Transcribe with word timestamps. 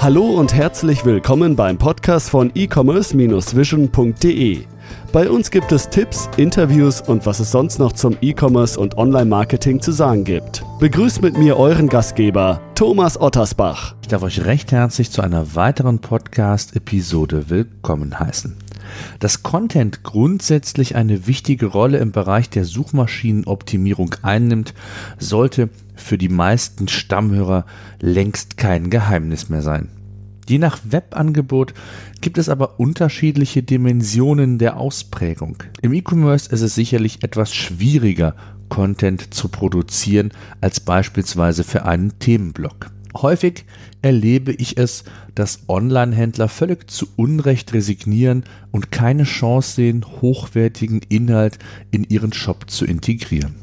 Hallo 0.00 0.26
und 0.26 0.54
herzlich 0.54 1.04
willkommen 1.04 1.56
beim 1.56 1.76
Podcast 1.76 2.30
von 2.30 2.52
e-commerce-vision.de. 2.54 4.64
Bei 5.12 5.28
uns 5.28 5.50
gibt 5.50 5.72
es 5.72 5.88
Tipps, 5.88 6.30
Interviews 6.36 7.00
und 7.00 7.26
was 7.26 7.40
es 7.40 7.50
sonst 7.50 7.80
noch 7.80 7.92
zum 7.92 8.16
E-Commerce 8.20 8.78
und 8.78 8.96
Online-Marketing 8.96 9.80
zu 9.80 9.90
sagen 9.90 10.22
gibt. 10.22 10.62
Begrüßt 10.78 11.20
mit 11.20 11.36
mir 11.36 11.56
euren 11.56 11.88
Gastgeber, 11.88 12.60
Thomas 12.76 13.20
Ottersbach. 13.20 13.96
Ich 14.00 14.06
darf 14.06 14.22
euch 14.22 14.44
recht 14.44 14.70
herzlich 14.70 15.10
zu 15.10 15.20
einer 15.20 15.56
weiteren 15.56 15.98
Podcast-Episode 15.98 17.50
willkommen 17.50 18.20
heißen. 18.20 18.56
Dass 19.18 19.42
Content 19.42 20.02
grundsätzlich 20.02 20.96
eine 20.96 21.26
wichtige 21.26 21.66
Rolle 21.66 21.98
im 21.98 22.12
Bereich 22.12 22.50
der 22.50 22.64
Suchmaschinenoptimierung 22.64 24.14
einnimmt, 24.22 24.74
sollte 25.18 25.68
für 25.94 26.18
die 26.18 26.28
meisten 26.28 26.88
Stammhörer 26.88 27.66
längst 28.00 28.56
kein 28.56 28.90
Geheimnis 28.90 29.48
mehr 29.48 29.62
sein. 29.62 29.88
Je 30.48 30.58
nach 30.58 30.78
Webangebot 30.82 31.74
gibt 32.22 32.38
es 32.38 32.48
aber 32.48 32.80
unterschiedliche 32.80 33.62
Dimensionen 33.62 34.58
der 34.58 34.78
Ausprägung. 34.78 35.62
Im 35.82 35.92
E-Commerce 35.92 36.50
ist 36.50 36.62
es 36.62 36.74
sicherlich 36.74 37.22
etwas 37.22 37.54
schwieriger, 37.54 38.34
Content 38.70 39.34
zu 39.34 39.48
produzieren 39.48 40.30
als 40.60 40.80
beispielsweise 40.80 41.64
für 41.64 41.84
einen 41.84 42.18
Themenblock. 42.18 42.90
Häufig 43.16 43.64
erlebe 44.02 44.52
ich 44.52 44.76
es, 44.76 45.04
dass 45.34 45.64
Online-Händler 45.68 46.48
völlig 46.48 46.90
zu 46.90 47.06
Unrecht 47.16 47.72
resignieren 47.72 48.44
und 48.70 48.90
keine 48.90 49.24
Chance 49.24 49.72
sehen, 49.76 50.04
hochwertigen 50.20 51.00
Inhalt 51.08 51.58
in 51.90 52.04
ihren 52.04 52.32
Shop 52.32 52.70
zu 52.70 52.84
integrieren. 52.84 53.54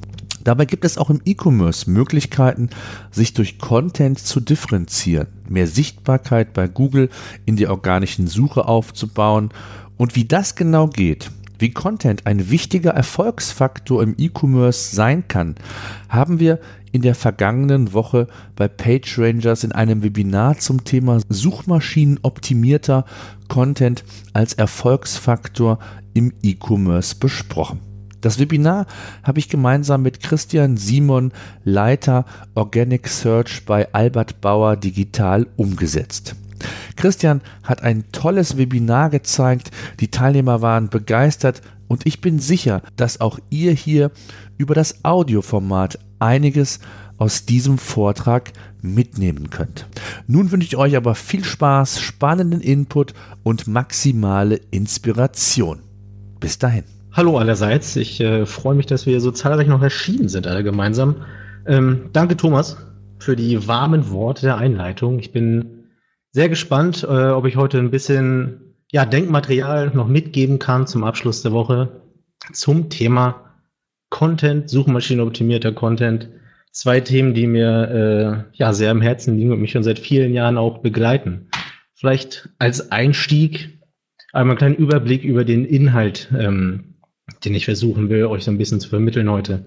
Dabei 0.44 0.66
gibt 0.66 0.86
es 0.86 1.00
auch 1.00 1.10
im 1.10 1.22
E-Commerce 1.26 1.90
Möglichkeiten, 1.90 2.70
sich 3.10 3.34
durch 3.34 3.58
Content 3.58 4.20
zu 4.20 4.40
differenzieren, 4.40 5.28
mehr 5.50 5.66
Sichtbarkeit 5.66 6.54
bei 6.54 6.68
Google 6.68 7.10
in 7.46 7.56
der 7.56 7.72
organischen 7.72 8.28
Suche 8.28 8.68
aufzubauen 8.68 9.50
und 9.98 10.16
wie 10.16 10.26
das 10.26 10.56
genau 10.56 10.88
geht, 10.88 11.32
wie 11.58 11.72
Content 11.72 12.28
ein 12.28 12.52
wichtiger 12.52 12.92
Erfolgsfaktor 12.92 14.04
im 14.04 14.16
E-Commerce 14.18 14.96
sein 14.96 15.28
kann, 15.28 15.56
haben 16.10 16.40
wir 16.40 16.60
in 16.96 17.02
der 17.02 17.14
vergangenen 17.14 17.92
Woche 17.92 18.28
bei 18.56 18.70
PageRangers 18.70 19.66
in 19.66 19.74
einem 19.74 20.02
Webinar 20.02 20.60
zum 20.60 20.86
Thema 20.86 21.20
Suchmaschinenoptimierter 21.28 23.04
Content 23.50 24.06
als 24.32 24.54
Erfolgsfaktor 24.54 25.80
im 26.14 26.32
E-Commerce 26.42 27.14
besprochen. 27.14 27.82
Das 28.22 28.40
Webinar 28.40 28.86
habe 29.24 29.40
ich 29.40 29.50
gemeinsam 29.50 30.04
mit 30.04 30.22
Christian 30.22 30.78
Simon, 30.78 31.34
Leiter 31.66 32.24
Organic 32.54 33.10
Search 33.10 33.66
bei 33.66 33.94
Albert 33.94 34.40
Bauer 34.40 34.78
Digital 34.78 35.48
umgesetzt. 35.58 36.38
Christian 36.96 37.42
hat 37.64 37.84
ein 37.84 38.06
tolles 38.14 38.56
Webinar 38.56 39.10
gezeigt, 39.10 39.70
die 40.00 40.12
Teilnehmer 40.12 40.62
waren 40.62 40.88
begeistert 40.90 41.62
und 41.90 42.06
ich 42.06 42.22
bin 42.22 42.40
sicher, 42.40 42.82
dass 42.96 43.20
auch 43.20 43.38
ihr 43.50 43.74
hier 43.74 44.12
über 44.58 44.74
das 44.74 45.04
Audioformat 45.04 46.00
einiges 46.20 46.80
aus 47.18 47.46
diesem 47.46 47.78
Vortrag 47.78 48.52
mitnehmen 48.82 49.50
könnt. 49.50 49.88
Nun 50.28 50.52
wünsche 50.52 50.68
ich 50.68 50.78
euch 50.78 50.96
aber 50.96 51.16
viel 51.16 51.44
Spaß, 51.44 52.02
spannenden 52.02 52.62
Input 52.62 53.14
und 53.44 53.68
maximale 53.68 54.60
Inspiration. 54.72 55.80
Bis 56.40 56.58
dahin. 56.58 56.84
Hallo 57.12 57.38
allerseits. 57.38 57.96
Ich 57.96 58.20
äh, 58.20 58.46
freue 58.46 58.76
mich, 58.76 58.86
dass 58.86 59.06
wir 59.06 59.22
so 59.22 59.32
zahlreich 59.32 59.68
noch 59.68 59.82
erschienen 59.82 60.28
sind, 60.28 60.48
alle 60.48 60.64
gemeinsam. 60.64 61.16
Ähm, 61.66 62.10
danke, 62.12 62.36
Thomas, 62.36 62.78
für 63.20 63.36
die 63.36 63.68
warmen 63.68 64.10
Worte 64.12 64.42
der 64.42 64.58
Einleitung. 64.58 65.20
Ich 65.20 65.32
bin 65.32 65.86
sehr 66.32 66.50
gespannt, 66.50 67.04
äh, 67.04 67.30
ob 67.30 67.46
ich 67.46 67.56
heute 67.56 67.80
ein 67.80 67.90
bisschen 67.90 68.76
ja, 68.92 69.06
Denkmaterial 69.06 69.92
noch 69.94 70.08
mitgeben 70.08 70.60
kann 70.60 70.88
zum 70.88 71.04
Abschluss 71.04 71.42
der 71.42 71.54
Woche 71.54 72.02
zum 72.52 72.90
Thema 72.90 73.45
Content, 74.10 74.70
suchmaschinenoptimierter 74.70 75.72
Content. 75.72 76.30
Zwei 76.72 77.00
Themen, 77.00 77.34
die 77.34 77.48
mir 77.48 78.50
äh, 78.54 78.58
ja 78.58 78.74
sehr 78.74 78.92
am 78.92 79.02
Herzen 79.02 79.38
liegen 79.38 79.52
und 79.52 79.62
mich 79.62 79.72
schon 79.72 79.84
seit 79.84 80.00
vielen 80.00 80.34
Jahren 80.34 80.58
auch 80.58 80.80
begleiten. 80.80 81.50
Vielleicht 81.94 82.50
als 82.60 82.92
Einstieg 82.92 83.80
einmal 84.34 84.54
einen 84.54 84.58
kleinen 84.58 84.76
Überblick 84.76 85.24
über 85.24 85.46
den 85.46 85.64
Inhalt 85.66 86.30
ähm, 86.38 86.96
den 87.44 87.56
ich 87.56 87.66
versuchen 87.66 88.10
will, 88.10 88.26
euch 88.26 88.44
so 88.44 88.52
ein 88.52 88.58
bisschen 88.58 88.80
zu 88.80 88.90
vermitteln 88.90 89.30
heute. 89.30 89.66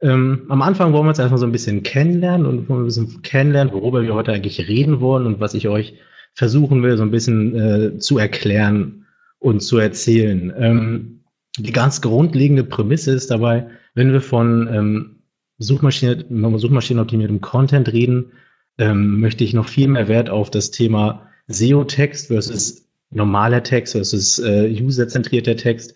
Ähm, 0.00 0.46
am 0.48 0.62
Anfang 0.62 0.92
wollen 0.92 1.04
wir 1.04 1.10
uns 1.10 1.18
erstmal 1.18 1.38
so 1.38 1.46
ein 1.46 1.52
bisschen 1.52 1.82
kennenlernen 1.82 2.46
und 2.46 2.70
ein 2.70 2.84
bisschen 2.84 3.22
kennenlernen, 3.22 3.72
worüber 3.72 4.02
wir 4.02 4.14
heute 4.14 4.32
eigentlich 4.32 4.68
reden 4.68 5.00
wollen 5.00 5.26
und 5.26 5.40
was 5.40 5.54
ich 5.54 5.68
euch 5.68 5.94
versuchen 6.34 6.82
will, 6.82 6.96
so 6.96 7.02
ein 7.02 7.10
bisschen 7.10 7.54
äh, 7.54 7.98
zu 7.98 8.18
erklären 8.18 9.06
und 9.38 9.60
zu 9.60 9.78
erzählen. 9.78 10.52
Ähm, 10.56 11.23
die 11.58 11.72
ganz 11.72 12.00
grundlegende 12.00 12.64
Prämisse 12.64 13.12
ist 13.12 13.30
dabei, 13.30 13.68
wenn 13.94 14.12
wir 14.12 14.20
von 14.20 14.68
ähm, 14.72 15.16
Suchmaschine, 15.58 16.24
suchmaschinenoptimiertem 16.58 17.40
Content 17.40 17.92
reden, 17.92 18.32
ähm, 18.78 19.20
möchte 19.20 19.44
ich 19.44 19.54
noch 19.54 19.68
viel 19.68 19.88
mehr 19.88 20.08
Wert 20.08 20.30
auf 20.30 20.50
das 20.50 20.70
Thema 20.72 21.28
SEO-Text 21.46 22.26
versus 22.26 22.88
normaler 23.10 23.62
Text 23.62 23.92
versus 23.92 24.38
äh, 24.40 24.68
userzentrierter 24.82 25.56
Text 25.56 25.94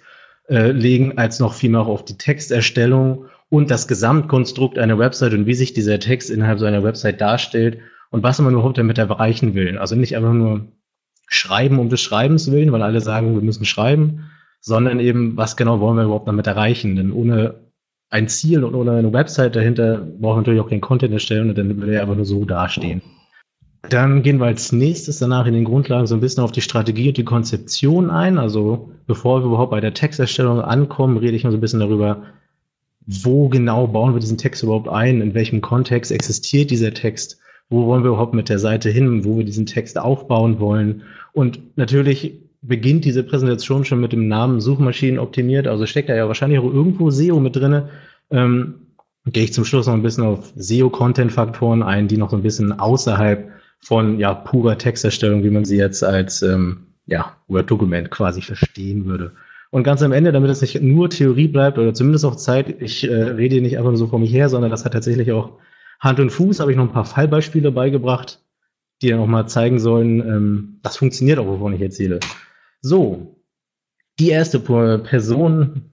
äh, 0.49 0.71
legen, 0.71 1.19
als 1.19 1.41
noch 1.41 1.55
viel 1.55 1.71
mehr 1.71 1.81
auf 1.81 2.05
die 2.05 2.17
Texterstellung 2.17 3.25
und 3.49 3.71
das 3.71 3.89
Gesamtkonstrukt 3.89 4.79
einer 4.79 4.99
Website 4.99 5.33
und 5.33 5.47
wie 5.47 5.55
sich 5.55 5.73
dieser 5.73 5.99
Text 5.99 6.31
innerhalb 6.31 6.61
so 6.61 6.67
einer 6.67 6.85
Website 6.85 7.21
darstellt 7.21 7.79
und 8.11 8.23
was 8.23 8.39
man 8.39 8.53
überhaupt 8.53 8.79
damit 8.79 8.99
erreichen 8.99 9.55
will. 9.55 9.79
Also 9.79 9.97
nicht 9.97 10.17
einfach 10.17 10.33
nur 10.33 10.69
schreiben 11.27 11.79
um 11.79 11.89
des 11.89 12.01
Schreibens 12.01 12.51
willen, 12.51 12.71
weil 12.71 12.83
alle 12.83 13.01
sagen, 13.01 13.35
wir 13.35 13.43
müssen 13.43 13.65
schreiben, 13.65 14.31
sondern 14.61 15.01
eben, 15.01 15.37
was 15.37 15.57
genau 15.57 15.81
wollen 15.81 15.97
wir 15.97 16.05
überhaupt 16.05 16.29
damit 16.29 16.47
erreichen? 16.47 16.97
Denn 16.97 17.13
ohne 17.13 17.55
ein 18.11 18.29
Ziel 18.29 18.65
und 18.65 18.75
ohne 18.75 18.93
eine 18.93 19.13
Website 19.13 19.57
dahinter 19.57 19.99
brauchen 19.99 20.37
wir 20.37 20.41
natürlich 20.41 20.61
auch 20.61 20.71
keinen 20.71 20.81
Content 20.81 21.13
erstellen 21.13 21.51
und 21.51 21.59
dann 21.59 21.77
würde 21.77 21.95
er 21.95 22.03
einfach 22.03 22.17
nur 22.17 22.25
so 22.25 22.45
dastehen. 22.45 23.03
Dann 23.83 24.23
gehen 24.23 24.39
wir 24.39 24.47
als 24.47 24.73
nächstes 24.73 25.19
danach 25.19 25.47
in 25.47 25.55
den 25.55 25.65
Grundlagen 25.65 26.07
so 26.07 26.15
ein 26.15 26.21
bisschen 26.21 26.43
auf 26.43 26.53
die 26.53 26.61
Strategie 26.61 27.09
und 27.09 27.17
die 27.17 27.25
Konzeption 27.25 28.11
ein. 28.11 28.39
Also 28.39 28.91
bevor 29.07 29.41
wir 29.41 29.47
überhaupt 29.47 29.71
bei 29.71 29.81
der 29.81 29.95
Texterstellung 29.95 30.61
ankommen, 30.61 31.17
rede 31.17 31.37
ich 31.37 31.45
noch 31.45 31.53
so 31.53 31.57
ein 31.57 31.61
bisschen 31.61 31.81
darüber, 31.81 32.25
wo 33.07 33.49
genau 33.49 33.87
bauen 33.87 34.15
wir 34.15 34.21
diesen 34.21 34.37
Text 34.37 34.63
überhaupt 34.63 34.89
ein, 34.89 35.21
in 35.21 35.35
welchem 35.35 35.61
Kontext 35.61 36.11
existiert 36.11 36.71
dieser 36.71 36.93
Text, 36.93 37.39
wo 37.71 37.87
wollen 37.87 38.03
wir 38.03 38.11
überhaupt 38.11 38.35
mit 38.35 38.49
der 38.49 38.59
Seite 38.59 38.91
hin, 38.91 39.25
wo 39.25 39.39
wir 39.39 39.45
diesen 39.45 39.65
Text 39.65 39.99
aufbauen 39.99 40.59
wollen. 40.61 41.03
Und 41.33 41.61
natürlich 41.77 42.43
beginnt 42.61 43.05
diese 43.05 43.23
Präsentation 43.23 43.85
schon 43.85 44.01
mit 44.01 44.13
dem 44.13 44.29
Namen 44.29 44.61
Suchmaschinen 44.61 45.19
optimiert, 45.19 45.67
also 45.67 45.87
steckt 45.87 46.09
da 46.09 46.17
ja 46.17 46.27
wahrscheinlich 46.29 46.59
auch 46.59 46.73
irgendwo 46.73 47.11
SEO 47.11 47.41
mit 47.41 47.57
drinne. 47.57 47.89
Ähm, 48.31 48.87
gehe 49.27 49.45
ich 49.45 49.53
zum 49.53 49.65
Schluss 49.65 49.87
noch 49.87 49.95
ein 49.95 50.03
bisschen 50.03 50.25
auf 50.25 50.53
SEO-Content-Faktoren 50.57 51.83
ein, 51.83 52.09
die 52.09 52.17
noch 52.17 52.31
so 52.31 52.37
ein 52.37 52.43
bisschen 52.43 52.79
außerhalb 52.79 53.51
von 53.81 54.19
ja, 54.19 54.35
purer 54.35 54.79
Texterstellung, 54.79 55.45
wie 55.45 55.51
man 55.51 55.65
sie 55.65 55.77
jetzt 55.77 56.03
als 56.03 56.43
ähm, 56.43 56.87
ja, 57.07 57.37
Word-Dokument 57.47 58.11
quasi 58.11 58.43
verstehen 58.43 59.07
würde. 59.07 59.33
Und 59.71 59.83
ganz 59.83 60.03
am 60.03 60.13
Ende, 60.13 60.33
damit 60.33 60.51
es 60.51 60.63
nicht 60.63 60.81
nur 60.81 61.11
Theorie 61.11 61.49
bleibt 61.49 61.79
oder 61.79 61.93
zumindest 61.93 62.25
auch 62.25 62.37
Zeit, 62.37 62.81
ich 62.81 63.09
äh, 63.09 63.15
rede 63.15 63.61
nicht 63.61 63.77
einfach 63.77 63.91
nur 63.91 63.99
so 63.99 64.07
vor 64.07 64.19
mich 64.19 64.33
her, 64.33 64.49
sondern 64.49 64.71
das 64.71 64.85
hat 64.85 64.95
tatsächlich 64.95 65.31
auch 65.33 65.59
Hand 66.01 66.21
und 66.21 66.31
Fuß, 66.31 66.61
habe 66.61 66.71
ich 66.71 66.77
noch 66.77 66.85
ein 66.85 66.93
paar 66.93 67.05
Fallbeispiele 67.05 67.71
beigebracht, 67.71 68.41
die 69.03 69.09
dann 69.09 69.21
auch 69.21 69.27
mal 69.27 69.47
zeigen 69.47 69.79
sollen, 69.79 70.21
ähm, 70.21 70.81
das 70.83 70.97
funktioniert 70.97 71.39
auch, 71.39 71.47
wovon 71.47 71.75
ich 71.75 71.81
erzähle. 71.81 72.21
So, 72.81 73.37
die 74.19 74.31
erste 74.31 74.59
Person, 74.61 75.93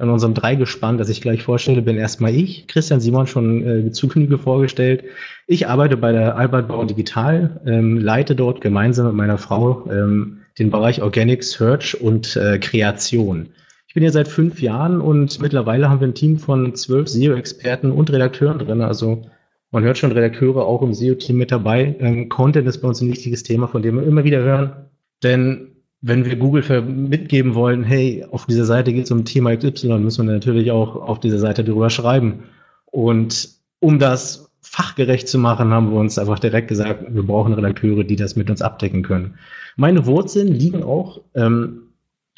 in 0.00 0.08
unserem 0.10 0.34
Dreigespann, 0.34 0.96
das 0.96 1.08
ich 1.08 1.20
gleich 1.20 1.42
vorstelle, 1.42 1.82
bin 1.82 1.96
erstmal 1.96 2.32
ich, 2.32 2.68
Christian 2.68 3.00
Simon, 3.00 3.26
schon 3.26 3.66
äh, 3.66 3.90
zu 3.90 4.06
Genüge 4.06 4.38
vorgestellt. 4.38 5.04
Ich 5.48 5.66
arbeite 5.66 5.96
bei 5.96 6.12
der 6.12 6.36
Albert 6.36 6.68
Bauer 6.68 6.86
Digital, 6.86 7.60
ähm, 7.66 7.98
leite 7.98 8.36
dort 8.36 8.60
gemeinsam 8.60 9.06
mit 9.06 9.16
meiner 9.16 9.38
Frau 9.38 9.90
ähm, 9.90 10.42
den 10.58 10.70
Bereich 10.70 11.02
Organic 11.02 11.42
Search 11.42 12.00
und 12.00 12.36
äh, 12.36 12.58
Kreation. 12.58 13.48
Ich 13.88 13.94
bin 13.94 14.02
hier 14.02 14.12
seit 14.12 14.28
fünf 14.28 14.60
Jahren 14.60 15.00
und 15.00 15.40
mittlerweile 15.40 15.88
haben 15.88 16.00
wir 16.00 16.08
ein 16.08 16.14
Team 16.14 16.38
von 16.38 16.74
zwölf 16.76 17.08
SEO-Experten 17.08 17.90
und 17.90 18.12
Redakteuren 18.12 18.58
drin. 18.58 18.82
Also 18.82 19.22
man 19.70 19.84
hört 19.84 19.98
schon 19.98 20.12
Redakteure 20.12 20.64
auch 20.64 20.82
im 20.82 20.94
SEO-Team 20.94 21.36
mit 21.36 21.52
dabei. 21.52 21.96
Ähm, 22.00 22.28
Content 22.28 22.66
ist 22.66 22.78
bei 22.78 22.88
uns 22.88 23.00
ein 23.00 23.08
wichtiges 23.08 23.42
Thema, 23.42 23.68
von 23.68 23.82
dem 23.82 23.96
wir 23.96 24.02
immer 24.02 24.24
wieder 24.24 24.40
hören. 24.40 24.72
Denn 25.22 25.72
wenn 26.00 26.24
wir 26.24 26.36
Google 26.36 26.82
mitgeben 26.82 27.54
wollen, 27.54 27.82
hey, 27.82 28.24
auf 28.30 28.46
dieser 28.46 28.64
Seite 28.64 28.92
geht 28.92 29.04
es 29.04 29.10
um 29.10 29.24
Thema 29.24 29.56
XY, 29.56 29.98
müssen 29.98 30.26
wir 30.26 30.34
natürlich 30.34 30.70
auch 30.70 30.96
auf 30.96 31.20
dieser 31.20 31.38
Seite 31.38 31.64
darüber 31.64 31.90
schreiben. 31.90 32.44
Und 32.86 33.50
um 33.80 33.98
das 33.98 34.50
fachgerecht 34.60 35.28
zu 35.28 35.38
machen, 35.38 35.70
haben 35.70 35.90
wir 35.90 35.98
uns 35.98 36.18
einfach 36.18 36.38
direkt 36.38 36.68
gesagt, 36.68 37.04
wir 37.08 37.22
brauchen 37.22 37.52
Redakteure, 37.54 38.04
die 38.04 38.16
das 38.16 38.36
mit 38.36 38.50
uns 38.50 38.62
abdecken 38.62 39.02
können. 39.02 39.38
Meine 39.76 40.06
Wurzeln 40.06 40.48
liegen 40.48 40.82
auch, 40.82 41.20
ähm, 41.34 41.82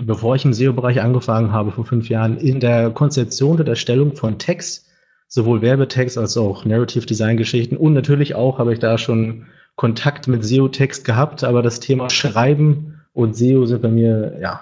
bevor 0.02 0.36
ich 0.36 0.44
im 0.44 0.52
SEO-Bereich 0.52 1.00
angefangen 1.00 1.52
habe 1.52 1.72
vor 1.72 1.84
fünf 1.84 2.08
Jahren, 2.08 2.38
in 2.38 2.60
der 2.60 2.90
Konzeption 2.90 3.58
und 3.58 3.68
Erstellung 3.68 4.16
von 4.16 4.38
Text, 4.38 4.89
sowohl 5.30 5.62
Werbetext 5.62 6.18
als 6.18 6.36
auch 6.36 6.64
Narrative 6.64 7.06
Design 7.06 7.38
Geschichten 7.38 7.76
und 7.76 7.94
natürlich 7.94 8.34
auch 8.34 8.58
habe 8.58 8.74
ich 8.74 8.80
da 8.80 8.98
schon 8.98 9.46
Kontakt 9.76 10.28
mit 10.28 10.44
SEO-Text 10.44 11.04
gehabt, 11.04 11.44
aber 11.44 11.62
das 11.62 11.80
Thema 11.80 12.10
Schreiben 12.10 13.00
und 13.14 13.36
SEO 13.36 13.64
sind 13.64 13.80
bei 13.80 13.88
mir, 13.88 14.36
ja, 14.42 14.60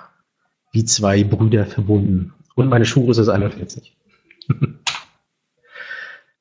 wie 0.70 0.84
zwei 0.84 1.24
Brüder 1.24 1.66
verbunden. 1.66 2.34
Und 2.54 2.68
meine 2.68 2.84
Schuhgröße 2.84 3.22
ist 3.22 3.28
41. 3.28 3.96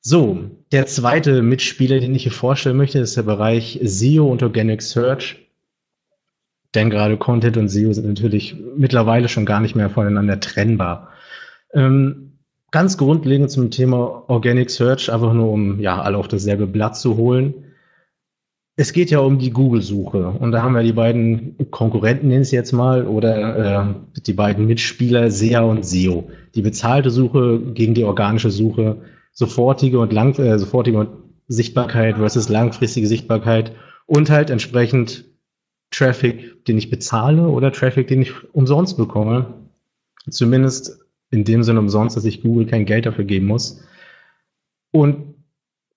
so, 0.00 0.50
der 0.72 0.86
zweite 0.86 1.42
Mitspieler, 1.42 1.98
den 1.98 2.14
ich 2.14 2.24
hier 2.24 2.32
vorstellen 2.32 2.76
möchte, 2.76 2.98
ist 2.98 3.16
der 3.16 3.22
Bereich 3.22 3.80
SEO 3.82 4.30
und 4.30 4.42
Organic 4.42 4.82
Search. 4.82 5.48
Denn 6.74 6.90
gerade 6.90 7.16
Content 7.16 7.56
und 7.56 7.68
SEO 7.68 7.94
sind 7.94 8.06
natürlich 8.06 8.54
mittlerweile 8.76 9.28
schon 9.28 9.46
gar 9.46 9.60
nicht 9.60 9.74
mehr 9.74 9.88
voneinander 9.88 10.38
trennbar. 10.38 11.08
Ähm, 11.72 12.37
ganz 12.70 12.98
grundlegend 12.98 13.50
zum 13.50 13.70
Thema 13.70 14.24
Organic 14.28 14.70
Search, 14.70 15.12
einfach 15.12 15.32
nur 15.32 15.50
um 15.50 15.80
ja 15.80 16.00
alle 16.00 16.18
auf 16.18 16.28
dasselbe 16.28 16.66
Blatt 16.66 16.96
zu 16.96 17.16
holen. 17.16 17.54
Es 18.76 18.92
geht 18.92 19.10
ja 19.10 19.18
um 19.18 19.38
die 19.38 19.50
Google-Suche 19.50 20.28
und 20.28 20.52
da 20.52 20.62
haben 20.62 20.74
wir 20.74 20.84
die 20.84 20.92
beiden 20.92 21.56
Konkurrenten, 21.70 22.28
nenne 22.28 22.42
ich 22.42 22.48
es 22.48 22.52
jetzt 22.52 22.72
mal, 22.72 23.06
oder 23.08 23.88
äh, 23.88 24.20
die 24.20 24.32
beiden 24.32 24.66
Mitspieler 24.66 25.30
SEA 25.32 25.62
und 25.62 25.84
SEO. 25.84 26.30
Die 26.54 26.62
bezahlte 26.62 27.10
Suche 27.10 27.60
gegen 27.74 27.94
die 27.94 28.04
organische 28.04 28.50
Suche, 28.50 28.98
sofortige 29.32 29.98
und 29.98 30.12
lang, 30.12 30.38
äh, 30.38 30.58
sofortige 30.58 31.08
Sichtbarkeit 31.48 32.18
versus 32.18 32.48
langfristige 32.48 33.08
Sichtbarkeit 33.08 33.72
und 34.06 34.30
halt 34.30 34.50
entsprechend 34.50 35.24
Traffic, 35.90 36.64
den 36.66 36.78
ich 36.78 36.90
bezahle 36.90 37.48
oder 37.48 37.72
Traffic, 37.72 38.06
den 38.06 38.22
ich 38.22 38.32
umsonst 38.54 38.96
bekomme. 38.96 39.54
Zumindest 40.30 41.00
in 41.30 41.44
dem 41.44 41.62
Sinne 41.62 41.80
umsonst, 41.80 42.16
dass 42.16 42.24
ich 42.24 42.42
Google 42.42 42.66
kein 42.66 42.86
Geld 42.86 43.06
dafür 43.06 43.24
geben 43.24 43.46
muss. 43.46 43.82
Und 44.90 45.34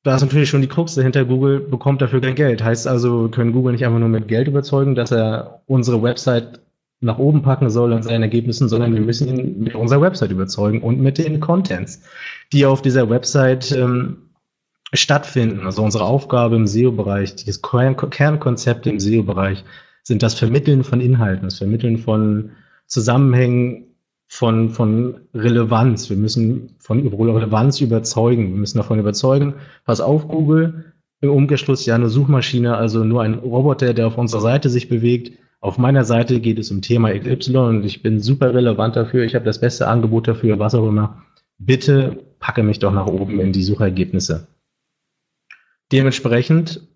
da 0.03 0.15
ist 0.15 0.21
natürlich 0.21 0.49
schon 0.49 0.61
die 0.61 0.67
Krux 0.67 0.95
dahinter, 0.95 1.25
Google 1.25 1.59
bekommt 1.59 2.01
dafür 2.01 2.21
kein 2.21 2.35
Geld. 2.35 2.63
Heißt 2.63 2.87
also, 2.87 3.23
wir 3.23 3.31
können 3.31 3.53
Google 3.53 3.73
nicht 3.73 3.85
einfach 3.85 3.99
nur 3.99 4.09
mit 4.09 4.27
Geld 4.27 4.47
überzeugen, 4.47 4.95
dass 4.95 5.11
er 5.11 5.61
unsere 5.67 6.01
Website 6.01 6.59
nach 7.01 7.17
oben 7.17 7.41
packen 7.41 7.69
soll 7.69 7.93
an 7.93 8.03
seinen 8.03 8.23
Ergebnissen, 8.23 8.69
sondern 8.69 8.93
wir 8.93 9.01
müssen 9.01 9.27
ihn 9.27 9.59
mit 9.63 9.75
unserer 9.75 10.01
Website 10.01 10.31
überzeugen 10.31 10.81
und 10.81 10.99
mit 10.99 11.17
den 11.17 11.39
Contents, 11.39 12.03
die 12.53 12.65
auf 12.65 12.81
dieser 12.81 13.09
Website 13.09 13.71
ähm, 13.71 14.29
stattfinden. 14.93 15.65
Also 15.65 15.83
unsere 15.83 16.03
Aufgabe 16.03 16.55
im 16.55 16.67
SEO-Bereich, 16.67 17.35
dieses 17.35 17.61
Kernkonzept 17.61 18.85
im 18.85 18.99
SEO-Bereich, 18.99 19.63
sind 20.03 20.21
das 20.23 20.35
Vermitteln 20.35 20.83
von 20.83 21.01
Inhalten, 21.01 21.45
das 21.45 21.57
Vermitteln 21.57 21.97
von 21.97 22.51
Zusammenhängen, 22.87 23.90
von, 24.31 24.69
von 24.69 25.19
Relevanz. 25.33 26.09
Wir 26.09 26.15
müssen 26.15 26.73
von 26.79 27.05
Relevanz 27.05 27.81
überzeugen. 27.81 28.53
Wir 28.53 28.59
müssen 28.59 28.77
davon 28.77 28.97
überzeugen, 28.97 29.55
pass 29.83 29.99
auf, 29.99 30.29
Google, 30.29 30.93
im 31.19 31.31
Umkehrschluss 31.31 31.85
ja 31.85 31.95
eine 31.95 32.07
Suchmaschine, 32.07 32.77
also 32.77 33.03
nur 33.03 33.23
ein 33.23 33.33
Roboter, 33.33 33.93
der 33.93 34.07
auf 34.07 34.17
unserer 34.17 34.39
Seite 34.39 34.69
sich 34.69 34.87
bewegt. 34.87 35.37
Auf 35.59 35.77
meiner 35.77 36.05
Seite 36.05 36.39
geht 36.39 36.59
es 36.59 36.71
um 36.71 36.81
Thema 36.81 37.11
XY 37.11 37.57
und 37.57 37.85
ich 37.85 38.03
bin 38.03 38.21
super 38.21 38.53
relevant 38.53 38.95
dafür. 38.95 39.25
Ich 39.25 39.35
habe 39.35 39.43
das 39.43 39.59
beste 39.59 39.89
Angebot 39.89 40.29
dafür, 40.29 40.59
was 40.59 40.75
auch 40.75 40.87
immer. 40.87 41.23
Bitte 41.57 42.23
packe 42.39 42.63
mich 42.63 42.79
doch 42.79 42.93
nach 42.93 43.07
oben 43.07 43.37
in 43.41 43.51
die 43.51 43.63
Suchergebnisse. 43.63 44.47
Dementsprechend 45.91 46.87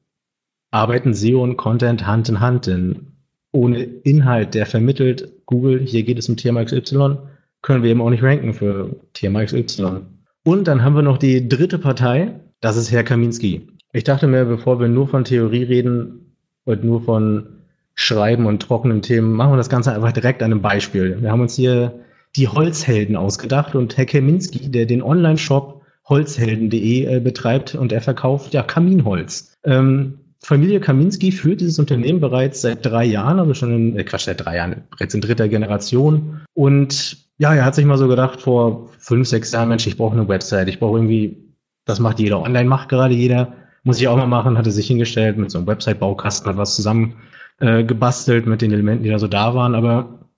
arbeiten 0.72 1.14
SEO 1.14 1.44
und 1.44 1.58
Content 1.58 2.08
Hand 2.08 2.30
in 2.30 2.40
Hand, 2.40 2.68
denn 2.68 3.15
ohne 3.56 3.84
Inhalt, 3.84 4.54
der 4.54 4.66
vermittelt, 4.66 5.32
Google, 5.46 5.80
hier 5.80 6.04
geht 6.04 6.20
es 6.20 6.28
um 6.28 6.36
Thema 6.36 6.64
XY, 6.64 7.18
können 7.62 7.84
wir 7.84 7.90
eben 7.90 8.02
auch 8.02 8.10
nicht 8.10 8.22
ranken 8.22 8.54
für 8.54 8.96
Thema 9.14 9.44
XY. 9.44 10.02
Und 10.44 10.68
dann 10.68 10.84
haben 10.84 10.96
wir 10.96 11.02
noch 11.02 11.18
die 11.18 11.48
dritte 11.48 11.80
Partei, 11.80 12.40
das 12.60 12.78
ist 12.78 12.92
Herr 12.92 13.04
Kaminski. 13.04 13.68
Ich 13.94 14.04
dachte 14.04 14.28
mir, 14.28 14.46
bevor 14.46 14.80
wir 14.80 14.90
nur 14.90 15.08
von 15.08 15.24
Theorie 15.24 15.64
reden 15.64 16.36
und 16.66 16.84
nur 16.84 17.02
von 17.02 17.48
Schreiben 17.96 18.46
und 18.46 18.62
trockenen 18.62 19.02
Themen, 19.02 19.32
machen 19.32 19.54
wir 19.54 19.58
das 19.58 19.70
Ganze 19.70 19.94
einfach 19.94 20.12
direkt 20.12 20.44
an 20.44 20.52
einem 20.52 20.62
Beispiel. 20.62 21.22
Wir 21.22 21.32
haben 21.32 21.42
uns 21.42 21.56
hier 21.56 22.02
die 22.36 22.50
Holzhelden 22.50 23.16
ausgedacht 23.16 23.74
und 23.74 23.96
Herr 23.96 24.06
Kaminski, 24.06 24.70
der 24.70 24.86
den 24.86 25.02
Online-Shop 25.02 25.82
holzhelden.de 26.08 27.06
äh, 27.06 27.20
betreibt 27.22 27.74
und 27.74 27.94
er 27.94 28.02
verkauft 28.02 28.54
ja 28.54 28.64
Kaminholz. 28.64 29.54
Ähm, 29.64 30.20
Familie 30.42 30.80
Kaminski 30.80 31.32
führt 31.32 31.62
dieses 31.62 31.80
Unternehmen 31.80 32.20
bereits 32.20 32.62
seit 32.62 32.86
drei 32.86 33.06
Jahren, 33.06 33.40
also 33.40 33.54
schon 33.54 33.74
in, 33.74 33.98
äh, 33.98 34.04
Quatsch, 34.04 34.26
seit 34.26 34.46
drei 34.46 34.58
Jahren, 34.58 34.84
bereits 34.92 35.14
in 35.14 35.22
dritter 35.22 35.48
Generation. 35.48 36.42
Und 36.54 37.18
ja, 37.38 37.54
er 37.54 37.66
hat 37.66 37.76
sich 37.76 37.86
mal 37.86 37.98
so 37.98 38.08
gedacht, 38.08 38.42
vor 38.42 38.90
fünf, 39.00 39.28
sechs 39.28 39.52
Jahren, 39.52 39.70
Mensch, 39.70 39.88
ich 39.88 39.98
brauche 39.98 40.14
eine 40.14 40.28
Website, 40.28 40.68
ich 40.68 40.80
brauche 40.80 40.98
irgendwie, 40.98 41.54
das 41.86 42.00
macht 42.00 42.20
jeder, 42.20 42.42
online 42.42 42.70
macht 42.70 42.90
gerade 42.90 43.14
jeder, 43.14 43.54
muss 43.84 44.00
ich 44.00 44.08
auch 44.08 44.18
mal 44.18 44.28
machen, 44.28 44.58
hatte 44.58 44.72
sich 44.72 44.88
hingestellt 44.88 45.38
mit 45.38 45.52
so 45.52 45.58
einem 45.58 45.68
Website-Baukasten, 45.68 46.50
hat 46.50 46.58
was 46.58 46.76
zusammen 46.76 47.16
äh, 47.60 47.84
gebastelt 47.84 48.46
mit 48.46 48.62
den 48.62 48.72
Elementen, 48.72 49.04
die 49.04 49.10
da 49.10 49.20
so 49.20 49.28
da 49.28 49.54
waren, 49.56 49.76
aber 49.76 50.30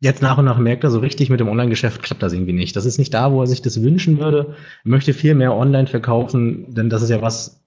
jetzt 0.00 0.22
nach 0.22 0.38
und 0.38 0.46
nach 0.46 0.58
merkt 0.58 0.84
er 0.84 0.90
so 0.90 0.98
richtig 0.98 1.30
mit 1.30 1.40
dem 1.40 1.48
Online-Geschäft 1.48 2.02
klappt 2.02 2.22
das 2.22 2.32
irgendwie 2.32 2.52
nicht. 2.52 2.74
Das 2.74 2.86
ist 2.86 2.98
nicht 2.98 3.14
da, 3.14 3.32
wo 3.32 3.42
er 3.42 3.46
sich 3.46 3.62
das 3.62 3.82
wünschen 3.82 4.18
würde. 4.18 4.56
Er 4.84 4.90
möchte 4.90 5.12
viel 5.12 5.34
mehr 5.34 5.54
online 5.54 5.86
verkaufen, 5.86 6.74
denn 6.74 6.88
das 6.90 7.02
ist 7.02 7.10
ja 7.10 7.22
was, 7.22 7.59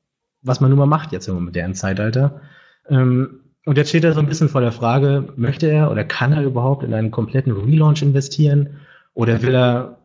was 0.43 0.59
man 0.59 0.69
nun 0.69 0.79
mal 0.79 0.85
macht 0.85 1.11
jetzt 1.11 1.27
im 1.27 1.43
modernen 1.43 1.73
Zeitalter. 1.73 2.41
Ähm, 2.89 3.39
und 3.65 3.77
jetzt 3.77 3.89
steht 3.89 4.03
er 4.03 4.13
so 4.13 4.19
ein 4.19 4.27
bisschen 4.27 4.49
vor 4.49 4.61
der 4.61 4.73
Frage, 4.73 5.33
möchte 5.37 5.67
er 5.67 5.89
oder 5.89 6.03
kann 6.03 6.33
er 6.33 6.43
überhaupt 6.43 6.83
in 6.83 6.93
einen 6.93 7.11
kompletten 7.11 7.53
Relaunch 7.53 8.01
investieren? 8.01 8.81
Oder 9.13 9.41
will 9.41 9.55
er 9.55 9.97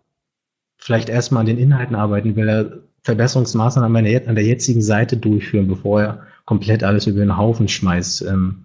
vielleicht 0.76 1.08
erstmal 1.08 1.40
an 1.40 1.46
den 1.46 1.58
Inhalten 1.58 1.96
arbeiten? 1.96 2.37
Will 2.37 2.49
er 2.49 2.79
Verbesserungsmaßnahmen 3.02 3.96
an 3.96 4.35
der 4.35 4.44
jetzigen 4.44 4.82
Seite 4.82 5.17
durchführen, 5.17 5.67
bevor 5.67 6.02
er 6.02 6.23
komplett 6.44 6.85
alles 6.85 7.06
über 7.06 7.20
den 7.20 7.37
Haufen 7.37 7.69
schmeißt? 7.69 8.23
Ähm, 8.23 8.64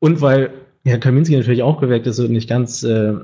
und 0.00 0.20
weil 0.20 0.50
Herr 0.84 0.98
Kaminski 0.98 1.36
natürlich 1.36 1.62
auch 1.62 1.80
geweckt 1.80 2.06
ist 2.06 2.18
und 2.18 2.30
nicht 2.30 2.48
ganz 2.48 2.82
äh, 2.82 3.14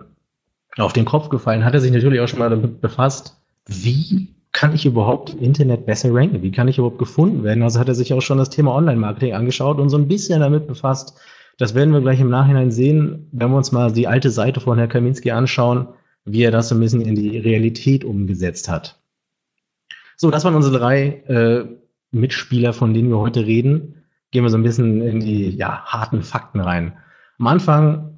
auf 0.79 0.93
den 0.95 1.05
Kopf 1.05 1.29
gefallen, 1.29 1.65
hat 1.65 1.75
er 1.75 1.81
sich 1.81 1.93
natürlich 1.93 2.21
auch 2.21 2.29
schon 2.29 2.39
mal 2.39 2.51
damit 2.51 2.81
befasst, 2.81 3.37
wie 3.67 4.29
kann 4.53 4.75
ich 4.75 4.85
überhaupt 4.85 5.31
im 5.35 5.41
Internet 5.41 5.87
besser 5.87 6.15
ranken? 6.15 6.43
Wie 6.43 6.53
kann 6.53 6.69
ich 6.69 6.79
überhaupt 6.79 6.99
gefunden 6.99 7.43
werden? 7.43 7.63
Also 7.63 7.81
hat 7.81 7.89
er 7.89 7.95
sich 7.95 8.13
auch 8.13 8.21
schon 8.21 8.39
das 8.39 8.51
Thema 8.51 8.75
Online-Marketing 8.75 9.35
angeschaut 9.35 9.79
und 9.79 9.89
so 9.89 9.97
ein 9.97 10.09
bisschen 10.09 10.41
damit 10.41 10.67
befasst. 10.67 11.19
Das 11.59 11.75
werden 11.75 11.93
wir 11.93 12.01
gleich 12.01 12.21
im 12.21 12.31
Nachhinein 12.31 12.71
sehen, 12.71 13.29
wenn 13.33 13.51
wir 13.51 13.57
uns 13.57 13.73
mal 13.73 13.93
die 13.93 14.07
alte 14.07 14.31
Seite 14.31 14.61
von 14.61 14.79
Herrn 14.79 14.91
Kaminski 14.91 15.31
anschauen, 15.31 15.89
wie 16.25 16.43
er 16.43 16.51
das 16.51 16.69
so 16.69 16.75
ein 16.75 16.81
bisschen 16.81 17.01
in 17.01 17.15
die 17.15 17.39
Realität 17.39 18.05
umgesetzt 18.05 18.69
hat. 18.69 19.01
So, 20.17 20.31
das 20.31 20.45
waren 20.45 20.55
unsere 20.55 20.79
drei 20.79 21.23
äh, 21.27 21.65
Mitspieler, 22.11 22.73
von 22.73 22.95
denen 22.95 23.09
wir 23.09 23.19
heute 23.19 23.47
reden. 23.47 24.05
Gehen 24.31 24.45
wir 24.45 24.51
so 24.51 24.57
ein 24.57 24.63
bisschen 24.63 25.01
in 25.03 25.21
die 25.21 25.51
ja, 25.51 25.85
harten 25.85 26.23
Fakten 26.23 26.61
rein. 26.61 26.93
Am 27.39 27.47
Anfang 27.47 28.12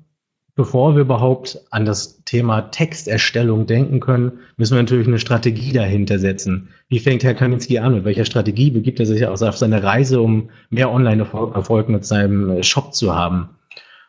bevor 0.57 0.95
wir 0.95 1.03
überhaupt 1.03 1.61
an 1.71 1.85
das 1.85 2.23
Thema 2.25 2.63
Texterstellung 2.63 3.67
denken 3.67 4.01
können, 4.01 4.41
müssen 4.57 4.77
wir 4.77 4.83
natürlich 4.83 5.09
eine 5.09 5.19
Strategie 5.19 5.73
dahinter 5.73 6.19
setzen. 6.19 6.69
Wie 6.89 7.01
fängt 7.01 7.25
Herr 7.25 7.35
Kaminski 7.35 7.79
an? 7.79 7.95
Mit 7.95 8.05
welcher 8.05 8.25
Strategie 8.25 8.71
begibt 8.71 9.01
er 9.01 9.07
sich 9.07 9.27
auf 9.27 9.57
seine 9.57 9.83
Reise, 9.83 10.21
um 10.21 10.51
mehr 10.71 10.91
Online-Erfolg 10.91 11.89
mit 11.89 12.05
seinem 12.05 12.51
äh, 12.51 12.63
Shop 12.63 12.95
zu 12.95 13.15
haben? 13.15 13.51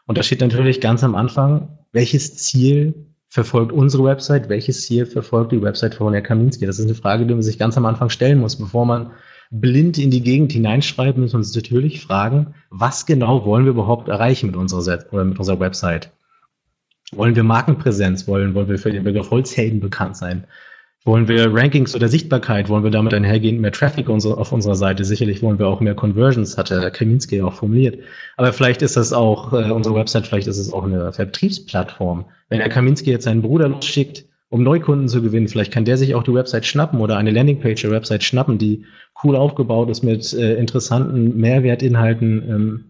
Und 0.06 0.18
da 0.18 0.24
steht 0.24 0.42
natürlich 0.42 0.82
ganz 0.82 1.04
am 1.04 1.16
Anfang, 1.16 1.80
welches 1.92 2.38
Ziel 2.38 2.94
verfolgt 3.28 3.72
unsere 3.72 4.04
Website, 4.04 4.48
welches 4.50 4.86
Ziel 4.86 5.08
verfolgt 5.08 5.52
die 5.52 5.62
Website 5.62 5.96
von 5.96 6.14
Herrn 6.14 6.24
Kaminski? 6.24 6.66
Das 6.68 6.78
ist 6.78 6.86
eine 6.86 6.96
Frage, 6.96 7.26
die 7.26 7.34
man 7.34 7.42
sich 7.42 7.58
ganz 7.58 7.76
am 7.76 7.86
Anfang 7.86 8.10
stellen 8.10 8.40
muss, 8.40 8.56
bevor 8.56 8.86
man 8.86 9.12
blind 9.50 9.98
in 9.98 10.12
die 10.12 10.22
Gegend 10.22 10.52
hineinschreibt, 10.52 11.18
müssen 11.18 11.34
wir 11.34 11.40
uns 11.40 11.56
natürlich 11.56 12.02
fragen, 12.02 12.54
was 12.70 13.06
genau 13.06 13.46
wollen 13.46 13.66
wir 13.66 13.72
überhaupt 13.72 14.10
erreichen 14.10 14.48
mit 14.48 14.56
unserer, 14.56 15.04
oder 15.12 15.26
mit 15.26 15.40
unserer 15.40 15.60
Website? 15.60 16.12
Wollen 17.12 17.36
wir 17.36 17.44
Markenpräsenz? 17.44 18.28
Wollen, 18.28 18.54
wollen 18.56 18.68
wir 18.68 18.80
für 18.80 18.92
den 18.92 19.04
Begriff 19.04 19.32
Holzhelden 19.32 19.80
bekannt 19.80 20.18
sein? 20.18 20.46
Wollen 21.06 21.28
wir 21.28 21.54
Rankings 21.54 21.94
oder 21.94 22.08
Sichtbarkeit? 22.08 22.68
Wollen 22.68 22.84
wir 22.84 22.90
damit 22.90 23.14
einhergehend 23.14 23.62
mehr 23.62 23.72
Traffic 23.72 24.10
auf 24.10 24.52
unserer 24.52 24.74
Seite? 24.74 25.06
Sicherlich 25.06 25.44
wollen 25.44 25.60
wir 25.60 25.68
auch 25.68 25.80
mehr 25.80 25.94
Conversions, 25.94 26.58
hat 26.58 26.72
der 26.72 26.90
Kaminski 26.90 27.44
auch 27.44 27.54
formuliert. 27.54 28.00
Aber 28.38 28.52
vielleicht 28.52 28.82
ist 28.82 28.98
das 28.98 29.14
auch 29.14 29.54
äh, 29.54 29.70
unsere 29.70 29.94
Website, 29.94 30.26
vielleicht 30.26 30.48
ist 30.48 30.58
es 30.58 30.74
auch 30.74 30.84
eine 30.84 31.14
Vertriebsplattform. 31.14 32.26
Wenn 32.50 32.58
der 32.58 32.70
Kaminski 32.70 33.12
jetzt 33.12 33.26
seinen 33.26 33.44
Bruder 33.44 33.70
losschickt, 33.70 34.26
um 34.50 34.64
Neukunden 34.64 35.08
zu 35.08 35.22
gewinnen, 35.22 35.48
vielleicht 35.48 35.72
kann 35.72 35.86
der 35.86 35.98
sich 35.98 36.16
auch 36.16 36.24
die 36.24 36.34
Website 36.34 36.66
schnappen 36.66 37.00
oder 37.00 37.18
eine 37.18 37.30
Landingpage 37.30 37.84
der 37.84 37.92
Website 37.92 38.24
schnappen, 38.24 38.58
die 38.58 38.86
cool 39.24 39.36
aufgebaut 39.36 39.92
ist 39.92 40.04
mit 40.04 40.34
äh, 40.34 40.56
interessanten 40.56 41.38
Mehrwertinhalten, 41.38 42.50
ähm, 42.50 42.86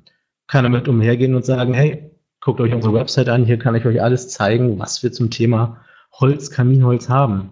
kann 0.48 0.64
damit 0.64 0.88
umhergehen 0.88 1.36
und 1.36 1.44
sagen, 1.44 1.74
hey, 1.74 2.12
Guckt 2.46 2.62
euch 2.62 2.76
unsere 2.76 2.94
Website 2.94 3.28
an, 3.28 3.44
hier 3.44 3.58
kann 3.58 3.74
ich 3.74 3.88
euch 3.88 4.04
alles 4.04 4.30
zeigen, 4.30 4.78
was 4.78 5.02
wir 5.02 5.12
zum 5.12 5.32
Thema 5.32 5.82
Holz, 6.12 6.52
Kaminholz 6.52 7.10
haben. 7.10 7.50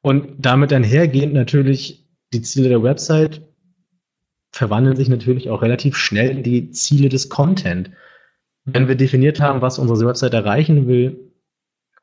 Und 0.00 0.28
damit 0.38 0.72
einhergehend 0.72 1.34
natürlich 1.34 2.08
die 2.32 2.40
Ziele 2.40 2.70
der 2.70 2.82
Website 2.82 3.42
verwandeln 4.50 4.96
sich 4.96 5.10
natürlich 5.10 5.50
auch 5.50 5.60
relativ 5.60 5.94
schnell 5.94 6.30
in 6.30 6.42
die 6.42 6.70
Ziele 6.70 7.10
des 7.10 7.28
Content. 7.28 7.90
Wenn 8.64 8.88
wir 8.88 8.94
definiert 8.94 9.42
haben, 9.42 9.60
was 9.60 9.78
unsere 9.78 10.08
Website 10.08 10.32
erreichen 10.32 10.88
will, 10.88 11.18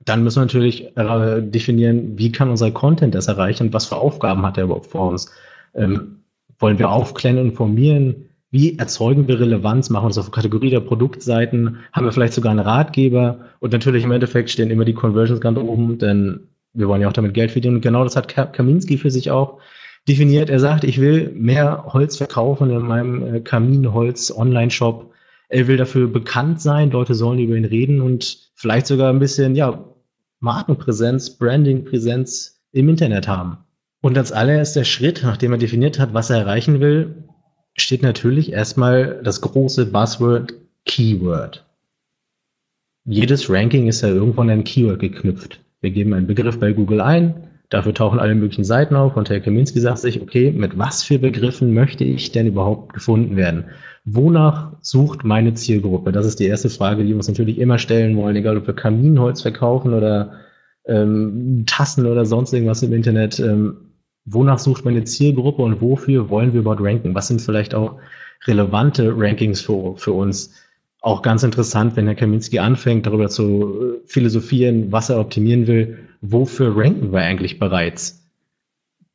dann 0.05 0.23
müssen 0.23 0.37
wir 0.37 0.45
natürlich 0.45 0.95
äh, 0.95 1.41
definieren, 1.41 2.19
wie 2.19 2.31
kann 2.31 2.51
unser 2.51 2.69
Content 2.69 3.15
das 3.15 3.27
erreichen 3.27 3.63
und 3.63 3.73
was 3.73 3.87
für 3.87 3.95
Aufgaben 3.95 4.45
hat 4.45 4.59
er 4.59 4.65
überhaupt 4.65 4.85
vor 4.85 5.09
uns. 5.09 5.31
Ähm, 5.73 6.19
wollen 6.59 6.77
wir 6.77 6.91
aufklären, 6.91 7.39
informieren? 7.39 8.26
Wie 8.49 8.77
erzeugen 8.77 9.27
wir 9.27 9.39
Relevanz, 9.39 9.89
machen 9.89 10.05
wir 10.05 10.09
das 10.09 10.17
auf 10.17 10.31
Kategorie 10.31 10.69
der 10.69 10.79
Produktseiten, 10.79 11.79
haben 11.91 12.05
wir 12.05 12.11
vielleicht 12.11 12.33
sogar 12.33 12.51
einen 12.51 12.61
Ratgeber 12.61 13.39
und 13.59 13.73
natürlich 13.73 14.03
im 14.03 14.11
Endeffekt 14.11 14.49
stehen 14.49 14.71
immer 14.71 14.85
die 14.85 14.93
Conversions 14.93 15.41
ganz 15.41 15.57
oben, 15.57 15.97
denn 15.97 16.47
wir 16.73 16.87
wollen 16.87 17.01
ja 17.01 17.09
auch 17.09 17.13
damit 17.13 17.33
Geld 17.33 17.51
verdienen. 17.51 17.75
Und 17.75 17.81
genau 17.81 18.03
das 18.03 18.15
hat 18.15 18.27
Kaminski 18.27 18.97
für 18.97 19.11
sich 19.11 19.31
auch 19.31 19.59
definiert. 20.07 20.49
Er 20.49 20.59
sagt, 20.59 20.83
ich 20.83 21.01
will 21.01 21.31
mehr 21.33 21.85
Holz 21.87 22.17
verkaufen 22.17 22.69
in 22.69 22.81
meinem 22.83 23.35
äh, 23.35 23.39
Kaminholz-Online-Shop. 23.41 25.11
Er 25.49 25.67
will 25.67 25.77
dafür 25.77 26.07
bekannt 26.07 26.61
sein, 26.61 26.91
Leute 26.91 27.15
sollen 27.15 27.39
über 27.39 27.55
ihn 27.55 27.65
reden 27.65 28.01
und 28.01 28.51
vielleicht 28.55 28.87
sogar 28.87 29.09
ein 29.11 29.19
bisschen, 29.19 29.55
ja, 29.55 29.83
Markenpräsenz, 30.39 31.37
Brandingpräsenz 31.37 32.61
im 32.71 32.89
Internet 32.89 33.27
haben. 33.27 33.57
Und 34.01 34.17
als 34.17 34.31
allererster 34.31 34.83
Schritt, 34.83 35.21
nachdem 35.23 35.51
er 35.51 35.57
definiert 35.57 35.99
hat, 35.99 36.13
was 36.13 36.29
er 36.29 36.37
erreichen 36.37 36.79
will, 36.79 37.26
steht 37.77 38.01
natürlich 38.01 38.51
erstmal 38.51 39.21
das 39.23 39.41
große 39.41 39.85
Buzzword 39.87 40.53
Keyword. 40.85 41.65
Jedes 43.05 43.49
Ranking 43.49 43.87
ist 43.87 44.01
ja 44.01 44.09
irgendwo 44.09 44.41
an 44.41 44.49
ein 44.49 44.63
Keyword 44.63 44.99
geknüpft. 44.99 45.61
Wir 45.81 45.91
geben 45.91 46.13
einen 46.13 46.27
Begriff 46.27 46.59
bei 46.59 46.73
Google 46.73 47.01
ein, 47.01 47.47
dafür 47.69 47.93
tauchen 47.93 48.19
alle 48.19 48.35
möglichen 48.35 48.63
Seiten 48.63 48.95
auf 48.95 49.15
und 49.15 49.29
Herr 49.29 49.39
Kaminski 49.39 49.79
sagt 49.79 49.99
sich, 49.99 50.21
okay, 50.21 50.51
mit 50.51 50.77
was 50.77 51.03
für 51.03 51.19
Begriffen 51.19 51.73
möchte 51.73 52.03
ich 52.03 52.31
denn 52.31 52.47
überhaupt 52.47 52.93
gefunden 52.93 53.35
werden? 53.35 53.65
Wonach 54.05 54.73
sucht 54.81 55.23
meine 55.23 55.53
Zielgruppe? 55.53 56.11
Das 56.11 56.25
ist 56.25 56.39
die 56.39 56.47
erste 56.47 56.69
Frage, 56.69 57.03
die 57.03 57.09
wir 57.09 57.15
uns 57.17 57.27
natürlich 57.27 57.59
immer 57.59 57.77
stellen 57.77 58.15
wollen, 58.17 58.35
egal 58.35 58.57
ob 58.57 58.65
wir 58.65 58.73
Kaminholz 58.73 59.41
verkaufen 59.41 59.93
oder 59.93 60.33
ähm, 60.85 61.65
Tassen 61.67 62.05
oder 62.05 62.25
sonst 62.25 62.53
irgendwas 62.53 62.83
im 62.83 62.93
Internet. 62.93 63.39
Ähm, 63.39 63.86
wonach 64.27 64.59
sucht 64.59 64.85
meine 64.85 65.03
Zielgruppe 65.03 65.63
und 65.63 65.81
wofür 65.81 66.29
wollen 66.29 66.53
wir 66.53 66.59
überhaupt 66.59 66.83
ranken? 66.83 67.15
Was 67.15 67.27
sind 67.27 67.41
vielleicht 67.41 67.73
auch 67.73 67.97
relevante 68.45 69.13
Rankings 69.15 69.61
für, 69.61 69.97
für 69.97 70.11
uns? 70.11 70.53
auch 71.01 71.21
ganz 71.21 71.43
interessant, 71.43 71.95
wenn 71.95 72.05
Herr 72.05 72.15
Kaminski 72.15 72.59
anfängt, 72.59 73.05
darüber 73.05 73.29
zu 73.29 74.01
philosophieren, 74.05 74.91
was 74.91 75.09
er 75.09 75.19
optimieren 75.19 75.67
will. 75.67 75.99
Wofür 76.21 76.75
ranken 76.75 77.11
wir 77.11 77.21
eigentlich 77.21 77.59
bereits? 77.59 78.27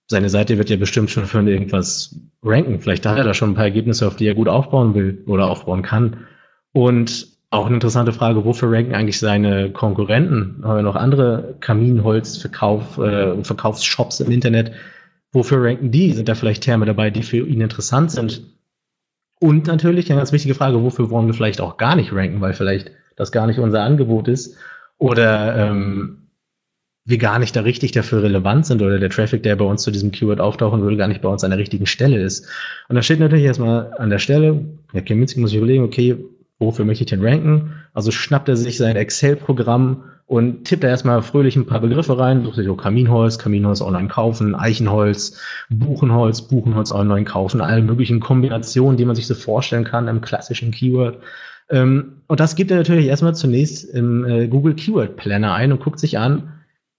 Seine 0.06 0.30
Seite 0.30 0.58
wird 0.58 0.70
ja 0.70 0.76
bestimmt 0.76 1.10
schon 1.10 1.26
für 1.26 1.42
irgendwas 1.42 2.16
ranken. 2.42 2.80
Vielleicht 2.80 3.04
hat 3.06 3.18
er 3.18 3.24
da 3.24 3.34
schon 3.34 3.50
ein 3.50 3.54
paar 3.54 3.64
Ergebnisse, 3.64 4.06
auf 4.06 4.16
die 4.16 4.26
er 4.26 4.34
gut 4.34 4.48
aufbauen 4.48 4.94
will 4.94 5.22
oder 5.26 5.50
aufbauen 5.50 5.82
kann. 5.82 6.18
Und 6.72 7.28
auch 7.50 7.66
eine 7.66 7.74
interessante 7.74 8.12
Frage, 8.12 8.44
wofür 8.44 8.72
ranken 8.72 8.94
eigentlich 8.94 9.18
seine 9.18 9.70
Konkurrenten? 9.70 10.60
Haben 10.62 10.76
wir 10.76 10.82
noch 10.82 10.96
andere 10.96 11.56
Kaminholzverkauf, 11.60 12.98
äh, 12.98 13.42
Verkaufsshops 13.44 14.20
im 14.20 14.30
Internet? 14.30 14.72
Wofür 15.32 15.64
ranken 15.64 15.90
die? 15.90 16.12
Sind 16.12 16.28
da 16.28 16.34
vielleicht 16.34 16.62
Terme 16.62 16.84
dabei, 16.86 17.10
die 17.10 17.22
für 17.22 17.46
ihn 17.46 17.60
interessant 17.60 18.10
sind? 18.10 18.42
Und 19.40 19.66
natürlich 19.66 20.10
eine 20.10 20.20
ganz 20.20 20.32
wichtige 20.32 20.54
Frage, 20.54 20.82
wofür 20.82 21.10
wollen 21.10 21.26
wir 21.26 21.34
vielleicht 21.34 21.60
auch 21.60 21.76
gar 21.76 21.96
nicht 21.96 22.12
ranken, 22.12 22.40
weil 22.40 22.52
vielleicht 22.52 22.92
das 23.16 23.32
gar 23.32 23.46
nicht 23.46 23.58
unser 23.58 23.82
Angebot 23.82 24.28
ist 24.28 24.56
oder 24.98 25.56
ähm, 25.56 26.28
wir 27.04 27.18
gar 27.18 27.38
nicht 27.38 27.56
da 27.56 27.62
richtig 27.62 27.90
dafür 27.90 28.22
relevant 28.22 28.66
sind 28.66 28.80
oder 28.80 29.00
der 29.00 29.10
Traffic, 29.10 29.42
der 29.42 29.56
bei 29.56 29.64
uns 29.64 29.82
zu 29.82 29.90
diesem 29.90 30.12
Keyword 30.12 30.40
auftauchen 30.40 30.82
würde, 30.82 30.96
gar 30.96 31.08
nicht 31.08 31.22
bei 31.22 31.28
uns 31.28 31.42
an 31.42 31.50
der 31.50 31.58
richtigen 31.58 31.86
Stelle 31.86 32.22
ist. 32.22 32.46
Und 32.88 32.94
da 32.94 33.02
steht 33.02 33.18
natürlich 33.18 33.44
erstmal 33.44 33.92
an 33.98 34.10
der 34.10 34.20
Stelle, 34.20 34.64
Herr 34.92 35.02
Kaminski 35.02 35.40
muss 35.40 35.50
sich 35.50 35.58
überlegen, 35.58 35.82
okay, 35.82 36.16
wofür 36.60 36.84
möchte 36.84 37.02
ich 37.02 37.10
denn 37.10 37.24
ranken? 37.24 37.72
Also 37.92 38.12
schnappt 38.12 38.48
er 38.48 38.56
sich 38.56 38.76
sein 38.76 38.94
Excel-Programm 38.94 40.04
und 40.32 40.64
tippt 40.64 40.82
da 40.82 40.88
erstmal 40.88 41.20
fröhlich 41.20 41.56
ein 41.56 41.66
paar 41.66 41.80
Begriffe 41.80 42.18
rein, 42.18 42.42
sucht 42.42 42.56
sich 42.56 42.64
so 42.64 42.74
Kaminholz, 42.74 43.38
Kaminholz 43.38 43.82
online 43.82 44.08
kaufen, 44.08 44.54
Eichenholz, 44.54 45.38
Buchenholz, 45.68 46.40
Buchenholz 46.40 46.90
online 46.90 47.24
kaufen, 47.24 47.60
alle 47.60 47.82
möglichen 47.82 48.18
Kombinationen, 48.18 48.96
die 48.96 49.04
man 49.04 49.14
sich 49.14 49.26
so 49.26 49.34
vorstellen 49.34 49.84
kann 49.84 50.08
im 50.08 50.22
klassischen 50.22 50.70
Keyword. 50.70 51.18
Ähm, 51.68 52.22
und 52.28 52.40
das 52.40 52.56
gibt 52.56 52.70
er 52.70 52.78
natürlich 52.78 53.08
erstmal 53.08 53.34
zunächst 53.34 53.84
im 53.94 54.24
äh, 54.24 54.48
Google 54.48 54.72
Keyword 54.72 55.16
Planner 55.16 55.52
ein 55.52 55.70
und 55.70 55.82
guckt 55.82 55.98
sich 55.98 56.18
an, 56.18 56.54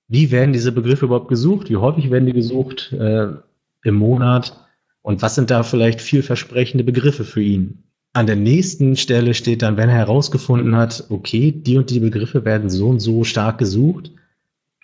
wie 0.07 0.29
werden 0.29 0.53
diese 0.53 0.71
Begriffe 0.71 1.05
überhaupt 1.05 1.29
gesucht, 1.29 1.71
wie 1.71 1.77
häufig 1.77 2.11
werden 2.11 2.27
die 2.27 2.33
gesucht 2.33 2.93
äh, 2.93 3.29
im 3.83 3.95
Monat 3.95 4.63
und 5.01 5.23
was 5.23 5.33
sind 5.33 5.49
da 5.49 5.63
vielleicht 5.63 6.01
vielversprechende 6.01 6.83
Begriffe 6.83 7.23
für 7.23 7.41
ihn. 7.41 7.82
An 8.15 8.27
der 8.27 8.35
nächsten 8.35 8.95
Stelle 8.95 9.33
steht 9.33 9.63
dann, 9.63 9.75
wenn 9.75 9.89
er 9.89 9.95
herausgefunden 9.95 10.75
hat, 10.75 11.05
okay, 11.09 11.51
die 11.51 11.77
und 11.77 11.89
die 11.89 11.99
Begriffe 11.99 12.45
werden 12.45 12.69
so 12.69 12.89
und 12.89 12.99
so 12.99 13.23
stark 13.23 13.57
gesucht, 13.57 14.11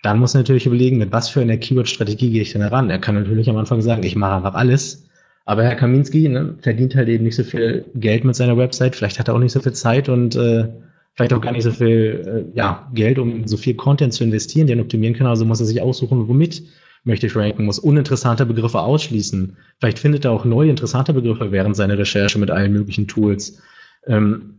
dann 0.02 0.18
muss 0.18 0.34
er 0.34 0.40
natürlich 0.40 0.66
überlegen, 0.66 0.98
mit 0.98 1.12
was 1.12 1.28
für 1.28 1.40
einer 1.40 1.56
Keyword-Strategie 1.56 2.30
gehe 2.30 2.42
ich 2.42 2.52
denn 2.52 2.62
heran. 2.62 2.90
Er 2.90 2.98
kann 2.98 3.14
natürlich 3.14 3.48
am 3.48 3.56
Anfang 3.56 3.82
sagen, 3.82 4.02
ich 4.02 4.16
mache 4.16 4.34
einfach 4.34 4.54
alles. 4.54 5.06
Aber 5.44 5.62
Herr 5.62 5.76
Kaminski 5.76 6.28
ne, 6.28 6.54
verdient 6.60 6.96
halt 6.96 7.08
eben 7.08 7.24
nicht 7.24 7.36
so 7.36 7.44
viel 7.44 7.84
Geld 7.94 8.24
mit 8.24 8.34
seiner 8.34 8.56
Website. 8.56 8.96
Vielleicht 8.96 9.18
hat 9.18 9.28
er 9.28 9.34
auch 9.34 9.38
nicht 9.38 9.52
so 9.52 9.60
viel 9.60 9.72
Zeit 9.72 10.08
und 10.08 10.34
äh, 10.34 10.68
vielleicht 11.14 11.32
auch 11.32 11.40
gar 11.40 11.52
nicht 11.52 11.64
so 11.64 11.70
viel 11.70 12.48
äh, 12.52 12.56
ja, 12.56 12.90
Geld, 12.94 13.18
um 13.18 13.46
so 13.46 13.56
viel 13.56 13.74
Content 13.74 14.12
zu 14.12 14.24
investieren, 14.24 14.66
den 14.66 14.78
er 14.78 14.84
optimieren 14.84 15.14
kann. 15.14 15.26
Also 15.26 15.44
muss 15.44 15.60
er 15.60 15.66
sich 15.66 15.80
aussuchen, 15.80 16.28
womit 16.28 16.62
möchte 17.04 17.26
ich 17.26 17.36
ranken, 17.36 17.64
muss 17.64 17.78
uninteressante 17.78 18.46
Begriffe 18.46 18.80
ausschließen. 18.80 19.56
Vielleicht 19.78 19.98
findet 19.98 20.24
er 20.24 20.32
auch 20.32 20.44
neue 20.44 20.70
interessante 20.70 21.12
Begriffe 21.12 21.52
während 21.52 21.76
seiner 21.76 21.98
Recherche 21.98 22.38
mit 22.38 22.50
allen 22.50 22.72
möglichen 22.72 23.08
Tools. 23.08 23.62
Ähm, 24.06 24.58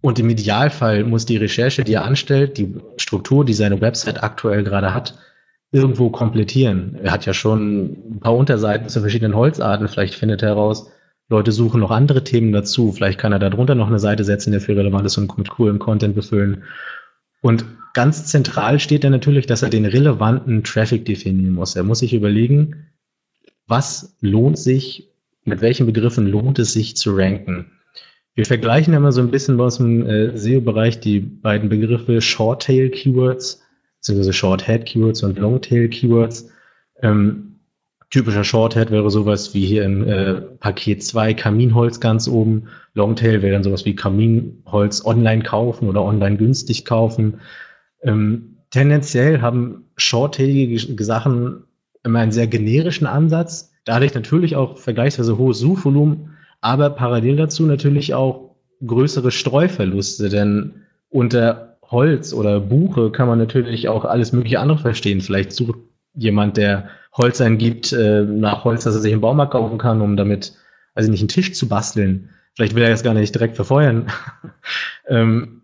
und 0.00 0.18
im 0.18 0.30
Idealfall 0.30 1.04
muss 1.04 1.26
die 1.26 1.36
Recherche, 1.36 1.84
die 1.84 1.94
er 1.94 2.04
anstellt, 2.04 2.56
die 2.56 2.74
Struktur, 2.96 3.44
die 3.44 3.52
seine 3.52 3.80
Website 3.80 4.22
aktuell 4.22 4.64
gerade 4.64 4.94
hat, 4.94 5.18
irgendwo 5.72 6.10
komplettieren. 6.10 6.98
Er 7.02 7.12
hat 7.12 7.26
ja 7.26 7.34
schon 7.34 8.14
ein 8.14 8.20
paar 8.20 8.34
Unterseiten 8.34 8.88
zu 8.88 9.00
verschiedenen 9.00 9.36
Holzarten. 9.36 9.88
Vielleicht 9.88 10.14
findet 10.14 10.42
er 10.42 10.50
heraus, 10.50 10.90
Leute 11.28 11.52
suchen 11.52 11.80
noch 11.80 11.92
andere 11.92 12.24
Themen 12.24 12.50
dazu. 12.50 12.92
Vielleicht 12.92 13.18
kann 13.18 13.32
er 13.32 13.38
darunter 13.38 13.76
noch 13.76 13.86
eine 13.86 14.00
Seite 14.00 14.24
setzen, 14.24 14.50
der 14.50 14.60
für 14.60 14.76
relevant 14.76 15.06
ist 15.06 15.16
und 15.16 15.36
mit 15.38 15.50
coolem 15.50 15.78
Content 15.78 16.14
befüllen. 16.14 16.64
Und 17.40 17.64
ganz 17.94 18.26
zentral 18.26 18.78
steht 18.78 19.04
dann 19.04 19.12
natürlich, 19.12 19.46
dass 19.46 19.62
er 19.62 19.70
den 19.70 19.86
relevanten 19.86 20.62
Traffic 20.64 21.04
definieren 21.04 21.52
muss. 21.52 21.76
Er 21.76 21.84
muss 21.84 22.00
sich 22.00 22.12
überlegen, 22.12 22.86
was 23.66 24.16
lohnt 24.20 24.58
sich, 24.58 25.10
mit 25.44 25.60
welchen 25.60 25.86
Begriffen 25.86 26.26
lohnt 26.26 26.58
es 26.58 26.72
sich 26.72 26.96
zu 26.96 27.14
ranken. 27.14 27.70
Wir 28.34 28.46
vergleichen 28.46 28.94
immer 28.94 29.12
so 29.12 29.20
ein 29.20 29.30
bisschen 29.30 29.56
uns 29.56 29.80
im 29.80 30.06
äh, 30.06 30.36
SEO-Bereich 30.36 31.00
die 31.00 31.20
beiden 31.20 31.68
Begriffe 31.68 32.20
Short-Tail-Keywords, 32.20 33.62
beziehungsweise 33.96 34.32
Short-Head-Keywords 34.32 35.22
und 35.22 35.38
Long-Tail-Keywords. 35.38 36.50
Ähm, 37.02 37.49
typischer 38.10 38.44
Short-Head 38.44 38.90
wäre 38.90 39.10
sowas 39.10 39.54
wie 39.54 39.64
hier 39.64 39.84
im 39.84 40.06
äh, 40.06 40.34
Paket 40.34 41.02
2 41.02 41.34
Kaminholz 41.34 42.00
ganz 42.00 42.28
oben. 42.28 42.68
Longtail 42.94 43.40
wäre 43.40 43.52
dann 43.52 43.62
sowas 43.62 43.84
wie 43.84 43.94
Kaminholz 43.94 45.04
online 45.04 45.42
kaufen 45.42 45.88
oder 45.88 46.02
online 46.02 46.36
günstig 46.36 46.84
kaufen. 46.84 47.40
Ähm, 48.02 48.56
tendenziell 48.70 49.40
haben 49.40 49.84
shorttailige 49.96 51.04
Sachen 51.04 51.64
immer 52.02 52.18
einen 52.18 52.32
sehr 52.32 52.46
generischen 52.46 53.06
Ansatz, 53.06 53.72
dadurch 53.84 54.14
natürlich 54.14 54.56
auch 54.56 54.78
vergleichsweise 54.78 55.38
hohes 55.38 55.58
Suchvolumen, 55.58 56.30
aber 56.60 56.90
parallel 56.90 57.36
dazu 57.36 57.64
natürlich 57.64 58.14
auch 58.14 58.56
größere 58.84 59.30
Streuverluste, 59.30 60.28
denn 60.30 60.82
unter 61.10 61.78
Holz 61.82 62.32
oder 62.32 62.60
Buche 62.60 63.10
kann 63.10 63.28
man 63.28 63.38
natürlich 63.38 63.88
auch 63.88 64.04
alles 64.04 64.32
mögliche 64.32 64.60
andere 64.60 64.78
verstehen. 64.78 65.20
Vielleicht 65.20 65.52
sucht 65.52 65.78
jemand, 66.14 66.56
der 66.56 66.88
Holz 67.12 67.40
eingibt, 67.40 67.92
äh, 67.92 68.22
nach 68.22 68.64
Holz, 68.64 68.84
das 68.84 68.94
er 68.94 69.00
sich 69.00 69.12
im 69.12 69.20
Baumarkt 69.20 69.52
kaufen 69.52 69.78
kann, 69.78 70.00
um 70.00 70.16
damit, 70.16 70.54
also 70.94 71.10
nicht 71.10 71.20
einen 71.20 71.28
Tisch 71.28 71.52
zu 71.52 71.68
basteln. 71.68 72.30
Vielleicht 72.54 72.74
will 72.74 72.82
er 72.82 72.90
das 72.90 73.02
gar 73.02 73.14
nicht 73.14 73.34
direkt 73.34 73.56
verfeuern. 73.56 74.06
ähm, 75.08 75.62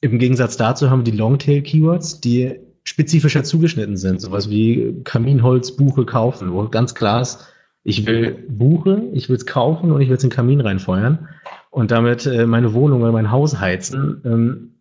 im 0.00 0.18
Gegensatz 0.18 0.56
dazu 0.56 0.90
haben 0.90 1.04
wir 1.04 1.12
die 1.12 1.18
Longtail-Keywords, 1.18 2.20
die 2.20 2.60
spezifischer 2.84 3.44
zugeschnitten 3.44 3.96
sind. 3.96 4.20
Sowas 4.20 4.48
wie 4.48 5.02
Kaminholz, 5.04 5.76
Buche 5.76 6.06
kaufen, 6.06 6.52
wo 6.52 6.68
ganz 6.68 6.94
klar 6.94 7.20
ist, 7.20 7.52
ich 7.82 8.06
will 8.06 8.46
Buche, 8.48 9.08
ich 9.12 9.28
will 9.28 9.36
es 9.36 9.46
kaufen 9.46 9.92
und 9.92 10.00
ich 10.00 10.08
will 10.08 10.16
es 10.16 10.24
in 10.24 10.30
den 10.30 10.36
Kamin 10.36 10.60
reinfeuern 10.60 11.28
und 11.70 11.90
damit 11.90 12.26
äh, 12.26 12.46
meine 12.46 12.74
Wohnung 12.74 13.02
oder 13.02 13.12
mein 13.12 13.30
Haus 13.30 13.60
heizen. 13.60 14.22
Ähm, 14.24 14.74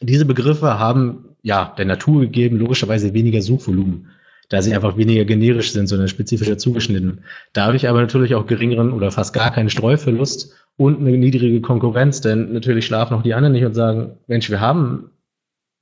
diese 0.00 0.24
Begriffe 0.24 0.78
haben 0.78 1.36
ja 1.42 1.74
der 1.76 1.84
Natur 1.84 2.20
gegeben 2.20 2.58
logischerweise 2.58 3.14
weniger 3.14 3.42
Suchvolumen, 3.42 4.08
da 4.52 4.60
sie 4.60 4.74
einfach 4.74 4.98
weniger 4.98 5.24
generisch 5.24 5.72
sind, 5.72 5.86
sondern 5.86 6.08
spezifischer 6.08 6.58
zugeschnitten. 6.58 7.20
Dadurch 7.54 7.88
aber 7.88 8.02
natürlich 8.02 8.34
auch 8.34 8.46
geringeren 8.46 8.92
oder 8.92 9.10
fast 9.10 9.32
gar 9.32 9.50
keinen 9.50 9.70
Streuverlust 9.70 10.54
und 10.76 11.00
eine 11.00 11.16
niedrige 11.16 11.62
Konkurrenz, 11.62 12.20
denn 12.20 12.52
natürlich 12.52 12.84
schlafen 12.84 13.14
auch 13.14 13.22
die 13.22 13.32
anderen 13.32 13.54
nicht 13.54 13.64
und 13.64 13.72
sagen, 13.72 14.18
Mensch, 14.26 14.50
wir 14.50 14.60
haben 14.60 15.10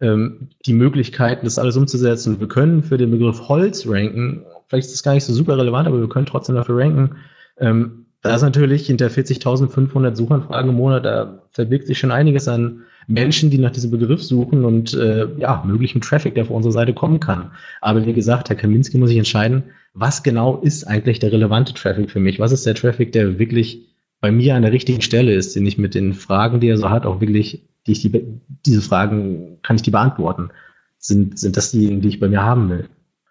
ähm, 0.01 0.51
die 0.67 0.73
Möglichkeiten, 0.73 1.47
das 1.47 1.59
alles 1.59 1.77
umzusetzen. 1.77 2.39
Wir 2.39 2.47
können 2.47 2.85
für 2.85 2.97
den 2.97 3.11
Begriff 3.11 3.49
Holz 3.49 3.89
ranken. 3.89 4.45
Vielleicht 4.69 4.87
ist 4.87 4.95
das 4.95 5.03
gar 5.03 5.15
nicht 5.15 5.25
so 5.25 5.33
super 5.33 5.59
relevant, 5.59 5.89
aber 5.89 6.01
wir 6.01 6.09
können 6.09 6.27
trotzdem 6.27 6.55
dafür 6.55 6.79
ranken. 6.79 7.17
Ähm, 7.59 8.07
da 8.23 8.35
ist 8.35 8.43
natürlich 8.43 8.87
hinter 8.87 9.07
40.500 9.07 10.15
Suchanfragen 10.15 10.71
im 10.71 10.77
Monat, 10.77 11.05
da 11.05 11.43
verbirgt 11.53 11.87
sich 11.87 11.99
schon 11.99 12.11
einiges 12.11 12.49
an 12.49 12.83
Menschen, 13.07 13.51
die 13.51 13.59
nach 13.59 13.71
diesem 13.71 13.91
Begriff 13.91 14.23
suchen 14.23 14.65
und 14.65 14.95
äh, 14.95 15.27
ja, 15.39 15.63
möglichen 15.67 16.01
Traffic, 16.01 16.35
der 16.35 16.45
auf 16.45 16.51
unsere 16.51 16.73
Seite 16.73 16.93
kommen 16.93 17.19
kann. 17.19 17.51
Aber 17.81 18.05
wie 18.05 18.13
gesagt, 18.13 18.51
Herr 18.51 18.57
Kaminski 18.57 18.99
muss 18.99 19.09
sich 19.09 19.19
entscheiden, 19.19 19.65
was 19.95 20.23
genau 20.23 20.59
ist 20.59 20.85
eigentlich 20.85 21.19
der 21.19 21.33
relevante 21.33 21.75
Traffic 21.75 22.11
für 22.11 22.21
mich? 22.21 22.39
Was 22.39 22.53
ist 22.53 22.67
der 22.67 22.75
Traffic, 22.75 23.13
der 23.13 23.39
wirklich 23.39 23.89
bei 24.21 24.31
mir 24.31 24.55
an 24.55 24.63
der 24.63 24.73
richtigen 24.73 25.01
Stelle 25.01 25.35
ist, 25.35 25.57
den 25.57 25.67
ich 25.67 25.79
mit 25.79 25.95
den 25.95 26.13
Fragen, 26.13 26.61
die 26.61 26.69
er 26.69 26.77
so 26.77 26.91
hat, 26.91 27.07
auch 27.07 27.21
wirklich, 27.21 27.69
die 27.87 27.93
ich 27.93 28.03
die, 28.03 28.41
diese 28.67 28.83
Fragen, 28.83 29.59
kann 29.63 29.77
ich 29.77 29.83
die 29.83 29.91
beantworten? 29.91 30.51
Sind, 30.99 31.39
sind 31.39 31.57
das 31.57 31.71
diejenigen, 31.71 32.03
die 32.03 32.09
ich 32.09 32.21
bei 32.21 32.29
mir 32.29 32.43
haben 32.43 32.69
will? 32.69 32.89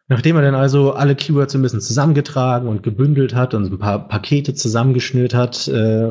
Nachdem 0.10 0.36
er 0.36 0.42
dann 0.42 0.56
also 0.56 0.94
alle 0.94 1.16
Keywords 1.16 1.54
ein 1.56 1.62
bisschen 1.62 1.82
zusammengetragen 1.82 2.68
und 2.68 2.82
gebündelt 2.82 3.36
hat 3.36 3.54
und 3.54 3.72
ein 3.72 3.78
paar 3.78 4.08
Pakete 4.08 4.56
zusammengeschnürt 4.56 5.36
hat, 5.36 5.68
äh, 5.68 6.10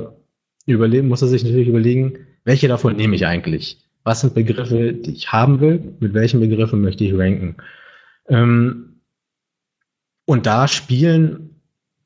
überlegen, 0.66 1.08
muss 1.08 1.22
er 1.22 1.28
sich 1.28 1.42
natürlich 1.42 1.68
überlegen, 1.68 2.26
welche 2.44 2.68
davon 2.68 2.94
nehme 2.94 3.16
ich 3.16 3.26
eigentlich? 3.26 3.84
Was 4.04 4.20
sind 4.20 4.34
Begriffe, 4.34 4.92
die 4.92 5.10
ich 5.10 5.32
haben 5.32 5.60
will? 5.60 5.96
Mit 5.98 6.14
welchen 6.14 6.38
Begriffen 6.38 6.80
möchte 6.80 7.04
ich 7.04 7.18
ranken? 7.18 7.56
Ähm, 8.28 9.00
und 10.26 10.46
da 10.46 10.68
spielen 10.68 11.56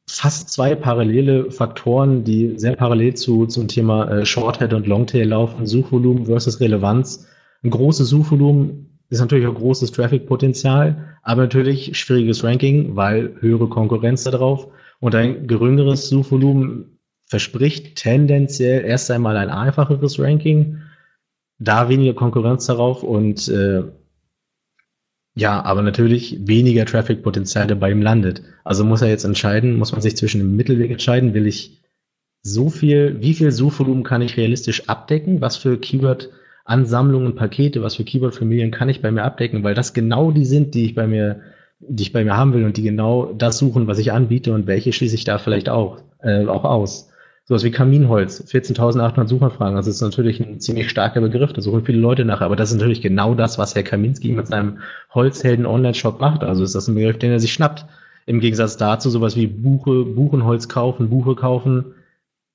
fast 0.08 0.48
zwei 0.48 0.74
parallele 0.74 1.50
Faktoren, 1.50 2.24
die 2.24 2.54
sehr 2.56 2.74
parallel 2.74 3.14
zu, 3.14 3.46
zum 3.46 3.68
Thema 3.68 4.10
äh, 4.10 4.24
Shorthead 4.24 4.72
und 4.72 4.86
Longtail 4.86 5.28
laufen. 5.28 5.66
Suchvolumen 5.66 6.24
versus 6.24 6.58
Relevanz. 6.58 7.26
Ein 7.62 7.70
großes 7.70 8.08
Suchvolumen 8.08 8.91
ist 9.12 9.20
natürlich 9.20 9.46
auch 9.46 9.54
großes 9.54 9.92
Traffic-Potenzial, 9.92 11.16
aber 11.22 11.42
natürlich 11.42 11.98
schwieriges 11.98 12.42
Ranking, 12.42 12.96
weil 12.96 13.36
höhere 13.40 13.68
Konkurrenz 13.68 14.24
da 14.24 14.30
drauf. 14.30 14.68
Und 15.00 15.14
ein 15.14 15.46
geringeres 15.46 16.08
Suchvolumen 16.08 16.98
verspricht 17.26 17.96
tendenziell 17.96 18.84
erst 18.84 19.10
einmal 19.10 19.36
ein 19.36 19.50
einfacheres 19.50 20.18
Ranking, 20.18 20.78
da 21.58 21.90
weniger 21.90 22.14
Konkurrenz 22.14 22.64
darauf 22.66 23.02
und 23.02 23.48
äh, 23.48 23.82
ja, 25.34 25.62
aber 25.62 25.82
natürlich 25.82 26.46
weniger 26.46 26.86
Traffic-Potenzial 26.86 27.66
dabei 27.66 27.90
ihm 27.90 28.02
landet. 28.02 28.42
Also 28.64 28.82
muss 28.82 29.02
er 29.02 29.08
jetzt 29.08 29.24
entscheiden, 29.24 29.76
muss 29.76 29.92
man 29.92 30.00
sich 30.00 30.16
zwischen 30.16 30.38
dem 30.40 30.56
Mittelweg 30.56 30.90
entscheiden, 30.90 31.34
will 31.34 31.46
ich 31.46 31.82
so 32.42 32.70
viel, 32.70 33.20
wie 33.20 33.34
viel 33.34 33.52
Suchvolumen 33.52 34.04
kann 34.04 34.22
ich 34.22 34.38
realistisch 34.38 34.88
abdecken, 34.88 35.42
was 35.42 35.56
für 35.58 35.78
Keyword 35.78 36.30
Ansammlungen, 36.72 37.34
Pakete, 37.34 37.82
was 37.82 37.96
für 37.96 38.04
Keyword-Familien 38.04 38.70
kann 38.70 38.88
ich 38.88 39.02
bei 39.02 39.10
mir 39.10 39.24
abdecken, 39.24 39.62
weil 39.62 39.74
das 39.74 39.92
genau 39.92 40.30
die 40.30 40.46
sind, 40.46 40.74
die 40.74 40.86
ich 40.86 40.94
bei 40.94 41.06
mir, 41.06 41.40
die 41.80 42.02
ich 42.02 42.12
bei 42.12 42.24
mir 42.24 42.36
haben 42.36 42.54
will 42.54 42.64
und 42.64 42.78
die 42.78 42.82
genau 42.82 43.32
das 43.32 43.58
suchen, 43.58 43.86
was 43.86 43.98
ich 43.98 44.10
anbiete 44.10 44.54
und 44.54 44.66
welche 44.66 44.92
schließe 44.92 45.14
ich 45.14 45.24
da 45.24 45.36
vielleicht 45.36 45.68
auch, 45.68 45.98
äh, 46.22 46.46
auch 46.46 46.64
aus. 46.64 47.10
Sowas 47.44 47.64
wie 47.64 47.70
Kaminholz, 47.70 48.42
14.800 48.50 49.26
Suchanfragen, 49.26 49.76
das 49.76 49.86
ist 49.86 50.00
natürlich 50.00 50.40
ein 50.40 50.60
ziemlich 50.60 50.88
starker 50.88 51.20
Begriff, 51.20 51.52
da 51.52 51.60
suchen 51.60 51.84
viele 51.84 51.98
Leute 51.98 52.24
nach, 52.24 52.40
aber 52.40 52.56
das 52.56 52.70
ist 52.70 52.78
natürlich 52.78 53.02
genau 53.02 53.34
das, 53.34 53.58
was 53.58 53.74
Herr 53.74 53.82
Kaminski 53.82 54.32
mit 54.32 54.46
seinem 54.46 54.78
Holzhelden 55.12 55.66
Online-Shop 55.66 56.20
macht. 56.20 56.42
Also 56.42 56.64
ist 56.64 56.74
das 56.74 56.88
ein 56.88 56.94
Begriff, 56.94 57.18
den 57.18 57.32
er 57.32 57.40
sich 57.40 57.52
schnappt. 57.52 57.84
Im 58.24 58.40
Gegensatz 58.40 58.76
dazu 58.76 59.10
sowas 59.10 59.36
wie 59.36 59.48
Buche, 59.48 60.04
Buchenholz 60.04 60.68
kaufen, 60.68 61.10
Buche 61.10 61.34
kaufen, 61.34 61.94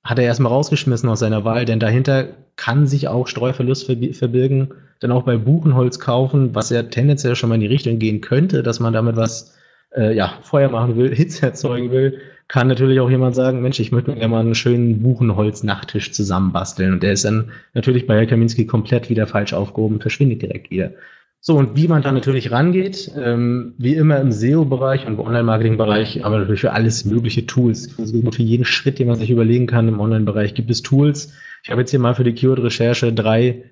hat 0.04 0.18
er 0.18 0.24
erstmal 0.24 0.52
rausgeschmissen 0.52 1.08
aus 1.08 1.20
seiner 1.20 1.44
Wahl, 1.44 1.64
denn 1.64 1.80
dahinter 1.80 2.28
kann 2.56 2.86
sich 2.86 3.08
auch 3.08 3.28
Streuverlust 3.28 3.86
verbirgen. 3.86 4.74
Dann 5.00 5.12
auch 5.12 5.22
bei 5.22 5.36
Buchenholz 5.36 6.00
kaufen, 6.00 6.54
was 6.54 6.70
ja 6.70 6.82
tendenziell 6.82 7.36
schon 7.36 7.48
mal 7.48 7.54
in 7.54 7.60
die 7.60 7.66
Richtung 7.68 7.98
gehen 7.98 8.20
könnte, 8.20 8.62
dass 8.62 8.80
man 8.80 8.92
damit 8.92 9.16
was 9.16 9.56
äh, 9.94 10.14
ja, 10.14 10.34
Feuer 10.42 10.68
machen 10.68 10.96
will, 10.96 11.14
Hitze 11.14 11.46
erzeugen 11.46 11.90
will, 11.90 12.20
kann 12.48 12.66
natürlich 12.66 12.98
auch 13.00 13.10
jemand 13.10 13.34
sagen, 13.34 13.60
Mensch, 13.60 13.78
ich 13.78 13.92
möchte 13.92 14.10
mir 14.10 14.16
gerne 14.16 14.32
mal 14.32 14.40
einen 14.40 14.54
schönen 14.54 15.02
Buchenholz-Nachttisch 15.02 16.12
zusammenbasteln. 16.12 16.94
Und 16.94 17.02
der 17.02 17.12
ist 17.12 17.24
dann 17.24 17.52
natürlich 17.74 18.06
bei 18.06 18.16
Herr 18.16 18.26
Kaminski 18.26 18.66
komplett 18.66 19.10
wieder 19.10 19.26
falsch 19.26 19.52
aufgehoben, 19.52 20.00
verschwindet 20.00 20.42
direkt 20.42 20.70
wieder. 20.70 20.92
So, 21.40 21.56
und 21.56 21.76
wie 21.76 21.86
man 21.86 22.02
da 22.02 22.10
natürlich 22.10 22.50
rangeht, 22.50 23.12
ähm, 23.16 23.74
wie 23.78 23.94
immer 23.94 24.18
im 24.18 24.32
SEO-Bereich 24.32 25.06
und 25.06 25.14
im 25.14 25.20
Online-Marketing-Bereich, 25.20 26.24
aber 26.24 26.38
natürlich 26.38 26.62
für 26.62 26.72
alles 26.72 27.04
mögliche 27.04 27.46
Tools. 27.46 27.92
Für 27.92 28.42
jeden 28.42 28.64
Schritt, 28.64 28.98
den 28.98 29.06
man 29.06 29.16
sich 29.16 29.30
überlegen 29.30 29.66
kann 29.66 29.88
im 29.88 30.00
Online-Bereich, 30.00 30.54
gibt 30.54 30.70
es 30.70 30.82
Tools. 30.82 31.32
Ich 31.62 31.70
habe 31.70 31.80
jetzt 31.80 31.90
hier 31.90 32.00
mal 32.00 32.14
für 32.14 32.24
die 32.24 32.34
Keyword-Recherche 32.34 33.12
drei 33.12 33.64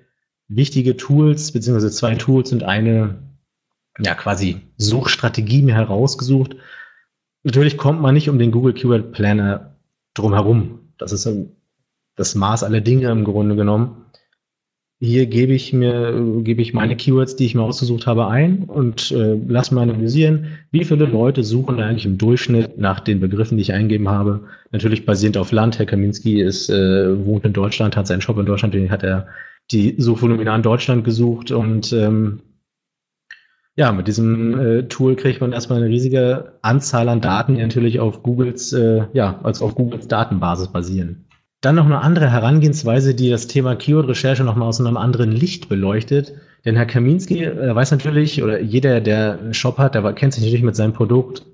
wichtige 0.47 0.95
Tools, 0.95 1.51
beziehungsweise 1.51 1.91
zwei 1.91 2.15
Tools 2.15 2.53
und 2.53 2.63
eine, 2.63 3.19
ja, 3.99 4.15
quasi 4.15 4.61
Suchstrategie 4.77 5.61
mir 5.61 5.75
herausgesucht. 5.75 6.55
Natürlich 7.43 7.77
kommt 7.77 8.01
man 8.01 8.13
nicht 8.13 8.29
um 8.29 8.39
den 8.39 8.51
Google 8.51 8.73
Keyword 8.73 9.11
Planner 9.11 9.75
drumherum. 10.13 10.93
Das 10.97 11.11
ist 11.11 11.29
das 12.15 12.33
Maß 12.33 12.63
aller 12.63 12.81
Dinge 12.81 13.09
im 13.09 13.25
Grunde 13.25 13.57
genommen 13.57 14.06
hier 14.99 15.27
gebe 15.27 15.53
ich 15.53 15.73
mir, 15.73 16.41
gebe 16.43 16.61
ich 16.61 16.73
meine 16.73 16.95
Keywords, 16.95 17.35
die 17.35 17.45
ich 17.45 17.53
mir 17.53 17.61
ausgesucht 17.61 18.07
habe, 18.07 18.27
ein 18.27 18.63
und 18.63 19.11
äh, 19.11 19.35
lasse 19.47 19.75
mal 19.75 19.83
analysieren, 19.83 20.57
wie 20.71 20.85
viele 20.85 21.05
Leute 21.05 21.43
suchen 21.43 21.79
eigentlich 21.79 22.07
im 22.07 22.17
Durchschnitt 22.17 22.79
nach 22.79 22.99
den 22.99 23.19
Begriffen, 23.19 23.57
die 23.57 23.61
ich 23.61 23.73
eingeben 23.73 24.09
habe. 24.09 24.45
Natürlich 24.71 25.05
basierend 25.05 25.37
auf 25.37 25.51
Land. 25.51 25.77
Herr 25.77 25.85
Kaminski 25.85 26.41
ist, 26.41 26.69
äh, 26.69 27.25
wohnt 27.25 27.45
in 27.45 27.53
Deutschland, 27.53 27.95
hat 27.95 28.07
seinen 28.07 28.21
Shop 28.21 28.39
in 28.39 28.47
Deutschland, 28.47 28.73
den 28.73 28.89
hat 28.89 29.03
er 29.03 29.27
die 29.71 29.95
Suchvolumina 29.99 30.55
in 30.55 30.63
Deutschland 30.63 31.03
gesucht 31.03 31.51
und 31.51 31.93
ähm, 31.93 32.41
ja, 33.75 33.91
mit 33.91 34.07
diesem 34.07 34.59
äh, 34.59 34.83
Tool 34.87 35.15
kriegt 35.15 35.39
man 35.39 35.53
erstmal 35.53 35.77
eine 35.77 35.89
riesige 35.89 36.53
Anzahl 36.63 37.09
an 37.09 37.21
Daten, 37.21 37.53
die 37.53 37.61
natürlich 37.61 37.99
auf 37.99 38.23
Googles, 38.23 38.73
äh, 38.73 39.05
ja, 39.13 39.39
als 39.43 39.61
auf 39.61 39.75
Googles 39.75 40.07
Datenbasis 40.07 40.69
basieren. 40.69 41.26
Dann 41.61 41.75
noch 41.75 41.85
eine 41.85 42.01
andere 42.01 42.29
Herangehensweise, 42.29 43.15
die 43.15 43.29
das 43.29 43.47
Thema 43.47 43.75
Keyword-Recherche 43.75 44.43
nochmal 44.43 44.67
aus 44.67 44.79
einem 44.79 44.97
anderen 44.97 45.31
Licht 45.31 45.69
beleuchtet. 45.69 46.33
Denn 46.65 46.75
Herr 46.75 46.85
Kaminski 46.85 47.43
äh, 47.43 47.73
weiß 47.73 47.91
natürlich, 47.91 48.43
oder 48.43 48.59
jeder, 48.59 49.01
der 49.01 49.39
einen 49.39 49.53
Shop 49.53 49.77
hat, 49.77 49.95
der 49.95 50.13
kennt 50.13 50.33
sich 50.33 50.43
natürlich 50.43 50.63
mit 50.63 50.75
seinem 50.75 50.93
Produkt 50.93 51.45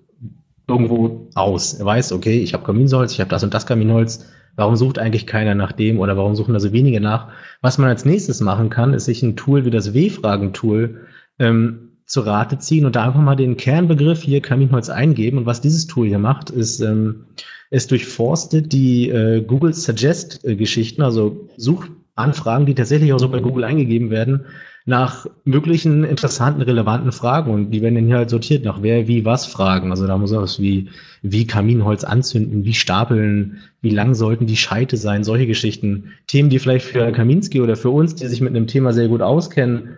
irgendwo 0.67 1.29
aus. 1.35 1.73
Er 1.73 1.85
weiß, 1.85 2.11
okay, 2.11 2.39
ich 2.39 2.53
habe 2.53 2.65
Kaminholz, 2.65 3.13
ich 3.13 3.19
habe 3.19 3.29
das 3.29 3.43
und 3.43 3.53
das 3.53 3.65
Kaminholz. 3.65 4.25
Warum 4.55 4.75
sucht 4.75 4.99
eigentlich 4.99 5.25
keiner 5.25 5.55
nach 5.55 5.71
dem 5.71 5.99
oder 5.99 6.15
warum 6.15 6.35
suchen 6.35 6.53
da 6.53 6.59
so 6.59 6.73
wenige 6.73 7.01
nach? 7.01 7.29
Was 7.61 7.77
man 7.77 7.89
als 7.89 8.05
nächstes 8.05 8.39
machen 8.39 8.69
kann, 8.69 8.93
ist 8.93 9.05
sich 9.05 9.23
ein 9.23 9.35
Tool 9.35 9.65
wie 9.65 9.71
das 9.71 9.93
W-Fragen-Tool 9.93 11.01
ähm, 11.39 11.93
zu 12.05 12.21
Rate 12.21 12.59
ziehen 12.59 12.85
und 12.85 12.95
da 12.95 13.05
einfach 13.05 13.21
mal 13.21 13.35
den 13.35 13.57
Kernbegriff 13.57 14.21
hier 14.21 14.41
Kaminholz 14.41 14.89
eingeben. 14.89 15.39
Und 15.39 15.45
was 15.45 15.61
dieses 15.61 15.87
Tool 15.87 16.07
hier 16.07 16.19
macht, 16.19 16.49
ist, 16.49 16.81
ähm, 16.81 17.25
es 17.73 17.87
durchforstet 17.87 18.71
die 18.71 19.09
äh, 19.09 19.41
Google 19.41 19.73
Suggest-Geschichten, 19.73 21.01
also 21.01 21.49
Suchanfragen, 21.57 22.67
die 22.67 22.75
tatsächlich 22.75 23.11
auch 23.13 23.19
so 23.19 23.29
bei 23.29 23.39
Google 23.39 23.63
eingegeben 23.63 24.11
werden, 24.11 24.45
nach 24.85 25.25
möglichen 25.43 26.03
interessanten, 26.03 26.61
relevanten 26.61 27.11
Fragen. 27.11 27.51
Und 27.51 27.71
die 27.71 27.81
werden 27.81 27.95
dann 27.95 28.05
hier 28.05 28.17
halt 28.17 28.29
sortiert 28.29 28.63
nach 28.63 28.83
wer, 28.83 29.07
wie, 29.07 29.25
was 29.25 29.47
Fragen. 29.47 29.89
Also 29.89 30.05
da 30.05 30.15
muss 30.19 30.31
was 30.31 30.59
wie, 30.59 30.89
wie 31.23 31.47
Kaminholz 31.47 32.03
anzünden, 32.03 32.63
wie 32.63 32.75
stapeln, 32.75 33.57
wie 33.81 33.89
lang 33.89 34.13
sollten 34.13 34.45
die 34.45 34.57
Scheite 34.57 34.95
sein, 34.95 35.23
solche 35.23 35.47
Geschichten. 35.47 36.11
Themen, 36.27 36.51
die 36.51 36.59
vielleicht 36.59 36.85
für 36.85 37.11
Kaminski 37.11 37.59
oder 37.59 37.75
für 37.75 37.89
uns, 37.89 38.13
die 38.13 38.27
sich 38.27 38.39
mit 38.39 38.55
einem 38.55 38.67
Thema 38.67 38.93
sehr 38.93 39.07
gut 39.07 39.23
auskennen, 39.23 39.97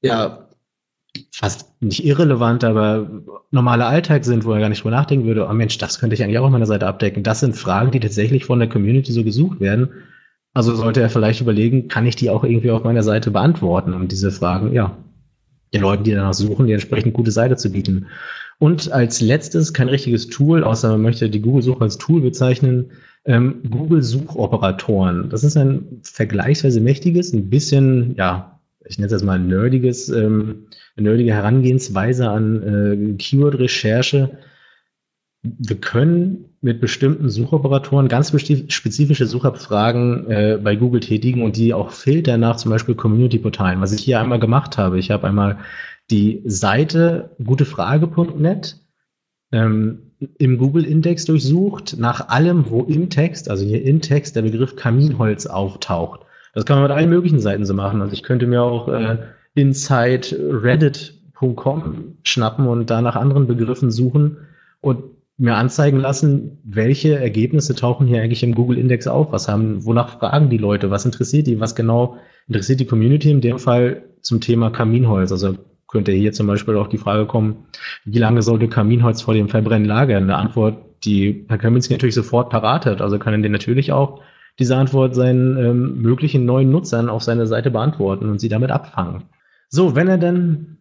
ja, 0.00 0.47
fast 1.32 1.80
nicht 1.80 2.04
irrelevant, 2.04 2.64
aber 2.64 3.22
normale 3.50 3.86
Alltag 3.86 4.24
sind, 4.24 4.44
wo 4.44 4.52
er 4.52 4.60
gar 4.60 4.68
nicht 4.68 4.82
drüber 4.82 4.96
nachdenken 4.96 5.26
würde, 5.26 5.46
oh 5.48 5.52
Mensch, 5.52 5.78
das 5.78 5.98
könnte 5.98 6.14
ich 6.14 6.22
eigentlich 6.22 6.38
auch 6.38 6.44
auf 6.44 6.50
meiner 6.50 6.66
Seite 6.66 6.86
abdecken. 6.86 7.22
Das 7.22 7.40
sind 7.40 7.56
Fragen, 7.56 7.90
die 7.90 8.00
tatsächlich 8.00 8.44
von 8.44 8.58
der 8.58 8.68
Community 8.68 9.12
so 9.12 9.24
gesucht 9.24 9.60
werden. 9.60 9.88
Also 10.54 10.74
sollte 10.74 11.00
er 11.00 11.10
vielleicht 11.10 11.40
überlegen, 11.40 11.88
kann 11.88 12.06
ich 12.06 12.16
die 12.16 12.30
auch 12.30 12.44
irgendwie 12.44 12.70
auf 12.70 12.84
meiner 12.84 13.02
Seite 13.02 13.30
beantworten, 13.30 13.94
um 13.94 14.08
diese 14.08 14.32
Fragen, 14.32 14.72
ja, 14.72 14.96
den 15.72 15.82
Leuten, 15.82 16.04
die 16.04 16.12
danach 16.12 16.34
suchen, 16.34 16.66
die 16.66 16.72
entsprechend 16.72 17.14
gute 17.14 17.30
Seite 17.30 17.56
zu 17.56 17.70
bieten. 17.70 18.06
Und 18.58 18.90
als 18.90 19.20
letztes 19.20 19.72
kein 19.72 19.88
richtiges 19.88 20.28
Tool, 20.28 20.64
außer 20.64 20.90
man 20.90 21.02
möchte 21.02 21.30
die 21.30 21.40
Google-Suche 21.40 21.82
als 21.82 21.98
Tool 21.98 22.22
bezeichnen, 22.22 22.90
ähm, 23.24 23.62
Google-Suchoperatoren. 23.70 25.30
Das 25.30 25.44
ist 25.44 25.56
ein 25.56 26.00
vergleichsweise 26.02 26.80
mächtiges, 26.80 27.32
ein 27.32 27.50
bisschen, 27.50 28.16
ja, 28.16 28.57
ich 28.88 28.98
nenne 28.98 29.06
es 29.06 29.12
jetzt 29.12 29.24
mal 29.24 29.38
nerdiges, 29.38 30.08
ähm, 30.08 30.66
nerdige 30.96 31.32
Herangehensweise 31.32 32.28
an 32.28 32.62
äh, 32.62 33.14
Keyword-Recherche. 33.16 34.38
Wir 35.42 35.76
können 35.76 36.46
mit 36.60 36.80
bestimmten 36.80 37.28
Suchoperatoren 37.28 38.08
ganz 38.08 38.30
spezifische 38.30 39.26
Suchabfragen 39.26 40.30
äh, 40.30 40.58
bei 40.62 40.74
Google 40.74 41.00
tätigen 41.00 41.42
und 41.42 41.56
die 41.56 41.72
auch 41.72 41.90
filtern 41.90 42.40
nach 42.40 42.56
zum 42.56 42.70
Beispiel 42.70 42.96
Community-Portalen, 42.96 43.80
was 43.80 43.92
ich 43.92 44.02
hier 44.02 44.20
einmal 44.20 44.40
gemacht 44.40 44.78
habe. 44.78 44.98
Ich 44.98 45.10
habe 45.10 45.28
einmal 45.28 45.58
die 46.10 46.42
Seite 46.44 47.36
gutefrage.net 47.44 48.80
ähm, 49.52 50.12
im 50.38 50.58
Google-Index 50.58 51.26
durchsucht, 51.26 51.96
nach 51.98 52.28
allem, 52.28 52.70
wo 52.70 52.82
im 52.82 53.08
Text, 53.08 53.48
also 53.48 53.64
hier 53.64 53.84
im 53.84 54.00
Text, 54.00 54.34
der 54.34 54.42
Begriff 54.42 54.74
Kaminholz 54.74 55.46
auftaucht. 55.46 56.22
Das 56.58 56.64
kann 56.64 56.78
man 56.78 56.88
mit 56.88 56.90
allen 56.90 57.08
möglichen 57.08 57.38
Seiten 57.38 57.64
so 57.64 57.72
machen. 57.72 58.02
Also 58.02 58.14
ich 58.14 58.24
könnte 58.24 58.48
mir 58.48 58.64
auch 58.64 58.88
äh, 58.88 59.18
inside 59.54 60.36
reddit.com 60.60 62.16
schnappen 62.24 62.66
und 62.66 62.90
da 62.90 63.00
nach 63.00 63.14
anderen 63.14 63.46
Begriffen 63.46 63.92
suchen. 63.92 64.38
Und 64.80 65.04
mir 65.36 65.54
anzeigen 65.54 65.98
lassen, 66.00 66.58
welche 66.64 67.16
Ergebnisse 67.16 67.76
tauchen 67.76 68.08
hier 68.08 68.22
eigentlich 68.22 68.42
im 68.42 68.56
Google 68.56 68.76
Index 68.76 69.06
auf, 69.06 69.30
was 69.30 69.46
haben, 69.46 69.84
wonach 69.84 70.18
fragen 70.18 70.50
die 70.50 70.58
Leute, 70.58 70.90
was 70.90 71.04
interessiert 71.04 71.46
die, 71.46 71.60
was 71.60 71.76
genau 71.76 72.16
interessiert 72.48 72.80
die 72.80 72.86
Community, 72.86 73.30
in 73.30 73.40
dem 73.40 73.60
Fall 73.60 74.02
zum 74.20 74.40
Thema 74.40 74.70
Kaminholz. 74.70 75.30
Also 75.30 75.54
könnte 75.86 76.10
hier 76.10 76.32
zum 76.32 76.48
Beispiel 76.48 76.74
auch 76.76 76.88
die 76.88 76.98
Frage 76.98 77.26
kommen, 77.26 77.68
wie 78.04 78.18
lange 78.18 78.42
sollte 78.42 78.66
Kaminholz 78.66 79.22
vor 79.22 79.34
dem 79.34 79.48
Verbrennen 79.48 79.86
lagern? 79.86 80.24
Eine 80.24 80.34
Antwort, 80.34 80.78
die 81.04 81.46
Herr 81.48 81.58
Kaminski 81.58 81.94
natürlich 81.94 82.16
sofort 82.16 82.50
parat 82.50 82.84
hat. 82.84 83.00
Also 83.00 83.20
kann 83.20 83.32
er 83.32 83.42
den 83.42 83.52
natürlich 83.52 83.92
auch 83.92 84.22
diese 84.58 84.76
Antwort 84.76 85.14
seinen 85.14 85.56
ähm, 85.56 86.02
möglichen 86.02 86.44
neuen 86.44 86.70
Nutzern 86.70 87.08
auf 87.08 87.22
seine 87.22 87.46
Seite 87.46 87.70
beantworten 87.70 88.28
und 88.28 88.40
sie 88.40 88.48
damit 88.48 88.70
abfangen. 88.70 89.24
So, 89.68 89.94
wenn 89.94 90.08
er 90.08 90.18
dann 90.18 90.78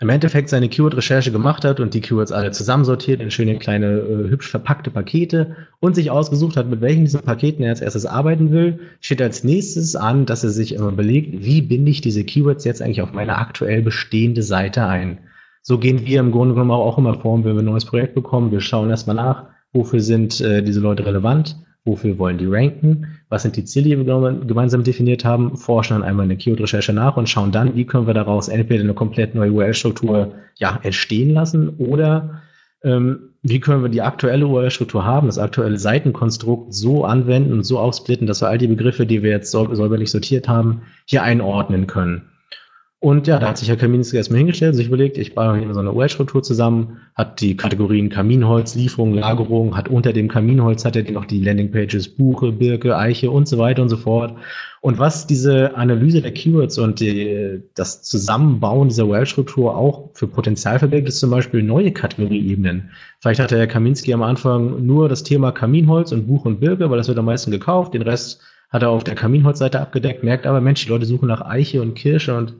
im 0.00 0.08
Endeffekt 0.08 0.48
seine 0.48 0.68
Keyword-Recherche 0.68 1.30
gemacht 1.30 1.64
hat 1.64 1.78
und 1.78 1.94
die 1.94 2.00
Keywords 2.00 2.32
alle 2.32 2.50
zusammensortiert 2.50 3.20
in 3.20 3.30
schöne 3.30 3.58
kleine, 3.58 3.98
äh, 3.98 4.28
hübsch 4.28 4.50
verpackte 4.50 4.90
Pakete 4.90 5.56
und 5.80 5.94
sich 5.94 6.10
ausgesucht 6.10 6.56
hat, 6.56 6.68
mit 6.68 6.80
welchen 6.80 7.04
dieser 7.04 7.22
Paketen 7.22 7.62
er 7.62 7.70
als 7.70 7.80
erstes 7.80 8.04
arbeiten 8.04 8.50
will, 8.50 8.80
steht 9.00 9.22
als 9.22 9.44
nächstes 9.44 9.94
an, 9.94 10.26
dass 10.26 10.42
er 10.42 10.50
sich 10.50 10.74
immer 10.74 10.90
überlegt, 10.90 11.44
wie 11.44 11.62
binde 11.62 11.90
ich 11.90 12.00
diese 12.00 12.24
Keywords 12.24 12.64
jetzt 12.64 12.82
eigentlich 12.82 13.02
auf 13.02 13.12
meine 13.12 13.38
aktuell 13.38 13.82
bestehende 13.82 14.42
Seite 14.42 14.84
ein. 14.84 15.18
So 15.62 15.78
gehen 15.78 16.04
wir 16.04 16.20
im 16.20 16.32
Grunde 16.32 16.54
genommen 16.54 16.72
auch 16.72 16.98
immer 16.98 17.14
vor, 17.20 17.42
wenn 17.44 17.54
wir 17.54 17.62
ein 17.62 17.64
neues 17.64 17.86
Projekt 17.86 18.14
bekommen. 18.14 18.50
Wir 18.50 18.60
schauen 18.60 18.90
erstmal 18.90 19.16
nach, 19.16 19.46
wofür 19.72 20.00
sind 20.00 20.40
äh, 20.40 20.62
diese 20.62 20.80
Leute 20.80 21.06
relevant, 21.06 21.56
wofür 21.84 22.18
wollen 22.18 22.38
die 22.38 22.46
ranken, 22.46 23.18
was 23.28 23.42
sind 23.42 23.56
die 23.56 23.64
Ziele, 23.64 23.90
die 23.90 24.06
wir 24.06 24.40
gemeinsam 24.46 24.84
definiert 24.84 25.24
haben, 25.24 25.56
forschen 25.56 25.94
dann 25.94 26.02
einmal 26.02 26.24
eine 26.24 26.36
Keyword-Recherche 26.36 26.92
nach 26.92 27.16
und 27.16 27.28
schauen 27.28 27.52
dann, 27.52 27.76
wie 27.76 27.84
können 27.84 28.06
wir 28.06 28.14
daraus 28.14 28.48
entweder 28.48 28.82
eine 28.82 28.94
komplett 28.94 29.34
neue 29.34 29.52
URL-Struktur 29.52 30.34
ja, 30.56 30.80
entstehen 30.82 31.30
lassen 31.30 31.70
oder 31.76 32.42
ähm, 32.82 33.34
wie 33.42 33.60
können 33.60 33.82
wir 33.82 33.90
die 33.90 34.00
aktuelle 34.00 34.46
URL-Struktur 34.46 35.04
haben, 35.04 35.26
das 35.26 35.38
aktuelle 35.38 35.78
Seitenkonstrukt 35.78 36.72
so 36.72 37.04
anwenden 37.04 37.52
und 37.52 37.64
so 37.64 37.78
aufsplitten, 37.78 38.26
dass 38.26 38.40
wir 38.40 38.48
all 38.48 38.58
die 38.58 38.66
Begriffe, 38.66 39.04
die 39.04 39.22
wir 39.22 39.30
jetzt 39.30 39.50
säuberlich 39.50 40.10
sortiert 40.10 40.48
haben, 40.48 40.82
hier 41.04 41.22
einordnen 41.22 41.86
können. 41.86 42.30
Und 43.04 43.26
ja, 43.26 43.38
da 43.38 43.48
hat 43.48 43.58
sich 43.58 43.68
Herr 43.68 43.76
Kaminski 43.76 44.16
erstmal 44.16 44.38
hingestellt, 44.38 44.74
sich 44.74 44.86
überlegt, 44.86 45.18
ich 45.18 45.34
baue 45.34 45.58
hier 45.58 45.74
so 45.74 45.80
eine 45.80 45.92
URL-Struktur 45.92 46.42
zusammen, 46.42 47.02
hat 47.14 47.42
die 47.42 47.54
Kategorien 47.54 48.08
Kaminholz, 48.08 48.76
Lieferung, 48.76 49.12
Lagerung, 49.12 49.76
hat 49.76 49.90
unter 49.90 50.14
dem 50.14 50.28
Kaminholz 50.28 50.86
hat 50.86 50.96
er 50.96 51.12
noch 51.12 51.26
die 51.26 51.44
Landingpages 51.44 52.16
Buche, 52.16 52.50
Birke, 52.50 52.96
Eiche 52.96 53.30
und 53.30 53.46
so 53.46 53.58
weiter 53.58 53.82
und 53.82 53.90
so 53.90 53.98
fort. 53.98 54.34
Und 54.80 54.98
was 54.98 55.26
diese 55.26 55.76
Analyse 55.76 56.22
der 56.22 56.32
Keywords 56.32 56.78
und 56.78 56.98
die, 57.00 57.60
das 57.74 58.02
Zusammenbauen 58.04 58.88
dieser 58.88 59.04
URL-Struktur 59.04 59.76
auch 59.76 60.08
für 60.14 60.26
Potenzial 60.26 60.78
verbirgt, 60.78 61.06
ist 61.06 61.20
zum 61.20 61.28
Beispiel 61.28 61.62
neue 61.62 61.92
Kategorieebenen. 61.92 62.88
Vielleicht 63.20 63.40
hatte 63.40 63.58
Herr 63.58 63.66
Kaminski 63.66 64.14
am 64.14 64.22
Anfang 64.22 64.86
nur 64.86 65.10
das 65.10 65.24
Thema 65.24 65.52
Kaminholz 65.52 66.10
und 66.10 66.26
Buche 66.26 66.48
und 66.48 66.60
Birke, 66.60 66.88
weil 66.88 66.96
das 66.96 67.08
wird 67.08 67.18
am 67.18 67.26
meisten 67.26 67.50
gekauft. 67.50 67.92
Den 67.92 68.00
Rest 68.00 68.40
hat 68.70 68.80
er 68.80 68.88
auf 68.88 69.04
der 69.04 69.14
Kaminholzseite 69.14 69.78
abgedeckt, 69.78 70.24
merkt 70.24 70.46
aber, 70.46 70.62
Mensch, 70.62 70.82
die 70.82 70.88
Leute 70.88 71.04
suchen 71.04 71.28
nach 71.28 71.42
Eiche 71.42 71.82
und 71.82 71.92
Kirsche 71.96 72.34
und 72.34 72.54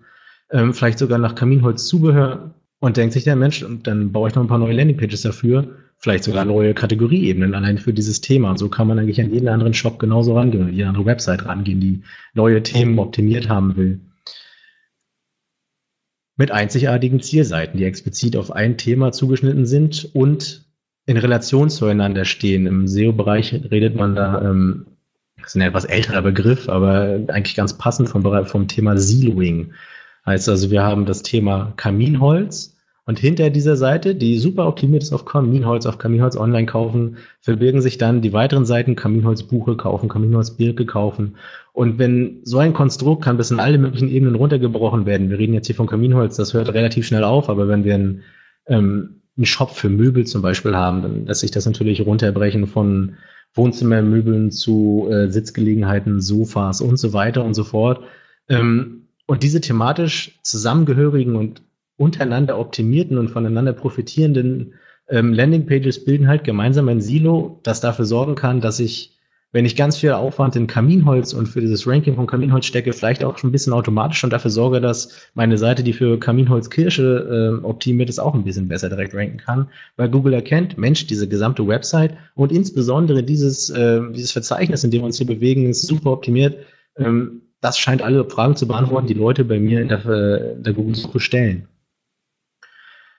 ähm, 0.55 0.73
vielleicht 0.73 0.99
sogar 0.99 1.19
nach 1.19 1.35
Kaminholzzubehör 1.35 2.55
und 2.79 2.97
denkt 2.97 3.13
sich 3.13 3.25
der 3.25 3.37
Mensch, 3.37 3.65
dann 3.83 4.13
baue 4.13 4.29
ich 4.29 4.35
noch 4.35 4.43
ein 4.43 4.49
paar 4.49 4.59
neue 4.59 4.75
Landingpages 4.75 5.23
dafür, 5.23 5.77
vielleicht 5.99 6.25
sogar 6.25 6.45
neue 6.45 6.75
Kategorieebenen 6.75 7.55
allein 7.55 7.79
für 7.79 7.93
dieses 7.93 8.21
Thema. 8.21 8.51
Und 8.51 8.59
so 8.59 8.69
kann 8.69 8.87
man 8.87 8.99
eigentlich 8.99 9.21
an 9.21 9.33
jeden 9.33 9.49
anderen 9.49 9.75
Shop 9.75 9.99
genauso 9.99 10.37
rangehen 10.37 10.63
oder 10.63 10.73
jede 10.73 10.89
andere 10.89 11.07
Website 11.07 11.45
rangehen, 11.45 11.81
die 11.81 12.03
neue 12.35 12.63
Themen 12.63 12.99
optimiert 12.99 13.49
haben 13.49 13.77
will. 13.77 14.01
Mit 16.37 16.51
einzigartigen 16.51 17.21
Zielseiten, 17.21 17.79
die 17.79 17.85
explizit 17.85 18.37
auf 18.37 18.53
ein 18.53 18.77
Thema 18.77 19.13
zugeschnitten 19.13 19.67
sind 19.67 20.11
und 20.15 20.65
in 21.07 21.17
Relation 21.17 21.69
zueinander 21.69 22.25
stehen. 22.25 22.67
Im 22.67 22.87
SEO-Bereich 22.87 23.53
redet 23.71 23.97
man 23.97 24.15
da, 24.15 24.41
ähm, 24.43 24.87
das 25.37 25.49
ist 25.49 25.57
ein 25.57 25.63
etwas 25.63 25.85
älterer 25.85 26.23
Begriff, 26.23 26.69
aber 26.69 27.21
eigentlich 27.29 27.57
ganz 27.57 27.77
passend 27.77 28.09
vom, 28.09 28.23
vom 28.47 28.69
Thema 28.69 28.97
Siloing. 28.97 29.73
Heißt 30.27 30.49
also, 30.49 30.71
wir 30.71 30.83
haben 30.83 31.07
das 31.07 31.23
Thema 31.23 31.73
Kaminholz 31.77 32.75
und 33.07 33.19
hinter 33.19 33.51
dieser 33.51 33.77
Seite, 33.77 34.15
die 34.15 34.39
super 34.39 34.67
optimiert 34.67 35.03
ist 35.03 35.13
auf 35.13 35.27
Kaminholz, 35.27 35.85
auf 35.85 35.99
Kaminholz 35.99 36.37
online 36.37 36.67
kaufen, 36.67 37.19
verbirgen 37.41 37.83
sich 37.83 37.99
dann 37.99 38.23
die 38.23 38.33
weiteren 38.33 38.65
Seiten 38.65 38.97
Kaminholzbuche 38.97 39.77
kaufen, 39.77 40.09
Kaminholzbirke 40.09 40.87
kaufen. 40.87 41.37
Und 41.75 41.99
wenn 41.99 42.41
so 42.45 42.59
ein 42.59 42.73
Konstrukt 42.73 43.23
kann 43.23 43.37
bis 43.37 43.51
in 43.51 43.61
alle 43.61 43.77
möglichen 43.77 44.09
Ebenen 44.09 44.37
runtergebrochen 44.37 45.05
werden. 45.05 45.29
Wir 45.29 45.39
reden 45.39 45.53
jetzt 45.53 45.67
hier 45.67 45.77
von 45.77 45.87
Kaminholz, 45.87 46.37
das 46.37 46.55
hört 46.55 46.73
relativ 46.73 47.07
schnell 47.07 47.25
auf, 47.25 47.51
aber 47.51 47.69
wenn 47.69 47.85
wir 47.85 47.95
einen, 47.95 48.23
ähm, 48.67 49.21
einen 49.37 49.47
Shop 49.47 49.73
für 49.73 49.91
Möbel 49.91 50.25
zum 50.27 50.41
Beispiel 50.41 50.75
haben, 50.75 51.03
dann 51.03 51.27
lässt 51.27 51.41
sich 51.41 51.51
das 51.51 51.67
natürlich 51.67 52.07
runterbrechen 52.07 52.67
von 52.67 53.17
Wohnzimmermöbeln 53.53 54.51
zu 54.51 55.09
äh, 55.11 55.29
Sitzgelegenheiten, 55.29 56.23
Sofas 56.23 56.81
und 56.81 56.97
so 56.97 57.13
weiter 57.13 57.45
und 57.45 57.53
so 57.53 57.65
fort. 57.65 58.03
Ähm, 58.49 59.04
und 59.27 59.43
diese 59.43 59.61
thematisch 59.61 60.39
zusammengehörigen 60.43 61.37
und 61.37 61.63
untereinander 61.97 62.59
optimierten 62.59 63.19
und 63.19 63.29
voneinander 63.29 63.73
profitierenden 63.73 64.75
ähm, 65.09 65.33
Landingpages 65.33 66.05
bilden 66.05 66.29
halt 66.29 66.45
gemeinsam 66.45 66.89
ein 66.89 67.01
Silo, 67.01 67.61
das 67.63 67.81
dafür 67.81 68.05
sorgen 68.05 68.35
kann, 68.35 68.61
dass 68.61 68.81
ich, 68.81 69.13
wenn 69.53 69.67
ich 69.67 69.77
ganz 69.77 69.99
viel 69.99 70.13
Aufwand 70.13 70.57
in 70.57 70.67
Kaminholz 70.67 71.33
und 71.33 71.47
für 71.47 71.61
dieses 71.61 71.87
Ranking 71.87 72.17
von 72.17 72.27
Kaminholz 72.27 72.67
stecke, 72.67 72.93
vielleicht 72.93 73.23
auch 73.23 73.39
schon 73.39 73.51
ein 73.51 73.53
bisschen 73.53 73.73
automatisch 73.73 74.19
schon 74.19 74.31
dafür 74.31 74.51
sorge, 74.51 74.81
dass 74.81 75.29
meine 75.35 75.59
Seite, 75.59 75.85
die 75.85 75.93
für 75.93 76.19
Kaminholz 76.19 76.71
Kirsche 76.71 77.61
äh, 77.63 77.65
optimiert 77.65 78.09
ist, 78.09 78.19
auch 78.19 78.35
ein 78.35 78.45
bisschen 78.45 78.67
besser 78.67 78.89
direkt 78.89 79.15
ranken 79.15 79.39
kann, 79.39 79.69
weil 79.97 80.09
Google 80.09 80.33
erkennt, 80.33 80.79
Mensch, 80.79 81.07
diese 81.07 81.29
gesamte 81.29 81.67
Website 81.69 82.17
und 82.35 82.51
insbesondere 82.51 83.23
dieses, 83.23 83.71
äh, 83.71 84.01
dieses 84.11 84.33
Verzeichnis, 84.33 84.83
in 84.83 84.91
dem 84.91 85.03
wir 85.03 85.07
uns 85.07 85.19
hier 85.19 85.27
bewegen, 85.27 85.69
ist 85.69 85.87
super 85.87 86.13
optimiert. 86.13 86.57
Ähm, 86.97 87.43
das 87.65 87.79
scheint 87.79 88.03
alle 88.03 88.29
Fragen 88.29 88.57
zu 88.57 88.69
beantworten, 88.69 89.07
die 89.07 89.15
Leute 89.15 89.43
bei 89.43 89.59
mir 89.59 89.81
in 89.81 89.89
der, 89.89 90.05
äh, 90.05 90.55
der 90.61 90.75
Google-Suche 90.75 91.19
stellen. 91.19 91.67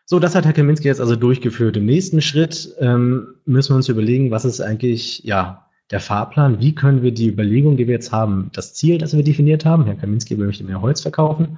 So, 0.06 0.20
das 0.20 0.36
hat 0.36 0.46
Herr 0.46 0.54
Kaminski 0.54 0.88
jetzt 0.88 1.02
also 1.02 1.16
durchgeführt. 1.16 1.78
Im 1.78 1.88
nächsten 1.88 2.22
Schritt 2.22 2.76
ähm, 2.80 3.34
müssen 3.46 3.72
wir 3.72 3.78
uns 3.78 3.90
überlegen, 3.90 4.30
was 4.30 4.46
ist 4.46 4.62
eigentlich 4.62 5.24
ja 5.24 5.66
der 5.90 6.00
Fahrplan? 6.00 6.60
Wie 6.60 6.76
können 6.76 7.02
wir 7.02 7.12
die 7.12 7.28
Überlegung, 7.28 7.76
die 7.76 7.88
wir 7.88 7.96
jetzt 7.96 8.12
haben, 8.12 8.52
das 8.54 8.76
Ziel, 8.76 9.00
das 9.00 9.18
wir 9.18 9.24
definiert 9.24 9.66
haben, 9.66 9.86
Herr 9.86 9.96
Kaminski 9.96 10.36
möchte 10.36 10.64
mehr 10.64 10.82
Holz 10.82 11.02
verkaufen, 11.02 11.58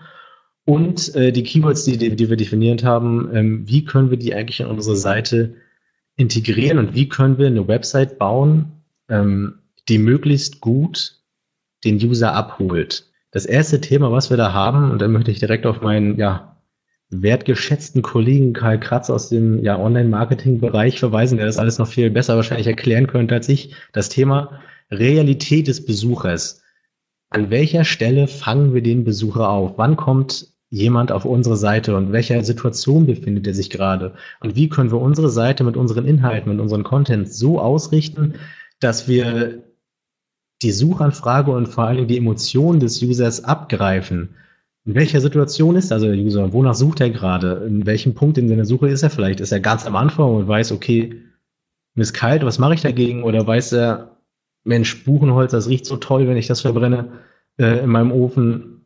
und 0.64 1.14
äh, 1.16 1.34
die 1.34 1.44
Keywords, 1.44 1.84
die, 1.84 1.98
die, 1.98 2.30
wir 2.30 2.38
definiert 2.38 2.86
haben, 2.86 3.30
ähm, 3.34 3.68
wie 3.68 3.84
können 3.84 4.12
wir 4.12 4.18
die 4.18 4.34
eigentlich 4.34 4.62
in 4.62 4.68
unsere 4.68 4.96
Seite 4.96 5.56
integrieren 6.16 6.78
und 6.78 6.94
wie 6.94 7.10
können 7.10 7.38
wir 7.38 7.48
eine 7.48 7.68
Website 7.68 8.18
bauen, 8.18 8.84
ähm, 9.10 9.60
die 9.90 9.98
möglichst 9.98 10.62
gut 10.62 11.18
den 11.84 11.96
User 11.96 12.34
abholt. 12.34 13.12
Das 13.32 13.46
erste 13.46 13.82
Thema, 13.82 14.12
was 14.12 14.30
wir 14.30 14.38
da 14.38 14.54
haben, 14.54 14.92
und 14.92 15.02
da 15.02 15.08
möchte 15.08 15.32
ich 15.32 15.40
direkt 15.40 15.66
auf 15.66 15.82
meinen, 15.82 16.18
ja, 16.18 16.58
wertgeschätzten 17.10 18.02
Kollegen 18.02 18.54
Karl 18.54 18.80
Kratz 18.80 19.10
aus 19.10 19.30
dem 19.30 19.64
ja, 19.64 19.80
Online-Marketing-Bereich 19.80 21.00
verweisen, 21.00 21.38
der 21.38 21.46
das 21.46 21.58
alles 21.58 21.78
noch 21.78 21.88
viel 21.88 22.10
besser 22.10 22.36
wahrscheinlich 22.36 22.68
erklären 22.68 23.08
könnte 23.08 23.36
als 23.36 23.48
ich. 23.48 23.74
Das 23.94 24.10
Thema 24.10 24.60
Realität 24.92 25.68
des 25.68 25.86
Besuchers. 25.86 26.62
An 27.30 27.50
welcher 27.50 27.86
Stelle 27.86 28.28
fangen 28.28 28.74
wir 28.74 28.82
den 28.82 29.04
Besucher 29.04 29.50
auf? 29.50 29.78
Wann 29.78 29.96
kommt 29.96 30.48
jemand 30.70 31.12
auf 31.12 31.24
unsere 31.24 31.56
Seite 31.56 31.96
und 31.96 32.12
welcher 32.12 32.44
Situation 32.44 33.06
befindet 33.06 33.48
er 33.48 33.54
sich 33.54 33.70
gerade? 33.70 34.16
Und 34.42 34.56
wie 34.56 34.70
können 34.70 34.92
wir 34.92 35.00
unsere 35.00 35.30
Seite 35.30 35.64
mit 35.64 35.78
unseren 35.78 36.06
Inhalten, 36.06 36.52
mit 36.52 36.60
unseren 36.60 36.84
Contents 36.84 37.38
so 37.38 37.60
ausrichten, 37.60 38.36
dass 38.80 39.08
wir 39.08 39.64
die 40.62 40.72
Suchanfrage 40.72 41.52
und 41.52 41.68
vor 41.68 41.86
allem 41.86 42.08
die 42.08 42.18
Emotionen 42.18 42.80
des 42.80 43.02
Users 43.02 43.44
abgreifen. 43.44 44.30
In 44.86 44.96
welcher 44.96 45.22
Situation 45.22 45.76
ist 45.76 45.92
also 45.92 46.08
der 46.08 46.16
User? 46.16 46.54
Wonach 46.54 46.74
sucht 46.74 47.02
er 47.02 47.10
gerade? 47.10 47.66
In 47.68 47.86
welchem 47.86 48.14
Punkt 48.16 48.38
in 48.38 48.48
seiner 48.48 48.66
Suche 48.66 48.88
ist 48.88 49.04
er 49.04 49.10
vielleicht? 49.10 49.40
Ist 49.40 49.52
er 49.52 49.60
ganz 49.60 49.86
am 49.86 49.96
Anfang 49.96 50.34
und 50.34 50.48
weiß, 50.48 50.72
okay, 50.72 51.22
mir 51.94 52.04
ist 52.04 52.14
kalt, 52.14 52.46
was 52.46 52.58
mache 52.58 52.76
ich 52.76 52.82
dagegen? 52.82 53.24
Oder 53.24 53.46
weiß 53.46 53.74
er, 53.74 54.18
Mensch, 54.64 55.04
Buchenholz, 55.04 55.52
das 55.52 55.68
riecht 55.68 55.86
so 55.86 55.98
toll, 55.98 56.28
wenn 56.28 56.38
ich 56.38 56.48
das 56.48 56.62
verbrenne 56.62 57.10
äh, 57.58 57.84
in 57.84 57.90
meinem 57.90 58.12
Ofen. 58.12 58.86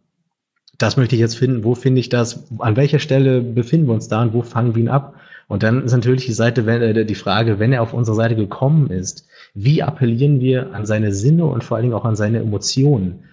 Das 0.77 0.97
möchte 0.97 1.15
ich 1.15 1.21
jetzt 1.21 1.37
finden. 1.37 1.63
Wo 1.63 1.75
finde 1.75 1.99
ich 1.99 2.09
das? 2.09 2.47
An 2.59 2.75
welcher 2.75 2.99
Stelle 2.99 3.41
befinden 3.41 3.87
wir 3.87 3.93
uns 3.93 4.07
da 4.07 4.21
und 4.21 4.33
wo 4.33 4.41
fangen 4.41 4.75
wir 4.75 4.81
ihn 4.81 4.89
ab? 4.89 5.15
Und 5.51 5.63
dann 5.63 5.83
ist 5.83 5.91
natürlich 5.91 6.25
die 6.25 6.31
Seite, 6.31 6.65
wenn, 6.65 6.81
äh, 6.81 7.05
die 7.05 7.13
Frage, 7.13 7.59
wenn 7.59 7.73
er 7.73 7.81
auf 7.81 7.93
unsere 7.93 8.15
Seite 8.15 8.37
gekommen 8.37 8.89
ist, 8.89 9.27
wie 9.53 9.83
appellieren 9.83 10.39
wir 10.39 10.73
an 10.73 10.85
seine 10.85 11.13
Sinne 11.13 11.45
und 11.45 11.61
vor 11.61 11.75
allen 11.75 11.83
Dingen 11.83 11.93
auch 11.93 12.05
an 12.05 12.15
seine 12.15 12.39
Emotionen? 12.39 13.25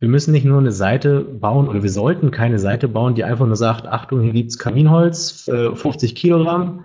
Wir 0.00 0.08
müssen 0.08 0.32
nicht 0.32 0.46
nur 0.46 0.58
eine 0.58 0.72
Seite 0.72 1.20
bauen 1.20 1.68
oder 1.68 1.82
wir 1.82 1.90
sollten 1.90 2.30
keine 2.30 2.58
Seite 2.58 2.88
bauen, 2.88 3.14
die 3.16 3.24
einfach 3.24 3.46
nur 3.46 3.56
sagt, 3.56 3.86
Achtung, 3.86 4.22
hier 4.22 4.32
gibt's 4.32 4.58
Kaminholz, 4.58 5.46
äh, 5.48 5.76
50 5.76 6.14
Kilogramm, 6.14 6.84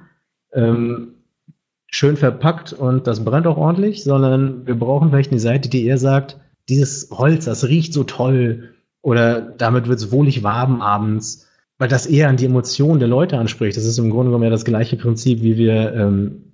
ähm, 0.52 1.14
schön 1.90 2.18
verpackt 2.18 2.74
und 2.74 3.08
das 3.08 3.24
brennt 3.24 3.48
auch 3.48 3.56
ordentlich, 3.56 4.04
sondern 4.04 4.68
wir 4.68 4.76
brauchen 4.76 5.12
vielleicht 5.12 5.32
eine 5.32 5.40
Seite, 5.40 5.70
die 5.70 5.86
eher 5.86 5.98
sagt, 5.98 6.42
dieses 6.68 7.10
Holz, 7.10 7.46
das 7.46 7.70
riecht 7.70 7.94
so 7.94 8.04
toll 8.04 8.74
oder 9.02 9.40
damit 9.40 9.88
wird's 9.88 10.12
wohlig 10.12 10.44
warm 10.44 10.82
abends, 10.82 11.48
weil 11.78 11.88
das 11.88 12.06
eher 12.06 12.30
an 12.30 12.38
die 12.38 12.46
Emotionen 12.46 13.00
der 13.00 13.08
Leute 13.08 13.38
anspricht. 13.38 13.78
Das 13.78 13.86
ist 13.86 13.98
im 13.98 14.10
Grunde 14.10 14.30
genommen 14.30 14.44
ja 14.44 14.50
das 14.50 14.66
gleiche 14.66 14.98
Prinzip, 14.98 15.42
wie 15.42 15.58
wir 15.58 15.94
ähm, 15.94 16.54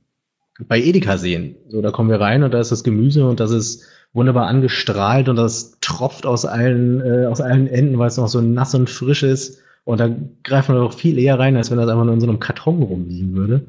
bei 0.68 0.80
Edeka 0.80 1.18
sehen. 1.18 1.56
So, 1.70 1.82
da 1.82 1.92
kommen 1.92 2.10
wir 2.10 2.20
rein 2.20 2.44
und 2.44 2.54
da 2.54 2.60
ist 2.60 2.72
das 2.72 2.84
Gemüse 2.84 3.28
und 3.28 3.40
das 3.40 3.52
ist 3.52 3.88
wunderbar 4.14 4.48
angestrahlt 4.48 5.30
und 5.30 5.36
das 5.36 5.80
tropft 5.82 6.26
aus 6.26 6.46
allen, 6.46 7.02
äh, 7.02 7.26
aus 7.26 7.42
allen 7.42 7.68
Enden, 7.68 7.98
weil 7.98 8.08
es 8.08 8.18
noch 8.18 8.28
so 8.28 8.42
nass 8.42 8.76
und 8.76 8.90
frisch 8.90 9.24
ist. 9.24 9.62
Und 9.86 10.00
da 10.00 10.10
greifen 10.44 10.76
wir 10.76 10.82
doch 10.82 10.94
viel 10.94 11.18
eher 11.18 11.40
rein, 11.40 11.58
als 11.58 11.72
wenn 11.72 11.78
das 11.78 11.90
einfach 11.90 12.06
nur 12.06 12.14
in 12.14 12.22
so 12.22 12.28
einem 12.28 12.40
Karton 12.40 12.84
rumliegen 12.84 13.36
würde. 13.36 13.66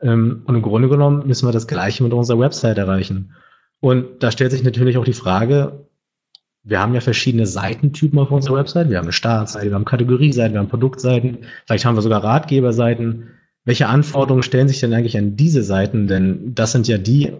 Ähm, 0.00 0.42
und 0.44 0.54
im 0.54 0.62
Grunde 0.62 0.88
genommen 0.88 1.26
müssen 1.26 1.46
wir 1.46 1.52
das 1.52 1.66
Gleiche 1.66 2.02
mit 2.02 2.12
unserer 2.12 2.38
Website 2.38 2.78
erreichen. 2.78 3.32
Und 3.80 4.22
da 4.22 4.30
stellt 4.30 4.50
sich 4.50 4.64
natürlich 4.64 4.98
auch 4.98 5.04
die 5.04 5.12
Frage, 5.12 5.86
wir 6.68 6.80
haben 6.80 6.94
ja 6.94 7.00
verschiedene 7.00 7.46
Seitentypen 7.46 8.18
auf 8.18 8.32
unserer 8.32 8.56
Website. 8.56 8.90
Wir 8.90 8.98
haben 8.98 9.04
eine 9.04 9.12
Startseite, 9.12 9.66
wir 9.66 9.74
haben 9.74 9.84
Kategorieseiten, 9.84 10.54
wir 10.54 10.58
haben 10.58 10.68
Produktseiten, 10.68 11.38
vielleicht 11.64 11.84
haben 11.84 11.96
wir 11.96 12.02
sogar 12.02 12.24
Ratgeberseiten. 12.24 13.28
Welche 13.64 13.86
Anforderungen 13.86 14.42
stellen 14.42 14.66
sich 14.66 14.80
denn 14.80 14.92
eigentlich 14.92 15.16
an 15.16 15.36
diese 15.36 15.62
Seiten? 15.62 16.08
Denn 16.08 16.54
das 16.54 16.72
sind 16.72 16.88
ja 16.88 16.98
die, 16.98 17.32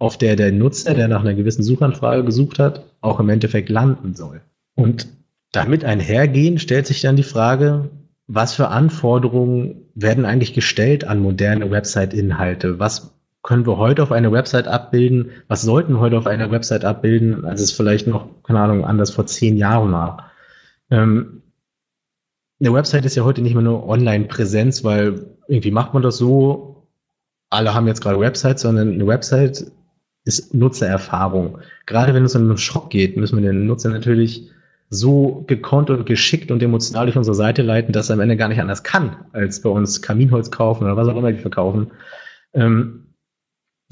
auf 0.00 0.18
der 0.18 0.34
der 0.34 0.50
Nutzer, 0.50 0.94
der 0.94 1.06
nach 1.06 1.20
einer 1.20 1.34
gewissen 1.34 1.62
Suchanfrage 1.62 2.24
gesucht 2.24 2.58
hat, 2.58 2.84
auch 3.00 3.20
im 3.20 3.28
Endeffekt 3.28 3.68
landen 3.68 4.14
soll. 4.16 4.40
Und 4.74 5.06
damit 5.52 5.84
einhergehen 5.84 6.58
stellt 6.58 6.88
sich 6.88 7.00
dann 7.00 7.14
die 7.14 7.22
Frage, 7.22 7.90
was 8.26 8.54
für 8.54 8.68
Anforderungen 8.68 9.82
werden 9.94 10.24
eigentlich 10.24 10.52
gestellt 10.52 11.04
an 11.04 11.20
moderne 11.20 11.70
Website-Inhalte? 11.70 12.80
Was 12.80 13.11
können 13.42 13.66
wir 13.66 13.76
heute 13.76 14.02
auf 14.02 14.12
einer 14.12 14.32
Website 14.32 14.68
abbilden? 14.68 15.30
Was 15.48 15.62
sollten 15.62 15.94
wir 15.94 16.00
heute 16.00 16.18
auf 16.18 16.26
einer 16.26 16.50
Website 16.50 16.84
abbilden, 16.84 17.44
als 17.44 17.60
es 17.60 17.72
vielleicht 17.72 18.06
noch, 18.06 18.28
keine 18.44 18.60
Ahnung, 18.60 18.84
anders 18.84 19.10
vor 19.10 19.26
zehn 19.26 19.56
Jahren 19.56 19.92
war? 19.92 20.30
Ähm, 20.90 21.42
eine 22.60 22.72
Website 22.72 23.04
ist 23.04 23.16
ja 23.16 23.24
heute 23.24 23.42
nicht 23.42 23.54
mehr 23.54 23.64
nur 23.64 23.88
Online-Präsenz, 23.88 24.84
weil 24.84 25.26
irgendwie 25.48 25.72
macht 25.72 25.94
man 25.94 26.02
das 26.02 26.16
so, 26.18 26.86
alle 27.50 27.74
haben 27.74 27.88
jetzt 27.88 28.00
gerade 28.00 28.20
Websites, 28.20 28.62
sondern 28.62 28.92
eine 28.92 29.06
Website 29.06 29.72
ist 30.24 30.54
Nutzererfahrung. 30.54 31.58
Gerade 31.86 32.14
wenn 32.14 32.24
es 32.24 32.36
um 32.36 32.42
einen 32.42 32.58
Shop 32.58 32.90
geht, 32.90 33.16
müssen 33.16 33.42
wir 33.42 33.50
den 33.50 33.66
Nutzer 33.66 33.90
natürlich 33.90 34.50
so 34.88 35.42
gekonnt 35.48 35.90
und 35.90 36.06
geschickt 36.06 36.52
und 36.52 36.62
emotional 36.62 37.06
durch 37.06 37.16
unsere 37.16 37.34
Seite 37.34 37.62
leiten, 37.62 37.92
dass 37.92 38.10
er 38.10 38.14
am 38.14 38.20
Ende 38.20 38.36
gar 38.36 38.48
nicht 38.48 38.60
anders 38.60 38.84
kann, 38.84 39.16
als 39.32 39.60
bei 39.62 39.70
uns 39.70 40.00
Kaminholz 40.00 40.50
kaufen 40.50 40.84
oder 40.84 40.96
was 40.96 41.08
auch 41.08 41.16
immer 41.16 41.32
die 41.32 41.38
verkaufen. 41.38 41.90
Ähm, 42.52 43.06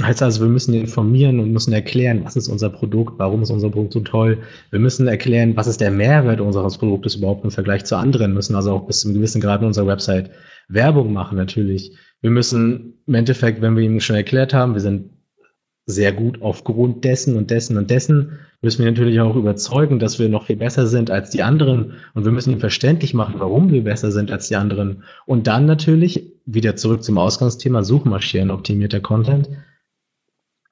Heißt 0.03 0.23
also, 0.23 0.41
wir 0.41 0.49
müssen 0.49 0.73
informieren 0.73 1.41
und 1.41 1.53
müssen 1.53 1.73
erklären, 1.73 2.25
was 2.25 2.37
ist 2.37 2.49
unser 2.49 2.71
Produkt, 2.71 3.19
warum 3.19 3.43
ist 3.43 3.51
unser 3.51 3.71
Produkt 3.71 3.93
so 3.93 4.01
toll. 4.01 4.39
Wir 4.71 4.79
müssen 4.79 5.09
erklären, 5.09 5.57
was 5.57 5.67
ist 5.67 5.81
der 5.81 5.91
Mehrwert 5.91 6.41
unseres 6.41 6.79
Produktes 6.79 7.17
überhaupt 7.17 7.45
im 7.45 7.51
Vergleich 7.51 7.85
zu 7.85 7.97
anderen. 7.97 8.33
Müssen 8.33 8.55
also 8.55 8.73
auch 8.73 8.87
bis 8.87 9.01
zu 9.01 9.09
einem 9.09 9.17
gewissen 9.17 9.41
Grad 9.41 9.61
in 9.61 9.67
unserer 9.67 9.87
Website 9.87 10.31
Werbung 10.69 11.13
machen, 11.13 11.37
natürlich. 11.37 11.97
Wir 12.21 12.31
müssen 12.31 13.03
im 13.07 13.15
Endeffekt, 13.15 13.61
wenn 13.61 13.77
wir 13.77 13.83
ihm 13.83 14.01
schon 14.01 14.17
erklärt 14.17 14.55
haben, 14.55 14.75
wir 14.75 14.81
sind 14.81 15.11
sehr 15.87 16.13
gut 16.13 16.41
aufgrund 16.41 17.05
dessen 17.05 17.37
und 17.37 17.51
dessen 17.51 17.77
und 17.77 17.91
dessen, 17.91 18.39
müssen 18.63 18.85
wir 18.85 18.91
natürlich 18.91 19.21
auch 19.21 19.37
überzeugen, 19.37 19.99
dass 19.99 20.19
wir 20.19 20.29
noch 20.29 20.47
viel 20.47 20.57
besser 20.57 20.87
sind 20.87 21.11
als 21.11 21.31
die 21.31 21.43
anderen. 21.43 21.95
Und 22.15 22.25
wir 22.25 22.33
müssen 22.33 22.53
ihm 22.53 22.61
verständlich 22.61 23.15
machen, 23.15 23.37
warum 23.39 23.73
wir 23.73 23.83
besser 23.83 24.13
sind 24.13 24.31
als 24.31 24.49
die 24.49 24.57
anderen. 24.57 25.03
Und 25.27 25.47
dann 25.47 25.67
natürlich, 25.67 26.33
wieder 26.47 26.77
zurück 26.77 27.03
zum 27.03 27.19
Ausgangsthema, 27.19 27.83
Suchmaschinen, 27.83 28.51
optimierter 28.51 29.01
Content 29.01 29.49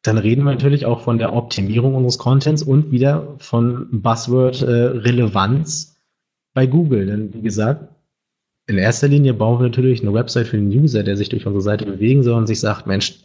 dann 0.02 0.18
reden 0.18 0.44
wir 0.44 0.52
natürlich 0.52 0.86
auch 0.86 1.00
von 1.00 1.18
der 1.18 1.32
Optimierung 1.32 1.94
unseres 1.94 2.18
Contents 2.18 2.62
und 2.62 2.92
wieder 2.92 3.34
von 3.38 3.88
Buzzword 3.90 4.62
äh, 4.62 4.70
Relevanz 4.70 5.96
bei 6.54 6.66
Google. 6.66 7.06
Denn 7.06 7.34
wie 7.34 7.42
gesagt, 7.42 7.88
in 8.66 8.78
erster 8.78 9.08
Linie 9.08 9.34
bauen 9.34 9.58
wir 9.58 9.66
natürlich 9.66 10.02
eine 10.02 10.14
Website 10.14 10.46
für 10.46 10.58
den 10.58 10.68
User, 10.68 11.02
der 11.02 11.16
sich 11.16 11.28
durch 11.28 11.46
unsere 11.46 11.62
Seite 11.62 11.86
bewegen 11.86 12.22
soll 12.22 12.34
und 12.34 12.46
sich 12.46 12.60
sagt, 12.60 12.86
Mensch, 12.86 13.20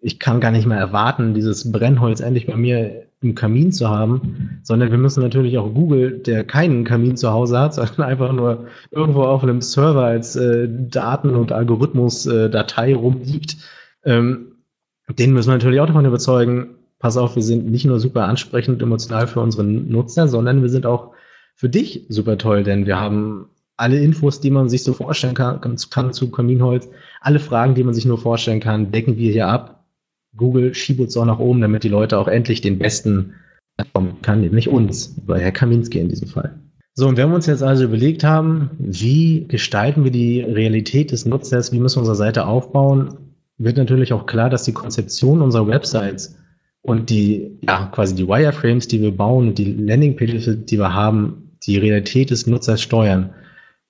ich 0.00 0.18
kann 0.18 0.40
gar 0.40 0.50
nicht 0.50 0.66
mehr 0.66 0.78
erwarten, 0.78 1.34
dieses 1.34 1.70
Brennholz 1.70 2.20
endlich 2.20 2.46
bei 2.46 2.56
mir 2.56 3.06
im 3.20 3.34
Kamin 3.34 3.70
zu 3.70 3.90
haben, 3.90 4.60
sondern 4.62 4.90
wir 4.90 4.98
müssen 4.98 5.22
natürlich 5.22 5.58
auch 5.58 5.74
Google, 5.74 6.20
der 6.20 6.44
keinen 6.44 6.84
Kamin 6.84 7.16
zu 7.16 7.30
Hause 7.30 7.58
hat, 7.58 7.74
sondern 7.74 8.02
einfach 8.02 8.32
nur 8.32 8.66
irgendwo 8.90 9.22
auf 9.24 9.42
einem 9.42 9.60
Server 9.60 10.04
als 10.04 10.36
äh, 10.36 10.68
Daten- 10.70 11.36
und 11.36 11.52
Algorithmus-Datei 11.52 12.92
äh, 12.92 12.94
rumliegt, 12.94 13.58
ähm, 14.04 14.52
den 15.18 15.32
müssen 15.32 15.48
wir 15.48 15.54
natürlich 15.54 15.80
auch 15.80 15.86
davon 15.86 16.04
überzeugen, 16.04 16.76
pass 16.98 17.16
auf, 17.16 17.36
wir 17.36 17.42
sind 17.42 17.70
nicht 17.70 17.84
nur 17.84 17.98
super 17.98 18.26
ansprechend 18.26 18.82
emotional 18.82 19.26
für 19.26 19.40
unsere 19.40 19.64
Nutzer, 19.64 20.28
sondern 20.28 20.62
wir 20.62 20.68
sind 20.68 20.86
auch 20.86 21.12
für 21.56 21.68
dich 21.68 22.06
super 22.08 22.38
toll, 22.38 22.62
denn 22.62 22.86
wir 22.86 23.00
haben 23.00 23.46
alle 23.76 23.98
Infos, 23.98 24.40
die 24.40 24.50
man 24.50 24.68
sich 24.68 24.82
so 24.82 24.92
vorstellen 24.92 25.34
kann, 25.34 25.60
kann 25.60 26.12
zu 26.12 26.30
Kaminholz, 26.30 26.88
alle 27.20 27.40
Fragen, 27.40 27.74
die 27.74 27.82
man 27.82 27.94
sich 27.94 28.04
nur 28.04 28.18
vorstellen 28.18 28.60
kann, 28.60 28.92
decken 28.92 29.16
wir 29.16 29.32
hier 29.32 29.48
ab. 29.48 29.84
Google 30.36 30.74
schiebt 30.74 31.00
uns 31.00 31.16
auch 31.16 31.24
nach 31.24 31.38
oben, 31.38 31.60
damit 31.60 31.82
die 31.82 31.88
Leute 31.88 32.18
auch 32.18 32.28
endlich 32.28 32.60
den 32.60 32.78
besten 32.78 33.34
kommen 33.94 34.20
kann, 34.20 34.42
nämlich 34.42 34.68
uns, 34.68 35.16
bei 35.26 35.40
Herr 35.40 35.52
Kaminski 35.52 35.98
in 35.98 36.10
diesem 36.10 36.28
Fall. 36.28 36.58
So, 36.94 37.08
und 37.08 37.16
wenn 37.16 37.30
wir 37.30 37.34
uns 37.34 37.46
jetzt 37.46 37.62
also 37.62 37.84
überlegt 37.84 38.24
haben, 38.24 38.70
wie 38.78 39.46
gestalten 39.48 40.04
wir 40.04 40.10
die 40.10 40.42
Realität 40.42 41.12
des 41.12 41.24
Nutzers, 41.24 41.72
wie 41.72 41.78
müssen 41.78 41.96
wir 41.96 42.00
unsere 42.00 42.16
Seite 42.16 42.46
aufbauen, 42.46 43.29
wird 43.60 43.76
natürlich 43.76 44.12
auch 44.12 44.26
klar, 44.26 44.50
dass 44.50 44.64
die 44.64 44.72
Konzeption 44.72 45.42
unserer 45.42 45.68
Websites 45.68 46.36
und 46.82 47.10
die, 47.10 47.58
ja, 47.60 47.90
quasi 47.92 48.14
die 48.14 48.26
Wireframes, 48.26 48.88
die 48.88 49.02
wir 49.02 49.14
bauen 49.14 49.48
und 49.48 49.58
die 49.58 49.72
Landingpages, 49.72 50.64
die 50.64 50.78
wir 50.78 50.94
haben, 50.94 51.56
die 51.62 51.76
Realität 51.76 52.30
des 52.30 52.46
Nutzers 52.46 52.80
steuern. 52.80 53.34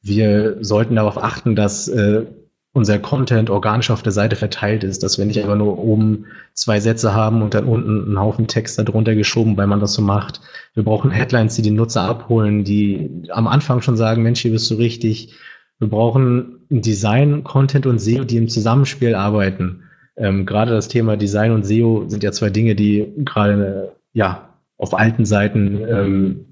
Wir 0.03 0.57
sollten 0.61 0.97
darauf 0.97 1.23
achten, 1.23 1.55
dass 1.55 1.87
äh, 1.87 2.27
unser 2.73 2.99
Content 2.99 3.49
organisch 3.51 3.91
auf 3.91 4.03
der 4.03 4.13
Seite 4.13 4.37
verteilt 4.37 4.83
ist, 4.83 5.03
dass 5.03 5.19
wir 5.19 5.25
nicht 5.25 5.41
einfach 5.41 5.57
nur 5.57 5.79
oben 5.79 6.27
zwei 6.55 6.81
Sätze 6.81 7.15
haben 7.15 7.43
und 7.43 7.55
dann 7.55 7.65
unten 7.65 8.07
einen 8.07 8.21
Haufen 8.21 8.49
Text 8.49 8.79
darunter 8.79 9.15
geschoben, 9.15 9.57
weil 9.57 9.67
man 9.67 9.81
das 9.81 9.95
so 9.95 10.03
macht. 10.03 10.41
Wir 10.75 10.85
brauchen 10.85 11.11
Headlines, 11.11 11.55
die 11.55 11.63
den 11.63 11.75
Nutzer 11.75 12.03
abholen, 12.03 12.65
die 12.65 13.29
am 13.31 13.47
Anfang 13.47 13.83
schon 13.83 13.97
sagen, 13.97 14.23
Mensch, 14.23 14.41
hier 14.41 14.53
bist 14.53 14.71
du 14.71 14.77
richtig. 14.77 15.35
Wir 15.81 15.89
brauchen 15.89 16.61
Design, 16.69 17.43
Content 17.43 17.87
und 17.87 17.99
SEO, 17.99 18.25
die 18.25 18.37
im 18.37 18.49
Zusammenspiel 18.49 19.15
arbeiten. 19.15 19.83
Ähm, 20.17 20.47
gerade 20.47 20.73
das 20.73 20.89
Thema 20.89 21.17
Design 21.17 21.53
und 21.53 21.65
SEO 21.65 22.05
sind 22.09 22.23
ja 22.23 22.33
zwei 22.33 22.51
Dinge, 22.51 22.75
die 22.75 23.13
gerade 23.19 23.97
ja 24.13 24.55
auf 24.77 24.97
alten 24.97 25.25
Seiten 25.25 25.81
ähm, 25.89 26.47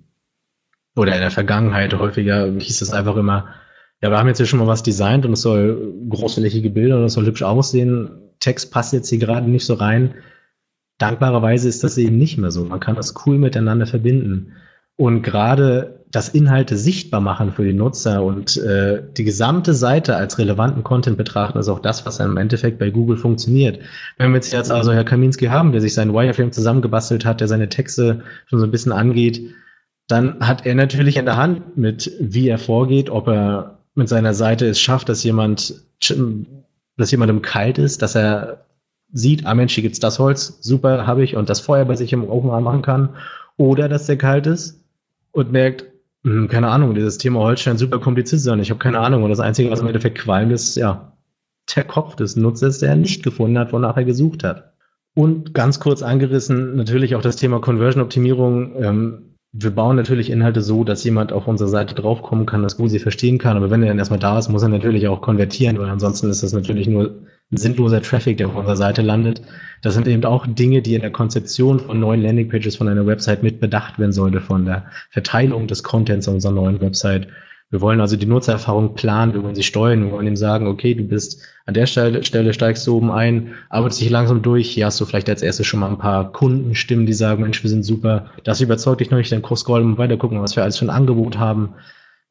oder 0.97 1.15
in 1.15 1.21
der 1.21 1.31
Vergangenheit 1.31 1.95
häufiger 1.95 2.51
hieß 2.51 2.83
es 2.83 2.93
einfach 2.93 3.17
immer, 3.17 3.55
ja, 4.03 4.11
wir 4.11 4.19
haben 4.19 4.29
jetzt 4.29 4.39
hier 4.39 4.47
schon 4.47 4.59
mal 4.59 4.67
was 4.67 4.83
designt 4.83 5.27
und 5.27 5.33
es 5.33 5.43
soll 5.43 5.95
großflächige 6.09 6.71
Bilder 6.71 6.99
und 6.99 7.05
es 7.05 7.13
soll 7.15 7.27
hübsch 7.27 7.43
aussehen. 7.43 8.11
Text 8.41 8.73
passt 8.73 8.93
jetzt 8.93 9.09
hier 9.09 9.19
gerade 9.19 9.49
nicht 9.51 9.67
so 9.67 9.75
rein. 9.75 10.15
Dankbarerweise 10.99 11.69
ist 11.69 11.85
das 11.85 11.99
eben 11.99 12.17
nicht 12.17 12.39
mehr 12.39 12.51
so. 12.51 12.65
Man 12.65 12.81
kann 12.81 12.97
das 12.97 13.15
cool 13.27 13.39
miteinander 13.39 13.87
verbinden. 13.87 14.53
Und 14.99 15.23
gerade 15.23 16.01
das 16.11 16.29
Inhalte 16.29 16.77
sichtbar 16.77 17.21
machen 17.21 17.53
für 17.53 17.63
die 17.63 17.73
Nutzer 17.73 18.25
und 18.25 18.57
äh, 18.57 19.01
die 19.17 19.23
gesamte 19.23 19.73
Seite 19.73 20.17
als 20.17 20.39
relevanten 20.39 20.83
Content 20.83 21.17
betrachten, 21.17 21.57
ist 21.57 21.69
auch 21.69 21.79
das, 21.79 22.05
was 22.05 22.19
im 22.19 22.37
Endeffekt 22.37 22.81
bei 22.81 22.91
Google 22.91 23.17
funktioniert. 23.17 23.79
Wenn 24.17 24.33
wir 24.33 24.39
jetzt, 24.39 24.53
jetzt 24.53 24.73
also 24.73 24.93
Herr 24.93 25.05
Kaminski 25.05 25.47
haben, 25.47 25.71
der 25.71 25.83
sich 25.83 25.95
seinen 25.95 26.15
Wireframe 26.15 26.51
zusammengebastelt 26.51 27.25
hat, 27.25 27.41
der 27.41 27.47
seine 27.47 27.69
Texte 27.69 28.25
schon 28.47 28.59
so 28.59 28.65
ein 28.65 28.73
bisschen 28.73 28.91
angeht, 28.91 29.55
dann 30.09 30.41
hat 30.41 30.67
er 30.67 30.75
natürlich 30.75 31.17
in 31.17 31.27
der 31.27 31.37
Hand 31.37 31.77
mit, 31.77 32.11
wie 32.19 32.49
er 32.49 32.59
vorgeht, 32.59 33.09
ob 33.09 33.29
er 33.29 33.79
mit 33.95 34.09
seiner 34.09 34.35
Seite 34.35 34.67
es 34.67 34.81
schafft, 34.81 35.09
dass 35.09 35.23
jemand, 35.23 35.75
dass 36.97 37.11
jemandem 37.13 37.41
kalt 37.43 37.79
ist, 37.79 38.03
dass 38.03 38.17
er 38.17 38.65
sieht, 39.13 39.47
ah 39.47 39.55
Mensch, 39.55 39.75
hier 39.75 39.83
gibt's 39.83 40.01
das 40.01 40.19
Holz, 40.19 40.59
super, 40.61 41.07
habe 41.07 41.23
ich, 41.23 41.37
und 41.37 41.49
das 41.49 41.61
Feuer 41.61 41.85
bei 41.85 41.95
sich 41.95 42.13
im 42.13 42.29
Ofen 42.29 42.51
anmachen 42.51 42.83
kann, 42.83 43.11
oder 43.57 43.89
dass 43.89 44.07
der 44.07 44.17
kalt 44.17 44.49
ist 44.49 44.79
und 45.39 45.53
merkt, 45.53 45.87
hm, 46.25 46.49
keine 46.49 46.69
Ahnung, 46.69 46.95
dieses 46.95 47.19
Thema 47.19 47.41
Holz 47.41 47.61
scheint 47.61 47.79
super 47.79 48.01
kompliziert 48.01 48.41
zu 48.41 48.45
sein. 48.45 48.61
Ich 48.61 48.71
habe 48.71 48.81
keine 48.81 48.99
Ahnung. 48.99 49.23
Und 49.23 49.31
das 49.31 49.41
Einzige, 49.41 49.71
was 49.71 49.81
im 49.81 49.87
Endeffekt 49.87 50.19
qualmt, 50.19 50.53
ist 50.53 50.77
ja 50.77 51.17
der 51.75 51.85
Kopf 51.85 52.17
des 52.17 52.37
Nutzers, 52.37 52.81
der 52.81 52.97
nicht 52.97 53.23
gefunden 53.23 53.59
hat, 53.59 53.73
wonach 53.73 53.97
er 53.97 54.05
gesucht 54.05 54.43
hat. 54.45 54.73
Und 55.15 55.55
ganz 55.55 55.81
kurz 55.81 56.03
angerissen, 56.03 56.77
natürlich 56.77 57.15
auch 57.15 57.23
das 57.23 57.37
Thema 57.37 57.61
Conversion-Optimierung. 57.61 58.83
Ähm, 58.83 59.28
wir 59.53 59.71
bauen 59.71 59.97
natürlich 59.97 60.31
Inhalte 60.31 60.61
so, 60.61 60.85
dass 60.85 61.05
jemand 61.05 61.33
auf 61.33 61.47
unsere 61.49 61.71
Seite 61.71 61.95
draufkommen 61.95 62.45
kann, 62.45 62.67
Google 62.67 62.91
sie 62.91 62.99
verstehen 62.99 63.39
kann. 63.39 63.57
Aber 63.57 63.71
wenn 63.71 63.83
er 63.83 63.89
dann 63.89 63.99
erstmal 63.99 64.19
da 64.19 64.39
ist, 64.39 64.49
muss 64.49 64.63
er 64.63 64.69
natürlich 64.69 65.09
auch 65.09 65.23
konvertieren, 65.23 65.79
weil 65.79 65.89
ansonsten 65.89 66.29
ist 66.29 66.43
das 66.43 66.53
natürlich 66.53 66.87
nur 66.87 67.23
sinnloser 67.51 68.03
Traffic, 68.03 68.37
der 68.37 68.49
auf 68.49 68.57
unserer 68.57 68.77
Seite 68.77 69.01
landet. 69.01 69.41
Das 69.81 69.95
sind 69.95 70.07
eben 70.07 70.25
auch 70.27 70.47
Dinge, 70.47 70.83
die 70.83 70.95
in 70.95 71.01
der 71.01 71.13
Konzeption 71.13 71.81
von 71.81 71.99
neuen 71.99 72.23
Landingpages 72.23 72.77
von 72.77 72.89
einer 72.89 73.07
Website 73.07 73.43
mit 73.43 73.59
bedacht 73.59 73.99
werden 73.99 74.13
sollte, 74.13 74.43
von 74.43 74.67
der 74.67 74.87
Verteilung 75.11 75.67
des 75.67 75.83
Contents 75.83 76.29
unserer 76.29 76.53
neuen 76.53 76.81
Website. 76.83 77.29
Wir 77.71 77.83
wollen 77.83 78.01
also 78.01 78.17
die 78.17 78.27
Nutzererfahrung 78.27 78.95
planen, 78.95 79.35
wir 79.35 79.43
wollen 79.43 79.55
sie 79.55 79.63
steuern, 79.63 80.05
wir 80.05 80.13
wollen 80.13 80.27
ihm 80.27 80.37
sagen, 80.37 80.67
okay, 80.67 80.95
du 80.95 81.05
bist 81.05 81.43
an 81.67 81.75
der 81.75 81.85
Stelle, 81.87 82.55
steigst 82.55 82.87
du 82.87 82.97
oben 82.97 83.11
ein, 83.11 83.55
arbeitest 83.69 84.01
dich 84.01 84.09
langsam 84.09 84.41
durch, 84.41 84.71
hier 84.71 84.87
hast 84.87 84.99
du 85.01 85.05
vielleicht 85.05 85.29
als 85.29 85.43
erstes 85.43 85.67
schon 85.67 85.81
mal 85.81 85.91
ein 85.91 85.99
paar 85.99 86.33
Kundenstimmen, 86.33 87.05
die 87.05 87.13
sagen, 87.13 87.43
Mensch, 87.43 87.63
wir 87.63 87.69
sind 87.69 87.83
super, 87.83 88.31
das 88.43 88.63
überzeugt 88.63 89.01
dich 89.01 89.11
noch 89.11 89.19
nicht, 89.19 89.31
dann 89.31 89.45
scrollen 89.45 89.87
und 89.87 89.99
weiter 89.99 90.17
gucken, 90.17 90.41
was 90.41 90.57
wir 90.57 90.63
alles 90.63 90.79
für 90.79 90.87
ein 90.87 90.91
Angebot 90.91 91.39
haben. 91.39 91.75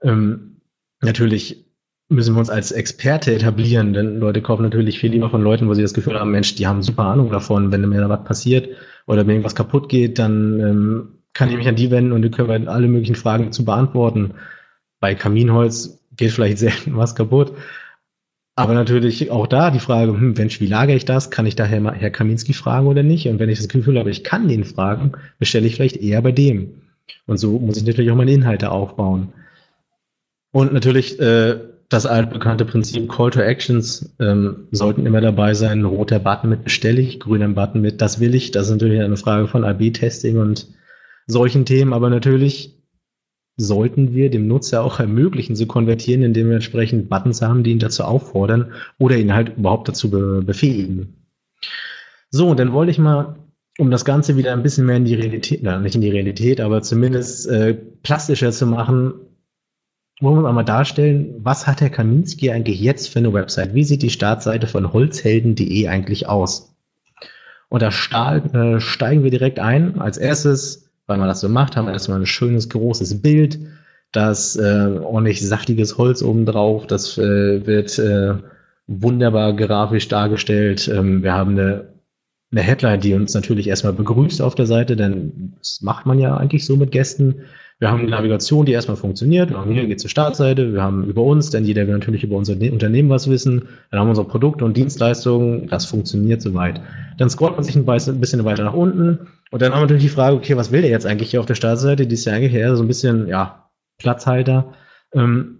Ähm, 0.02 0.62
natürlich 1.02 1.68
müssen 2.10 2.36
wir 2.36 2.40
uns 2.40 2.50
als 2.50 2.72
Experte 2.72 3.36
etablieren, 3.36 3.94
denn 3.94 4.20
Leute 4.20 4.42
kaufen 4.42 4.64
natürlich 4.64 5.00
viel 5.00 5.12
lieber 5.12 5.30
von 5.30 5.44
Leuten, 5.44 5.68
wo 5.68 5.76
sie 5.76 5.84
das 5.84 5.94
Gefühl 5.94 6.20
haben, 6.20 6.32
Mensch, 6.32 6.56
die 6.56 6.66
haben 6.66 6.82
super 6.82 7.04
Ahnung 7.04 7.30
davon, 7.30 7.72
wenn 7.72 7.88
mir 7.88 8.02
da 8.02 8.10
was 8.10 8.24
passiert 8.24 8.70
oder 9.06 9.22
wenn 9.22 9.36
irgendwas 9.36 9.56
kaputt 9.56 9.88
geht, 9.88 10.18
dann 10.18 10.60
ähm, 10.60 11.08
kann 11.34 11.50
ich 11.50 11.58
mich 11.58 11.68
an 11.68 11.76
die 11.76 11.92
wenden 11.92 12.14
und 12.14 12.24
die 12.24 12.32
können 12.32 12.68
alle 12.68 12.88
möglichen 12.88 13.16
Fragen 13.16 13.52
zu 13.52 13.66
beantworten. 13.66 14.34
Bei 15.00 15.16
Kaminholz 15.16 16.00
geht 16.16 16.32
vielleicht 16.32 16.58
selten 16.60 16.98
was 16.98 17.16
kaputt. 17.16 17.54
Aber 18.56 18.74
natürlich 18.74 19.30
auch 19.30 19.46
da 19.46 19.70
die 19.70 19.80
Frage, 19.80 20.14
hm, 20.14 20.34
Mensch, 20.34 20.60
wie 20.60 20.66
lagere 20.66 20.96
ich 20.96 21.06
das? 21.06 21.30
Kann 21.30 21.46
ich 21.46 21.56
daher 21.56 21.80
mal 21.80 21.94
Herr 21.94 22.10
Kaminski 22.10 22.54
fragen 22.54 22.88
oder 22.88 23.04
nicht? 23.04 23.28
Und 23.28 23.38
wenn 23.38 23.50
ich 23.50 23.60
das 23.60 23.68
Gefühl 23.68 24.00
habe, 24.00 24.10
ich 24.10 24.24
kann 24.24 24.48
den 24.48 24.64
fragen, 24.64 25.12
bestelle 25.38 25.68
ich 25.68 25.76
vielleicht 25.76 25.98
eher 25.98 26.24
bei 26.24 26.32
dem. 26.32 26.82
Und 27.28 27.38
so 27.38 27.60
muss 27.60 27.78
ich 27.78 27.86
natürlich 27.86 28.10
auch 28.10 28.16
meine 28.16 28.32
Inhalte 28.32 28.72
aufbauen. 28.72 29.32
Und 30.52 30.74
natürlich 30.74 31.20
äh, 31.20 31.60
das 31.90 32.08
altbekannte 32.08 32.66
Prinzip 32.66 33.10
Call 33.10 33.30
to 33.30 33.42
Actions 33.42 34.16
ähm, 34.20 34.68
sollten 34.72 35.06
immer 35.06 35.22
dabei 35.22 35.54
sein. 35.54 35.86
Roter 35.86 36.20
Button 36.20 36.50
mit 36.50 36.64
bestelle 36.64 37.00
ich, 37.00 37.20
grüner 37.20 37.48
Button 37.50 37.82
mit 37.82 38.02
das 38.02 38.20
will 38.20 38.34
ich. 38.34 38.50
Das 38.50 38.66
ist 38.66 38.74
natürlich 38.74 39.02
eine 39.02 39.18
Frage 39.18 39.48
von 39.48 39.64
AB-Testing 39.64 40.40
und 40.40 40.68
solchen 41.28 41.66
Themen. 41.66 41.94
Aber 41.94 42.10
natürlich 42.10 42.77
sollten 43.58 44.14
wir 44.14 44.30
dem 44.30 44.48
Nutzer 44.48 44.84
auch 44.84 45.00
ermöglichen 45.00 45.56
zu 45.56 45.66
konvertieren, 45.66 46.24
indem 46.24 46.48
wir 46.48 46.56
entsprechend 46.56 47.10
Buttons 47.10 47.42
haben, 47.42 47.64
die 47.64 47.72
ihn 47.72 47.80
dazu 47.80 48.04
auffordern 48.04 48.72
oder 49.00 49.18
ihn 49.18 49.34
halt 49.34 49.58
überhaupt 49.58 49.88
dazu 49.88 50.12
be 50.12 50.44
befähigen. 50.46 51.16
So, 52.30 52.50
und 52.50 52.60
dann 52.60 52.72
wollte 52.72 52.92
ich 52.92 53.00
mal, 53.00 53.36
um 53.80 53.90
das 53.90 54.06
Ganze 54.06 54.38
wieder 54.38 54.54
ein 54.54 54.64
bisschen 54.64 54.86
mehr 54.86 54.98
in 54.98 55.06
die 55.06 55.16
Realität, 55.16 55.62
na, 55.64 55.80
nicht 55.80 55.96
in 55.96 56.02
die 56.02 56.10
Realität, 56.10 56.62
aber 56.62 56.82
zumindest 56.84 57.48
äh, 57.48 57.74
plastischer 58.04 58.52
zu 58.52 58.68
machen, 58.68 59.14
wollen 60.20 60.42
wir 60.42 60.52
mal 60.52 60.64
darstellen, 60.64 61.36
was 61.40 61.68
hat 61.68 61.82
der 61.82 61.90
Kaminski 61.90 62.52
eigentlich 62.52 62.80
jetzt 62.80 63.08
für 63.08 63.20
eine 63.20 63.34
Website? 63.34 63.74
Wie 63.76 63.84
sieht 63.84 64.02
die 64.02 64.10
Startseite 64.10 64.68
von 64.68 64.94
holzhelden.de 64.94 65.88
eigentlich 65.88 66.28
aus? 66.28 66.76
Und 67.70 67.82
da 67.82 67.90
äh, 67.90 68.80
steigen 68.80 69.24
wir 69.24 69.32
direkt 69.32 69.60
ein. 69.60 70.00
Als 70.00 70.18
erstes, 70.18 70.87
weil 71.08 71.18
man 71.18 71.28
das 71.28 71.40
so 71.40 71.50
macht, 71.50 71.76
haben 71.76 71.88
wir 71.88 71.94
erstmal 71.94 72.20
ein 72.20 72.26
schönes, 72.26 72.70
großes 72.70 73.22
Bild, 73.22 73.60
das 74.12 74.56
äh, 74.56 75.00
ordentlich 75.02 75.46
saftiges 75.46 75.98
Holz 75.98 76.22
obendrauf, 76.22 76.86
das 76.88 77.18
äh, 77.18 77.66
wird 77.66 77.98
äh, 77.98 78.36
wunderbar 78.88 79.54
grafisch 79.54 80.08
dargestellt. 80.08 80.88
Ähm, 80.88 81.24
wir 81.24 81.34
haben 81.34 81.52
eine, 81.52 81.94
eine 82.52 82.62
Headline, 82.62 83.02
die 83.02 83.14
uns 83.14 83.34
natürlich 83.34 83.68
erstmal 83.68 83.94
begrüßt 83.94 84.42
auf 84.42 84.56
der 84.56 84.66
Seite, 84.66 84.96
denn 84.96 85.54
das 85.58 85.82
macht 85.82 86.06
man 86.06 86.20
ja 86.20 86.38
eigentlich 86.38 86.66
so 86.66 86.78
mit 86.78 86.92
Gästen. 86.92 87.42
Wir 87.80 87.92
haben 87.92 88.00
eine 88.00 88.10
Navigation, 88.10 88.66
die 88.66 88.72
erstmal 88.72 88.98
funktioniert. 88.98 89.52
Und 89.52 89.72
hier 89.72 89.86
geht 89.86 90.00
zur 90.00 90.10
Startseite. 90.10 90.74
Wir 90.74 90.82
haben 90.82 91.04
über 91.04 91.22
uns, 91.22 91.52
denn 91.52 91.64
jeder 91.64 91.86
will 91.86 91.94
natürlich 91.94 92.24
über 92.24 92.36
unser 92.36 92.54
Unternehmen 92.54 93.10
was 93.10 93.30
wissen. 93.30 93.68
Dann 93.92 94.00
haben 94.00 94.08
wir 94.08 94.12
unsere 94.12 94.28
Produkte 94.28 94.66
und 94.66 94.76
Dienstleistungen. 94.76 95.68
Das 95.68 95.86
funktioniert 95.86 96.42
soweit. 96.42 96.82
Dann 97.20 97.30
scrollt 97.30 97.54
man 97.54 97.64
sich 97.64 97.76
ein 97.76 97.86
bisschen 98.20 98.46
weiter 98.46 98.64
nach 98.64 98.74
unten. 98.74 99.28
Und 99.52 99.62
dann 99.62 99.74
haben 99.74 99.80
wir 99.80 99.84
natürlich 99.84 100.04
die 100.04 100.10
Frage, 100.10 100.36
okay, 100.36 100.58
was 100.58 100.72
will 100.72 100.82
der 100.82 100.90
jetzt 100.90 101.06
eigentlich 101.06 101.30
hier 101.30 101.40
auf 101.40 101.46
der 101.46 101.54
Startseite? 101.54 102.08
Die 102.08 102.16
ist 102.16 102.26
ja 102.26 102.34
eigentlich 102.34 102.54
eher 102.54 102.76
so 102.76 102.84
ein 102.84 102.88
bisschen, 102.88 103.28
ja, 103.28 103.70
Platzhalter. 104.00 104.74
Ähm, 105.14 105.60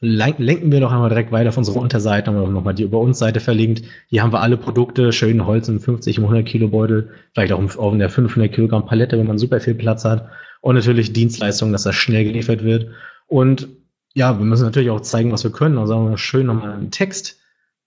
lenken 0.00 0.70
wir 0.70 0.78
doch 0.78 0.92
einmal 0.92 1.08
direkt 1.08 1.32
weiter 1.32 1.48
auf 1.48 1.58
unsere 1.58 1.80
Unterseite, 1.80 2.30
haben 2.30 2.40
wir 2.40 2.46
nochmal 2.48 2.74
die 2.74 2.84
über 2.84 3.00
uns 3.00 3.18
Seite 3.18 3.40
verlinkt. 3.40 3.82
Hier 4.08 4.22
haben 4.22 4.32
wir 4.32 4.40
alle 4.40 4.56
Produkte, 4.56 5.12
schön 5.12 5.44
Holz 5.44 5.68
im 5.68 5.80
50 5.80 6.18
und 6.18 6.26
100 6.26 6.46
Kilo 6.46 6.68
Beutel, 6.68 7.10
vielleicht 7.34 7.52
auch 7.52 7.76
auf 7.76 7.98
der 7.98 8.08
500 8.08 8.52
Kilogramm 8.52 8.86
Palette, 8.86 9.18
wenn 9.18 9.26
man 9.26 9.38
super 9.38 9.58
viel 9.58 9.74
Platz 9.74 10.04
hat 10.04 10.28
und 10.60 10.74
natürlich 10.74 11.12
Dienstleistungen, 11.12 11.72
dass 11.72 11.84
das 11.84 11.94
schnell 11.94 12.24
geliefert 12.24 12.64
wird. 12.64 12.88
Und 13.26 13.68
ja, 14.14 14.38
wir 14.38 14.44
müssen 14.44 14.64
natürlich 14.64 14.90
auch 14.90 15.00
zeigen, 15.00 15.32
was 15.32 15.44
wir 15.44 15.52
können. 15.52 15.78
Also 15.78 15.92
sagen 15.92 16.10
wir 16.10 16.18
schön 16.18 16.46
nochmal 16.46 16.72
einen 16.72 16.90
Text, 16.90 17.38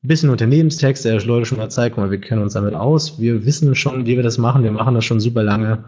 ein 0.04 0.08
bisschen 0.08 0.30
Unternehmenstext, 0.30 1.06
der 1.06 1.22
Leute 1.24 1.46
schon 1.46 1.58
mal 1.58 1.70
zeigt, 1.70 1.96
guck 1.96 2.06
mal, 2.06 2.12
wir 2.12 2.22
kennen 2.22 2.42
uns 2.42 2.54
damit 2.54 2.74
aus. 2.74 3.20
Wir 3.20 3.46
wissen 3.46 3.76
schon, 3.76 4.06
wie 4.06 4.16
wir 4.16 4.24
das 4.24 4.38
machen. 4.38 4.64
Wir 4.64 4.72
machen 4.72 4.96
das 4.96 5.06
schon 5.06 5.20
super 5.20 5.44
lange. 5.44 5.84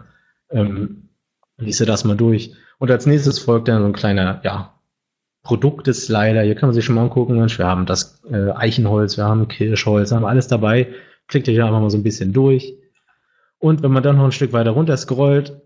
Ähm, 0.50 1.08
liese 1.56 1.86
das 1.86 2.04
mal 2.04 2.16
durch. 2.16 2.54
Und 2.78 2.90
als 2.90 3.06
nächstes 3.06 3.38
folgt 3.38 3.68
dann 3.68 3.82
so 3.82 3.86
ein 3.86 3.92
kleiner, 3.92 4.40
ja, 4.44 4.74
Produkte-Slider. 5.42 6.42
Hier 6.42 6.54
kann 6.54 6.68
man 6.68 6.74
sich 6.74 6.84
schon 6.84 6.94
mal 6.94 7.02
angucken. 7.02 7.36
Mensch, 7.36 7.58
wir 7.58 7.66
haben 7.66 7.86
das 7.86 8.22
äh, 8.30 8.50
Eichenholz, 8.52 9.16
wir 9.16 9.24
haben 9.24 9.48
Kirschholz, 9.48 10.10
wir 10.10 10.16
haben 10.16 10.24
alles 10.24 10.48
dabei. 10.48 10.88
Klickt 11.28 11.48
euch 11.48 11.60
einfach 11.60 11.80
mal 11.80 11.90
so 11.90 11.98
ein 11.98 12.02
bisschen 12.02 12.32
durch. 12.32 12.74
Und 13.58 13.82
wenn 13.82 13.92
man 13.92 14.02
dann 14.02 14.16
noch 14.16 14.24
ein 14.24 14.32
Stück 14.32 14.52
weiter 14.52 14.70
runter 14.70 14.96
scrollt, 14.96 15.60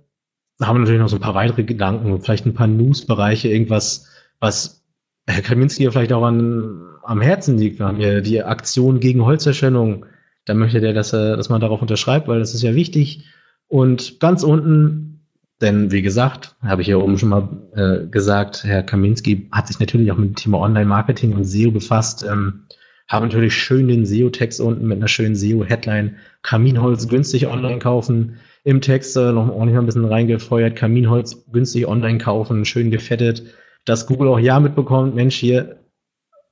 haben 0.61 0.77
wir 0.77 0.81
natürlich 0.81 1.01
noch 1.01 1.09
so 1.09 1.17
ein 1.17 1.23
paar 1.23 1.35
weitere 1.35 1.65
Gedanken, 1.65 2.21
vielleicht 2.21 2.47
ein 2.47 2.55
paar 2.55 2.67
News-Bereiche, 2.67 3.49
irgendwas, 3.49 4.09
was 4.41 4.85
Herr 5.27 5.43
Kaminski 5.43 5.89
vielleicht 5.91 6.13
auch 6.13 6.25
an, 6.25 6.89
am 7.05 7.21
Herzen 7.21 7.59
liegt. 7.59 7.79
Wir 7.79 7.87
haben 7.87 8.01
ja 8.01 8.21
die 8.21 8.43
Aktion 8.43 8.99
gegen 8.99 9.25
Holzerschennung. 9.25 10.07
Da 10.47 10.55
möchte 10.55 10.81
der, 10.81 10.95
dass, 10.95 11.13
er, 11.13 11.37
dass 11.37 11.51
man 11.51 11.61
darauf 11.61 11.83
unterschreibt, 11.83 12.29
weil 12.29 12.39
das 12.39 12.55
ist 12.55 12.63
ja 12.63 12.75
wichtig. 12.75 13.27
Und 13.67 14.19
ganz 14.21 14.43
unten, 14.43 15.27
denn 15.61 15.93
wie 15.93 16.03
gesagt, 16.03 16.57
habe 16.63 16.83
ich 16.83 16.89
ja 16.89 16.97
oben 16.97 17.19
schon 17.19 17.29
mal 17.29 17.49
äh, 17.75 18.07
gesagt, 18.07 18.65
Herr 18.65 18.83
Kaminski 18.83 19.49
hat 19.53 19.69
sich 19.69 19.79
natürlich 19.79 20.11
auch 20.11 20.17
mit 20.17 20.31
dem 20.31 20.37
Thema 20.37 20.59
Online-Marketing 20.61 21.35
und 21.35 21.45
SEO 21.45 21.71
befasst. 21.71 22.25
Ähm, 22.25 22.65
haben 23.07 23.27
natürlich 23.27 23.55
schön 23.55 23.89
den 23.89 24.07
SEO-Text 24.07 24.61
unten 24.61 24.87
mit 24.87 24.99
einer 24.99 25.09
schönen 25.09 25.37
SEO-Headline. 25.37 26.17
Kaminholz 26.43 27.09
günstig 27.09 27.47
online 27.47 27.79
kaufen 27.79 28.37
im 28.65 28.81
Text 28.81 29.17
äh, 29.17 29.33
noch 29.33 29.49
ordentlich 29.49 29.75
mal 29.75 29.83
ein 29.83 29.87
bisschen 29.87 30.05
reingefeuert, 30.05 30.77
Kaminholz 30.77 31.45
günstig 31.53 31.87
online 31.87 32.19
kaufen, 32.19 32.65
schön 32.65 32.91
gefettet, 32.91 33.45
dass 33.85 34.07
Google 34.07 34.29
auch 34.29 34.39
ja 34.39 34.61
mitbekommt, 34.61 35.15
Mensch, 35.15 35.37
hier, 35.37 35.77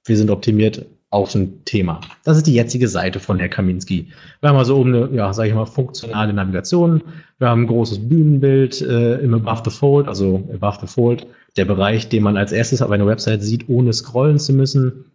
wir 0.05 0.17
sind 0.17 0.31
optimiert 0.31 0.87
auf 1.11 1.35
ein 1.35 1.65
Thema. 1.65 2.01
Das 2.25 2.37
ist 2.37 2.47
die 2.47 2.55
jetzige 2.55 2.89
Seite 2.89 3.21
von 3.21 3.39
Herr 3.39 3.49
Kaminski. 3.49 4.09
Wir 4.41 4.49
haben 4.49 4.57
also 4.57 4.77
oben 4.77 4.95
eine, 4.95 5.15
ja, 5.15 5.33
sage 5.33 5.49
ich 5.49 5.55
mal, 5.55 5.67
funktionale 5.67 6.33
Navigation. 6.33 7.03
Wir 7.39 7.49
haben 7.49 7.63
ein 7.63 7.67
großes 7.69 8.09
Bühnenbild 8.09 8.81
äh, 8.83 9.17
im 9.21 9.35
Above 9.35 9.63
the 9.65 9.71
Fold, 9.71 10.09
also 10.09 10.49
Above 10.53 10.79
the 10.81 10.87
Fold, 10.87 11.27
der 11.57 11.65
Bereich, 11.65 12.09
den 12.09 12.23
man 12.23 12.37
als 12.37 12.53
erstes 12.53 12.83
auf 12.83 12.91
einer 12.91 13.07
Website 13.07 13.43
sieht, 13.43 13.69
ohne 13.69 13.93
scrollen 13.93 14.39
zu 14.39 14.53
müssen. 14.53 15.13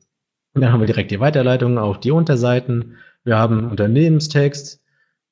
Und 0.54 0.62
dann 0.62 0.72
haben 0.72 0.80
wir 0.80 0.88
direkt 0.88 1.12
die 1.12 1.20
Weiterleitung 1.20 1.78
auf 1.78 2.00
die 2.00 2.12
Unterseiten. 2.12 2.98
Wir 3.24 3.38
haben 3.38 3.70
Unternehmenstext, 3.70 4.81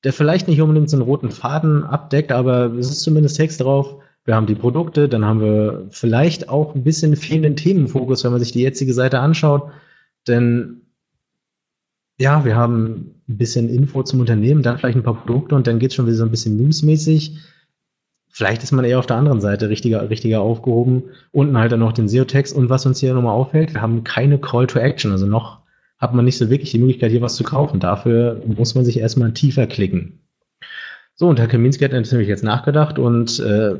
der 0.04 0.12
vielleicht 0.12 0.48
nicht 0.48 0.60
unbedingt 0.60 0.90
so 0.90 0.96
einen 0.96 1.04
roten 1.04 1.30
Faden 1.30 1.84
abdeckt, 1.84 2.32
aber 2.32 2.72
es 2.74 2.90
ist 2.90 3.00
zumindest 3.00 3.36
Text 3.36 3.60
drauf. 3.60 3.96
Wir 4.24 4.34
haben 4.34 4.46
die 4.46 4.54
Produkte, 4.54 5.08
dann 5.08 5.24
haben 5.24 5.40
wir 5.40 5.86
vielleicht 5.90 6.48
auch 6.48 6.74
ein 6.74 6.84
bisschen 6.84 7.16
fehlenden 7.16 7.56
Themenfokus, 7.56 8.24
wenn 8.24 8.32
man 8.32 8.40
sich 8.40 8.52
die 8.52 8.62
jetzige 8.62 8.94
Seite 8.94 9.20
anschaut. 9.20 9.70
Denn 10.28 10.82
ja, 12.18 12.44
wir 12.44 12.54
haben 12.54 13.14
ein 13.28 13.38
bisschen 13.38 13.68
Info 13.68 14.02
zum 14.02 14.20
Unternehmen, 14.20 14.62
dann 14.62 14.78
vielleicht 14.78 14.96
ein 14.96 15.02
paar 15.02 15.22
Produkte 15.22 15.54
und 15.54 15.66
dann 15.66 15.78
geht 15.78 15.90
es 15.90 15.96
schon 15.96 16.06
wieder 16.06 16.16
so 16.16 16.24
ein 16.24 16.30
bisschen 16.30 16.56
newsmäßig. 16.56 17.38
Vielleicht 18.28 18.62
ist 18.62 18.72
man 18.72 18.84
eher 18.84 18.98
auf 18.98 19.06
der 19.06 19.16
anderen 19.16 19.40
Seite 19.40 19.68
richtiger, 19.68 20.08
richtiger 20.08 20.40
aufgehoben. 20.40 21.04
Unten 21.32 21.58
halt 21.58 21.72
dann 21.72 21.80
noch 21.80 21.92
den 21.92 22.08
SEO-Text. 22.08 22.54
Und 22.54 22.70
was 22.70 22.86
uns 22.86 23.00
hier 23.00 23.12
nochmal 23.12 23.34
auffällt, 23.34 23.74
wir 23.74 23.82
haben 23.82 24.04
keine 24.04 24.38
Call 24.38 24.66
to 24.66 24.78
Action, 24.78 25.10
also 25.10 25.26
noch 25.26 25.60
hat 26.00 26.14
man 26.14 26.24
nicht 26.24 26.38
so 26.38 26.48
wirklich 26.48 26.70
die 26.70 26.78
Möglichkeit, 26.78 27.10
hier 27.10 27.20
was 27.20 27.36
zu 27.36 27.44
kaufen. 27.44 27.78
Dafür 27.78 28.42
muss 28.46 28.74
man 28.74 28.84
sich 28.84 28.98
erstmal 28.98 29.32
tiefer 29.32 29.66
klicken. 29.66 30.20
So, 31.14 31.28
und 31.28 31.38
Herr 31.38 31.48
Kaminski 31.48 31.84
hat 31.84 31.92
natürlich 31.92 32.28
jetzt 32.28 32.42
nachgedacht 32.42 32.98
und 32.98 33.38
äh, 33.40 33.76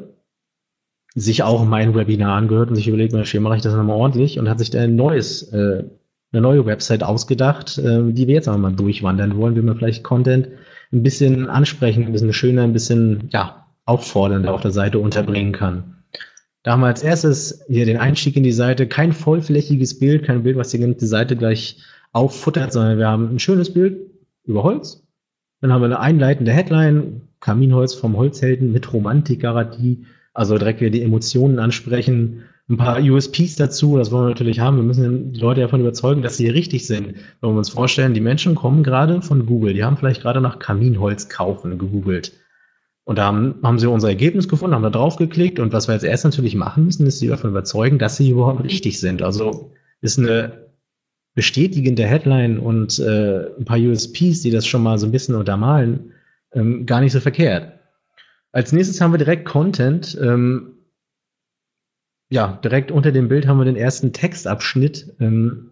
sich 1.15 1.43
auch 1.43 1.65
mein 1.65 1.95
Webinar 1.95 2.37
angehört 2.37 2.69
und 2.69 2.77
sich 2.77 2.89
überlegt, 2.89 3.17
hier 3.27 3.41
mache 3.41 3.57
ich 3.57 3.63
das 3.63 3.75
nochmal 3.75 3.97
ordentlich 3.97 4.39
und 4.39 4.49
hat 4.49 4.59
sich 4.59 4.71
da 4.71 4.83
ein 4.83 4.95
neues, 4.95 5.51
äh, 5.53 5.85
eine 6.33 6.43
neue 6.43 6.67
Website 6.67 7.03
ausgedacht, 7.03 7.79
äh, 7.79 8.13
die 8.13 8.27
wir 8.27 8.35
jetzt 8.35 8.49
einmal 8.49 8.75
durchwandern 8.75 9.37
wollen, 9.39 9.57
wie 9.57 9.63
man 9.63 9.77
vielleicht 9.77 10.05
Content 10.05 10.49
ein 10.93 11.03
bisschen 11.03 11.49
ansprechen, 11.49 12.05
ein 12.05 12.13
bisschen 12.13 12.33
schöner, 12.35 12.63
ein 12.63 12.75
bisschen, 12.75 13.29
ja, 13.33 13.67
auffordernder 13.87 14.53
auf 14.53 14.61
der 14.61 14.71
Seite 14.71 14.99
unterbringen 14.99 15.53
kann. 15.53 15.97
Da 16.63 16.73
haben 16.73 16.81
wir 16.81 16.89
als 16.89 17.03
erstes 17.03 17.65
hier 17.69 17.87
den 17.87 17.97
Einstieg 17.97 18.37
in 18.37 18.43
die 18.43 18.53
Seite, 18.53 18.87
kein 18.87 19.13
vollflächiges 19.13 19.99
Bild, 19.99 20.25
kein 20.25 20.43
Bild, 20.43 20.57
was 20.57 20.69
die 20.69 20.79
ganze 20.79 21.07
Seite 21.07 21.35
gleich 21.35 21.79
auffuttert, 22.13 22.73
sondern 22.73 22.99
wir 22.99 23.09
haben 23.09 23.35
ein 23.35 23.39
schönes 23.39 23.73
Bild 23.73 24.11
über 24.45 24.63
Holz. 24.63 25.07
Dann 25.61 25.73
haben 25.73 25.83
wir 25.83 25.87
eine 25.87 26.01
einleitende 26.01 26.53
Headline, 26.53 27.23
Kaminholz 27.41 27.95
vom 27.95 28.17
Holzhelden 28.17 28.73
mit 28.73 28.93
Romantikgarantie, 28.93 30.07
also 30.33 30.59
direkt 30.59 30.81
wieder 30.81 30.91
die 30.91 31.03
Emotionen 31.03 31.59
ansprechen. 31.59 32.45
Ein 32.69 32.77
paar 32.77 33.01
USPs 33.01 33.57
dazu, 33.57 33.97
das 33.97 34.13
wollen 34.13 34.27
wir 34.27 34.31
natürlich 34.31 34.61
haben. 34.61 34.77
Wir 34.77 34.85
müssen 34.85 35.33
die 35.33 35.41
Leute 35.41 35.61
davon 35.61 35.81
überzeugen, 35.81 36.23
dass 36.23 36.37
sie 36.37 36.49
richtig 36.49 36.87
sind. 36.87 37.15
Wenn 37.41 37.51
wir 37.51 37.59
uns 37.59 37.71
vorstellen, 37.71 38.15
die 38.15 38.21
Menschen 38.21 38.55
kommen 38.55 38.83
gerade 38.83 39.23
von 39.23 39.45
Google, 39.45 39.75
die 39.75 39.85
haben 39.85 39.97
vielleicht 39.97 40.23
gerade 40.23 40.41
nach 40.41 40.59
Kaminholz 40.59 41.29
kaufen 41.29 41.79
gegoogelt. 41.79 42.33
Und 43.05 43.19
da 43.19 43.25
haben, 43.25 43.57
haben 43.63 43.79
sie 43.79 43.89
unser 43.89 44.09
Ergebnis 44.09 44.49
gefunden, 44.49 44.75
haben 44.75 44.85
da 44.85 44.91
drauf 44.91 45.17
geklickt 45.17 45.59
und 45.59 45.73
was 45.73 45.89
wir 45.89 45.95
jetzt 45.95 46.05
erst 46.05 46.25
natürlich 46.25 46.55
machen 46.55 46.85
müssen, 46.85 47.07
ist 47.07 47.19
sie 47.19 47.27
davon 47.27 47.51
überzeugen, 47.51 47.99
dass 47.99 48.17
sie 48.17 48.31
überhaupt 48.31 48.63
richtig 48.63 49.01
sind. 49.01 49.23
Also 49.23 49.73
ist 50.01 50.19
eine 50.19 50.70
bestätigende 51.35 52.07
Headline 52.07 52.59
und 52.59 52.99
äh, 52.99 53.57
ein 53.57 53.65
paar 53.65 53.79
USPs, 53.79 54.43
die 54.43 54.51
das 54.51 54.67
schon 54.67 54.83
mal 54.83 54.99
so 54.99 55.07
ein 55.07 55.13
bisschen 55.13 55.35
untermalen, 55.35 56.13
ähm, 56.53 56.87
gar 56.87 57.01
nicht 57.01 57.13
so 57.13 57.21
verkehrt. 57.21 57.73
Als 58.53 58.73
nächstes 58.73 59.01
haben 59.01 59.13
wir 59.13 59.19
direkt 59.19 59.45
Content. 59.45 60.19
Ähm, 60.21 60.73
ja, 62.31 62.59
direkt 62.65 62.91
unter 62.91 63.13
dem 63.13 63.29
Bild 63.29 63.47
haben 63.47 63.59
wir 63.59 63.65
den 63.65 63.77
ersten 63.77 64.13
Textabschnitt, 64.13 65.15
ähm, 65.21 65.71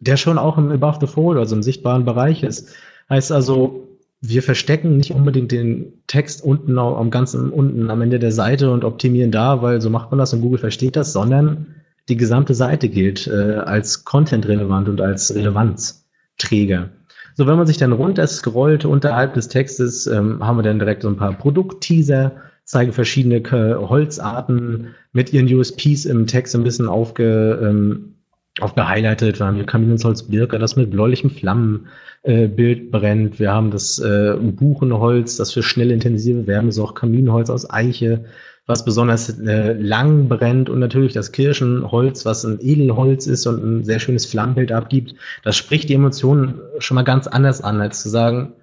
der 0.00 0.16
schon 0.16 0.38
auch 0.38 0.58
im 0.58 0.70
Above 0.70 0.98
the 1.00 1.06
Fold, 1.06 1.38
also 1.38 1.56
im 1.56 1.62
sichtbaren 1.62 2.04
Bereich 2.04 2.42
ist. 2.42 2.74
Heißt 3.08 3.32
also, 3.32 3.88
wir 4.20 4.42
verstecken 4.42 4.96
nicht 4.96 5.10
unbedingt 5.10 5.52
den 5.52 6.02
Text 6.06 6.42
unten 6.42 6.78
am 6.78 7.10
ganzen 7.10 7.50
unten 7.50 7.90
am 7.90 8.00
Ende 8.00 8.18
der 8.18 8.32
Seite 8.32 8.70
und 8.70 8.84
optimieren 8.84 9.30
da, 9.30 9.60
weil 9.60 9.82
so 9.82 9.90
macht 9.90 10.10
man 10.10 10.18
das 10.18 10.32
und 10.32 10.40
Google 10.40 10.58
versteht 10.58 10.96
das, 10.96 11.12
sondern 11.12 11.74
die 12.08 12.16
gesamte 12.16 12.54
Seite 12.54 12.88
gilt 12.88 13.26
äh, 13.26 13.56
als 13.56 14.04
Content-relevant 14.04 14.88
und 14.88 15.00
als 15.00 15.34
Relevanzträger. 15.34 16.90
So, 17.36 17.46
wenn 17.46 17.56
man 17.56 17.66
sich 17.66 17.78
dann 17.78 17.92
runter 17.92 18.26
scrollt 18.26 18.84
unterhalb 18.84 19.34
des 19.34 19.48
Textes, 19.48 20.06
ähm, 20.06 20.44
haben 20.44 20.58
wir 20.58 20.62
dann 20.62 20.78
direkt 20.78 21.02
so 21.02 21.08
ein 21.08 21.16
paar 21.16 21.32
Produktteaser, 21.32 22.32
zeigen 22.64 22.92
verschiedene 22.92 23.42
Holzarten 23.50 24.94
mit 25.12 25.32
ihren 25.32 25.52
USPs 25.52 26.04
im 26.04 26.26
Text 26.26 26.54
ein 26.54 26.62
bisschen 26.62 26.88
aufge, 26.88 27.58
ähm, 27.62 28.14
aufgehighlightet. 28.60 29.38
Wir 29.38 29.46
haben 29.46 29.56
hier 29.56 29.66
Kaminholz 29.66 30.22
Birke, 30.22 30.58
das 30.58 30.76
mit 30.76 30.90
bläulichem 30.90 31.30
Flammenbild 31.30 32.78
äh, 32.78 32.88
brennt. 32.90 33.38
Wir 33.38 33.52
haben 33.52 33.70
das 33.70 33.98
äh, 33.98 34.36
Buchenholz, 34.40 35.36
das 35.36 35.52
für 35.52 35.62
schnell 35.62 35.90
intensive 35.90 36.46
Wärme 36.46 36.72
sorgt, 36.72 37.00
Kaminholz 37.00 37.50
aus 37.50 37.68
Eiche, 37.68 38.24
was 38.66 38.84
besonders 38.84 39.38
äh, 39.40 39.72
lang 39.74 40.28
brennt 40.28 40.70
und 40.70 40.78
natürlich 40.78 41.12
das 41.12 41.32
Kirschenholz, 41.32 42.24
was 42.24 42.44
ein 42.44 42.58
Edelholz 42.60 43.26
ist 43.26 43.46
und 43.46 43.62
ein 43.62 43.84
sehr 43.84 44.00
schönes 44.00 44.24
Flammenbild 44.26 44.72
abgibt. 44.72 45.14
Das 45.42 45.56
spricht 45.56 45.88
die 45.88 45.94
Emotionen 45.94 46.60
schon 46.78 46.94
mal 46.94 47.02
ganz 47.02 47.26
anders 47.26 47.60
an, 47.62 47.80
als 47.80 48.02
zu 48.02 48.08
sagen, 48.08 48.54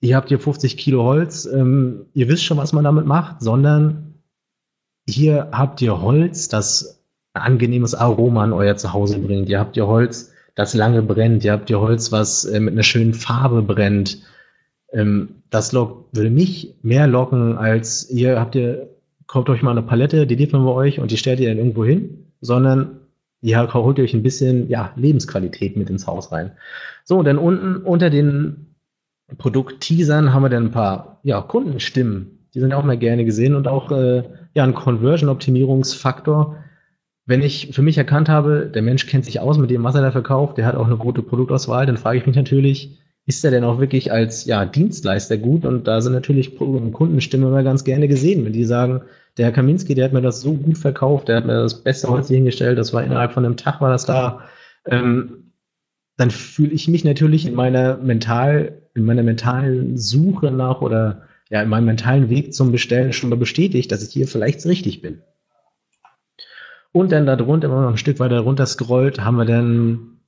ihr 0.00 0.16
habt 0.16 0.28
hier 0.28 0.40
50 0.40 0.76
Kilo 0.76 1.04
Holz, 1.04 1.46
ähm, 1.46 2.06
ihr 2.12 2.28
wisst 2.28 2.44
schon, 2.44 2.58
was 2.58 2.72
man 2.72 2.84
damit 2.84 3.06
macht, 3.06 3.40
sondern 3.40 4.14
hier 5.08 5.48
habt 5.52 5.80
ihr 5.80 6.00
Holz, 6.00 6.48
das 6.48 7.02
ein 7.34 7.42
angenehmes 7.42 7.94
Aroma 7.94 8.42
an 8.44 8.52
euer 8.52 8.76
Zuhause 8.76 9.18
bringt. 9.18 9.48
Ihr 9.48 9.60
habt 9.60 9.76
ihr 9.76 9.86
Holz, 9.86 10.32
das 10.54 10.74
lange 10.74 11.02
brennt. 11.02 11.44
Ihr 11.44 11.52
habt 11.52 11.68
ihr 11.68 11.80
Holz, 11.80 12.12
was 12.12 12.44
äh, 12.44 12.60
mit 12.60 12.74
einer 12.74 12.82
schönen 12.82 13.14
Farbe 13.14 13.62
brennt. 13.62 14.22
Ähm, 14.92 15.42
das 15.50 15.72
lockt, 15.72 16.16
würde 16.16 16.30
mich 16.30 16.74
mehr 16.82 17.06
locken, 17.06 17.56
als 17.56 18.08
ihr 18.10 18.40
habt 18.40 18.54
ihr 18.54 18.93
kauft 19.34 19.50
euch 19.50 19.62
mal 19.62 19.72
eine 19.72 19.82
Palette, 19.82 20.28
die 20.28 20.36
liefern 20.36 20.64
wir 20.64 20.74
euch 20.74 21.00
und 21.00 21.10
die 21.10 21.16
stellt 21.16 21.40
ihr 21.40 21.48
dann 21.48 21.58
irgendwo 21.58 21.84
hin, 21.84 22.28
sondern 22.40 23.00
ihr 23.40 23.60
holt 23.74 23.98
euch 23.98 24.14
ein 24.14 24.22
bisschen 24.22 24.68
ja, 24.68 24.92
Lebensqualität 24.94 25.76
mit 25.76 25.90
ins 25.90 26.06
Haus 26.06 26.30
rein. 26.30 26.52
So, 27.02 27.20
dann 27.24 27.38
unten 27.38 27.78
unter 27.78 28.10
den 28.10 28.76
Produkt-Teasern 29.36 30.32
haben 30.32 30.44
wir 30.44 30.50
dann 30.50 30.66
ein 30.66 30.70
paar 30.70 31.18
ja, 31.24 31.40
Kundenstimmen. 31.40 32.46
Die 32.54 32.60
sind 32.60 32.72
auch 32.72 32.84
mal 32.84 32.96
gerne 32.96 33.24
gesehen 33.24 33.56
und 33.56 33.66
auch 33.66 33.90
äh, 33.90 34.22
ja, 34.54 34.62
ein 34.62 34.72
Conversion-Optimierungsfaktor. 34.74 36.58
Wenn 37.26 37.42
ich 37.42 37.70
für 37.72 37.82
mich 37.82 37.98
erkannt 37.98 38.28
habe, 38.28 38.70
der 38.72 38.82
Mensch 38.82 39.08
kennt 39.08 39.24
sich 39.24 39.40
aus 39.40 39.58
mit 39.58 39.68
dem, 39.68 39.82
was 39.82 39.96
er 39.96 40.02
da 40.02 40.12
verkauft, 40.12 40.58
der 40.58 40.66
hat 40.66 40.76
auch 40.76 40.86
eine 40.86 40.96
gute 40.96 41.22
Produktauswahl, 41.22 41.86
dann 41.86 41.96
frage 41.96 42.18
ich 42.18 42.26
mich 42.26 42.36
natürlich, 42.36 43.00
ist 43.26 43.44
er 43.44 43.50
denn 43.50 43.64
auch 43.64 43.80
wirklich 43.80 44.12
als 44.12 44.44
ja, 44.44 44.64
Dienstleister 44.64 45.38
gut? 45.38 45.64
Und 45.64 45.88
da 45.88 46.00
sind 46.00 46.12
natürlich 46.12 46.56
Kundenstimmen 46.56 47.48
immer 47.48 47.64
ganz 47.64 47.82
gerne 47.82 48.06
gesehen, 48.06 48.44
wenn 48.44 48.52
die 48.52 48.64
sagen, 48.64 49.02
der 49.36 49.52
Kaminski, 49.52 49.94
der 49.94 50.06
hat 50.06 50.12
mir 50.12 50.22
das 50.22 50.40
so 50.40 50.54
gut 50.54 50.78
verkauft, 50.78 51.28
der 51.28 51.36
hat 51.36 51.46
mir 51.46 51.54
das 51.54 51.82
beste 51.82 52.08
Holz 52.08 52.28
hier 52.28 52.36
hingestellt, 52.36 52.78
das 52.78 52.92
war 52.92 53.02
innerhalb 53.02 53.32
von 53.32 53.44
einem 53.44 53.56
Tag 53.56 53.80
war 53.80 53.90
das 53.90 54.06
da. 54.06 54.48
Ähm, 54.86 55.52
dann 56.16 56.30
fühle 56.30 56.72
ich 56.72 56.86
mich 56.88 57.04
natürlich 57.04 57.46
in 57.46 57.54
meiner 57.54 57.96
mental, 57.96 58.82
in 58.94 59.04
meiner 59.04 59.22
mentalen 59.22 59.96
Suche 59.96 60.50
nach 60.50 60.80
oder 60.80 61.22
ja, 61.50 61.62
in 61.62 61.68
meinem 61.68 61.86
mentalen 61.86 62.30
Weg 62.30 62.54
zum 62.54 62.72
Bestellen 62.72 63.12
schon 63.12 63.30
mal 63.30 63.36
bestätigt, 63.36 63.90
dass 63.90 64.06
ich 64.06 64.12
hier 64.12 64.28
vielleicht 64.28 64.64
richtig 64.66 65.02
bin. 65.02 65.22
Und 66.92 67.10
dann 67.10 67.26
darunter, 67.26 67.68
wenn 67.68 67.76
man 67.76 67.84
noch 67.84 67.92
ein 67.92 67.98
Stück 67.98 68.20
weiter 68.20 68.38
runter 68.40 68.66
scrollt, 68.66 69.20
haben 69.20 69.36
wir 69.36 69.44
dann 69.44 70.20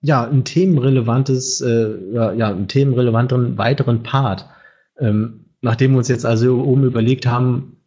ja, 0.00 0.28
ein 0.28 0.44
themenrelevantes, 0.44 1.60
äh, 1.60 1.96
ja, 2.12 2.48
einen 2.48 2.68
themenrelevanten 2.68 3.58
weiteren 3.58 4.02
Part. 4.02 4.46
Ähm, 4.98 5.46
nachdem 5.60 5.92
wir 5.92 5.98
uns 5.98 6.08
jetzt 6.08 6.26
also 6.26 6.62
oben 6.62 6.84
überlegt 6.84 7.26
haben, 7.26 7.77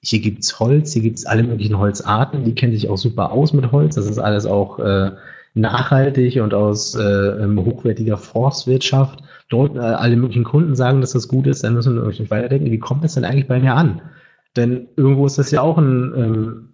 hier 0.00 0.20
gibt's 0.20 0.58
Holz, 0.60 0.92
hier 0.92 1.02
gibt's 1.02 1.26
alle 1.26 1.42
möglichen 1.42 1.78
Holzarten, 1.78 2.44
die 2.44 2.54
kennen 2.54 2.72
sich 2.72 2.88
auch 2.88 2.98
super 2.98 3.32
aus 3.32 3.52
mit 3.52 3.72
Holz. 3.72 3.96
Das 3.96 4.06
ist 4.06 4.18
alles 4.18 4.46
auch 4.46 4.78
äh, 4.78 5.12
nachhaltig 5.54 6.40
und 6.40 6.54
aus 6.54 6.94
äh, 6.94 7.02
ähm, 7.02 7.64
hochwertiger 7.64 8.16
Forstwirtschaft. 8.16 9.22
Dort 9.48 9.76
äh, 9.76 9.80
alle 9.80 10.16
möglichen 10.16 10.44
Kunden 10.44 10.76
sagen, 10.76 11.00
dass 11.00 11.12
das 11.12 11.28
gut 11.28 11.46
ist, 11.46 11.64
dann 11.64 11.74
müssen 11.74 11.96
wir 11.96 12.06
nicht 12.06 12.30
weiterdenken, 12.30 12.70
wie 12.70 12.78
kommt 12.78 13.04
das 13.04 13.14
denn 13.14 13.24
eigentlich 13.24 13.48
bei 13.48 13.58
mir 13.58 13.74
an? 13.74 14.02
Denn 14.56 14.88
irgendwo 14.96 15.26
ist 15.26 15.38
das 15.38 15.50
ja 15.50 15.62
auch 15.62 15.78
ein, 15.78 16.12
ähm, 16.16 16.68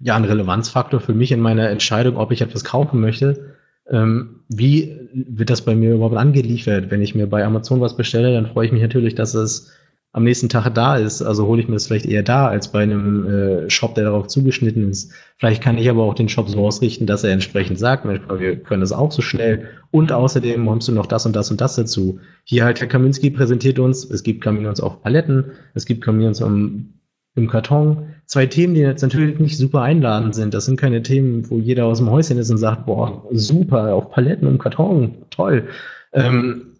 ja, 0.00 0.16
ein 0.16 0.24
Relevanzfaktor 0.24 1.00
für 1.00 1.14
mich 1.14 1.32
in 1.32 1.40
meiner 1.40 1.68
Entscheidung, 1.68 2.16
ob 2.16 2.32
ich 2.32 2.42
etwas 2.42 2.64
kaufen 2.64 3.00
möchte 3.00 3.56
ähm, 3.90 4.40
wie 4.48 4.96
wird 5.12 5.50
das 5.50 5.62
bei 5.62 5.74
mir 5.74 5.94
überhaupt 5.94 6.16
angeliefert? 6.16 6.90
Wenn 6.90 7.02
ich 7.02 7.14
mir 7.14 7.26
bei 7.26 7.44
Amazon 7.44 7.80
was 7.80 7.96
bestelle, 7.96 8.32
dann 8.32 8.46
freue 8.46 8.66
ich 8.66 8.72
mich 8.72 8.82
natürlich, 8.82 9.14
dass 9.14 9.34
es 9.34 9.72
am 10.16 10.24
nächsten 10.24 10.48
Tag 10.48 10.66
da 10.72 10.96
ist. 10.96 11.20
Also 11.20 11.46
hole 11.46 11.60
ich 11.60 11.68
mir 11.68 11.74
das 11.74 11.88
vielleicht 11.88 12.06
eher 12.06 12.22
da 12.22 12.48
als 12.48 12.72
bei 12.72 12.82
einem 12.82 13.26
äh, 13.26 13.70
Shop, 13.70 13.94
der 13.94 14.04
darauf 14.04 14.28
zugeschnitten 14.28 14.88
ist. 14.88 15.12
Vielleicht 15.36 15.62
kann 15.62 15.76
ich 15.76 15.90
aber 15.90 16.04
auch 16.04 16.14
den 16.14 16.30
Shop 16.30 16.48
so 16.48 16.64
ausrichten, 16.64 17.06
dass 17.06 17.22
er 17.22 17.32
entsprechend 17.32 17.78
sagt, 17.78 18.06
wir 18.06 18.56
können 18.56 18.80
das 18.80 18.92
auch 18.92 19.12
so 19.12 19.20
schnell. 19.20 19.68
Und 19.90 20.12
außerdem 20.12 20.70
hast 20.70 20.88
du 20.88 20.92
noch 20.92 21.04
das 21.04 21.26
und 21.26 21.36
das 21.36 21.50
und 21.50 21.60
das 21.60 21.76
dazu. 21.76 22.18
Hier 22.44 22.64
halt 22.64 22.80
Herr 22.80 22.88
Kaminski 22.88 23.28
präsentiert 23.28 23.78
uns, 23.78 24.08
es 24.08 24.22
gibt 24.22 24.42
Kamins 24.42 24.80
auf 24.80 25.02
Paletten, 25.02 25.52
es 25.74 25.84
gibt 25.84 26.02
Kamins 26.02 26.40
um 26.40 26.94
im 27.34 27.48
Karton. 27.48 28.14
Zwei 28.24 28.46
Themen, 28.46 28.72
die 28.72 28.80
jetzt 28.80 29.02
natürlich 29.02 29.38
nicht 29.38 29.58
super 29.58 29.82
einladend 29.82 30.34
sind. 30.34 30.54
Das 30.54 30.64
sind 30.64 30.80
keine 30.80 31.02
Themen, 31.02 31.50
wo 31.50 31.58
jeder 31.58 31.84
aus 31.84 31.98
dem 31.98 32.10
Häuschen 32.10 32.38
ist 32.38 32.50
und 32.50 32.56
sagt, 32.56 32.86
boah, 32.86 33.22
super, 33.32 33.94
auf 33.94 34.10
Paletten 34.12 34.48
im 34.48 34.56
Karton, 34.56 35.16
toll. 35.28 35.68
Ähm, 36.14 36.75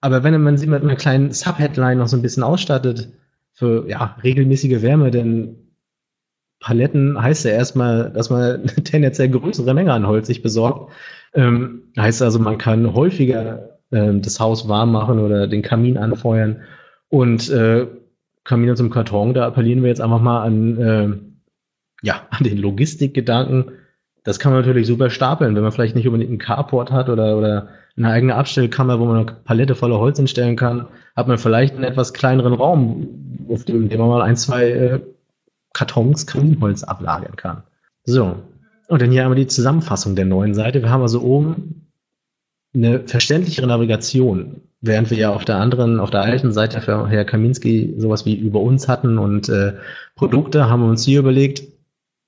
aber 0.00 0.22
wenn 0.22 0.40
man 0.42 0.56
sie 0.56 0.66
mit 0.66 0.82
einer 0.82 0.96
kleinen 0.96 1.32
Subheadline 1.32 1.98
noch 1.98 2.08
so 2.08 2.16
ein 2.16 2.22
bisschen 2.22 2.42
ausstattet, 2.42 3.08
für 3.58 3.88
ja, 3.88 4.16
regelmäßige 4.22 4.82
Wärme, 4.82 5.10
denn 5.10 5.56
Paletten 6.60 7.20
heißt 7.20 7.44
ja 7.44 7.50
erstmal, 7.50 8.10
dass 8.12 8.30
man 8.30 8.42
eine 8.42 8.64
tendenziell 8.84 9.28
größere 9.28 9.74
Menge 9.74 9.92
an 9.92 10.06
Holz 10.06 10.28
sich 10.28 10.42
besorgt. 10.42 10.92
Ähm, 11.34 11.92
heißt 11.98 12.22
also, 12.22 12.38
man 12.38 12.58
kann 12.58 12.94
häufiger 12.94 13.80
äh, 13.90 14.14
das 14.20 14.38
Haus 14.38 14.68
warm 14.68 14.92
machen 14.92 15.18
oder 15.18 15.48
den 15.48 15.62
Kamin 15.62 15.98
anfeuern. 15.98 16.62
Und 17.08 17.50
äh, 17.50 17.88
Kamine 18.44 18.76
zum 18.76 18.90
Karton, 18.90 19.34
da 19.34 19.46
appellieren 19.46 19.82
wir 19.82 19.88
jetzt 19.88 20.00
einfach 20.00 20.20
mal 20.20 20.42
an, 20.42 20.78
äh, 20.78 22.06
ja, 22.06 22.26
an 22.30 22.44
den 22.44 22.58
Logistikgedanken. 22.58 23.72
Das 24.22 24.38
kann 24.38 24.52
man 24.52 24.60
natürlich 24.60 24.86
super 24.86 25.10
stapeln, 25.10 25.56
wenn 25.56 25.62
man 25.62 25.72
vielleicht 25.72 25.96
nicht 25.96 26.06
unbedingt 26.06 26.30
einen 26.30 26.38
Carport 26.38 26.92
hat 26.92 27.08
oder, 27.08 27.36
oder 27.36 27.68
eine 27.98 28.10
eigene 28.10 28.34
Abstellkammer, 28.36 29.00
wo 29.00 29.04
man 29.04 29.16
eine 29.16 29.36
Palette 29.44 29.74
voller 29.74 29.98
Holz 29.98 30.16
hinstellen 30.16 30.56
kann, 30.56 30.86
hat 31.16 31.28
man 31.28 31.38
vielleicht 31.38 31.74
einen 31.74 31.84
etwas 31.84 32.14
kleineren 32.14 32.54
Raum, 32.54 33.46
auf 33.48 33.64
dem, 33.64 33.88
man 33.88 34.08
mal 34.08 34.22
ein, 34.22 34.36
zwei 34.36 34.70
äh, 34.70 35.00
Kartons 35.72 36.26
Kaminholz 36.26 36.84
ablagern 36.84 37.36
kann. 37.36 37.62
So. 38.04 38.36
Und 38.88 39.02
dann 39.02 39.10
hier 39.10 39.22
einmal 39.22 39.36
die 39.36 39.46
Zusammenfassung 39.46 40.16
der 40.16 40.24
neuen 40.24 40.54
Seite. 40.54 40.80
Wir 40.82 40.90
haben 40.90 41.02
also 41.02 41.20
oben 41.20 41.90
eine 42.74 43.00
verständlichere 43.00 43.66
Navigation, 43.66 44.62
während 44.80 45.10
wir 45.10 45.18
ja 45.18 45.30
auf 45.30 45.44
der 45.44 45.56
anderen, 45.56 46.00
auf 46.00 46.10
der 46.10 46.22
alten 46.22 46.52
Seite 46.52 46.80
für 46.80 47.08
Herr 47.08 47.24
Kaminski 47.24 47.94
sowas 47.98 48.24
wie 48.24 48.36
über 48.36 48.60
uns 48.60 48.88
hatten 48.88 49.18
und 49.18 49.48
äh, 49.48 49.74
Produkte, 50.14 50.70
haben 50.70 50.82
wir 50.82 50.88
uns 50.88 51.04
hier 51.04 51.18
überlegt, 51.18 51.62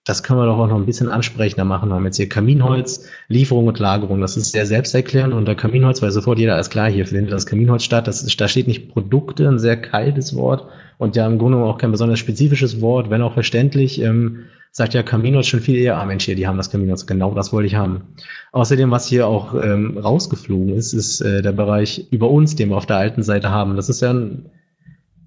das 0.05 0.23
können 0.23 0.41
wir 0.41 0.47
doch 0.47 0.59
auch 0.59 0.67
noch 0.67 0.77
ein 0.77 0.87
bisschen 0.87 1.09
ansprechender 1.09 1.65
machen. 1.65 1.91
Wir 1.91 1.97
haben 1.97 2.05
jetzt 2.07 2.17
hier 2.17 2.29
Kaminholz, 2.29 3.07
Lieferung 3.29 3.67
und 3.67 3.79
Lagerung. 3.79 4.21
Das 4.21 4.37
ist 4.37 4.53
sehr 4.53 4.65
selbsterklärend. 4.65 5.35
Unter 5.35 5.55
Kaminholz 5.55 6.01
weil 6.01 6.11
sofort 6.11 6.39
jeder 6.39 6.59
ist 6.59 6.71
klar, 6.71 6.91
hier 6.91 7.07
findet 7.07 7.33
das 7.33 7.47
Kaminholz 7.47 7.85
statt. 7.85 8.09
Das 8.09 8.23
ist, 8.23 8.41
da 8.41 8.49
steht 8.49 8.67
nicht 8.67 8.89
Produkte, 8.89 9.47
ein 9.47 9.59
sehr 9.59 9.77
kaltes 9.77 10.35
Wort 10.35 10.67
und 10.99 11.17
ja 11.17 11.27
im 11.27 11.39
Grunde 11.39 11.59
auch 11.59 11.79
kein 11.79 11.93
besonders 11.93 12.19
spezifisches 12.19 12.81
Wort, 12.81 13.11
wenn 13.11 13.23
auch 13.23 13.35
verständlich. 13.35 14.01
Ähm, 14.01 14.47
sagt 14.73 14.95
ja 14.95 15.03
Caminos 15.03 15.49
schon 15.49 15.61
viel 15.61 15.77
eher, 15.77 15.99
ah 15.99 16.05
Mensch, 16.05 16.25
hier, 16.25 16.37
die 16.37 16.47
haben 16.47 16.57
das 16.57 16.71
Caminos, 16.71 17.07
genau 17.07 17.35
das 17.35 17.53
wollte 17.53 17.67
ich 17.67 17.75
haben. 17.75 18.15
Außerdem, 18.53 18.91
was 18.91 19.07
hier 19.07 19.27
auch 19.27 19.55
ähm, 19.55 19.99
rausgeflogen 19.99 20.75
ist, 20.75 20.93
ist 20.93 21.21
äh, 21.21 21.43
der 21.43 21.53
Bereich 21.53 22.07
über 22.11 22.31
uns, 22.31 22.55
den 22.55 22.69
wir 22.69 22.77
auf 22.77 22.87
der 22.87 22.97
alten 22.97 23.23
Seite 23.23 23.51
haben. 23.51 23.77
Das 23.77 23.89
ist 23.89 24.01
ja 24.01 24.11
ein, 24.13 24.51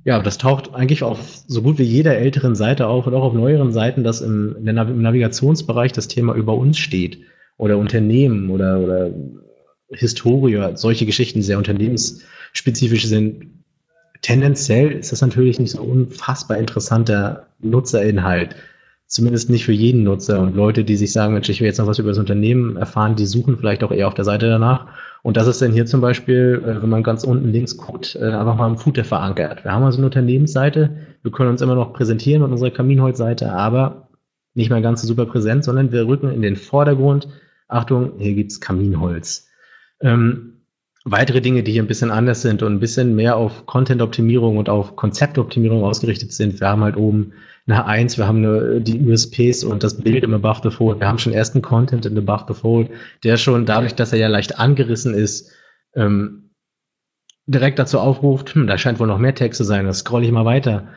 ja, 0.05 0.19
das 0.19 0.37
taucht 0.37 0.73
eigentlich 0.73 1.03
auf 1.03 1.19
so 1.47 1.61
gut 1.61 1.77
wie 1.77 1.83
jeder 1.83 2.17
älteren 2.17 2.55
Seite 2.55 2.87
auf 2.87 3.07
und 3.07 3.13
auch 3.13 3.23
auf 3.23 3.33
neueren 3.33 3.71
Seiten, 3.71 4.03
dass 4.03 4.21
im, 4.21 4.55
im 4.57 5.01
Navigationsbereich 5.01 5.93
das 5.93 6.09
Thema 6.09 6.35
über 6.35 6.55
uns 6.55 6.77
steht 6.77 7.19
oder 7.57 7.77
Unternehmen 7.77 8.49
oder, 8.49 8.79
oder 8.79 9.11
Historie, 9.89 10.75
solche 10.75 11.05
Geschichten, 11.05 11.41
sehr 11.41 11.57
unternehmensspezifisch 11.57 13.05
sind. 13.05 13.47
Tendenziell 14.21 14.91
ist 14.91 15.11
das 15.11 15.21
natürlich 15.21 15.59
nicht 15.59 15.71
so 15.71 15.81
unfassbar 15.81 16.57
interessanter 16.57 17.47
Nutzerinhalt 17.59 18.55
zumindest 19.13 19.51
nicht 19.51 19.63
für 19.63 19.71
jeden 19.71 20.01
Nutzer. 20.03 20.39
Und 20.39 20.55
Leute, 20.55 20.83
die 20.83 20.95
sich 20.95 21.13
sagen, 21.13 21.33
Mensch, 21.33 21.47
ich 21.47 21.61
will 21.61 21.67
jetzt 21.67 21.77
noch 21.77 21.85
was 21.85 21.99
über 21.99 22.09
das 22.09 22.17
Unternehmen 22.17 22.77
erfahren, 22.77 23.15
die 23.15 23.27
suchen 23.27 23.57
vielleicht 23.57 23.83
auch 23.83 23.91
eher 23.91 24.07
auf 24.07 24.15
der 24.15 24.25
Seite 24.25 24.49
danach. 24.49 24.87
Und 25.21 25.37
das 25.37 25.45
ist 25.45 25.61
dann 25.61 25.71
hier 25.71 25.85
zum 25.85 26.01
Beispiel, 26.01 26.63
äh, 26.65 26.81
wenn 26.81 26.89
man 26.89 27.03
ganz 27.03 27.23
unten 27.23 27.51
links 27.51 27.77
guckt, 27.77 28.15
äh, 28.19 28.25
einfach 28.25 28.57
mal 28.57 28.67
im 28.67 28.77
Footer 28.77 29.03
verankert. 29.03 29.63
Wir 29.63 29.71
haben 29.71 29.83
also 29.83 29.99
eine 29.99 30.07
Unternehmensseite, 30.07 30.97
wir 31.21 31.31
können 31.31 31.51
uns 31.51 31.61
immer 31.61 31.75
noch 31.75 31.93
präsentieren 31.93 32.41
mit 32.41 32.51
unserer 32.51 32.71
Kaminholzseite, 32.71 33.51
aber 33.51 34.09
nicht 34.55 34.71
mehr 34.71 34.81
ganz 34.81 35.01
so 35.03 35.07
super 35.07 35.27
präsent, 35.27 35.63
sondern 35.63 35.91
wir 35.91 36.07
rücken 36.07 36.31
in 36.31 36.41
den 36.41 36.55
Vordergrund. 36.55 37.27
Achtung, 37.67 38.13
hier 38.17 38.33
gibt's 38.33 38.61
Kaminholz. 38.61 39.47
Ähm, 40.01 40.63
weitere 41.05 41.41
Dinge, 41.41 41.61
die 41.61 41.71
hier 41.71 41.83
ein 41.83 41.87
bisschen 41.87 42.09
anders 42.11 42.41
sind 42.41 42.63
und 42.63 42.73
ein 42.73 42.79
bisschen 42.79 43.15
mehr 43.15 43.37
auf 43.37 43.67
Content-Optimierung 43.67 44.57
und 44.57 44.69
auf 44.69 44.95
Konzeptoptimierung 44.95 45.83
ausgerichtet 45.83 46.33
sind. 46.33 46.59
Wir 46.59 46.67
haben 46.67 46.83
halt 46.83 46.97
oben 46.97 47.33
eine 47.65 47.85
1, 47.85 48.17
wir 48.17 48.27
haben 48.27 48.45
eine, 48.45 48.81
die 48.81 48.99
USPs 48.99 49.63
und 49.63 49.83
das 49.83 50.01
Bild 50.01 50.23
im 50.23 50.33
Above 50.33 50.61
the 50.63 50.75
Fold. 50.75 50.99
Wir 50.99 51.07
haben 51.07 51.19
schon 51.19 51.33
ersten 51.33 51.61
Content 51.61 52.05
in 52.05 52.17
Above 52.17 52.45
the 52.47 52.59
Fold, 52.59 52.89
der 53.23 53.37
schon 53.37 53.65
dadurch, 53.65 53.95
dass 53.95 54.11
er 54.11 54.19
ja 54.19 54.27
leicht 54.27 54.59
angerissen 54.59 55.13
ist, 55.13 55.51
ähm, 55.95 56.51
direkt 57.45 57.79
dazu 57.79 57.99
aufruft, 57.99 58.55
hm, 58.55 58.67
da 58.67 58.77
scheint 58.77 58.99
wohl 58.99 59.07
noch 59.07 59.17
mehr 59.17 59.35
Text 59.35 59.57
zu 59.57 59.63
sein, 59.63 59.85
das 59.85 59.99
scroll 59.99 60.23
ich 60.23 60.31
mal 60.31 60.45
weiter. 60.45 60.87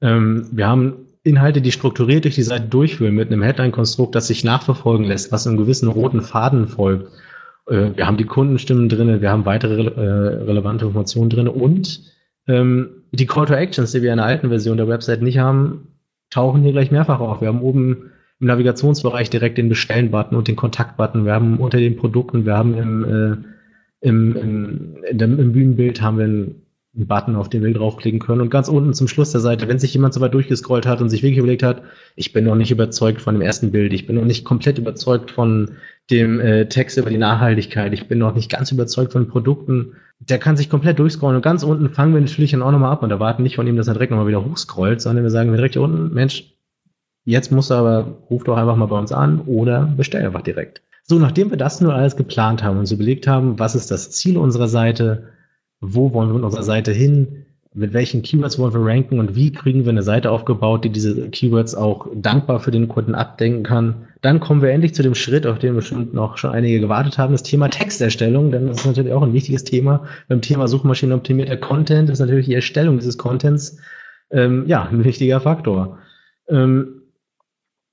Ähm, 0.00 0.48
wir 0.52 0.66
haben 0.66 1.06
Inhalte, 1.22 1.60
die 1.60 1.72
strukturiert 1.72 2.24
durch 2.24 2.34
die 2.34 2.42
Seite 2.42 2.68
durchführen 2.68 3.14
mit 3.14 3.30
einem 3.30 3.42
Headline-Konstrukt, 3.42 4.14
das 4.14 4.26
sich 4.26 4.44
nachverfolgen 4.44 5.06
lässt, 5.06 5.32
was 5.32 5.46
einem 5.46 5.58
gewissen 5.58 5.88
roten 5.88 6.22
Faden 6.22 6.68
folgt. 6.68 7.10
Äh, 7.66 7.90
wir 7.96 8.06
haben 8.06 8.16
die 8.16 8.24
Kundenstimmen 8.24 8.88
drin, 8.88 9.20
wir 9.20 9.30
haben 9.30 9.44
weitere 9.44 9.84
äh, 9.84 10.44
relevante 10.44 10.86
Informationen 10.86 11.30
drin 11.30 11.48
und 11.48 12.02
ähm, 12.46 13.04
die 13.12 13.26
Call 13.26 13.46
to 13.46 13.54
Actions, 13.54 13.92
die 13.92 14.02
wir 14.02 14.12
in 14.12 14.18
der 14.18 14.26
alten 14.26 14.48
Version 14.48 14.76
der 14.76 14.88
Website 14.88 15.20
nicht 15.20 15.38
haben, 15.38 15.88
tauchen 16.30 16.62
hier 16.62 16.72
gleich 16.72 16.90
mehrfach 16.90 17.20
auf. 17.20 17.40
Wir 17.40 17.48
haben 17.48 17.62
oben 17.62 18.10
im 18.40 18.46
Navigationsbereich 18.46 19.30
direkt 19.30 19.58
den 19.58 19.68
Bestellen-Button 19.68 20.36
und 20.36 20.48
den 20.48 20.56
Kontakt-Button. 20.56 21.24
Wir 21.24 21.34
haben 21.34 21.58
unter 21.58 21.78
den 21.78 21.96
Produkten, 21.96 22.46
wir 22.46 22.56
haben 22.56 22.74
im, 22.74 23.04
äh, 23.04 23.36
im, 24.08 24.36
im, 24.36 24.96
dem, 25.12 25.38
im 25.38 25.52
Bühnenbild 25.52 26.00
haben 26.00 26.18
wir 26.18 26.24
einen 26.24 26.59
einen 26.94 27.06
Button, 27.06 27.36
auf 27.36 27.48
den 27.48 27.62
wir 27.62 27.72
draufklicken 27.72 28.18
können. 28.18 28.40
Und 28.40 28.50
ganz 28.50 28.68
unten 28.68 28.94
zum 28.94 29.06
Schluss 29.06 29.30
der 29.30 29.40
Seite, 29.40 29.68
wenn 29.68 29.78
sich 29.78 29.94
jemand 29.94 30.12
so 30.12 30.20
weit 30.20 30.34
durchgescrollt 30.34 30.86
hat 30.86 31.00
und 31.00 31.08
sich 31.08 31.22
wirklich 31.22 31.38
überlegt 31.38 31.62
hat, 31.62 31.82
ich 32.16 32.32
bin 32.32 32.44
noch 32.44 32.56
nicht 32.56 32.72
überzeugt 32.72 33.20
von 33.20 33.34
dem 33.34 33.42
ersten 33.42 33.70
Bild, 33.70 33.92
ich 33.92 34.06
bin 34.06 34.16
noch 34.16 34.24
nicht 34.24 34.44
komplett 34.44 34.78
überzeugt 34.78 35.30
von 35.30 35.72
dem 36.10 36.40
äh, 36.40 36.68
Text 36.68 36.98
über 36.98 37.10
die 37.10 37.18
Nachhaltigkeit, 37.18 37.92
ich 37.92 38.08
bin 38.08 38.18
noch 38.18 38.34
nicht 38.34 38.50
ganz 38.50 38.72
überzeugt 38.72 39.12
von 39.12 39.28
Produkten, 39.28 39.92
der 40.18 40.38
kann 40.38 40.56
sich 40.56 40.68
komplett 40.68 40.98
durchscrollen. 40.98 41.36
Und 41.36 41.42
ganz 41.42 41.62
unten 41.62 41.90
fangen 41.90 42.12
wir 42.12 42.20
natürlich 42.20 42.50
dann 42.50 42.62
auch 42.62 42.72
nochmal 42.72 42.92
ab 42.92 43.04
und 43.04 43.10
erwarten 43.10 43.44
nicht 43.44 43.56
von 43.56 43.66
ihm, 43.66 43.76
dass 43.76 43.86
er 43.86 43.94
direkt 43.94 44.10
nochmal 44.10 44.26
wieder 44.26 44.44
hochscrollt, 44.44 45.00
sondern 45.00 45.24
wir 45.24 45.30
sagen 45.30 45.52
direkt 45.52 45.74
hier 45.74 45.82
unten, 45.82 46.12
Mensch, 46.12 46.54
jetzt 47.24 47.52
musst 47.52 47.70
du 47.70 47.74
aber, 47.74 48.18
ruf 48.28 48.42
doch 48.42 48.56
einfach 48.56 48.76
mal 48.76 48.86
bei 48.86 48.98
uns 48.98 49.12
an 49.12 49.40
oder 49.42 49.92
bestell 49.96 50.26
einfach 50.26 50.42
direkt. 50.42 50.82
So, 51.04 51.18
nachdem 51.18 51.50
wir 51.50 51.56
das 51.56 51.80
nur 51.80 51.94
alles 51.94 52.16
geplant 52.16 52.62
haben 52.64 52.74
und 52.74 52.80
uns 52.80 52.92
überlegt 52.92 53.28
haben, 53.28 53.58
was 53.58 53.74
ist 53.74 53.90
das 53.90 54.10
Ziel 54.10 54.36
unserer 54.36 54.68
Seite, 54.68 55.28
wo 55.80 56.12
wollen 56.12 56.28
wir 56.28 56.34
mit 56.34 56.44
unserer 56.44 56.62
Seite 56.62 56.92
hin, 56.92 57.46
mit 57.72 57.92
welchen 57.92 58.22
Keywords 58.22 58.58
wollen 58.58 58.74
wir 58.74 58.84
ranken 58.84 59.20
und 59.20 59.36
wie 59.36 59.52
kriegen 59.52 59.84
wir 59.84 59.90
eine 59.90 60.02
Seite 60.02 60.30
aufgebaut, 60.32 60.84
die 60.84 60.90
diese 60.90 61.28
Keywords 61.30 61.76
auch 61.76 62.08
dankbar 62.14 62.58
für 62.58 62.72
den 62.72 62.88
Kunden 62.88 63.14
abdenken 63.14 63.62
kann. 63.62 64.08
Dann 64.22 64.40
kommen 64.40 64.60
wir 64.60 64.70
endlich 64.70 64.92
zu 64.92 65.04
dem 65.04 65.14
Schritt, 65.14 65.46
auf 65.46 65.60
den 65.60 65.76
bestimmt 65.76 66.12
noch 66.12 66.36
schon 66.36 66.50
einige 66.50 66.80
gewartet 66.80 67.16
haben, 67.16 67.32
das 67.32 67.44
Thema 67.44 67.68
Texterstellung, 67.68 68.50
denn 68.50 68.66
das 68.66 68.78
ist 68.78 68.86
natürlich 68.86 69.12
auch 69.12 69.22
ein 69.22 69.32
wichtiges 69.32 69.62
Thema. 69.62 70.04
Beim 70.28 70.42
Thema 70.42 70.66
Suchmaschinenoptimierter 70.66 71.56
Content 71.56 72.10
ist 72.10 72.18
natürlich 72.18 72.46
die 72.46 72.54
Erstellung 72.54 72.98
dieses 72.98 73.18
Contents 73.18 73.78
ähm, 74.32 74.64
ja 74.66 74.82
ein 74.82 75.04
wichtiger 75.04 75.40
Faktor. 75.40 75.98
Ähm, 76.48 76.99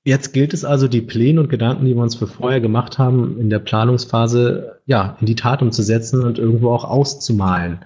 Jetzt 0.04 0.32
gilt 0.32 0.54
es 0.54 0.64
also, 0.64 0.88
die 0.88 1.02
Pläne 1.02 1.40
und 1.40 1.48
Gedanken, 1.48 1.84
die 1.84 1.94
wir 1.94 2.02
uns 2.02 2.14
für 2.14 2.26
vorher 2.26 2.60
gemacht 2.60 2.98
haben, 2.98 3.38
in 3.38 3.50
der 3.50 3.58
Planungsphase, 3.58 4.80
ja, 4.86 5.16
in 5.20 5.26
die 5.26 5.34
Tat 5.34 5.60
umzusetzen 5.60 6.22
und 6.22 6.38
irgendwo 6.38 6.70
auch 6.70 6.84
auszumalen. 6.84 7.80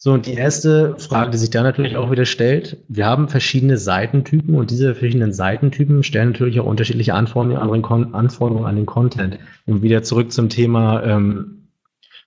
So, 0.00 0.12
und 0.12 0.26
die 0.26 0.34
erste 0.34 0.94
Frage, 0.98 1.32
die 1.32 1.38
sich 1.38 1.50
da 1.50 1.64
natürlich 1.64 1.96
auch 1.96 2.12
wieder 2.12 2.24
stellt, 2.24 2.76
wir 2.88 3.06
haben 3.06 3.28
verschiedene 3.28 3.78
Seitentypen 3.78 4.54
und 4.54 4.70
diese 4.70 4.94
verschiedenen 4.94 5.32
Seitentypen 5.32 6.04
stellen 6.04 6.30
natürlich 6.30 6.60
auch 6.60 6.66
unterschiedliche 6.66 7.14
Anforderungen, 7.14 8.14
Anforderungen 8.14 8.66
an 8.66 8.76
den 8.76 8.86
Content. 8.86 9.40
Und 9.66 9.82
wieder 9.82 10.04
zurück 10.04 10.30
zum 10.30 10.50
Thema 10.50 11.02
ähm, 11.02 11.68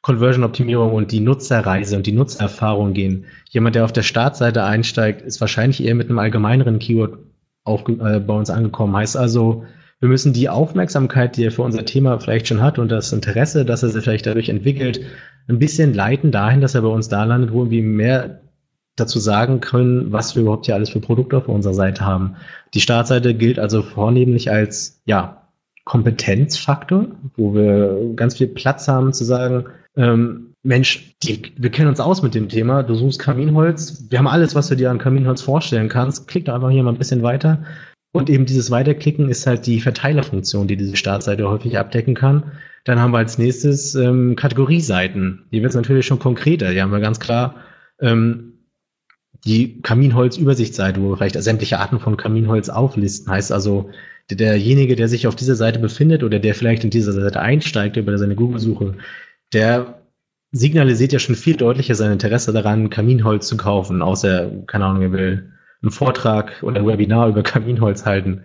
Conversion-Optimierung 0.02 0.94
und 0.94 1.14
die 1.14 1.22
Nutzerreise 1.22 1.96
und 1.96 2.08
die 2.08 2.12
Nutzererfahrung 2.12 2.92
gehen. 2.94 3.26
Jemand, 3.50 3.76
der 3.76 3.86
auf 3.86 3.94
der 3.94 4.04
Startseite 4.04 4.66
einsteigt, 4.66 5.22
ist 5.22 5.40
wahrscheinlich 5.40 5.82
eher 5.82 5.96
mit 5.96 6.10
einem 6.10 6.20
allgemeineren 6.20 6.80
Keyword 6.80 7.20
auf, 7.64 7.88
äh, 7.88 8.20
bei 8.20 8.34
uns 8.34 8.50
angekommen. 8.50 8.96
Heißt 8.96 9.18
also, 9.18 9.66
wir 10.00 10.10
müssen 10.10 10.34
die 10.34 10.50
Aufmerksamkeit, 10.50 11.38
die 11.38 11.46
er 11.46 11.52
für 11.52 11.62
unser 11.62 11.86
Thema 11.86 12.20
vielleicht 12.20 12.48
schon 12.48 12.62
hat 12.62 12.80
und 12.80 12.90
das 12.90 13.14
Interesse, 13.14 13.66
dass 13.66 13.84
er 13.84 13.90
sich 13.90 14.04
vielleicht 14.04 14.26
dadurch 14.26 14.50
entwickelt, 14.50 15.02
ein 15.48 15.60
bisschen 15.60 15.94
leiten 15.94 16.32
dahin, 16.32 16.62
dass 16.62 16.76
er 16.76 16.82
bei 16.82 16.88
uns 16.88 17.08
da 17.08 17.24
landet, 17.24 17.54
wo 17.54 17.70
wir 17.70 17.84
mehr 17.84 18.42
dazu 18.96 19.20
sagen 19.20 19.60
können, 19.62 20.12
was 20.12 20.36
wir 20.36 20.42
überhaupt 20.42 20.66
hier 20.66 20.76
alles 20.76 20.90
für 20.90 21.00
Produkte 21.00 21.38
auf 21.38 21.48
unserer 21.48 21.74
Seite 21.74 22.06
haben. 22.06 22.36
Die 22.74 22.82
Startseite 22.82 23.34
gilt 23.34 23.60
also 23.60 23.84
vornehmlich 23.84 24.52
als, 24.52 25.02
ja, 25.06 25.38
Kompetenzfaktor, 25.84 27.08
wo 27.36 27.56
wir 27.56 28.14
ganz 28.16 28.38
viel 28.38 28.48
Platz 28.48 28.88
haben 28.88 29.14
zu 29.14 29.24
sagen, 29.24 29.66
ähm, 29.96 30.54
Mensch, 30.64 31.16
die, 31.24 31.54
wir 31.58 31.72
kennen 31.72 31.90
uns 31.90 32.00
aus 32.00 32.22
mit 32.22 32.36
dem 32.36 32.50
Thema. 32.50 32.84
Du 32.84 32.96
suchst 32.96 33.20
Kaminholz. 33.20 34.06
Wir 34.10 34.20
haben 34.20 34.28
alles, 34.28 34.54
was 34.54 34.68
du 34.68 34.76
dir 34.76 34.92
an 34.92 35.00
Kaminholz 35.00 35.42
vorstellen 35.42 35.90
kannst. 35.90 36.28
Klick 36.28 36.46
doch 36.46 36.54
einfach 36.54 36.70
hier 36.70 36.84
mal 36.84 36.92
ein 36.92 37.00
bisschen 37.00 37.24
weiter. 37.24 37.64
Und 38.14 38.30
eben 38.30 38.46
dieses 38.46 38.70
Weiterklicken 38.70 39.30
ist 39.30 39.48
halt 39.48 39.66
die 39.66 39.80
Verteilerfunktion, 39.80 40.68
die 40.68 40.78
diese 40.78 40.98
Startseite 40.98 41.50
häufig 41.50 41.78
abdecken 41.78 42.14
kann. 42.14 42.52
Dann 42.84 43.00
haben 43.00 43.12
wir 43.12 43.20
als 43.20 43.38
nächstes 43.38 43.96
ähm, 43.96 44.36
Kategorieseiten. 44.36 45.46
Die 45.52 45.64
wird 45.64 45.74
natürlich 45.74 46.06
schon 46.06 46.20
konkreter. 46.20 46.72
Die 46.72 46.82
haben 46.82 46.92
wir 46.92 47.00
ganz 47.00 47.20
klar 47.20 47.56
ähm, 48.00 48.54
die 49.46 49.82
Kaminholz-Übersichtsseite, 49.82 51.02
wo 51.02 51.10
wir 51.10 51.18
vielleicht 51.18 51.42
sämtliche 51.42 51.80
Arten 51.80 52.00
von 52.00 52.18
Kaminholz 52.18 52.70
auflisten. 52.70 53.32
Heißt 53.32 53.52
also, 53.52 53.90
derjenige, 54.30 54.96
der 54.96 55.08
sich 55.08 55.26
auf 55.28 55.36
dieser 55.36 55.56
Seite 55.56 55.80
befindet 55.80 56.24
oder 56.24 56.40
der 56.40 56.54
vielleicht 56.54 56.84
in 56.84 56.90
dieser 56.90 57.14
Seite 57.14 57.40
einsteigt 57.40 57.98
über 57.98 58.18
seine 58.18 58.36
Google-Suche, 58.36 58.98
der 59.54 60.02
signalisiert 60.52 61.14
ja 61.14 61.20
schon 61.20 61.36
viel 61.36 61.56
deutlicher 61.56 61.96
sein 61.96 62.12
Interesse 62.12 62.52
daran, 62.52 62.90
Kaminholz 62.90 63.48
zu 63.48 63.58
kaufen, 63.58 64.02
außer, 64.02 64.52
keine 64.68 64.86
Ahnung, 64.86 65.02
er 65.02 65.12
will 65.12 65.52
einen 65.82 65.92
Vortrag 65.92 66.62
oder 66.62 66.82
ein 66.82 66.88
Webinar 66.88 67.30
über 67.30 67.44
Kaminholz 67.44 68.06
halten. 68.06 68.44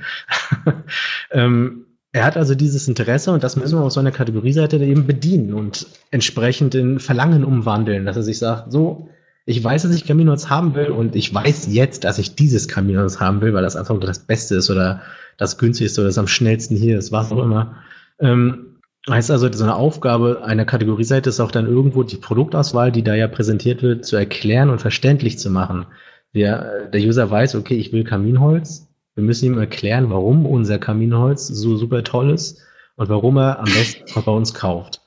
ähm, 1.31 1.87
er 2.13 2.25
hat 2.25 2.37
also 2.37 2.55
dieses 2.55 2.89
Interesse 2.89 3.33
und 3.33 3.45
das 3.45 3.57
müssen 3.57 3.79
wir 3.79 3.85
auf 3.85 3.93
so 3.93 4.01
einer 4.01 4.13
Kategorieseite 4.13 4.79
eben 4.79 5.07
bedienen 5.07 5.53
und 5.53 5.87
entsprechend 6.11 6.75
in 6.75 6.99
Verlangen 6.99 7.45
umwandeln, 7.45 8.07
dass 8.07 8.17
er 8.17 8.23
sich 8.23 8.39
sagt, 8.39 8.73
so, 8.73 9.11
ich 9.45 9.63
weiß, 9.63 9.83
dass 9.83 9.95
ich 9.95 10.07
Kaminholz 10.07 10.49
haben 10.49 10.75
will 10.75 10.87
und 10.87 11.15
ich 11.15 11.33
weiß 11.33 11.69
jetzt, 11.71 12.05
dass 12.05 12.19
ich 12.19 12.35
dieses 12.35 12.69
Kaminholz 12.69 13.21
haben 13.21 13.41
will, 13.43 13.53
weil 13.53 13.63
das 13.63 13.77
einfach 13.77 13.99
das 14.01 14.21
Beste 14.21 14.57
ist 14.57 14.71
oder 14.71 15.03
das 15.37 15.59
günstigste 15.59 16.01
oder 16.01 16.09
das 16.09 16.19
am 16.19 16.27
schnellsten 16.27 16.77
hier 16.77 16.99
ist, 16.99 17.13
was 17.13 17.31
auch 17.31 17.43
immer. 17.43 17.77
Ähm, 18.19 18.76
Heißt 19.09 19.31
also, 19.31 19.53
so 19.53 19.63
eine 19.63 19.77
Aufgabe 19.77 20.43
einer 20.45 20.65
Kategorieseite 20.65 21.31
ist 21.31 21.39
auch 21.39 21.53
dann 21.53 21.67
irgendwo 21.67 22.03
die 22.03 22.17
Produktauswahl, 22.17 22.91
die 22.91 23.05
da 23.05 23.15
ja 23.15 23.29
präsentiert 23.29 23.83
wird, 23.83 24.05
zu 24.05 24.17
erklären 24.17 24.69
und 24.69 24.81
verständlich 24.81 25.39
zu 25.39 25.49
machen. 25.49 25.87
Der, 26.35 26.89
der 26.89 27.01
User 27.01 27.31
weiß, 27.31 27.55
okay, 27.55 27.77
ich 27.77 27.93
will 27.93 28.03
Kaminholz. 28.03 28.89
Wir 29.15 29.23
müssen 29.23 29.47
ihm 29.47 29.59
erklären, 29.59 30.11
warum 30.11 30.45
unser 30.45 30.79
Kaminholz 30.79 31.47
so 31.47 31.77
super 31.77 32.03
toll 32.03 32.31
ist 32.31 32.61
und 32.97 33.09
warum 33.09 33.39
er 33.39 33.61
am 33.61 33.67
besten 33.67 34.05
bei 34.25 34.33
uns 34.33 34.55
kauft. 34.55 35.03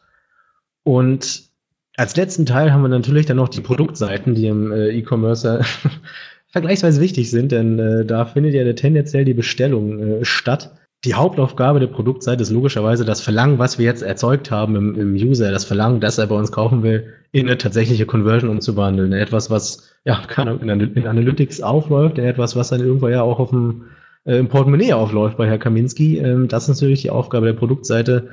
Und 0.84 1.50
als 1.98 2.16
letzten 2.16 2.46
Teil 2.46 2.72
haben 2.72 2.82
wir 2.82 2.88
natürlich 2.88 3.26
dann 3.26 3.38
noch 3.38 3.50
die 3.50 3.62
Produktseiten, 3.62 4.34
die 4.34 4.48
im 4.48 4.72
äh, 4.72 4.90
E-Commerce 4.92 5.66
vergleichsweise 6.48 7.02
wichtig 7.02 7.30
sind, 7.30 7.52
denn 7.52 7.78
äh, 7.78 8.06
da 8.06 8.26
findet 8.26 8.54
ja 8.54 8.72
tendenziell 8.74 9.26
die 9.26 9.34
Bestellung 9.34 10.00
äh, 10.00 10.26
statt 10.26 10.79
die 11.06 11.14
Hauptaufgabe 11.14 11.80
der 11.80 11.88
Produktseite 11.88 12.42
ist 12.42 12.52
logischerweise 12.52 13.06
das 13.06 13.22
Verlangen, 13.22 13.58
was 13.58 13.78
wir 13.78 13.86
jetzt 13.86 14.02
erzeugt 14.02 14.52
haben 14.52 14.76
im, 14.76 14.96
im, 15.00 15.14
User, 15.14 15.52
das 15.52 15.64
Verlangen, 15.64 16.02
dass 16.02 16.18
er 16.18 16.28
bei 16.28 16.36
uns 16.36 16.52
kaufen 16.52 16.84
will, 16.84 17.14
in 17.32 17.48
eine 17.48 17.58
tatsächliche 17.58 18.06
Conversion 18.06 18.50
umzuwandeln. 18.50 19.14
Etwas, 19.14 19.50
was 19.50 19.94
ja 20.04 20.22
in, 20.38 20.70
in 20.70 21.08
Analytics 21.08 21.62
aufläuft, 21.62 22.20
etwas, 22.20 22.56
was 22.56 22.70
dann 22.70 22.82
irgendwo 22.82 23.08
ja 23.08 23.22
auch 23.22 23.40
auf 23.40 23.52
dem 23.52 23.86
äh, 24.26 24.38
im 24.38 24.50
Portemonnaie 24.50 24.94
aufläuft 24.94 25.38
bei 25.38 25.48
Herr 25.48 25.58
Kaminski. 25.58 26.18
Ähm, 26.18 26.50
das 26.50 26.64
ist 26.64 26.82
natürlich 26.82 27.02
die 27.02 27.12
Aufgabe 27.12 27.46
der 27.46 27.54
Produktseite, 27.54 28.30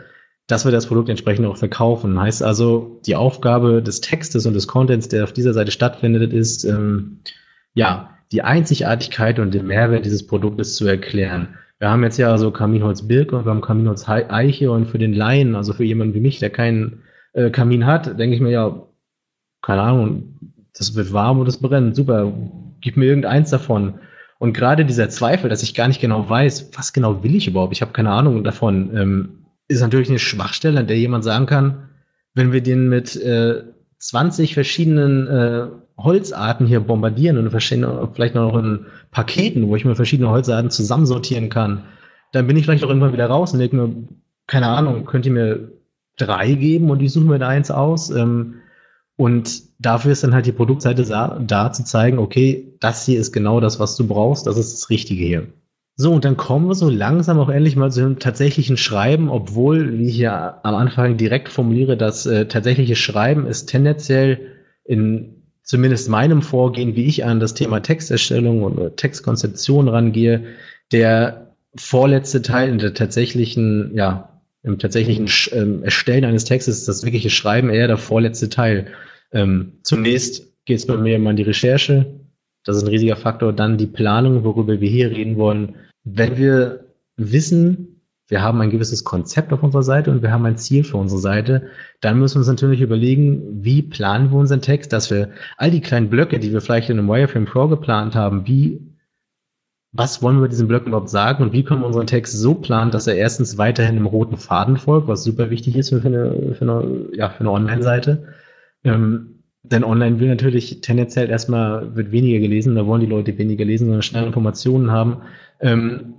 dass 0.48 0.64
wir 0.64 0.72
das 0.72 0.86
Produkt 0.86 1.08
entsprechend 1.08 1.46
auch 1.46 1.56
verkaufen. 1.56 2.20
Heißt 2.20 2.42
also, 2.42 3.00
die 3.06 3.14
Aufgabe 3.14 3.82
des 3.82 4.00
Textes 4.00 4.44
und 4.44 4.54
des 4.54 4.66
Contents, 4.66 5.08
der 5.08 5.24
auf 5.24 5.32
dieser 5.32 5.52
Seite 5.52 5.70
stattfindet, 5.70 6.32
ist 6.32 6.64
ähm, 6.64 7.20
ja 7.74 8.10
die 8.32 8.42
Einzigartigkeit 8.42 9.38
und 9.38 9.54
den 9.54 9.66
Mehrwert 9.66 10.04
dieses 10.04 10.26
Produktes 10.26 10.74
zu 10.74 10.86
erklären. 10.86 11.56
Wir 11.78 11.90
haben 11.90 12.02
jetzt 12.02 12.16
ja 12.16 12.36
so 12.38 12.50
Kaminholz 12.50 13.06
Birke 13.06 13.36
und 13.36 13.44
wir 13.44 13.50
haben 13.50 13.60
Kaminholz 13.60 14.08
Eiche 14.08 14.70
und 14.70 14.86
für 14.86 14.98
den 14.98 15.12
Laien, 15.12 15.54
also 15.54 15.72
für 15.72 15.84
jemanden 15.84 16.14
wie 16.14 16.20
mich, 16.20 16.38
der 16.38 16.50
keinen 16.50 17.02
äh, 17.34 17.50
Kamin 17.50 17.84
hat, 17.84 18.18
denke 18.18 18.34
ich 18.34 18.40
mir 18.40 18.50
ja, 18.50 18.86
keine 19.60 19.82
Ahnung, 19.82 20.38
das 20.74 20.94
wird 20.94 21.12
warm 21.12 21.38
und 21.38 21.48
es 21.48 21.60
brennt, 21.60 21.96
super, 21.96 22.32
gib 22.80 22.96
mir 22.96 23.06
irgendeins 23.06 23.50
davon. 23.50 24.00
Und 24.38 24.52
gerade 24.52 24.84
dieser 24.84 25.08
Zweifel, 25.08 25.50
dass 25.50 25.62
ich 25.62 25.74
gar 25.74 25.88
nicht 25.88 26.00
genau 26.00 26.28
weiß, 26.28 26.70
was 26.76 26.92
genau 26.92 27.22
will 27.22 27.34
ich 27.34 27.48
überhaupt, 27.48 27.72
ich 27.72 27.82
habe 27.82 27.92
keine 27.92 28.10
Ahnung 28.10 28.44
davon, 28.44 28.96
ähm, 28.96 29.46
ist 29.68 29.80
natürlich 29.80 30.08
eine 30.08 30.18
Schwachstelle, 30.18 30.80
an 30.80 30.86
der 30.86 30.98
jemand 30.98 31.24
sagen 31.24 31.46
kann, 31.46 31.88
wenn 32.34 32.52
wir 32.52 32.62
den 32.62 32.88
mit 32.88 33.16
äh, 33.16 33.64
20 33.98 34.54
verschiedenen 34.54 35.26
äh, 35.26 35.66
Holzarten 35.98 36.66
hier 36.66 36.80
bombardieren 36.80 37.38
und 37.38 37.50
verschiedene, 37.50 38.08
vielleicht 38.12 38.34
noch 38.34 38.56
in 38.56 38.86
Paketen, 39.10 39.68
wo 39.68 39.76
ich 39.76 39.84
mir 39.84 39.96
verschiedene 39.96 40.30
Holzarten 40.30 40.70
zusammensortieren 40.70 41.48
kann, 41.48 41.84
dann 42.32 42.46
bin 42.46 42.56
ich 42.56 42.64
vielleicht 42.64 42.84
auch 42.84 42.88
irgendwann 42.88 43.12
wieder 43.12 43.26
raus 43.26 43.52
und 43.52 43.60
denke 43.60 43.76
mir, 43.76 43.94
keine 44.46 44.68
Ahnung, 44.68 45.06
könnt 45.06 45.26
ihr 45.26 45.32
mir 45.32 45.72
drei 46.16 46.52
geben 46.52 46.90
und 46.90 47.00
ich 47.02 47.12
suche 47.12 47.26
mir 47.26 47.38
da 47.38 47.48
eins 47.48 47.70
aus. 47.70 48.10
Ähm, 48.10 48.56
und 49.16 49.62
dafür 49.78 50.12
ist 50.12 50.22
dann 50.22 50.34
halt 50.34 50.44
die 50.44 50.52
Produktseite 50.52 51.04
da, 51.04 51.38
da 51.40 51.72
zu 51.72 51.84
zeigen, 51.84 52.18
okay, 52.18 52.74
das 52.80 53.06
hier 53.06 53.18
ist 53.18 53.32
genau 53.32 53.60
das, 53.60 53.80
was 53.80 53.96
du 53.96 54.06
brauchst, 54.06 54.46
das 54.46 54.58
ist 54.58 54.74
das 54.74 54.90
Richtige 54.90 55.24
hier. 55.24 55.46
So, 55.98 56.12
und 56.12 56.26
dann 56.26 56.36
kommen 56.36 56.68
wir 56.68 56.74
so 56.74 56.90
langsam 56.90 57.38
auch 57.38 57.48
endlich 57.48 57.74
mal 57.74 57.90
zu 57.90 58.00
einem 58.02 58.18
tatsächlichen 58.18 58.76
Schreiben, 58.76 59.30
obwohl, 59.30 59.98
wie 59.98 60.08
ich 60.08 60.18
ja 60.18 60.60
am 60.62 60.74
Anfang 60.74 61.16
direkt 61.16 61.48
formuliere, 61.48 61.96
das 61.96 62.26
äh, 62.26 62.46
tatsächliche 62.46 62.96
Schreiben 62.96 63.46
ist 63.46 63.66
tendenziell 63.66 64.40
in 64.84 65.35
zumindest 65.66 66.08
meinem 66.08 66.40
Vorgehen, 66.40 66.96
wie 66.96 67.04
ich 67.04 67.24
an 67.24 67.40
das 67.40 67.52
Thema 67.52 67.80
Texterstellung 67.80 68.62
und 68.62 68.96
Textkonzeption 68.96 69.88
rangehe, 69.88 70.44
der 70.92 71.54
vorletzte 71.76 72.40
Teil 72.40 72.70
in 72.70 72.78
der 72.78 72.94
tatsächlichen, 72.94 73.94
ja, 73.94 74.40
im 74.62 74.78
tatsächlichen 74.78 75.28
ähm, 75.52 75.82
Erstellen 75.84 76.24
eines 76.24 76.44
Textes 76.44 76.84
das 76.86 77.04
wirkliche 77.04 77.30
Schreiben 77.30 77.68
eher 77.68 77.88
der 77.88 77.98
vorletzte 77.98 78.48
Teil. 78.48 78.86
Ähm, 79.32 79.72
zunächst 79.82 80.52
geht 80.64 80.78
es 80.78 80.86
bei 80.86 80.96
mir 80.96 81.16
immer 81.16 81.30
an 81.30 81.36
die 81.36 81.42
Recherche. 81.42 82.06
Das 82.64 82.76
ist 82.76 82.82
ein 82.82 82.88
riesiger 82.88 83.16
Faktor. 83.16 83.52
Dann 83.52 83.78
die 83.78 83.86
Planung, 83.86 84.42
worüber 84.44 84.80
wir 84.80 84.88
hier 84.88 85.10
reden 85.10 85.36
wollen. 85.36 85.76
Wenn 86.04 86.36
wir 86.36 86.86
wissen, 87.16 87.95
wir 88.28 88.42
haben 88.42 88.60
ein 88.60 88.70
gewisses 88.70 89.04
Konzept 89.04 89.52
auf 89.52 89.62
unserer 89.62 89.84
Seite 89.84 90.10
und 90.10 90.22
wir 90.22 90.32
haben 90.32 90.46
ein 90.46 90.56
Ziel 90.56 90.82
für 90.82 90.96
unsere 90.96 91.20
Seite, 91.20 91.68
dann 92.00 92.18
müssen 92.18 92.36
wir 92.36 92.40
uns 92.40 92.48
natürlich 92.48 92.80
überlegen, 92.80 93.64
wie 93.64 93.82
planen 93.82 94.30
wir 94.30 94.38
unseren 94.38 94.62
Text, 94.62 94.92
dass 94.92 95.10
wir 95.10 95.30
all 95.56 95.70
die 95.70 95.80
kleinen 95.80 96.10
Blöcke, 96.10 96.40
die 96.40 96.52
wir 96.52 96.60
vielleicht 96.60 96.90
in 96.90 96.98
einem 96.98 97.08
Wireframe 97.08 97.44
Pro 97.44 97.68
geplant 97.68 98.16
haben, 98.16 98.46
wie, 98.46 98.80
was 99.92 100.22
wollen 100.22 100.36
wir 100.36 100.42
mit 100.42 100.52
diesen 100.52 100.66
Blöcken 100.66 100.88
überhaupt 100.88 101.08
sagen 101.08 101.44
und 101.44 101.52
wie 101.52 101.62
können 101.62 101.82
wir 101.82 101.86
unseren 101.86 102.08
Text 102.08 102.36
so 102.36 102.54
planen, 102.54 102.90
dass 102.90 103.06
er 103.06 103.14
erstens 103.14 103.58
weiterhin 103.58 103.96
im 103.96 104.06
roten 104.06 104.38
Faden 104.38 104.76
folgt, 104.76 105.06
was 105.06 105.22
super 105.22 105.50
wichtig 105.50 105.76
ist 105.76 105.90
für 105.90 106.04
eine, 106.04 106.54
für 106.54 106.62
eine, 106.62 107.06
ja, 107.12 107.30
für 107.30 107.40
eine 107.40 107.52
Online-Seite. 107.52 108.24
Ähm, 108.82 109.36
denn 109.62 109.84
online 109.84 110.20
will 110.20 110.28
natürlich 110.28 110.80
tendenziell 110.80 111.28
erstmal, 111.28 111.96
wird 111.96 112.12
weniger 112.12 112.38
gelesen, 112.38 112.74
da 112.74 112.86
wollen 112.86 113.00
die 113.00 113.06
Leute 113.06 113.36
weniger 113.38 113.64
lesen, 113.64 113.86
sondern 113.86 114.02
schnell 114.02 114.24
Informationen 114.24 114.90
haben. 114.90 115.22
Ähm, 115.60 116.14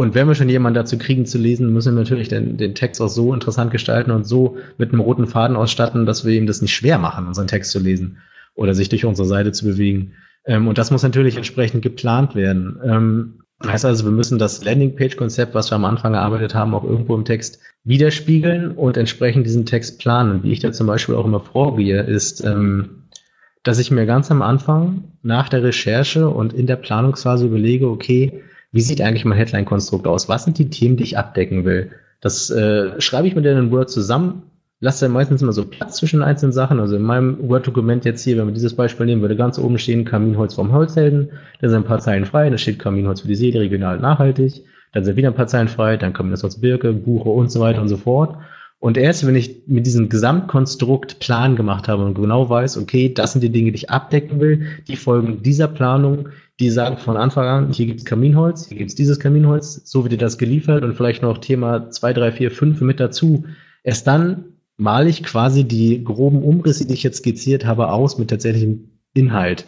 und 0.00 0.14
wenn 0.14 0.26
wir 0.28 0.34
schon 0.34 0.48
jemanden 0.48 0.76
dazu 0.76 0.96
kriegen 0.96 1.26
zu 1.26 1.36
lesen, 1.36 1.74
müssen 1.74 1.94
wir 1.94 2.00
natürlich 2.00 2.28
den, 2.28 2.56
den 2.56 2.74
Text 2.74 3.02
auch 3.02 3.08
so 3.08 3.34
interessant 3.34 3.70
gestalten 3.70 4.10
und 4.10 4.24
so 4.24 4.56
mit 4.78 4.92
einem 4.92 5.00
roten 5.00 5.26
Faden 5.26 5.56
ausstatten, 5.56 6.06
dass 6.06 6.24
wir 6.24 6.34
ihm 6.34 6.46
das 6.46 6.62
nicht 6.62 6.74
schwer 6.74 6.96
machen, 6.98 7.26
unseren 7.26 7.48
Text 7.48 7.70
zu 7.70 7.80
lesen 7.80 8.16
oder 8.54 8.74
sich 8.74 8.88
durch 8.88 9.04
unsere 9.04 9.28
Seite 9.28 9.52
zu 9.52 9.66
bewegen. 9.66 10.14
Ähm, 10.46 10.68
und 10.68 10.78
das 10.78 10.90
muss 10.90 11.02
natürlich 11.02 11.36
entsprechend 11.36 11.82
geplant 11.82 12.34
werden. 12.34 12.80
Ähm, 12.82 13.42
heißt 13.62 13.84
also, 13.84 14.04
wir 14.04 14.10
müssen 14.10 14.38
das 14.38 14.64
Landingpage-Konzept, 14.64 15.54
was 15.54 15.70
wir 15.70 15.76
am 15.76 15.84
Anfang 15.84 16.14
erarbeitet 16.14 16.54
haben, 16.54 16.74
auch 16.74 16.84
irgendwo 16.84 17.14
im 17.14 17.26
Text 17.26 17.60
widerspiegeln 17.84 18.70
und 18.70 18.96
entsprechend 18.96 19.44
diesen 19.44 19.66
Text 19.66 19.98
planen. 19.98 20.42
Wie 20.42 20.52
ich 20.52 20.60
da 20.60 20.72
zum 20.72 20.86
Beispiel 20.86 21.14
auch 21.14 21.26
immer 21.26 21.40
vorgehe, 21.40 22.00
ist, 22.04 22.42
ähm, 22.42 23.04
dass 23.64 23.78
ich 23.78 23.90
mir 23.90 24.06
ganz 24.06 24.30
am 24.30 24.40
Anfang 24.40 25.12
nach 25.22 25.50
der 25.50 25.62
Recherche 25.62 26.30
und 26.30 26.54
in 26.54 26.66
der 26.66 26.76
Planungsphase 26.76 27.44
überlege, 27.44 27.86
okay, 27.86 28.42
wie 28.72 28.80
sieht 28.80 29.00
eigentlich 29.00 29.24
mein 29.24 29.38
Headline-Konstrukt 29.38 30.06
aus? 30.06 30.28
Was 30.28 30.44
sind 30.44 30.58
die 30.58 30.70
Themen, 30.70 30.96
die 30.96 31.04
ich 31.04 31.18
abdecken 31.18 31.64
will? 31.64 31.90
Das 32.20 32.50
äh, 32.50 33.00
schreibe 33.00 33.26
ich 33.26 33.34
mir 33.34 33.42
dann 33.42 33.56
in 33.56 33.70
Word 33.70 33.90
zusammen, 33.90 34.42
lasse 34.80 35.04
dann 35.04 35.12
meistens 35.12 35.42
immer 35.42 35.52
so 35.52 35.64
Platz 35.64 35.96
zwischen 35.96 36.22
einzelnen 36.22 36.52
Sachen. 36.52 36.80
Also 36.80 36.96
in 36.96 37.02
meinem 37.02 37.48
Word-Dokument 37.48 38.04
jetzt 38.04 38.22
hier, 38.22 38.36
wenn 38.36 38.46
wir 38.46 38.54
dieses 38.54 38.76
Beispiel 38.76 39.06
nehmen, 39.06 39.22
würde 39.22 39.36
ganz 39.36 39.58
oben 39.58 39.78
stehen 39.78 40.04
Kaminholz 40.04 40.54
vom 40.54 40.72
Holzhelden. 40.72 41.30
Da 41.60 41.68
sind 41.68 41.78
ein 41.78 41.84
paar 41.84 42.00
Zeilen 42.00 42.26
frei, 42.26 42.48
da 42.50 42.58
steht 42.58 42.78
Kaminholz 42.78 43.20
für 43.20 43.28
die 43.28 43.34
Seele, 43.34 43.60
regional 43.60 43.98
nachhaltig. 43.98 44.64
Dann 44.92 45.04
sind 45.04 45.16
wieder 45.16 45.28
ein 45.28 45.34
paar 45.34 45.46
Zeilen 45.46 45.68
frei, 45.68 45.96
dann 45.96 46.14
aus 46.32 46.60
Birke, 46.60 46.92
Buche 46.92 47.28
und 47.28 47.50
so 47.50 47.60
weiter 47.60 47.80
und 47.80 47.88
so 47.88 47.96
fort. 47.96 48.36
Und 48.80 48.96
erst 48.96 49.26
wenn 49.26 49.36
ich 49.36 49.62
mit 49.66 49.86
diesem 49.86 50.08
Gesamtkonstrukt 50.08 51.18
Plan 51.20 51.54
gemacht 51.54 51.86
habe 51.86 52.04
und 52.04 52.14
genau 52.14 52.48
weiß, 52.48 52.78
okay, 52.78 53.12
das 53.12 53.32
sind 53.32 53.42
die 53.42 53.50
Dinge, 53.50 53.72
die 53.72 53.76
ich 53.76 53.90
abdecken 53.90 54.40
will, 54.40 54.66
die 54.88 54.96
folgen 54.96 55.42
dieser 55.42 55.68
Planung, 55.68 56.30
die 56.60 56.70
sagen 56.70 56.98
von 56.98 57.16
Anfang 57.16 57.46
an, 57.46 57.72
hier 57.72 57.86
gibt's 57.86 58.04
Kaminholz, 58.04 58.68
hier 58.68 58.76
gibt's 58.76 58.94
dieses 58.94 59.18
Kaminholz, 59.18 59.80
so 59.84 60.04
wird 60.04 60.12
dir 60.12 60.18
das 60.18 60.36
geliefert 60.36 60.84
und 60.84 60.94
vielleicht 60.94 61.22
noch 61.22 61.38
Thema 61.38 61.90
2, 61.90 62.12
3, 62.12 62.32
4, 62.32 62.50
5 62.50 62.80
mit 62.82 63.00
dazu. 63.00 63.46
Erst 63.82 64.06
dann 64.06 64.44
male 64.76 65.08
ich 65.08 65.22
quasi 65.22 65.64
die 65.64 66.04
groben 66.04 66.42
Umrisse, 66.42 66.86
die 66.86 66.94
ich 66.94 67.02
jetzt 67.02 67.18
skizziert 67.18 67.64
habe, 67.64 67.90
aus 67.90 68.18
mit 68.18 68.28
tatsächlichem 68.28 68.90
Inhalt. 69.14 69.64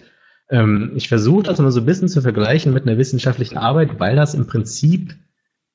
Ähm, 0.51 0.93
ich 0.95 1.09
versuche 1.09 1.45
das 1.45 1.59
immer 1.59 1.72
so 1.72 1.80
ein 1.80 1.86
bisschen 1.86 2.09
zu 2.09 2.20
vergleichen 2.20 2.74
mit 2.74 2.86
einer 2.86 2.99
wissenschaftlichen 2.99 3.57
Arbeit, 3.57 3.99
weil 3.99 4.14
das 4.14 4.34
im 4.34 4.47
Prinzip 4.47 5.16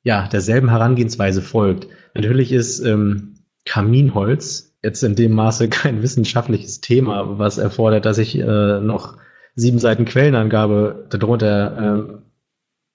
ja 0.03 0.27
derselben 0.27 0.69
Herangehensweise 0.69 1.41
folgt. 1.41 1.87
Natürlich 2.13 2.51
ist 2.51 2.79
ähm, 2.79 3.39
Kaminholz 3.65 4.77
jetzt 4.83 5.03
in 5.03 5.15
dem 5.15 5.33
Maße 5.33 5.67
kein 5.69 6.03
wissenschaftliches 6.03 6.79
Thema, 6.79 7.39
was 7.39 7.57
erfordert, 7.57 8.05
dass 8.05 8.19
ich 8.19 8.37
äh, 8.37 8.79
noch 8.79 9.17
sieben 9.57 9.79
Seiten 9.79 10.05
Quellenangabe 10.05 11.07
darunter 11.09 12.19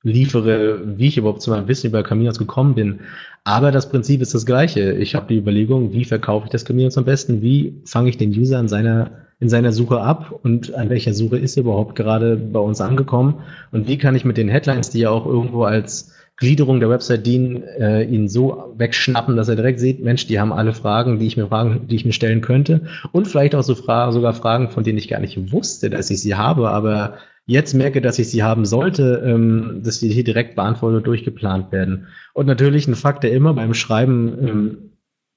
äh, 0.04 0.08
liefere, 0.08 0.96
wie 0.96 1.08
ich 1.08 1.18
überhaupt 1.18 1.42
zu 1.42 1.50
meinem 1.50 1.68
Wissen 1.68 1.88
über 1.88 2.02
Caminos 2.02 2.38
gekommen 2.38 2.74
bin. 2.74 3.00
Aber 3.44 3.72
das 3.72 3.90
Prinzip 3.90 4.22
ist 4.22 4.34
das 4.34 4.46
gleiche. 4.46 4.92
Ich 4.92 5.14
habe 5.14 5.26
die 5.28 5.36
Überlegung, 5.36 5.92
wie 5.92 6.04
verkaufe 6.04 6.46
ich 6.46 6.52
das 6.52 6.64
Caminos 6.64 6.96
am 6.96 7.04
besten? 7.04 7.42
Wie 7.42 7.82
fange 7.84 8.08
ich 8.08 8.16
den 8.16 8.30
User 8.30 8.58
in 8.60 8.68
seiner, 8.68 9.10
in 9.40 9.48
seiner 9.48 9.72
Suche 9.72 10.00
ab? 10.00 10.38
Und 10.44 10.72
an 10.74 10.88
welcher 10.88 11.14
Suche 11.14 11.38
ist 11.38 11.56
er 11.56 11.64
überhaupt 11.64 11.96
gerade 11.96 12.36
bei 12.36 12.60
uns 12.60 12.80
angekommen? 12.80 13.42
Und 13.72 13.88
wie 13.88 13.98
kann 13.98 14.14
ich 14.14 14.24
mit 14.24 14.36
den 14.36 14.48
Headlines, 14.48 14.90
die 14.90 15.00
ja 15.00 15.10
auch 15.10 15.26
irgendwo 15.26 15.64
als 15.64 16.12
Gliederung 16.42 16.80
der 16.80 16.90
Website 16.90 17.24
dienen, 17.24 17.62
äh, 17.62 18.02
ihn 18.02 18.28
so 18.28 18.74
wegschnappen, 18.76 19.36
dass 19.36 19.48
er 19.48 19.54
direkt 19.54 19.78
sieht, 19.78 20.02
Mensch, 20.02 20.26
die 20.26 20.40
haben 20.40 20.52
alle 20.52 20.72
Fragen, 20.72 21.20
die 21.20 21.26
ich 21.28 21.36
mir 21.36 21.46
fragen, 21.46 21.86
die 21.86 21.94
ich 21.94 22.04
mir 22.04 22.12
stellen 22.12 22.40
könnte. 22.40 22.80
Und 23.12 23.28
vielleicht 23.28 23.54
auch 23.54 23.62
so 23.62 23.76
Fragen, 23.76 24.10
sogar 24.10 24.34
Fragen, 24.34 24.68
von 24.68 24.82
denen 24.82 24.98
ich 24.98 25.06
gar 25.06 25.20
nicht 25.20 25.52
wusste, 25.52 25.88
dass 25.88 26.10
ich 26.10 26.20
sie 26.20 26.34
habe, 26.34 26.70
aber 26.70 27.18
jetzt 27.46 27.74
merke, 27.74 28.00
dass 28.00 28.18
ich 28.18 28.28
sie 28.28 28.42
haben 28.42 28.64
sollte, 28.64 29.22
ähm, 29.24 29.82
dass 29.84 30.00
die 30.00 30.08
hier 30.08 30.24
direkt 30.24 30.56
beantwortet 30.56 30.98
und 30.98 31.06
durchgeplant 31.06 31.70
werden. 31.70 32.08
Und 32.34 32.46
natürlich 32.46 32.88
ein 32.88 32.96
Fakt, 32.96 33.22
der 33.22 33.32
immer 33.32 33.54
beim 33.54 33.72
Schreiben 33.72 34.48
ähm, 34.48 34.78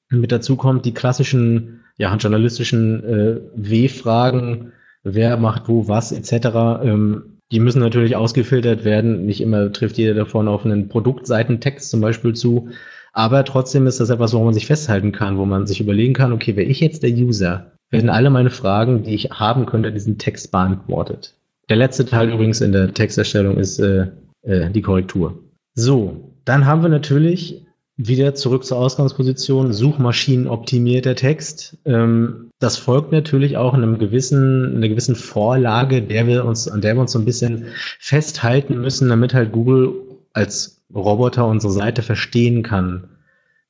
mit 0.10 0.32
dazu 0.32 0.56
kommt, 0.56 0.86
die 0.86 0.93
klassischen, 0.95 1.82
ja, 1.97 2.16
journalistischen 2.16 3.03
äh, 3.03 3.41
W-Fragen, 3.53 4.72
wer 5.03 5.38
macht 5.38 5.68
wo 5.68 5.88
was, 5.88 6.12
etc. 6.12 6.84
Ähm, 6.84 7.35
die 7.56 7.62
müssen 7.62 7.80
natürlich 7.80 8.18
ausgefiltert 8.18 8.84
werden. 8.84 9.26
Nicht 9.26 9.39
immer 9.39 9.72
trifft 9.72 9.97
jeder 9.97 10.14
davon 10.14 10.49
auf 10.49 10.66
einen 10.66 10.89
Produktseitentext 10.89 11.89
zum 11.89 12.01
Beispiel 12.01 12.34
zu. 12.34 12.68
Aber 13.14 13.45
trotzdem 13.45 13.88
ist 13.88 14.01
das 14.01 14.10
etwas, 14.10 14.34
woran 14.34 14.47
man 14.47 14.53
sich 14.53 14.66
festhalten 14.66 15.14
kann, 15.14 15.38
wo 15.38 15.45
man 15.45 15.66
sich 15.66 15.80
überlegen 15.80 16.14
kann, 16.14 16.34
okay, 16.34 16.58
wäre 16.58 16.68
ich 16.68 16.82
jetzt 16.82 17.01
der 17.01 17.12
User, 17.12 17.72
werden 17.91 18.10
alle 18.10 18.30
meine 18.30 18.49
Fragen, 18.49 19.03
die 19.03 19.16
ich 19.16 19.30
haben 19.32 19.66
könnte, 19.66 19.93
diesen 19.93 20.18
Text 20.18 20.51
beantwortet. 20.51 21.34
Der 21.70 21.78
letzte 21.78 22.06
Teil 22.06 22.30
übrigens 22.30 22.60
in 22.60 22.74
der 22.74 22.93
Texterstellung 22.93 23.56
ist 23.56 23.80
äh, 23.80 24.08
äh, 24.41 24.70
die 24.70 24.82
Korrektur. 24.82 25.39
So, 25.76 26.34
dann 26.43 26.66
haben 26.66 26.82
wir 26.82 26.89
natürlich 26.89 27.64
wieder 27.98 28.36
zurück 28.36 28.66
zur 28.66 28.78
Ausgangsposition, 28.78 29.72
Suchmaschinen 29.72 30.48
optimierter 30.48 31.16
Text. 31.16 31.78
Ähm, 31.86 32.50
das 32.60 32.78
folgt 32.78 33.12
natürlich 33.12 33.58
auch 33.58 33.74
in 33.74 33.84
einem 33.84 34.00
gewissen, 34.00 34.76
einer 34.76 34.89
gewissen 34.89 35.16
Vorlage, 35.16 36.02
der 36.02 36.28
wir 36.28 36.46
uns, 36.46 36.68
an 36.68 36.82
der 36.82 36.96
wir 36.96 37.02
uns 37.02 37.14
so 37.14 37.20
ein 37.20 37.26
bisschen 37.26 37.68
festhalten 38.00 38.82
müssen, 38.82 39.08
damit 39.08 39.34
halt 39.34 39.52
Google 39.54 39.93
als 40.34 40.82
Roboter 40.93 41.48
unsere 41.48 41.72
Seite 41.72 42.02
verstehen 42.02 42.64
kann. 42.64 43.10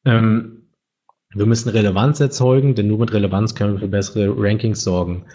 Ähm, 0.05 0.63
wir 1.34 1.45
müssen 1.45 1.69
Relevanz 1.69 2.19
erzeugen, 2.19 2.76
denn 2.76 2.88
nur 2.88 2.97
mit 2.97 3.13
Relevanz 3.13 3.55
können 3.55 3.73
wir 3.73 3.82
für 3.82 3.88
bessere 3.88 4.34
Rankings 4.38 4.82
sorgen. 4.82 5.26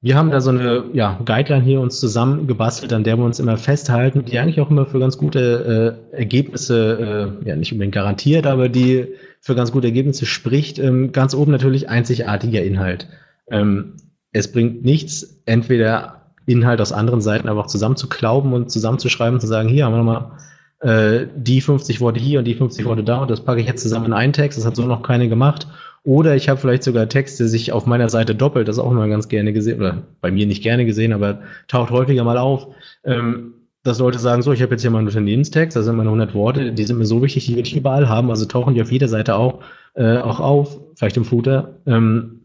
Wir 0.00 0.14
haben 0.16 0.30
da 0.30 0.40
so 0.40 0.50
eine 0.50 0.84
ja, 0.92 1.18
Guideline 1.24 1.64
hier 1.64 1.80
uns 1.80 1.98
zusammen 1.98 2.46
gebastelt, 2.46 2.92
an 2.92 3.02
der 3.02 3.16
wir 3.16 3.24
uns 3.24 3.40
immer 3.40 3.56
festhalten, 3.56 4.24
die 4.24 4.38
eigentlich 4.38 4.60
auch 4.60 4.70
immer 4.70 4.86
für 4.86 5.00
ganz 5.00 5.18
gute 5.18 5.98
äh, 6.12 6.16
Ergebnisse, 6.16 7.34
äh, 7.42 7.48
ja 7.48 7.56
nicht 7.56 7.72
unbedingt 7.72 7.96
garantiert, 7.96 8.46
aber 8.46 8.68
die 8.68 9.08
für 9.40 9.56
ganz 9.56 9.72
gute 9.72 9.88
Ergebnisse 9.88 10.24
spricht. 10.24 10.78
Ähm, 10.78 11.10
ganz 11.10 11.34
oben 11.34 11.50
natürlich 11.50 11.88
einzigartiger 11.88 12.62
Inhalt. 12.62 13.08
Ähm, 13.50 13.94
es 14.30 14.52
bringt 14.52 14.84
nichts, 14.84 15.42
entweder 15.46 16.32
Inhalt 16.46 16.80
aus 16.80 16.92
anderen 16.92 17.20
Seiten 17.20 17.48
einfach 17.48 17.66
zusammenzuklauben 17.66 18.52
und 18.52 18.70
zusammenzuschreiben 18.70 19.34
und 19.34 19.40
zu 19.40 19.48
sagen, 19.48 19.68
hier 19.68 19.84
haben 19.84 19.94
wir 19.94 19.98
nochmal 19.98 20.30
äh, 20.80 21.26
die 21.34 21.60
50 21.60 22.00
Worte 22.00 22.20
hier 22.20 22.38
und 22.38 22.44
die 22.44 22.54
50 22.54 22.84
Worte 22.84 23.02
da 23.02 23.18
und 23.18 23.30
das 23.32 23.40
packe 23.40 23.60
ich 23.60 23.66
jetzt 23.66 23.82
zusammen 23.82 24.06
in 24.06 24.12
einen 24.12 24.32
Text. 24.32 24.58
Das 24.58 24.64
hat 24.64 24.76
so 24.76 24.86
noch 24.86 25.02
keine 25.02 25.28
gemacht. 25.28 25.66
Oder 26.04 26.36
ich 26.36 26.48
habe 26.48 26.60
vielleicht 26.60 26.82
sogar 26.82 27.08
Texte 27.08 27.48
sich 27.48 27.72
auf 27.72 27.86
meiner 27.86 28.08
Seite 28.08 28.34
doppelt, 28.34 28.68
das 28.68 28.78
auch 28.78 28.90
mal 28.92 29.08
ganz 29.08 29.28
gerne 29.28 29.52
gesehen, 29.52 29.80
oder 29.80 30.02
bei 30.20 30.30
mir 30.30 30.46
nicht 30.46 30.62
gerne 30.62 30.86
gesehen, 30.86 31.12
aber 31.12 31.40
taucht 31.66 31.90
häufiger 31.90 32.24
mal 32.24 32.38
auf. 32.38 32.68
Ähm, 33.04 33.54
dass 33.84 33.98
Leute 33.98 34.18
sagen, 34.18 34.42
so, 34.42 34.52
ich 34.52 34.62
habe 34.62 34.72
jetzt 34.72 34.82
hier 34.82 34.90
meinen 34.90 35.06
Unternehmenstext, 35.06 35.76
da 35.76 35.82
sind 35.82 35.96
meine 35.96 36.10
100 36.10 36.34
Worte, 36.34 36.72
die 36.72 36.84
sind 36.84 36.98
mir 36.98 37.06
so 37.06 37.22
wichtig, 37.22 37.46
die 37.46 37.56
will 37.56 37.62
ich 37.62 37.76
überall 37.76 38.08
haben, 38.08 38.30
also 38.30 38.44
tauchen 38.44 38.74
die 38.74 38.82
auf 38.82 38.92
jeder 38.92 39.08
Seite 39.08 39.36
auch, 39.36 39.62
äh, 39.94 40.18
auch 40.18 40.40
auf, 40.40 40.80
vielleicht 40.94 41.16
im 41.16 41.24
Footer. 41.24 41.78
Ähm, 41.86 42.42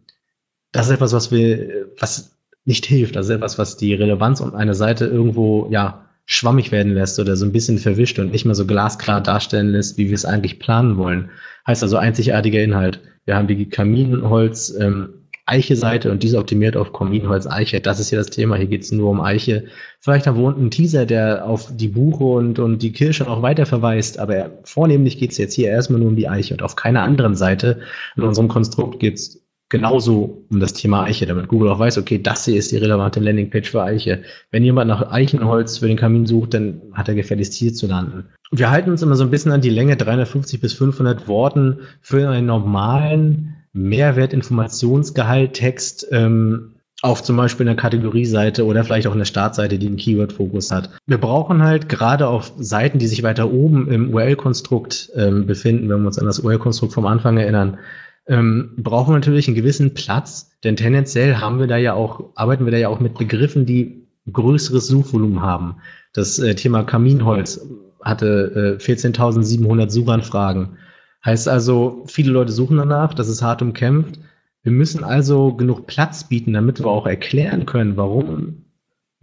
das 0.71 0.87
ist 0.87 0.93
etwas, 0.93 1.13
was 1.13 1.31
wir, 1.31 1.87
was 1.99 2.37
nicht 2.65 2.85
hilft, 2.85 3.15
ist 3.15 3.29
etwas, 3.29 3.57
was 3.57 3.77
die 3.77 3.93
Relevanz 3.93 4.41
um 4.41 4.55
eine 4.55 4.73
Seite 4.73 5.05
irgendwo, 5.05 5.67
ja, 5.69 6.05
schwammig 6.25 6.71
werden 6.71 6.93
lässt 6.93 7.19
oder 7.19 7.35
so 7.35 7.45
ein 7.45 7.51
bisschen 7.51 7.77
verwischt 7.77 8.17
und 8.19 8.31
nicht 8.31 8.45
mehr 8.45 8.55
so 8.55 8.65
glasklar 8.65 9.21
darstellen 9.21 9.69
lässt, 9.69 9.97
wie 9.97 10.07
wir 10.07 10.15
es 10.15 10.25
eigentlich 10.25 10.59
planen 10.59 10.97
wollen. 10.97 11.29
Heißt 11.67 11.83
also 11.83 11.97
einzigartiger 11.97 12.63
Inhalt. 12.63 13.01
Wir 13.25 13.35
haben 13.35 13.47
die 13.47 13.69
Kaminholz 13.69 14.75
ähm, 14.79 15.23
Eiche-Seite 15.45 16.09
und 16.09 16.23
diese 16.23 16.39
optimiert 16.39 16.77
auf 16.77 16.93
Kaminholz 16.93 17.47
Eiche. 17.47 17.81
Das 17.81 17.99
ist 17.99 18.09
hier 18.09 18.17
das 18.17 18.29
Thema. 18.29 18.55
Hier 18.55 18.67
geht 18.67 18.83
es 18.83 18.91
nur 18.93 19.09
um 19.09 19.19
Eiche. 19.19 19.65
Vielleicht 19.99 20.25
haben 20.25 20.37
wir 20.37 20.45
unten 20.45 20.61
einen 20.61 20.71
Teaser, 20.71 21.05
der 21.05 21.45
auf 21.45 21.75
die 21.75 21.89
Buche 21.89 22.23
und, 22.23 22.59
und 22.59 22.81
die 22.81 22.93
Kirsche 22.93 23.25
noch 23.25 23.41
weiter 23.41 23.65
verweist, 23.65 24.19
aber 24.19 24.51
vornehmlich 24.63 25.17
geht 25.17 25.31
es 25.31 25.37
jetzt 25.37 25.53
hier 25.53 25.69
erstmal 25.69 25.99
nur 25.99 26.09
um 26.09 26.15
die 26.15 26.29
Eiche 26.29 26.53
und 26.53 26.63
auf 26.63 26.77
keiner 26.77 27.03
anderen 27.03 27.35
Seite 27.35 27.81
in 28.15 28.23
unserem 28.23 28.47
Konstrukt 28.47 28.99
geht 29.01 29.15
es 29.15 29.42
genauso 29.73 30.45
um 30.51 30.59
das 30.59 30.73
Thema 30.73 31.05
Eiche, 31.05 31.25
damit 31.25 31.47
Google 31.47 31.69
auch 31.69 31.79
weiß, 31.79 31.97
okay, 31.97 32.21
das 32.21 32.45
hier 32.45 32.57
ist 32.57 32.71
die 32.71 32.77
relevante 32.77 33.19
Landingpage 33.19 33.71
für 33.71 33.81
Eiche. 33.81 34.21
Wenn 34.51 34.63
jemand 34.63 34.87
nach 34.87 35.11
Eichenholz 35.11 35.79
für 35.79 35.87
den 35.87 35.97
Kamin 35.97 36.27
sucht, 36.27 36.53
dann 36.53 36.79
hat 36.93 37.09
er 37.09 37.15
gefälligst 37.15 37.55
hier 37.55 37.73
zu 37.73 37.87
landen. 37.87 38.25
Wir 38.51 38.69
halten 38.69 38.91
uns 38.91 39.01
immer 39.01 39.15
so 39.15 39.23
ein 39.23 39.31
bisschen 39.31 39.51
an 39.51 39.61
die 39.61 39.71
Länge 39.71 39.97
350 39.97 40.61
bis 40.61 40.73
500 40.73 41.27
Worten 41.27 41.79
für 42.01 42.29
einen 42.29 42.45
normalen 42.45 43.55
Mehrwertinformationsgehalt 43.73 45.53
Text 45.53 46.05
ähm, 46.11 46.75
auf 47.01 47.23
zum 47.23 47.35
Beispiel 47.35 47.67
einer 47.67 47.75
Kategorieseite 47.75 48.63
oder 48.65 48.83
vielleicht 48.83 49.07
auch 49.07 49.15
einer 49.15 49.25
Startseite, 49.25 49.79
die 49.79 49.87
einen 49.87 49.97
Keyword-Fokus 49.97 50.71
hat. 50.71 50.91
Wir 51.07 51.17
brauchen 51.17 51.63
halt 51.63 51.89
gerade 51.89 52.27
auf 52.27 52.53
Seiten, 52.59 52.99
die 52.99 53.07
sich 53.07 53.23
weiter 53.23 53.51
oben 53.51 53.91
im 53.91 54.13
URL-Konstrukt 54.13 55.09
ähm, 55.15 55.47
befinden, 55.47 55.89
wenn 55.89 56.01
wir 56.01 56.07
uns 56.07 56.19
an 56.19 56.27
das 56.27 56.39
URL-Konstrukt 56.39 56.93
vom 56.93 57.07
Anfang 57.07 57.37
erinnern, 57.37 57.79
ähm, 58.27 58.71
brauchen 58.77 59.13
wir 59.13 59.19
natürlich 59.19 59.47
einen 59.47 59.55
gewissen 59.55 59.93
Platz, 59.93 60.51
denn 60.63 60.75
tendenziell 60.75 61.35
haben 61.35 61.59
wir 61.59 61.67
da 61.67 61.77
ja 61.77 61.93
auch, 61.93 62.31
arbeiten 62.35 62.65
wir 62.65 62.71
da 62.71 62.77
ja 62.77 62.89
auch 62.89 62.99
mit 62.99 63.17
Begriffen, 63.17 63.65
die 63.65 64.07
größeres 64.31 64.87
Suchvolumen 64.87 65.41
haben. 65.41 65.75
Das 66.13 66.39
äh, 66.39 66.55
Thema 66.55 66.83
Kaminholz 66.83 67.67
hatte 68.01 68.77
äh, 68.79 68.83
14.700 68.83 69.89
Suchanfragen. 69.89 70.77
Heißt 71.25 71.47
also, 71.47 72.03
viele 72.07 72.31
Leute 72.31 72.51
suchen 72.51 72.77
danach, 72.77 73.13
das 73.13 73.29
ist 73.29 73.41
hart 73.41 73.61
umkämpft. 73.61 74.19
Wir 74.61 74.71
müssen 74.71 75.03
also 75.03 75.53
genug 75.53 75.87
Platz 75.87 76.27
bieten, 76.27 76.53
damit 76.53 76.79
wir 76.79 76.87
auch 76.87 77.07
erklären 77.07 77.65
können, 77.65 77.97
warum 77.97 78.62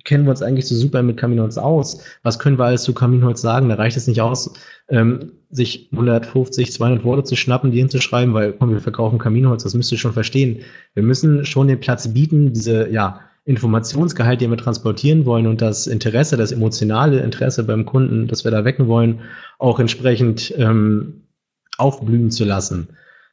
kennen 0.04 0.24
wir 0.24 0.30
uns 0.30 0.42
eigentlich 0.42 0.66
so 0.66 0.74
super 0.74 1.02
mit 1.02 1.16
Kaminholz 1.16 1.58
aus? 1.58 2.02
Was 2.22 2.38
können 2.38 2.58
wir 2.58 2.64
alles 2.64 2.82
zu 2.82 2.94
Kaminholz 2.94 3.40
sagen? 3.40 3.68
Da 3.68 3.76
reicht 3.76 3.96
es 3.96 4.06
nicht 4.06 4.20
aus, 4.20 4.52
ähm, 4.88 5.32
sich 5.50 5.88
150, 5.92 6.72
200 6.72 7.04
Worte 7.04 7.24
zu 7.24 7.36
schnappen, 7.36 7.70
die 7.70 7.78
hinzuschreiben, 7.78 8.34
weil 8.34 8.52
komm, 8.52 8.72
wir 8.72 8.80
verkaufen 8.80 9.18
Kaminholz, 9.18 9.62
das 9.62 9.74
müsst 9.74 9.92
ihr 9.92 9.98
schon 9.98 10.12
verstehen. 10.12 10.60
Wir 10.94 11.02
müssen 11.02 11.44
schon 11.44 11.68
den 11.68 11.80
Platz 11.80 12.12
bieten, 12.12 12.52
diese 12.52 12.88
ja, 12.90 13.20
Informationsgehalt, 13.44 14.40
den 14.40 14.50
wir 14.50 14.58
transportieren 14.58 15.24
wollen 15.24 15.46
und 15.46 15.60
das 15.60 15.86
Interesse, 15.86 16.36
das 16.36 16.52
emotionale 16.52 17.20
Interesse 17.20 17.64
beim 17.64 17.84
Kunden, 17.84 18.28
das 18.28 18.44
wir 18.44 18.50
da 18.50 18.64
wecken 18.64 18.86
wollen, 18.86 19.20
auch 19.58 19.80
entsprechend 19.80 20.54
ähm, 20.56 21.22
aufblühen 21.78 22.30
zu 22.30 22.44
lassen. 22.44 22.88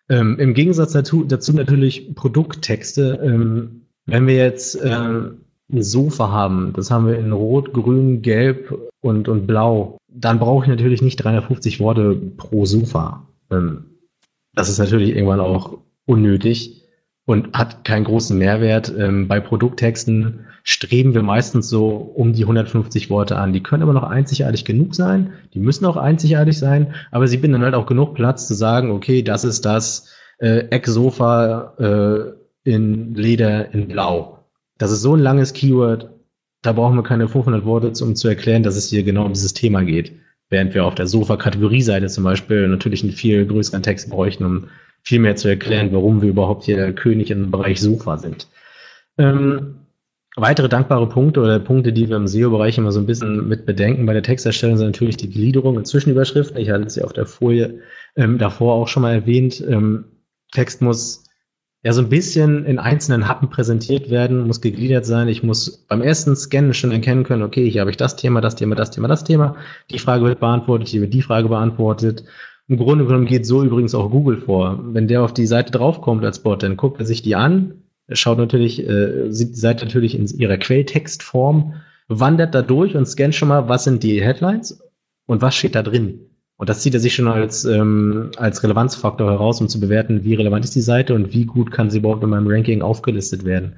Ähm, 0.09 0.39
Im 0.39 0.53
Gegensatz 0.53 0.93
dazu, 0.93 1.23
dazu 1.23 1.53
natürlich 1.53 2.15
Produkttexte. 2.15 3.19
Ähm, 3.21 3.81
wenn 4.05 4.25
wir 4.25 4.35
jetzt 4.35 4.75
äh, 4.75 5.21
ein 5.71 5.83
Sofa 5.83 6.29
haben, 6.29 6.73
das 6.73 6.91
haben 6.91 7.07
wir 7.07 7.19
in 7.19 7.31
Rot, 7.31 7.73
Grün, 7.73 8.21
Gelb 8.21 8.73
und, 9.01 9.27
und 9.27 9.47
Blau, 9.47 9.97
dann 10.07 10.39
brauche 10.39 10.65
ich 10.65 10.69
natürlich 10.69 11.01
nicht 11.01 11.17
350 11.17 11.79
Worte 11.79 12.15
pro 12.15 12.65
Sofa. 12.65 13.27
Ähm, 13.51 13.85
das 14.53 14.69
ist 14.69 14.79
natürlich 14.79 15.15
irgendwann 15.15 15.39
auch 15.39 15.79
unnötig 16.05 16.83
und 17.25 17.53
hat 17.53 17.83
keinen 17.83 18.05
großen 18.05 18.37
Mehrwert. 18.37 18.93
Ähm, 18.97 19.27
bei 19.27 19.41
Produkttexten 19.41 20.45
streben 20.63 21.13
wir 21.13 21.21
meistens 21.21 21.69
so 21.69 21.89
um 21.89 22.33
die 22.33 22.43
150 22.43 23.09
Worte 23.09 23.37
an. 23.37 23.51
Die 23.51 23.61
können 23.61 23.83
aber 23.83 23.93
noch 23.93 24.03
einzigartig 24.03 24.63
genug 24.63 24.95
sein. 24.95 25.33
Die 25.53 25.59
müssen 25.59 25.85
auch 25.85 25.97
einzigartig 25.97 26.57
sein, 26.57 26.93
aber 27.11 27.27
sie 27.27 27.37
binden 27.37 27.61
dann 27.61 27.63
halt 27.63 27.75
auch 27.75 27.85
genug 27.85 28.15
Platz 28.15 28.47
zu 28.47 28.53
sagen, 28.53 28.91
okay, 28.91 29.21
das 29.21 29.43
ist 29.43 29.65
das 29.65 30.09
äh, 30.39 30.67
Ecksofa 30.69 31.73
äh, 31.77 32.33
in 32.63 33.13
Leder 33.13 33.73
in 33.73 33.89
Blau 33.89 34.36
das 34.77 34.91
ist 34.91 35.01
so 35.01 35.15
ein 35.15 35.19
langes 35.19 35.53
Keyword, 35.53 36.09
da 36.61 36.73
brauchen 36.73 36.95
wir 36.95 37.03
keine 37.03 37.27
500 37.27 37.65
Worte, 37.65 37.91
um 38.03 38.15
zu 38.15 38.27
erklären, 38.27 38.63
dass 38.63 38.75
es 38.75 38.89
hier 38.89 39.03
genau 39.03 39.25
um 39.25 39.33
dieses 39.33 39.53
Thema 39.53 39.83
geht. 39.83 40.11
Während 40.49 40.73
wir 40.73 40.85
auf 40.85 40.95
der 40.95 41.07
Sofa-Kategorieseite 41.07 42.07
zum 42.07 42.23
Beispiel 42.23 42.67
natürlich 42.67 43.03
einen 43.03 43.11
viel 43.11 43.45
größeren 43.45 43.83
Text 43.83 44.09
bräuchten, 44.09 44.45
um 44.45 44.67
viel 45.03 45.19
mehr 45.19 45.35
zu 45.35 45.47
erklären, 45.47 45.89
warum 45.91 46.21
wir 46.21 46.29
überhaupt 46.29 46.63
hier 46.63 46.77
der 46.77 46.93
König 46.93 47.31
im 47.31 47.51
Bereich 47.51 47.81
Sofa 47.81 48.17
sind. 48.17 48.47
Ähm, 49.17 49.75
weitere 50.35 50.69
dankbare 50.69 51.07
Punkte 51.07 51.41
oder 51.41 51.59
Punkte, 51.59 51.91
die 51.91 52.09
wir 52.09 52.15
im 52.15 52.27
SEO-Bereich 52.27 52.77
immer 52.77 52.91
so 52.91 52.99
ein 52.99 53.05
bisschen 53.05 53.47
mit 53.47 53.65
bedenken 53.65 54.05
bei 54.05 54.13
der 54.13 54.23
Texterstellung, 54.23 54.77
sind 54.77 54.87
natürlich 54.87 55.17
die 55.17 55.29
Gliederung 55.29 55.75
und 55.75 55.87
Zwischenüberschriften. 55.87 56.57
Ich 56.57 56.69
hatte 56.69 56.83
es 56.83 56.95
ja 56.95 57.03
auf 57.03 57.13
der 57.13 57.25
Folie 57.25 57.81
ähm, 58.15 58.37
davor 58.37 58.75
auch 58.75 58.87
schon 58.87 59.03
mal 59.03 59.13
erwähnt. 59.13 59.63
Ähm, 59.67 60.05
Text 60.51 60.81
muss 60.81 61.26
ja 61.83 61.93
so 61.93 62.01
ein 62.01 62.09
bisschen 62.09 62.65
in 62.65 62.79
einzelnen 62.79 63.27
Happen 63.27 63.49
präsentiert 63.49 64.09
werden, 64.09 64.47
muss 64.47 64.61
gegliedert 64.61 65.05
sein. 65.05 65.27
Ich 65.27 65.43
muss 65.43 65.85
beim 65.87 66.01
ersten 66.01 66.35
Scannen 66.35 66.73
schon 66.73 66.91
erkennen 66.91 67.23
können, 67.23 67.43
okay, 67.43 67.69
hier 67.69 67.81
habe 67.81 67.91
ich 67.91 67.97
das 67.97 68.15
Thema, 68.15 68.41
das 68.41 68.55
Thema, 68.55 68.75
das 68.75 68.91
Thema, 68.91 69.07
das 69.07 69.23
Thema. 69.23 69.55
Die 69.91 69.99
Frage 69.99 70.25
wird 70.25 70.39
beantwortet, 70.39 70.87
hier 70.87 71.01
wird 71.01 71.13
die 71.13 71.21
Frage 71.21 71.49
beantwortet. 71.49 72.23
Im 72.67 72.77
Grunde 72.77 73.05
genommen 73.05 73.25
geht 73.25 73.45
so 73.45 73.63
übrigens 73.63 73.95
auch 73.95 74.11
Google 74.11 74.41
vor. 74.41 74.79
Wenn 74.83 75.07
der 75.07 75.23
auf 75.23 75.33
die 75.33 75.47
Seite 75.47 75.71
draufkommt 75.71 76.25
als 76.25 76.39
Bot, 76.39 76.63
dann 76.63 76.75
guckt 76.75 76.99
er 76.99 77.05
sich 77.05 77.21
die 77.21 77.35
an, 77.35 77.83
schaut 78.09 78.37
natürlich, 78.37 78.85
äh, 78.85 79.31
sieht 79.31 79.51
die 79.51 79.59
Seite 79.59 79.85
natürlich 79.85 80.17
in 80.17 80.25
ihrer 80.25 80.57
Quelltextform, 80.57 81.75
wandert 82.09 82.55
da 82.55 82.61
durch 82.61 82.95
und 82.95 83.05
scannt 83.05 83.35
schon 83.35 83.49
mal, 83.49 83.69
was 83.69 83.83
sind 83.83 84.03
die 84.03 84.21
Headlines 84.21 84.81
und 85.27 85.41
was 85.41 85.55
steht 85.55 85.75
da 85.75 85.83
drin. 85.83 86.19
Und 86.57 86.69
das 86.69 86.81
zieht 86.81 86.95
er 86.95 86.99
sich 86.99 87.13
schon 87.13 87.27
als, 87.27 87.65
ähm, 87.65 88.31
als 88.37 88.63
Relevanzfaktor 88.63 89.29
heraus, 89.29 89.61
um 89.61 89.69
zu 89.69 89.79
bewerten, 89.79 90.23
wie 90.23 90.33
relevant 90.33 90.65
ist 90.65 90.75
die 90.75 90.81
Seite 90.81 91.13
und 91.13 91.31
wie 91.33 91.45
gut 91.45 91.71
kann 91.71 91.89
sie 91.89 91.99
überhaupt 91.99 92.23
in 92.23 92.31
meinem 92.31 92.47
Ranking 92.47 92.81
aufgelistet 92.81 93.45
werden. 93.45 93.75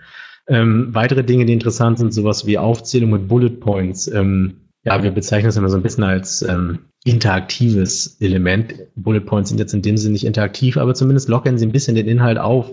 Ähm, 0.47 0.87
weitere 0.93 1.23
Dinge, 1.23 1.45
die 1.45 1.53
interessant 1.53 1.99
sind, 1.99 2.13
sowas 2.13 2.47
wie 2.47 2.57
Aufzählung 2.57 3.11
mit 3.11 3.27
Bullet 3.27 3.59
Points. 3.59 4.07
Ähm, 4.07 4.61
ja, 4.83 5.03
wir 5.03 5.11
bezeichnen 5.11 5.49
es 5.49 5.57
immer 5.57 5.69
so 5.69 5.75
ein 5.75 5.83
bisschen 5.83 6.05
als 6.05 6.41
ähm, 6.41 6.79
interaktives 7.03 8.17
Element. 8.21 8.73
Bullet 8.95 9.21
Points 9.21 9.49
sind 9.49 9.59
jetzt 9.59 9.73
in 9.73 9.81
dem 9.81 9.97
Sinne 9.97 10.13
nicht 10.13 10.25
interaktiv, 10.25 10.77
aber 10.77 10.95
zumindest 10.95 11.27
lockern 11.27 11.57
sie 11.57 11.65
ein 11.65 11.73
bisschen 11.73 11.95
den 11.95 12.07
Inhalt 12.07 12.37
auf 12.37 12.71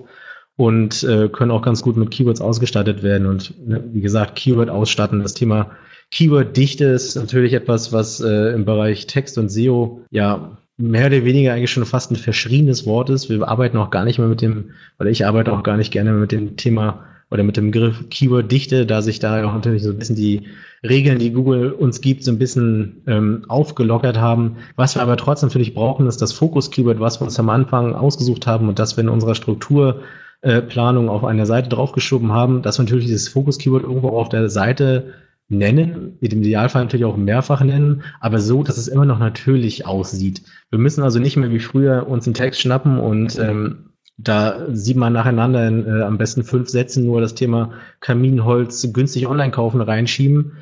und 0.57 1.03
äh, 1.03 1.29
können 1.29 1.51
auch 1.51 1.63
ganz 1.63 1.83
gut 1.83 1.97
mit 1.97 2.11
Keywords 2.11 2.41
ausgestattet 2.41 3.03
werden. 3.03 3.27
Und 3.27 3.55
ne, 3.67 3.85
wie 3.93 4.01
gesagt, 4.01 4.37
Keyword 4.37 4.71
ausstatten, 4.71 5.21
das 5.21 5.35
Thema 5.35 5.73
Keyword-Dichte 6.13 6.85
ist 6.85 7.17
natürlich 7.17 7.53
etwas, 7.53 7.93
was 7.93 8.21
äh, 8.21 8.53
im 8.55 8.65
Bereich 8.65 9.07
Text 9.07 9.39
und 9.39 9.51
SEO 9.51 10.03
ja 10.11 10.57
mehr 10.79 11.07
oder 11.07 11.25
weniger 11.25 11.53
eigentlich 11.53 11.71
schon 11.71 11.87
fast 11.87 12.11
ein 12.11 12.17
verschriebenes 12.17 12.87
Wort 12.87 13.11
ist. 13.11 13.31
Wir 13.31 13.47
arbeiten 13.49 13.79
auch 13.79 13.91
gar 13.91 14.05
nicht 14.05 14.19
mehr 14.19 14.29
mit 14.29 14.43
dem, 14.43 14.71
oder 14.99 15.11
ich 15.11 15.27
arbeite 15.27 15.53
auch 15.53 15.63
gar 15.63 15.77
nicht 15.77 15.91
gerne 15.91 16.13
mit 16.13 16.33
dem 16.33 16.57
Thema 16.57 17.05
oder 17.31 17.43
mit 17.43 17.57
dem 17.57 17.71
Begriff 17.71 18.09
Keyword-Dichte, 18.09 18.87
da 18.87 19.03
sich 19.03 19.19
da 19.19 19.45
auch 19.45 19.55
natürlich 19.55 19.83
so 19.83 19.91
ein 19.91 19.99
bisschen 19.99 20.17
die 20.17 20.47
Regeln, 20.87 21.19
die 21.19 21.33
Google 21.33 21.73
uns 21.73 22.01
gibt, 22.01 22.23
so 22.23 22.31
ein 22.31 22.39
bisschen 22.39 23.03
ähm, 23.07 23.45
aufgelockert 23.49 24.19
haben. 24.19 24.59
Was 24.77 24.95
wir 24.95 25.03
aber 25.03 25.17
trotzdem 25.17 25.49
natürlich 25.49 25.75
brauchen, 25.75 26.07
ist 26.07 26.23
das 26.23 26.33
Fokus-Keyword, 26.33 27.01
was 27.01 27.21
wir 27.21 27.25
uns 27.25 27.41
am 27.41 27.51
Anfang 27.51 27.95
ausgesucht 27.95 28.47
haben 28.47 28.69
und 28.69 28.79
das 28.79 28.97
wir 28.97 29.03
in 29.03 29.09
unserer 29.09 29.35
Strukturplanung 29.35 31.07
äh, 31.07 31.11
auf 31.11 31.25
einer 31.25 31.47
Seite 31.47 31.69
draufgeschoben 31.71 32.33
haben, 32.33 32.63
dass 32.63 32.79
wir 32.79 32.85
natürlich 32.85 33.07
dieses 33.07 33.29
Fokus-Keyword 33.29 33.83
irgendwo 33.83 34.11
auf 34.11 34.29
der 34.29 34.49
Seite 34.49 35.15
nennen, 35.49 36.19
im 36.21 36.43
Idealfall 36.43 36.85
natürlich 36.85 37.07
auch 37.07 37.17
mehrfach 37.17 37.63
nennen, 37.63 38.03
aber 38.21 38.41
so, 38.41 38.63
dass 38.63 38.79
es 38.79 38.89
immer 38.89 39.05
noch 39.05 39.19
natürlich 39.19 39.87
aussieht. 39.87 40.43
Wir 40.71 40.79
müssen 40.79 41.03
also 41.03 41.19
nicht 41.19 41.37
mehr 41.37 41.51
wie 41.51 41.61
früher 41.61 42.09
uns 42.09 42.27
einen 42.27 42.35
Text 42.35 42.61
schnappen 42.61 42.99
und 42.99 43.39
ähm, 43.39 43.91
da 44.19 44.67
sieht 44.73 44.97
man 44.97 45.13
nacheinander 45.13 45.69
in 45.69 45.87
äh, 45.87 46.03
am 46.03 46.19
besten 46.19 46.43
fünf 46.43 46.69
Sätzen 46.69 47.05
nur 47.05 47.21
das 47.21 47.35
Thema 47.35 47.73
Kaminholz 48.01 48.93
günstig 48.93 49.27
online 49.27 49.51
kaufen 49.51 49.81
reinschieben. 49.81 50.53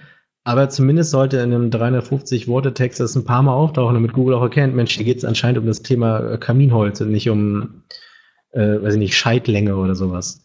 Aber 0.43 0.68
zumindest 0.68 1.11
sollte 1.11 1.39
in 1.39 1.55
einem 1.55 1.70
350 1.70 2.49
Worte 2.49 2.74
Text 2.74 3.01
das 3.01 3.16
ein 3.16 3.24
paar 3.24 3.43
Mal 3.43 3.55
auftauchen, 3.55 3.95
damit 3.95 4.12
Google 4.12 4.35
auch 4.35 4.43
erkennt, 4.43 4.74
Mensch, 4.74 4.95
hier 4.95 5.07
geht 5.07 5.16
es 5.16 5.24
anscheinend 5.24 5.59
um 5.59 5.66
das 5.66 5.82
Thema 5.82 6.32
äh, 6.32 6.39
Kaminholz 6.39 7.01
und 7.01 7.11
nicht 7.11 7.30
um, 7.30 7.85
äh, 8.51 8.82
weiß 8.82 8.95
ich 8.95 8.99
nicht, 8.99 9.16
Scheitlänge 9.16 9.76
oder 9.76 9.95
sowas. 9.95 10.45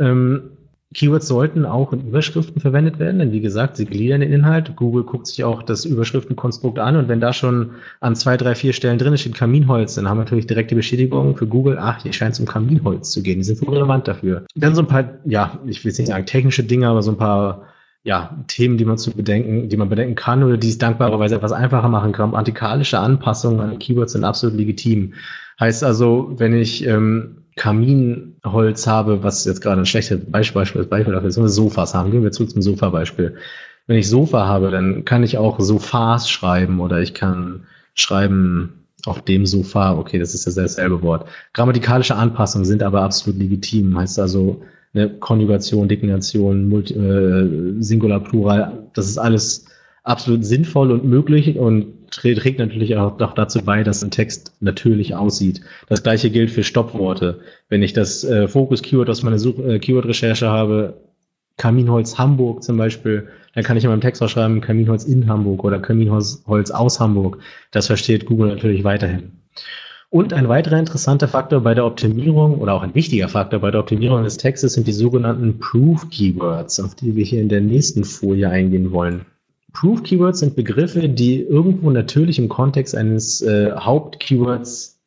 Ähm, 0.00 0.57
Keywords 0.94 1.28
sollten 1.28 1.66
auch 1.66 1.92
in 1.92 2.08
Überschriften 2.08 2.62
verwendet 2.62 2.98
werden, 2.98 3.18
denn 3.18 3.32
wie 3.32 3.40
gesagt, 3.40 3.76
sie 3.76 3.84
gliedern 3.84 4.20
den 4.20 4.32
Inhalt. 4.32 4.74
Google 4.74 5.04
guckt 5.04 5.26
sich 5.26 5.44
auch 5.44 5.62
das 5.62 5.84
Überschriftenkonstrukt 5.84 6.78
an 6.78 6.96
und 6.96 7.08
wenn 7.08 7.20
da 7.20 7.34
schon 7.34 7.72
an 8.00 8.16
zwei, 8.16 8.38
drei, 8.38 8.54
vier 8.54 8.72
Stellen 8.72 8.98
drin 8.98 9.16
steht 9.18 9.34
Kaminholz, 9.34 9.96
dann 9.96 10.08
haben 10.08 10.16
wir 10.16 10.24
natürlich 10.24 10.46
direkt 10.46 10.70
die 10.70 10.76
Bestätigung 10.76 11.36
für 11.36 11.46
Google, 11.46 11.76
ach, 11.78 12.02
hier 12.02 12.14
scheint 12.14 12.32
es 12.32 12.40
um 12.40 12.46
Kaminholz 12.46 13.10
zu 13.10 13.22
gehen. 13.22 13.38
Die 13.38 13.44
sind 13.44 13.60
wohl 13.66 13.74
relevant 13.74 14.08
dafür. 14.08 14.46
Dann 14.54 14.74
so 14.74 14.80
ein 14.80 14.88
paar, 14.88 15.18
ja, 15.26 15.58
ich 15.66 15.84
will 15.84 15.90
jetzt 15.90 15.98
nicht 15.98 16.08
sagen 16.08 16.24
technische 16.24 16.64
Dinge, 16.64 16.88
aber 16.88 17.02
so 17.02 17.10
ein 17.10 17.18
paar 17.18 17.66
ja, 18.02 18.42
Themen, 18.46 18.78
die 18.78 18.86
man 18.86 18.96
zu 18.96 19.10
bedenken, 19.10 19.68
die 19.68 19.76
man 19.76 19.90
bedenken 19.90 20.14
kann 20.14 20.42
oder 20.42 20.56
die 20.56 20.70
es 20.70 20.78
dankbarerweise 20.78 21.34
etwas 21.34 21.52
einfacher 21.52 21.88
machen 21.88 22.12
kann. 22.12 22.34
Antikalische 22.34 22.98
Anpassungen 22.98 23.60
an 23.60 23.78
Keywords 23.78 24.14
sind 24.14 24.24
absolut 24.24 24.56
legitim. 24.56 25.12
Heißt 25.60 25.84
also, 25.84 26.32
wenn 26.36 26.54
ich 26.54 26.86
ähm, 26.86 27.42
Kaminholz 27.58 28.86
habe, 28.86 29.22
was 29.22 29.44
jetzt 29.44 29.60
gerade 29.60 29.82
ein 29.82 29.86
schlechtes 29.86 30.20
Beispiel, 30.30 30.62
Beispiel 30.62 31.12
dafür 31.12 31.28
ist, 31.28 31.36
wenn 31.36 31.44
wir 31.44 31.48
Sofas 31.48 31.94
haben, 31.94 32.10
gehen 32.10 32.22
wir 32.22 32.32
zurück 32.32 32.50
zum 32.50 32.62
Sofa-Beispiel. 32.62 33.36
wenn 33.86 33.98
ich 33.98 34.08
Sofa 34.08 34.46
habe, 34.46 34.70
dann 34.70 35.04
kann 35.04 35.22
ich 35.22 35.36
auch 35.38 35.60
Sofas 35.60 36.30
schreiben 36.30 36.80
oder 36.80 37.00
ich 37.00 37.14
kann 37.14 37.64
schreiben 37.94 38.84
auf 39.06 39.22
dem 39.22 39.46
Sofa. 39.46 39.96
Okay, 39.98 40.18
das 40.18 40.34
ist 40.34 40.46
ja 40.46 40.62
dasselbe 40.62 41.02
Wort. 41.02 41.28
Grammatikalische 41.52 42.14
Anpassungen 42.14 42.64
sind 42.64 42.82
aber 42.82 43.02
absolut 43.02 43.38
legitim. 43.38 43.98
Heißt 43.98 44.18
also, 44.18 44.62
eine 44.94 45.10
Konjugation, 45.10 45.88
Deklination, 45.88 46.72
äh, 46.72 47.82
Singular, 47.82 48.20
Plural, 48.20 48.88
das 48.94 49.06
ist 49.08 49.18
alles 49.18 49.66
absolut 50.04 50.44
sinnvoll 50.44 50.90
und 50.90 51.04
möglich 51.04 51.58
und 51.58 51.86
trägt 52.10 52.58
natürlich 52.58 52.96
auch 52.96 53.18
noch 53.18 53.34
dazu 53.34 53.62
bei, 53.62 53.82
dass 53.82 54.02
ein 54.02 54.10
Text 54.10 54.54
natürlich 54.60 55.14
aussieht. 55.14 55.60
Das 55.88 56.02
gleiche 56.02 56.30
gilt 56.30 56.50
für 56.50 56.62
Stoppworte. 56.62 57.40
Wenn 57.68 57.82
ich 57.82 57.92
das 57.92 58.24
äh, 58.24 58.48
Fokus-Keyword 58.48 59.10
aus 59.10 59.22
meiner 59.22 59.38
Such 59.38 59.58
äh, 59.58 59.78
Keyword-Recherche 59.78 60.48
habe, 60.48 60.94
Kaminholz 61.56 62.18
Hamburg 62.18 62.62
zum 62.62 62.76
Beispiel, 62.76 63.28
dann 63.54 63.64
kann 63.64 63.76
ich 63.76 63.84
in 63.84 63.90
meinem 63.90 64.00
Text 64.00 64.22
auch 64.22 64.28
schreiben 64.28 64.60
Kaminholz 64.60 65.04
in 65.04 65.28
Hamburg 65.28 65.64
oder 65.64 65.80
Kaminholz 65.80 66.42
aus 66.46 67.00
Hamburg. 67.00 67.38
Das 67.72 67.88
versteht 67.88 68.26
Google 68.26 68.48
natürlich 68.48 68.84
weiterhin. 68.84 69.32
Und 70.10 70.32
ein 70.32 70.48
weiterer 70.48 70.78
interessanter 70.78 71.28
Faktor 71.28 71.60
bei 71.60 71.74
der 71.74 71.84
Optimierung 71.84 72.58
oder 72.60 72.72
auch 72.72 72.82
ein 72.82 72.94
wichtiger 72.94 73.28
Faktor 73.28 73.60
bei 73.60 73.70
der 73.70 73.80
Optimierung 73.80 74.24
des 74.24 74.38
Textes 74.38 74.72
sind 74.72 74.86
die 74.86 74.92
sogenannten 74.92 75.58
Proof 75.58 76.08
Keywords, 76.08 76.80
auf 76.80 76.94
die 76.94 77.14
wir 77.14 77.24
hier 77.24 77.42
in 77.42 77.50
der 77.50 77.60
nächsten 77.60 78.04
Folie 78.04 78.48
eingehen 78.48 78.90
wollen. 78.90 79.26
Proof 79.78 80.02
Keywords 80.02 80.40
sind 80.40 80.56
Begriffe, 80.56 81.08
die 81.08 81.40
irgendwo 81.40 81.92
natürlich 81.92 82.40
im 82.40 82.48
Kontext 82.48 82.96
eines 82.96 83.42
äh, 83.42 83.70
Hauptkeywords 83.76 85.00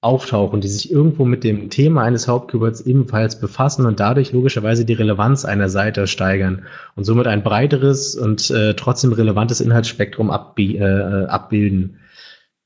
auftauchen, 0.00 0.62
die 0.62 0.68
sich 0.68 0.90
irgendwo 0.90 1.26
mit 1.26 1.44
dem 1.44 1.68
Thema 1.68 2.02
eines 2.02 2.26
Hauptkeywords 2.26 2.80
ebenfalls 2.80 3.38
befassen 3.38 3.84
und 3.84 4.00
dadurch 4.00 4.32
logischerweise 4.32 4.86
die 4.86 4.94
Relevanz 4.94 5.44
einer 5.44 5.68
Seite 5.68 6.06
steigern 6.06 6.64
und 6.94 7.04
somit 7.04 7.26
ein 7.26 7.42
breiteres 7.42 8.14
und 8.14 8.50
äh, 8.50 8.72
trotzdem 8.72 9.12
relevantes 9.12 9.60
Inhaltsspektrum 9.60 10.30
abbi 10.30 10.78
äh, 10.78 11.26
abbilden. 11.26 11.98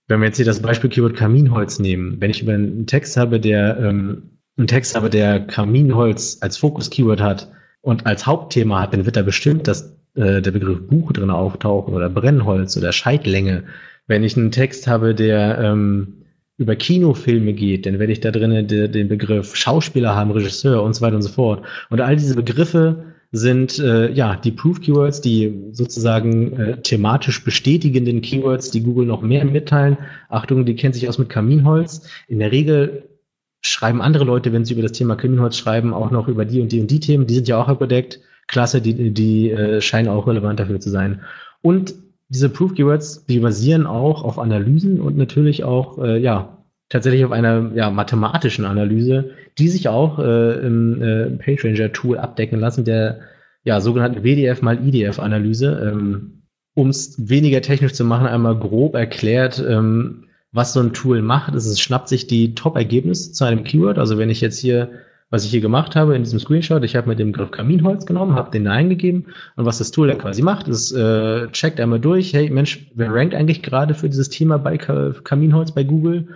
Wenn 0.07 0.21
wir 0.21 0.27
jetzt 0.27 0.37
hier 0.37 0.47
das 0.47 0.63
Beispiel 0.63 0.91
Keyword 0.91 1.17
Kaminholz 1.17 1.81
nehmen, 1.81 2.21
wenn 2.21 2.31
ich 2.31 2.43
über 2.43 2.53
einen 2.53 2.87
Text 2.87 3.17
habe, 3.17 3.41
der 3.41 3.77
ähm, 3.77 4.39
einen 4.57 4.69
Text 4.69 4.95
habe, 4.95 5.11
der 5.11 5.41
Kaminholz 5.41 6.39
als 6.43 6.59
Fokus-Keyword 6.59 7.21
hat 7.21 7.51
und 7.81 8.07
als 8.07 8.25
Hauptthema 8.25 8.83
hat, 8.83 8.93
dann 8.93 9.05
wird 9.05 9.17
da 9.17 9.23
bestimmt 9.23 9.67
dass 9.67 10.00
äh, 10.15 10.43
der 10.43 10.51
Begriff 10.51 10.87
Buch 10.87 11.13
drin 11.13 11.31
auftauchen 11.31 11.95
oder 11.95 12.09
Brennholz 12.09 12.77
oder 12.77 12.93
Scheidlänge. 12.93 13.65
Wenn 14.07 14.25
ich 14.25 14.37
einen 14.37 14.51
Text 14.51 14.87
habe, 14.87 15.15
der 15.15 15.59
ähm, 15.59 16.25
über 16.57 16.77
Kinofilme 16.77 17.55
geht, 17.55 17.87
dann 17.87 17.99
werde 17.99 18.13
ich 18.13 18.21
da 18.21 18.31
drinnen 18.31 18.69
den 18.69 19.09
Begriff 19.09 19.57
Schauspieler 19.57 20.15
haben, 20.15 20.31
Regisseur 20.31 20.83
und 20.83 20.95
so 20.95 21.01
weiter 21.01 21.17
und 21.17 21.23
so 21.23 21.31
fort. 21.31 21.65
Und 21.89 22.01
all 22.01 22.17
diese 22.17 22.35
Begriffe 22.35 23.05
sind 23.33 23.79
äh, 23.79 24.11
ja 24.11 24.37
die 24.37 24.51
Proof 24.51 24.81
Keywords, 24.81 25.21
die 25.21 25.71
sozusagen 25.73 26.53
äh, 26.53 26.83
thematisch 26.83 27.45
bestätigenden 27.45 28.21
Keywords, 28.23 28.71
die 28.71 28.83
Google 28.83 29.07
noch 29.07 29.23
mehr 29.23 29.45
mitteilen. 29.45 29.97
Achtung, 30.29 30.67
die 30.67 30.75
kennt 30.75 30.95
sich 30.95 31.09
aus 31.09 31.19
mit 31.19 31.29
Kaminholz. 31.29 32.09
In 32.27 32.41
der 32.41 32.53
Regel 32.53 33.05
schreiben 33.63 34.03
andere 34.03 34.25
Leute, 34.25 34.53
wenn 34.53 34.65
sie 34.65 34.75
über 34.75 34.83
das 34.83 34.93
Thema 34.93 35.17
Kaminholz 35.17 35.57
schreiben, 35.57 35.95
auch 35.95 36.11
noch 36.11 36.29
über 36.29 36.45
die 36.45 36.61
und 36.61 36.73
die 36.73 36.81
und 36.81 36.91
die 36.91 37.01
Themen. 37.01 37.27
Die 37.27 37.35
sind 37.35 37.47
ja 37.49 37.63
auch 37.63 37.69
abgedeckt. 37.69 38.21
Klasse, 38.51 38.83
die, 38.83 39.13
die 39.13 39.51
äh, 39.51 39.81
scheinen 39.81 40.09
auch 40.09 40.27
relevant 40.27 40.61
dafür 40.61 40.81
zu 40.81 40.91
sein. 40.91 41.21
Und 41.63 41.95
diese 42.29 42.49
Proof 42.49 42.75
Keywords, 42.75 43.25
die 43.27 43.39
basieren 43.39 43.87
auch 43.87 44.23
auf 44.23 44.39
Analysen 44.39 45.01
und 45.01 45.17
natürlich 45.17 45.65
auch 45.65 45.99
äh, 45.99 46.19
ja 46.19 46.59
tatsächlich 46.89 47.25
auf 47.25 47.33
einer 47.33 47.71
ja, 47.75 47.91
mathematischen 47.91 48.65
Analyse, 48.65 49.31
die 49.59 49.69
sich 49.69 49.89
auch 49.89 50.19
äh, 50.19 50.67
im 50.67 51.01
äh, 51.03 51.31
PageRanger-Tool 51.31 52.19
abdecken 52.19 52.59
lassen, 52.59 52.85
der 52.85 53.21
ja, 53.63 53.81
sogenannten 53.81 54.25
WDF 54.25 54.63
mal 54.63 54.79
IDF-Analyse. 54.85 55.91
Ähm, 55.93 56.43
um 56.75 56.89
es 56.89 57.29
weniger 57.29 57.63
technisch 57.63 57.93
zu 57.93 58.05
machen, 58.05 58.27
einmal 58.27 58.57
grob 58.57 58.95
erklärt, 58.95 59.65
ähm, 59.67 60.25
was 60.53 60.73
so 60.73 60.81
ein 60.81 60.93
Tool 60.93 61.23
macht. 61.23 61.55
Es 61.55 61.81
schnappt 61.81 62.09
sich 62.09 62.27
die 62.27 62.55
Top-Ergebnisse 62.55 63.33
zu 63.33 63.45
einem 63.45 63.65
Keyword. 63.65 63.99
Also 63.99 64.19
wenn 64.19 64.31
ich 64.31 64.41
jetzt 64.41 64.59
hier, 64.59 64.91
was 65.31 65.45
ich 65.45 65.51
hier 65.53 65.61
gemacht 65.61 65.95
habe 65.95 66.17
in 66.17 66.25
diesem 66.25 66.41
Screenshot, 66.41 66.83
ich 66.83 66.97
habe 66.97 67.09
mit 67.09 67.21
dem 67.21 67.31
Begriff 67.31 67.53
Kaminholz 67.53 68.05
genommen, 68.05 68.35
habe 68.35 68.51
den 68.51 68.65
da 68.65 68.73
eingegeben. 68.73 69.27
Und 69.57 69.65
was 69.65 69.79
das 69.79 69.93
Tool 69.93 70.09
dann 70.09 70.19
quasi 70.19 70.43
macht, 70.43 70.67
ist 70.67 70.93
äh, 70.93 71.47
checkt 71.53 71.81
einmal 71.81 72.01
durch, 72.01 72.35
hey 72.35 72.51
Mensch, 72.51 72.91
wer 72.95 73.15
rankt 73.15 73.35
eigentlich 73.35 73.63
gerade 73.63 73.95
für 73.95 74.09
dieses 74.09 74.29
Thema 74.29 74.59
bei 74.59 74.77
Kaminholz 74.77 75.73
bei 75.73 75.85
Google? 75.85 76.29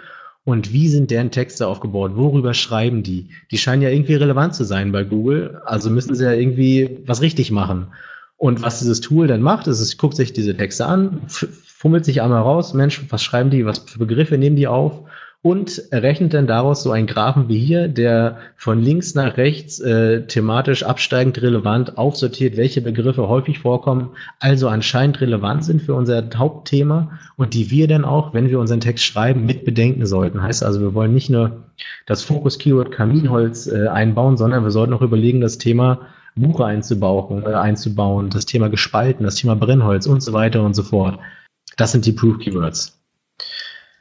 Und 0.45 0.73
wie 0.73 0.89
sind 0.89 1.11
deren 1.11 1.31
Texte 1.31 1.67
aufgebaut? 1.67 2.13
Worüber 2.15 2.55
schreiben 2.55 3.03
die? 3.03 3.31
Die 3.51 3.59
scheinen 3.59 3.83
ja 3.83 3.89
irgendwie 3.89 4.15
relevant 4.15 4.55
zu 4.55 4.65
sein 4.65 4.93
bei 4.93 5.03
Google, 5.03 5.61
also 5.65 5.91
müssen 5.91 6.15
sie 6.15 6.25
ja 6.25 6.33
irgendwie 6.33 6.99
was 7.07 7.21
richtig 7.21 7.51
machen. 7.51 7.89
Und 8.37 8.63
was 8.63 8.79
dieses 8.79 9.01
Tool 9.01 9.27
dann 9.27 9.43
macht, 9.43 9.67
ist, 9.67 9.81
es 9.81 9.97
guckt 9.97 10.17
sich 10.17 10.33
diese 10.33 10.57
Texte 10.57 10.87
an, 10.87 11.23
fummelt 11.29 12.05
sich 12.05 12.23
einmal 12.23 12.43
raus, 12.43 12.75
Mensch, 12.75 13.03
was 13.09 13.23
schreiben 13.23 13.51
die, 13.51 13.65
was 13.65 13.79
für 13.79 13.99
Begriffe 13.99 14.39
nehmen 14.39 14.57
die 14.57 14.69
auf 14.69 15.05
und 15.45 15.93
errechnet 15.93 16.33
dann 16.33 16.47
daraus 16.47 16.83
so 16.83 16.91
einen 16.91 17.07
Graphen 17.07 17.51
wie 17.51 17.59
hier, 17.59 17.87
der 17.87 18.39
von 18.57 18.81
links 18.81 19.15
nach 19.15 19.37
rechts 19.37 19.79
äh, 19.79 20.27
thematisch 20.27 20.85
absteigend 20.85 21.43
relevant 21.43 21.99
aufsortiert, 21.99 22.57
welche 22.57 22.81
Begriffe 22.81 23.29
häufig 23.29 23.59
vorkommen, 23.59 24.09
also 24.41 24.69
anscheinend 24.69 25.21
relevant 25.21 25.63
sind 25.63 25.83
für 25.83 25.93
unser 25.93 26.27
Hauptthema 26.35 27.19
und 27.37 27.53
die 27.53 27.71
wir 27.71 27.89
dann 27.89 28.07
auch, 28.07 28.33
wenn 28.33 28.49
wir 28.49 28.59
unseren 28.59 28.81
Text 28.81 29.05
schreiben, 29.05 29.45
mit 29.45 29.67
bedenken 29.67 30.07
sollten. 30.07 30.43
Heißt 30.43 30.65
also, 30.65 30.81
wir 30.81 30.95
wollen 30.95 31.13
nicht 31.13 31.29
nur 31.29 31.65
das 32.07 32.23
Fokus-Keyword 32.23 32.91
Kaminholz 32.91 33.67
äh, 33.67 33.89
einbauen, 33.89 34.39
sondern 34.39 34.65
wir 34.65 34.71
sollten 34.71 34.95
auch 34.95 35.03
überlegen, 35.03 35.43
das 35.43 35.59
Thema 35.59 36.07
Buche 36.37 36.65
einzubauen, 36.65 37.43
äh, 37.43 37.53
einzubauen, 37.53 38.31
das 38.31 38.47
Thema 38.47 38.71
gespalten, 38.71 39.25
das 39.25 39.35
Thema 39.35 39.57
Brennholz 39.57 40.07
und 40.07 40.23
so 40.23 40.33
weiter 40.33 40.63
und 40.63 40.73
so 40.73 40.85
fort. 40.85 41.19
Das 41.77 41.93
sind 41.93 42.07
die 42.07 42.13
Proof-Keywords. 42.13 42.99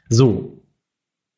So, 0.08 0.63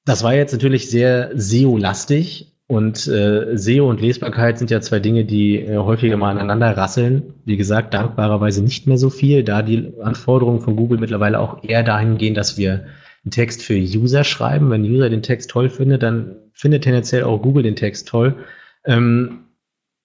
das 0.07 0.23
war 0.23 0.35
jetzt 0.35 0.53
natürlich 0.53 0.89
sehr 0.89 1.33
SEO-lastig 1.35 2.53
und 2.69 3.07
äh, 3.07 3.57
SEO 3.57 3.91
und 3.91 4.01
Lesbarkeit 4.01 4.59
sind 4.59 4.71
ja 4.71 4.81
zwei 4.81 5.01
Dinge, 5.01 5.25
die 5.25 5.61
äh, 5.61 5.77
häufiger 5.77 6.17
mal 6.17 6.31
aneinander 6.31 6.77
rasseln. 6.77 7.35
Wie 7.45 7.57
gesagt, 7.57 7.93
dankbarerweise 7.93 8.63
nicht 8.63 8.87
mehr 8.87 8.99
so 8.99 9.11
viel, 9.11 9.45
da 9.45 9.63
die 9.63 9.93
Anforderungen 10.01 10.61
von 10.61 10.77
Google 10.77 10.99
mittlerweile 10.99 11.39
auch 11.39 11.63
eher 11.63 11.83
dahin 11.83 12.17
gehen, 12.19 12.35
dass 12.35 12.57
wir 12.57 12.87
einen 13.25 13.33
Text 13.33 13.63
für 13.63 13.75
User 13.75 14.25
schreiben. 14.25 14.71
Wenn 14.71 14.85
User 14.85 15.11
den 15.11 15.23
Text 15.23 15.51
toll 15.51 15.69
findet, 15.69 16.03
dann 16.03 16.37
findet 16.53 16.85
tendenziell 16.85 17.25
auch 17.25 17.43
Google 17.43 17.65
den 17.65 17.77
Text 17.77 18.09
toll. 18.09 18.37
Ähm, 18.85 19.41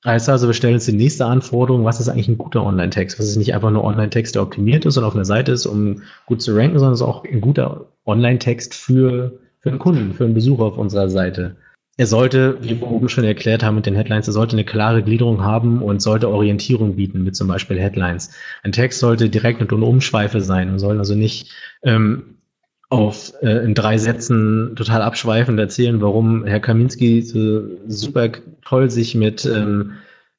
Heißt 0.03 0.29
also, 0.29 0.47
wir 0.47 0.55
stellen 0.55 0.73
uns 0.73 0.85
die 0.85 0.93
nächste 0.93 1.27
Anforderung, 1.27 1.85
was 1.85 1.99
ist 1.99 2.09
eigentlich 2.09 2.27
ein 2.27 2.39
guter 2.39 2.63
Online-Text? 2.63 3.19
Was 3.19 3.27
ist 3.27 3.35
nicht 3.35 3.53
einfach 3.53 3.69
nur 3.69 3.83
Online-Text, 3.83 4.33
der 4.33 4.41
optimiert 4.41 4.83
ist 4.83 4.97
und 4.97 5.03
auf 5.03 5.13
einer 5.13 5.25
Seite 5.25 5.51
ist, 5.51 5.67
um 5.67 6.01
gut 6.25 6.41
zu 6.41 6.55
ranken, 6.55 6.79
sondern 6.79 6.95
es 6.95 7.01
ist 7.01 7.05
auch 7.05 7.23
ein 7.23 7.39
guter 7.39 7.85
Online-Text 8.07 8.73
für 8.73 9.39
für 9.61 9.69
einen 9.69 9.79
Kunden, 9.79 10.13
für 10.13 10.25
einen 10.25 10.33
Besucher 10.33 10.63
auf 10.63 10.77
unserer 10.77 11.09
Seite. 11.09 11.55
Er 11.97 12.07
sollte, 12.07 12.57
wie 12.61 12.79
wir 12.79 12.89
oben 12.89 13.09
schon 13.09 13.25
erklärt 13.25 13.63
haben 13.63 13.75
mit 13.75 13.85
den 13.85 13.95
Headlines, 13.95 14.27
er 14.27 14.33
sollte 14.33 14.55
eine 14.55 14.65
klare 14.65 15.03
Gliederung 15.03 15.43
haben 15.43 15.81
und 15.81 16.01
sollte 16.01 16.29
Orientierung 16.29 16.95
bieten 16.95 17.23
mit 17.23 17.35
zum 17.35 17.47
Beispiel 17.47 17.79
Headlines. 17.79 18.31
Ein 18.63 18.71
Text 18.71 18.99
sollte 18.99 19.29
direkt 19.29 19.61
und 19.61 19.71
ohne 19.71 19.85
Umschweife 19.85 20.41
sein 20.41 20.69
und 20.69 20.79
soll 20.79 20.97
also 20.97 21.15
nicht 21.15 21.51
ähm, 21.83 22.37
auf 22.89 23.33
äh, 23.41 23.63
in 23.63 23.73
drei 23.73 23.97
Sätzen 23.97 24.73
total 24.75 25.01
abschweifend 25.01 25.59
erzählen, 25.59 26.01
warum 26.01 26.45
Herr 26.45 26.59
Kaminski 26.59 27.21
so 27.21 27.63
super 27.87 28.29
toll 28.65 28.89
sich 28.89 29.15
mit 29.15 29.45
ähm, 29.45 29.93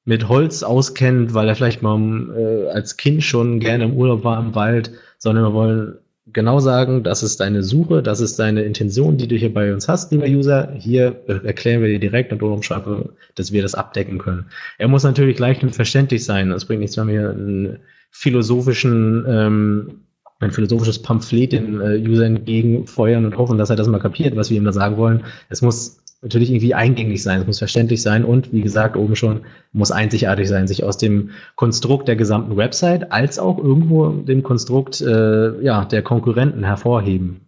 mit 0.04 0.28
Holz 0.28 0.62
auskennt, 0.62 1.32
weil 1.32 1.48
er 1.48 1.54
vielleicht 1.54 1.82
mal 1.82 1.98
äh, 2.36 2.70
als 2.70 2.96
Kind 2.96 3.22
schon 3.22 3.60
gerne 3.60 3.84
im 3.84 3.94
Urlaub 3.94 4.24
war 4.24 4.40
im 4.40 4.54
Wald, 4.54 4.92
sondern 5.18 5.44
wir 5.44 5.54
wollen 5.54 5.98
genau 6.32 6.60
sagen, 6.60 7.02
das 7.02 7.22
ist 7.22 7.40
deine 7.40 7.62
Suche, 7.62 8.02
das 8.02 8.20
ist 8.20 8.38
deine 8.38 8.62
Intention, 8.62 9.16
die 9.16 9.28
du 9.28 9.36
hier 9.36 9.52
bei 9.52 9.72
uns 9.72 9.88
hast, 9.88 10.12
lieber 10.12 10.26
User. 10.26 10.72
Hier 10.78 11.20
erklären 11.44 11.82
wir 11.82 11.88
dir 11.88 12.00
direkt 12.00 12.32
und 12.32 12.42
umschreiben, 12.42 13.10
dass 13.34 13.52
wir 13.52 13.62
das 13.62 13.74
abdecken 13.74 14.18
können. 14.18 14.46
Er 14.78 14.88
muss 14.88 15.04
natürlich 15.04 15.38
leicht 15.38 15.62
und 15.62 15.74
verständlich 15.74 16.24
sein. 16.24 16.50
Es 16.50 16.64
bringt 16.64 16.80
nichts, 16.80 16.96
wenn 16.96 17.08
wir 17.08 17.30
einen 17.30 17.78
philosophischen, 18.10 19.24
ähm, 19.28 20.00
ein 20.40 20.50
philosophisches 20.50 21.00
Pamphlet 21.00 21.52
den 21.52 21.80
äh, 21.80 21.96
User 21.98 22.26
entgegenfeuern 22.26 23.24
und 23.24 23.36
hoffen, 23.36 23.58
dass 23.58 23.70
er 23.70 23.76
das 23.76 23.88
mal 23.88 24.00
kapiert, 24.00 24.36
was 24.36 24.50
wir 24.50 24.56
ihm 24.56 24.64
da 24.64 24.72
sagen 24.72 24.96
wollen. 24.96 25.24
Es 25.48 25.62
muss 25.62 26.02
natürlich 26.22 26.50
irgendwie 26.50 26.74
eingängig 26.74 27.22
sein, 27.22 27.40
es 27.40 27.46
muss 27.46 27.58
verständlich 27.58 28.00
sein 28.00 28.24
und 28.24 28.52
wie 28.52 28.62
gesagt, 28.62 28.96
oben 28.96 29.16
schon 29.16 29.40
muss 29.72 29.90
einzigartig 29.90 30.48
sein, 30.48 30.68
sich 30.68 30.84
aus 30.84 30.96
dem 30.96 31.30
Konstrukt 31.56 32.08
der 32.08 32.16
gesamten 32.16 32.56
Website 32.56 33.10
als 33.12 33.38
auch 33.38 33.58
irgendwo 33.58 34.08
dem 34.08 34.42
Konstrukt 34.42 35.00
äh, 35.00 35.60
ja, 35.62 35.84
der 35.84 36.02
Konkurrenten 36.02 36.64
hervorheben. 36.64 37.40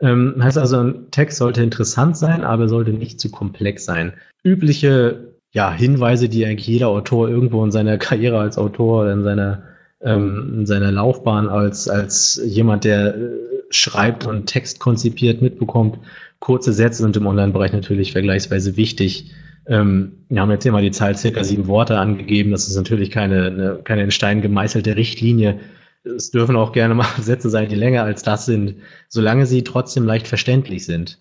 Ähm, 0.00 0.36
heißt 0.40 0.58
also, 0.58 0.78
ein 0.78 1.10
Text 1.10 1.38
sollte 1.38 1.62
interessant 1.62 2.16
sein, 2.16 2.44
aber 2.44 2.68
sollte 2.68 2.92
nicht 2.92 3.18
zu 3.18 3.30
komplex 3.30 3.84
sein. 3.84 4.12
Übliche 4.44 5.32
ja, 5.52 5.72
Hinweise, 5.72 6.28
die 6.28 6.44
eigentlich 6.44 6.66
jeder 6.66 6.88
Autor 6.88 7.28
irgendwo 7.28 7.64
in 7.64 7.72
seiner 7.72 7.98
Karriere 7.98 8.38
als 8.38 8.58
Autor 8.58 9.02
oder 9.02 9.12
in 9.12 9.24
seiner, 9.24 9.62
ähm, 10.02 10.58
in 10.58 10.66
seiner 10.66 10.92
Laufbahn 10.92 11.48
als, 11.48 11.88
als 11.88 12.40
jemand, 12.44 12.84
der 12.84 13.16
äh, 13.16 13.30
schreibt 13.76 14.26
und 14.26 14.46
Text 14.46 14.80
konzipiert 14.80 15.42
mitbekommt, 15.42 15.98
kurze 16.38 16.72
Sätze 16.72 17.02
sind 17.02 17.16
im 17.16 17.26
Online-Bereich 17.26 17.72
natürlich 17.72 18.12
vergleichsweise 18.12 18.76
wichtig. 18.76 19.32
Ähm, 19.66 20.12
wir 20.28 20.40
haben 20.40 20.50
jetzt 20.50 20.62
hier 20.62 20.72
mal 20.72 20.82
die 20.82 20.90
Zahl 20.90 21.16
circa 21.16 21.44
sieben 21.44 21.66
Worte 21.66 21.98
angegeben. 21.98 22.50
Das 22.50 22.68
ist 22.68 22.76
natürlich 22.76 23.10
keine, 23.10 23.46
eine, 23.46 23.80
keine 23.84 24.04
in 24.04 24.10
Stein 24.10 24.42
gemeißelte 24.42 24.96
Richtlinie. 24.96 25.60
Es 26.04 26.30
dürfen 26.30 26.56
auch 26.56 26.72
gerne 26.72 26.94
mal 26.94 27.06
Sätze 27.20 27.50
sein, 27.50 27.68
die 27.68 27.74
länger 27.74 28.04
als 28.04 28.22
das 28.22 28.46
sind, 28.46 28.76
solange 29.08 29.46
sie 29.46 29.64
trotzdem 29.64 30.04
leicht 30.04 30.28
verständlich 30.28 30.84
sind. 30.84 31.18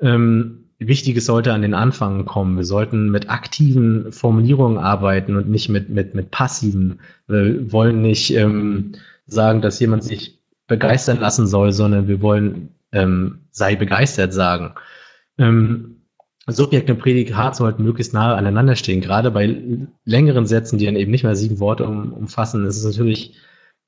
Ähm, 0.00 0.64
Wichtiges 0.78 1.26
sollte 1.26 1.52
an 1.52 1.62
den 1.62 1.74
Anfang 1.74 2.24
kommen. 2.24 2.56
Wir 2.56 2.64
sollten 2.64 3.10
mit 3.10 3.30
aktiven 3.30 4.12
Formulierungen 4.12 4.78
arbeiten 4.78 5.34
und 5.34 5.48
nicht 5.48 5.68
mit, 5.68 5.88
mit, 5.88 6.14
mit 6.14 6.30
passiven. 6.30 7.00
Wir 7.26 7.72
wollen 7.72 8.00
nicht 8.00 8.32
ähm, 8.34 8.92
sagen, 9.26 9.60
dass 9.60 9.80
jemand 9.80 10.04
sich 10.04 10.37
begeistern 10.68 11.18
lassen 11.18 11.46
soll, 11.46 11.72
sondern 11.72 12.06
wir 12.06 12.22
wollen 12.22 12.68
ähm, 12.92 13.40
sei 13.50 13.74
begeistert 13.74 14.32
sagen. 14.32 14.74
Ähm, 15.38 15.96
Subjekt 16.46 16.88
und 16.88 16.98
Prädikat 16.98 17.56
sollten 17.56 17.84
möglichst 17.84 18.14
nahe 18.14 18.34
aneinander 18.34 18.76
stehen. 18.76 19.00
Gerade 19.00 19.30
bei 19.30 19.58
längeren 20.04 20.46
Sätzen, 20.46 20.78
die 20.78 20.86
dann 20.86 20.96
eben 20.96 21.10
nicht 21.10 21.24
mehr 21.24 21.36
sieben 21.36 21.60
Worte 21.60 21.84
um, 21.84 22.12
umfassen, 22.12 22.64
ist 22.64 22.78
es 22.78 22.84
natürlich 22.84 23.34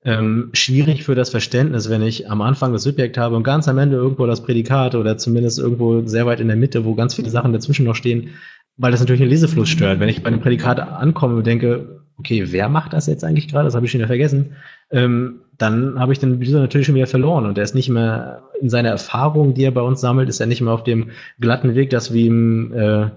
ähm, 0.05 0.51
schwierig 0.53 1.05
für 1.05 1.14
das 1.14 1.31
Verständnis, 1.31 1.89
wenn 1.89 2.03
ich 2.03 2.31
am 2.31 2.43
Anfang 2.43 2.72
das 2.72 2.83
Subjekt 2.83 3.16
habe 3.18 3.37
und 3.37 3.45
ganz 3.45 3.68
am 3.68 3.78
Ende 3.78 3.97
irgendwo 3.97 4.26
das 4.26 4.43
Prädikat 4.43 4.95
oder 4.95 5.16
zumindest 5.16 5.59
irgendwo 5.59 6.07
sehr 6.07 6.26
weit 6.26 6.41
in 6.41 6.49
der 6.49 6.57
Mitte, 6.57 6.85
wo 6.85 6.95
ganz 6.95 7.14
viele 7.14 7.31
Sachen 7.31 7.53
dazwischen 7.53 7.85
noch 7.85 7.97
stehen, 7.97 8.31
weil 8.76 8.93
das 8.93 9.01
natürlich 9.01 9.20
den 9.20 9.28
Lesefluss 9.28 9.68
stört. 9.68 10.01
Wenn 10.01 10.09
ich 10.09 10.22
bei 10.22 10.28
einem 10.28 10.41
Prädikat 10.41 10.81
ankomme 10.81 11.37
und 11.37 11.47
denke, 11.47 12.03
okay, 12.18 12.45
wer 12.53 12.68
macht 12.68 12.93
das 12.93 13.07
jetzt 13.07 13.24
eigentlich 13.24 13.49
gerade? 13.49 13.64
Das 13.66 13.74
habe 13.74 13.85
ich 13.85 13.93
schon 13.93 14.01
wieder 14.01 14.09
vergessen. 14.09 14.57
Ähm, 14.91 15.41
dann 15.59 15.99
habe 15.99 16.12
ich 16.12 16.18
den 16.18 16.41
User 16.41 16.59
natürlich 16.59 16.86
schon 16.86 16.95
wieder 16.95 17.07
verloren 17.07 17.45
und 17.45 17.59
er 17.59 17.64
ist 17.64 17.74
nicht 17.74 17.91
mehr 17.91 18.43
in 18.61 18.70
seiner 18.70 18.88
Erfahrung, 18.88 19.55
die 19.55 19.64
er 19.64 19.70
bei 19.72 19.82
uns 19.82 20.01
sammelt, 20.01 20.28
ist 20.28 20.41
er 20.41 20.47
nicht 20.47 20.62
mehr 20.62 20.72
auf 20.72 20.84
dem 20.84 21.11
glatten 21.38 21.74
Weg, 21.74 21.91
dass 21.91 22.12
wir 22.12 22.24
ihm 22.24 22.72
äh, 22.72 23.11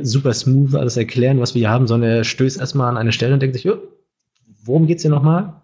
super 0.00 0.32
smooth 0.32 0.74
alles 0.74 0.96
erklären, 0.96 1.40
was 1.40 1.54
wir 1.54 1.60
hier 1.60 1.70
haben, 1.70 1.86
sondern 1.86 2.10
er 2.10 2.24
stößt 2.24 2.58
erstmal 2.58 2.88
an 2.88 2.96
eine 2.96 3.12
Stelle 3.12 3.34
und 3.34 3.40
denkt 3.40 3.56
sich, 3.56 3.68
oh, 3.68 3.78
worum 4.64 4.86
geht's 4.86 5.02
hier 5.02 5.10
nochmal? 5.10 5.54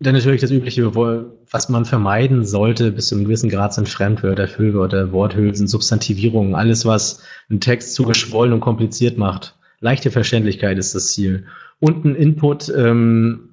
Dann 0.00 0.14
natürlich 0.14 0.40
das 0.40 0.50
Übliche, 0.50 0.96
was 0.96 1.68
man 1.68 1.84
vermeiden 1.84 2.44
sollte, 2.44 2.90
bis 2.90 3.06
zu 3.06 3.14
einem 3.14 3.24
gewissen 3.24 3.48
Grad 3.48 3.72
sind 3.72 3.88
Fremdwörter, 3.88 4.48
Füllwörter, 4.48 5.12
Worthülsen, 5.12 5.68
Substantivierungen, 5.68 6.56
alles, 6.56 6.84
was 6.84 7.22
einen 7.48 7.60
Text 7.60 7.94
zu 7.94 8.02
geschwollen 8.04 8.52
und 8.52 8.60
kompliziert 8.60 9.16
macht. 9.16 9.56
Leichte 9.78 10.10
Verständlichkeit 10.10 10.76
ist 10.76 10.94
das 10.96 11.12
Ziel 11.12 11.46
und 11.78 12.04
ein 12.04 12.16
Input, 12.16 12.72
ähm, 12.76 13.51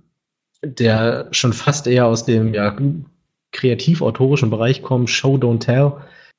der 0.63 1.27
schon 1.31 1.53
fast 1.53 1.87
eher 1.87 2.05
aus 2.05 2.25
dem 2.25 2.53
ja, 2.53 2.75
kreativ-autorischen 3.51 4.49
Bereich 4.49 4.81
kommt, 4.81 5.09
Show, 5.09 5.35
don't 5.35 5.59
tell. 5.59 5.93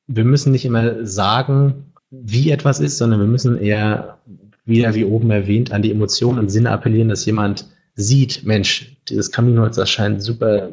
Wir 0.07 0.25
müssen 0.25 0.53
nicht 0.53 0.65
immer 0.65 1.07
sagen, 1.07 1.93
wie 2.11 2.51
etwas 2.51 2.81
ist, 2.81 2.99
sondern 2.99 3.21
wir 3.21 3.27
müssen 3.27 3.59
eher, 3.59 4.19
wieder 4.65 4.95
wie 4.95 5.05
oben 5.05 5.31
erwähnt, 5.31 5.73
an 5.73 5.83
die 5.83 5.91
Emotionen 5.91 6.39
und 6.39 6.49
Sinne 6.51 6.71
appellieren, 6.71 7.09
dass 7.09 7.25
jemand 7.27 7.67
sieht, 7.95 8.45
Mensch, 8.45 8.97
dieses 9.09 9.31
Kaminholz, 9.31 9.77
das 9.77 9.91
scheint 9.91 10.23
super 10.23 10.71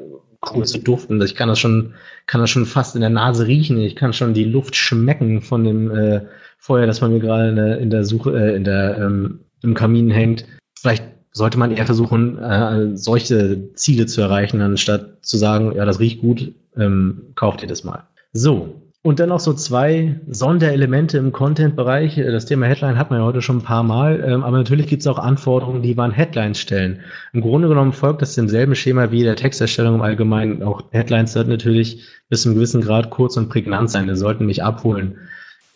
cool 0.54 0.66
zu 0.66 0.80
duften. 0.80 1.22
Ich 1.22 1.36
kann 1.36 1.50
das 1.50 1.60
schon, 1.60 1.94
kann 2.26 2.42
das 2.42 2.50
schon 2.50 2.66
fast 2.66 2.96
in 2.96 3.02
der 3.02 3.10
Nase 3.10 3.48
riechen. 3.48 3.80
Ich 3.80 3.96
kann 3.96 4.14
schon 4.14 4.34
die 4.34 4.44
Luft 4.44 4.76
schmecken 4.76 5.42
von 5.42 5.64
dem 5.64 5.92
äh, 5.92 6.22
Feuer, 6.60 6.86
das 6.86 7.02
man 7.02 7.14
mir 7.14 7.20
gerade 7.20 7.50
in 7.50 7.56
der, 7.56 7.80
in 7.80 7.90
der 7.90 8.06
Suche, 8.06 8.38
äh, 8.38 8.56
in 8.56 8.64
der, 8.64 8.98
ähm, 8.98 9.40
im 9.64 9.74
Kamin 9.74 10.12
hängt 10.12 10.46
vielleicht 10.80 11.04
sollte 11.38 11.60
man 11.60 11.72
eher 11.72 11.86
versuchen, 11.86 12.38
äh, 12.40 12.98
solche 12.98 13.74
Ziele 13.76 14.08
zu 14.08 14.22
erreichen, 14.22 14.60
anstatt 14.62 15.26
zu 15.26 15.38
sagen, 15.38 15.74
ja, 15.76 15.86
das 15.86 16.00
riecht 16.00 16.22
gut, 16.22 16.54
ähm, 16.76 17.34
kauft 17.36 17.62
ihr 17.62 17.68
das 17.68 17.84
mal. 17.84 18.04
So. 18.34 18.82
Und 19.04 19.22
dann 19.22 19.30
noch 19.30 19.40
so 19.40 19.54
zwei 19.54 20.20
Sonderelemente 20.28 21.18
im 21.18 21.32
Content-Bereich. 21.32 22.16
Das 22.16 22.46
Thema 22.46 22.66
Headline 22.66 22.98
hat 22.98 23.10
man 23.10 23.20
ja 23.20 23.26
heute 23.26 23.42
schon 23.42 23.60
ein 23.60 23.64
paar 23.64 23.84
Mal, 23.84 24.22
ähm, 24.28 24.44
aber 24.44 24.58
natürlich 24.58 24.88
gibt 24.88 25.02
es 25.02 25.08
auch 25.08 25.20
Anforderungen, 25.20 25.82
die 25.82 25.96
wir 25.96 26.04
an 26.04 26.12
Headlines 26.12 26.60
stellen. 26.60 27.00
Im 27.32 27.40
Grunde 27.40 27.70
genommen 27.70 27.94
folgt 27.94 28.22
das 28.22 28.36
demselben 28.36 28.76
Schema 28.76 29.12
wie 29.12 29.24
der 29.24 29.38
Texterstellung 29.38 29.96
im 29.96 30.02
Allgemeinen. 30.02 30.62
Auch 30.62 30.82
Headlines 30.92 31.32
sollten 31.32 31.52
natürlich 31.52 32.04
bis 32.28 32.42
zu 32.42 32.50
einem 32.50 32.58
gewissen 32.58 32.82
Grad 32.82 33.10
kurz 33.10 33.38
und 33.38 33.48
prägnant 33.48 33.90
sein. 33.90 34.08
Die 34.08 34.16
sollten 34.16 34.46
mich 34.46 34.64
abholen. 34.64 35.16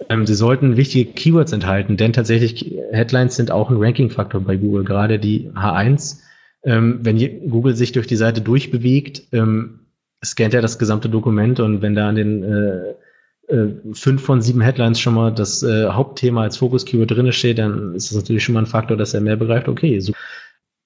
Ähm, 0.09 0.25
sie 0.25 0.35
sollten 0.35 0.77
wichtige 0.77 1.11
Keywords 1.11 1.51
enthalten, 1.51 1.97
denn 1.97 2.13
tatsächlich 2.13 2.75
Headlines 2.91 3.35
sind 3.35 3.51
auch 3.51 3.69
ein 3.69 3.77
Ranking-Faktor 3.77 4.41
bei 4.41 4.55
Google, 4.55 4.83
gerade 4.83 5.19
die 5.19 5.49
H1. 5.51 6.19
Ähm, 6.63 6.99
wenn 7.01 7.49
Google 7.49 7.75
sich 7.75 7.91
durch 7.91 8.07
die 8.07 8.15
Seite 8.15 8.41
durchbewegt, 8.41 9.23
ähm, 9.31 9.79
scannt 10.23 10.53
er 10.53 10.61
das 10.61 10.77
gesamte 10.77 11.09
Dokument 11.09 11.59
und 11.59 11.81
wenn 11.81 11.95
da 11.95 12.09
an 12.09 12.15
den 12.15 12.43
äh, 12.43 12.93
äh, 13.47 13.73
fünf 13.93 14.23
von 14.23 14.41
sieben 14.41 14.61
Headlines 14.61 14.99
schon 14.99 15.15
mal 15.15 15.31
das 15.31 15.63
äh, 15.63 15.87
Hauptthema 15.87 16.43
als 16.43 16.57
Fokus-Keyword 16.57 17.11
drin 17.11 17.31
steht, 17.31 17.57
dann 17.57 17.95
ist 17.95 18.11
das 18.11 18.17
natürlich 18.17 18.43
schon 18.43 18.53
mal 18.53 18.61
ein 18.61 18.67
Faktor, 18.67 18.97
dass 18.97 19.13
er 19.13 19.21
mehr 19.21 19.35
begreift, 19.35 19.67
okay, 19.67 19.99
so. 19.99 20.13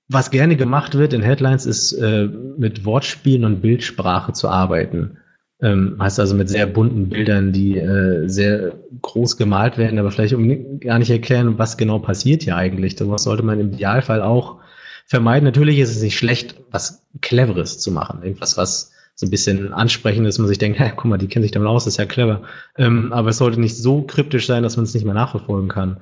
Was 0.08 0.30
gerne 0.30 0.56
gemacht 0.56 0.96
wird 0.96 1.14
in 1.14 1.24
Headlines 1.24 1.66
ist, 1.66 1.94
äh, 1.94 2.28
mit 2.58 2.86
Wortspielen 2.86 3.44
und 3.44 3.62
Bildsprache 3.62 4.34
zu 4.34 4.48
arbeiten. 4.48 5.18
Ähm, 5.62 5.96
heißt 6.00 6.20
also 6.20 6.36
mit 6.36 6.50
sehr 6.50 6.66
bunten 6.66 7.08
Bildern, 7.08 7.54
die 7.54 7.78
äh, 7.78 8.28
sehr 8.28 8.74
groß 9.02 9.38
gemalt 9.38 9.78
werden, 9.78 9.98
aber 10.00 10.12
vielleicht 10.12 10.36
gar 10.82 11.00
nicht 11.00 11.10
erklären, 11.10 11.58
was 11.58 11.78
genau 11.78 12.00
passiert 12.00 12.44
hier 12.44 12.58
eigentlich. 12.58 12.96
Das 12.96 13.24
sollte 13.24 13.44
man 13.44 13.60
im 13.60 13.72
Idealfall 13.72 14.22
auch 14.22 14.58
vermeiden. 15.06 15.46
Natürlich 15.46 15.80
ist 15.80 15.96
es 15.96 16.02
nicht 16.02 16.18
schlecht, 16.18 16.56
was 16.72 17.04
Cleveres 17.22 17.80
zu 17.80 17.92
machen. 17.92 18.22
Irgendwas, 18.24 18.58
was 18.58 18.92
so 19.16 19.26
ein 19.26 19.30
bisschen 19.30 19.74
ansprechend 19.74 20.28
ist, 20.28 20.40
man 20.40 20.48
sich 20.48 20.58
denkt, 20.58 20.80
hä, 20.82 20.92
guck 20.96 21.06
mal, 21.06 21.18
die 21.18 21.28
kennen 21.28 21.44
sich 21.44 21.52
damit 21.52 21.70
aus, 21.70 21.88
ist 21.88 21.98
ja 21.98 22.06
clever. 22.06 22.42
Ähm, 22.78 23.14
aber 23.14 23.30
es 23.30 23.38
sollte 23.38 23.60
nicht 23.60 23.78
so 23.78 24.02
kryptisch 24.02 24.48
sein, 24.48 24.64
dass 24.64 24.76
man 24.76 24.84
es 24.84 24.94
nicht 24.94 25.06
mehr 25.06 25.14
nachverfolgen 25.14 25.70
kann. 25.70 25.98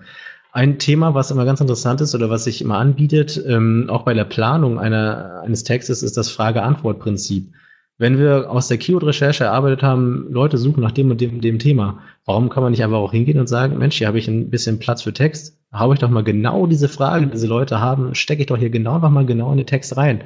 Ein 0.51 0.77
Thema, 0.77 1.15
was 1.15 1.31
immer 1.31 1.45
ganz 1.45 1.61
interessant 1.61 1.99
ist 2.01 2.13
oder 2.13 2.29
was 2.29 2.43
sich 2.43 2.61
immer 2.61 2.77
anbietet, 2.77 3.43
ähm, 3.47 3.87
auch 3.89 4.03
bei 4.03 4.13
der 4.13 4.25
Planung 4.25 4.79
einer, 4.79 5.41
eines 5.43 5.63
Textes, 5.63 6.03
ist 6.03 6.15
das 6.15 6.29
Frage-Antwort-Prinzip. 6.29 7.51
Wenn 7.97 8.17
wir 8.17 8.49
aus 8.49 8.67
der 8.67 8.77
Keyword-Recherche 8.77 9.43
erarbeitet 9.45 9.83
haben, 9.83 10.27
Leute 10.29 10.57
suchen 10.57 10.81
nach 10.81 10.91
dem 10.91 11.11
und 11.11 11.21
dem, 11.21 11.41
dem 11.41 11.59
Thema, 11.59 11.99
warum 12.25 12.49
kann 12.49 12.63
man 12.63 12.71
nicht 12.71 12.83
einfach 12.83 12.97
auch 12.97 13.11
hingehen 13.11 13.39
und 13.39 13.47
sagen, 13.47 13.77
Mensch, 13.77 13.97
hier 13.97 14.07
habe 14.07 14.17
ich 14.17 14.27
ein 14.27 14.49
bisschen 14.49 14.79
Platz 14.79 15.03
für 15.03 15.13
Text, 15.13 15.59
habe 15.71 15.93
ich 15.93 15.99
doch 15.99 16.09
mal 16.09 16.23
genau 16.23 16.65
diese 16.65 16.89
Frage, 16.89 17.25
die 17.25 17.31
diese 17.31 17.47
Leute 17.47 17.79
haben, 17.79 18.15
stecke 18.15 18.41
ich 18.41 18.47
doch 18.47 18.57
hier 18.57 18.71
genau 18.71 18.97
nochmal 18.97 19.25
genau 19.25 19.51
in 19.51 19.57
den 19.57 19.67
Text 19.67 19.95
rein. 19.95 20.23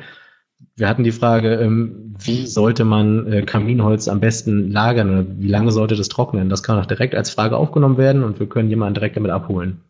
Wir 0.75 0.87
hatten 0.87 1.03
die 1.03 1.11
Frage, 1.11 1.55
ähm, 1.55 2.15
wie 2.19 2.47
sollte 2.47 2.83
man 2.83 3.31
äh, 3.31 3.41
Kaminholz 3.43 4.07
am 4.07 4.19
besten 4.19 4.71
lagern 4.71 5.09
oder 5.09 5.25
wie 5.37 5.47
lange 5.47 5.71
sollte 5.71 5.95
das 5.95 6.07
trocknen? 6.07 6.49
Das 6.49 6.63
kann 6.63 6.79
auch 6.79 6.85
direkt 6.85 7.15
als 7.15 7.29
Frage 7.29 7.57
aufgenommen 7.57 7.97
werden 7.97 8.23
und 8.23 8.39
wir 8.39 8.47
können 8.47 8.69
jemanden 8.69 8.95
direkt 8.95 9.17
damit 9.17 9.31
abholen. 9.31 9.81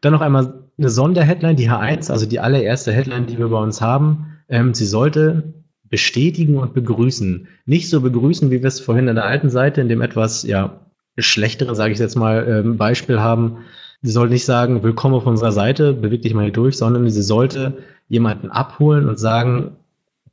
Dann 0.00 0.12
noch 0.12 0.20
einmal 0.20 0.62
eine 0.78 0.88
Sonderheadline, 0.88 1.56
die 1.56 1.68
H1, 1.68 2.10
also 2.10 2.26
die 2.26 2.40
allererste 2.40 2.92
Headline, 2.92 3.26
die 3.26 3.38
wir 3.38 3.48
bei 3.48 3.60
uns 3.60 3.80
haben. 3.80 4.38
Ähm, 4.48 4.72
sie 4.72 4.86
sollte 4.86 5.54
bestätigen 5.90 6.58
und 6.58 6.74
begrüßen. 6.74 7.48
Nicht 7.66 7.88
so 7.88 8.00
begrüßen, 8.00 8.50
wie 8.50 8.60
wir 8.60 8.68
es 8.68 8.80
vorhin 8.80 9.08
in 9.08 9.14
der 9.14 9.24
alten 9.24 9.50
Seite, 9.50 9.80
in 9.80 9.88
dem 9.88 10.02
etwas, 10.02 10.42
ja, 10.42 10.80
schlechtere, 11.18 11.74
sage 11.74 11.92
ich 11.92 11.98
jetzt 11.98 12.16
mal, 12.16 12.46
ähm, 12.48 12.76
Beispiel 12.76 13.20
haben. 13.20 13.58
Sie 14.02 14.12
soll 14.12 14.28
nicht 14.28 14.44
sagen, 14.44 14.82
willkommen 14.82 15.14
auf 15.14 15.26
unserer 15.26 15.52
Seite, 15.52 15.92
beweg 15.92 16.22
dich 16.22 16.34
mal 16.34 16.44
hier 16.44 16.52
durch, 16.52 16.76
sondern 16.76 17.08
sie 17.10 17.22
sollte 17.22 17.78
jemanden 18.08 18.50
abholen 18.50 19.08
und 19.08 19.18
sagen, 19.18 19.72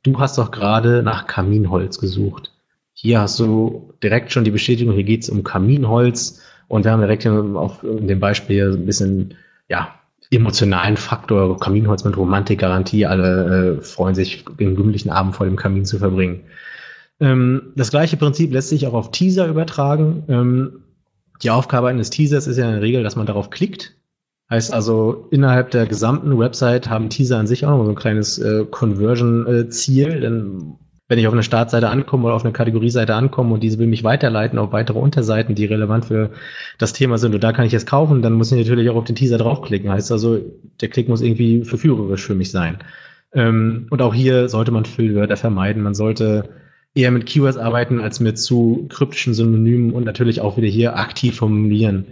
du 0.02 0.18
hast 0.18 0.38
doch 0.38 0.50
gerade 0.50 1.02
nach 1.02 1.26
Kaminholz 1.26 1.98
gesucht. 1.98 2.52
Hier 2.92 3.20
hast 3.20 3.38
du 3.40 3.92
direkt 4.02 4.32
schon 4.32 4.44
die 4.44 4.50
Bestätigung, 4.50 4.94
hier 4.94 5.04
geht 5.04 5.24
es 5.24 5.28
um 5.28 5.42
Kaminholz 5.42 6.40
und 6.68 6.84
wir 6.84 6.92
haben 6.92 7.00
direkt 7.00 7.26
auf 7.26 7.80
dem 7.82 8.20
Beispiel 8.20 8.72
ein 8.72 8.86
bisschen, 8.86 9.34
ja, 9.68 9.94
emotionalen 10.30 10.96
Faktor, 10.96 11.58
Kaminholz 11.58 12.04
mit 12.04 12.16
Romantikgarantie, 12.16 13.06
alle 13.06 13.78
äh, 13.78 13.82
freuen 13.82 14.14
sich, 14.14 14.44
den 14.58 14.76
gemütlichen 14.76 15.10
Abend 15.10 15.36
vor 15.36 15.46
dem 15.46 15.56
Kamin 15.56 15.84
zu 15.84 15.98
verbringen. 15.98 16.40
Ähm, 17.20 17.72
das 17.76 17.90
gleiche 17.90 18.16
Prinzip 18.16 18.52
lässt 18.52 18.68
sich 18.68 18.86
auch 18.86 18.94
auf 18.94 19.10
Teaser 19.10 19.46
übertragen. 19.46 20.24
Ähm, 20.28 20.82
die 21.42 21.50
Aufgabe 21.50 21.88
eines 21.88 22.10
Teasers 22.10 22.46
ist 22.46 22.56
ja 22.56 22.66
in 22.66 22.72
der 22.72 22.82
Regel, 22.82 23.02
dass 23.02 23.16
man 23.16 23.26
darauf 23.26 23.50
klickt. 23.50 23.94
Heißt 24.48 24.72
also, 24.72 25.26
innerhalb 25.30 25.72
der 25.72 25.86
gesamten 25.86 26.38
Website 26.38 26.88
haben 26.88 27.10
Teaser 27.10 27.38
an 27.38 27.48
sich 27.48 27.66
auch 27.66 27.70
noch 27.70 27.84
so 27.84 27.90
ein 27.90 27.96
kleines 27.96 28.38
äh, 28.38 28.64
Conversion-Ziel, 28.64 30.08
äh, 30.08 30.20
denn 30.20 30.76
wenn 31.08 31.18
ich 31.18 31.26
auf 31.26 31.32
eine 31.32 31.42
Startseite 31.42 31.88
ankomme 31.88 32.24
oder 32.26 32.34
auf 32.34 32.44
eine 32.44 32.52
Kategorieseite 32.52 33.14
ankomme 33.14 33.54
und 33.54 33.62
diese 33.62 33.78
will 33.78 33.86
mich 33.86 34.02
weiterleiten 34.02 34.58
auf 34.58 34.72
weitere 34.72 34.98
Unterseiten, 34.98 35.54
die 35.54 35.66
relevant 35.66 36.06
für 36.06 36.30
das 36.78 36.92
Thema 36.92 37.16
sind 37.18 37.34
und 37.34 37.44
da 37.44 37.52
kann 37.52 37.66
ich 37.66 37.74
es 37.74 37.86
kaufen, 37.86 38.22
dann 38.22 38.32
muss 38.32 38.50
ich 38.50 38.58
natürlich 38.58 38.90
auch 38.90 38.96
auf 38.96 39.04
den 39.04 39.16
Teaser 39.16 39.38
draufklicken. 39.38 39.90
Heißt 39.90 40.10
also, 40.10 40.40
der 40.80 40.88
Klick 40.88 41.08
muss 41.08 41.20
irgendwie 41.20 41.64
verführerisch 41.64 42.24
für 42.24 42.34
mich 42.34 42.50
sein. 42.50 42.78
Ähm, 43.32 43.86
und 43.90 44.02
auch 44.02 44.14
hier 44.14 44.48
sollte 44.48 44.72
man 44.72 44.84
Füllwörter 44.84 45.36
vermeiden. 45.36 45.82
Man 45.82 45.94
sollte 45.94 46.48
eher 46.94 47.10
mit 47.12 47.26
Keywords 47.26 47.58
arbeiten 47.58 48.00
als 48.00 48.18
mit 48.18 48.38
zu 48.38 48.86
kryptischen 48.88 49.34
Synonymen 49.34 49.92
und 49.92 50.04
natürlich 50.04 50.40
auch 50.40 50.56
wieder 50.56 50.68
hier 50.68 50.96
aktiv 50.96 51.36
formulieren. 51.36 52.06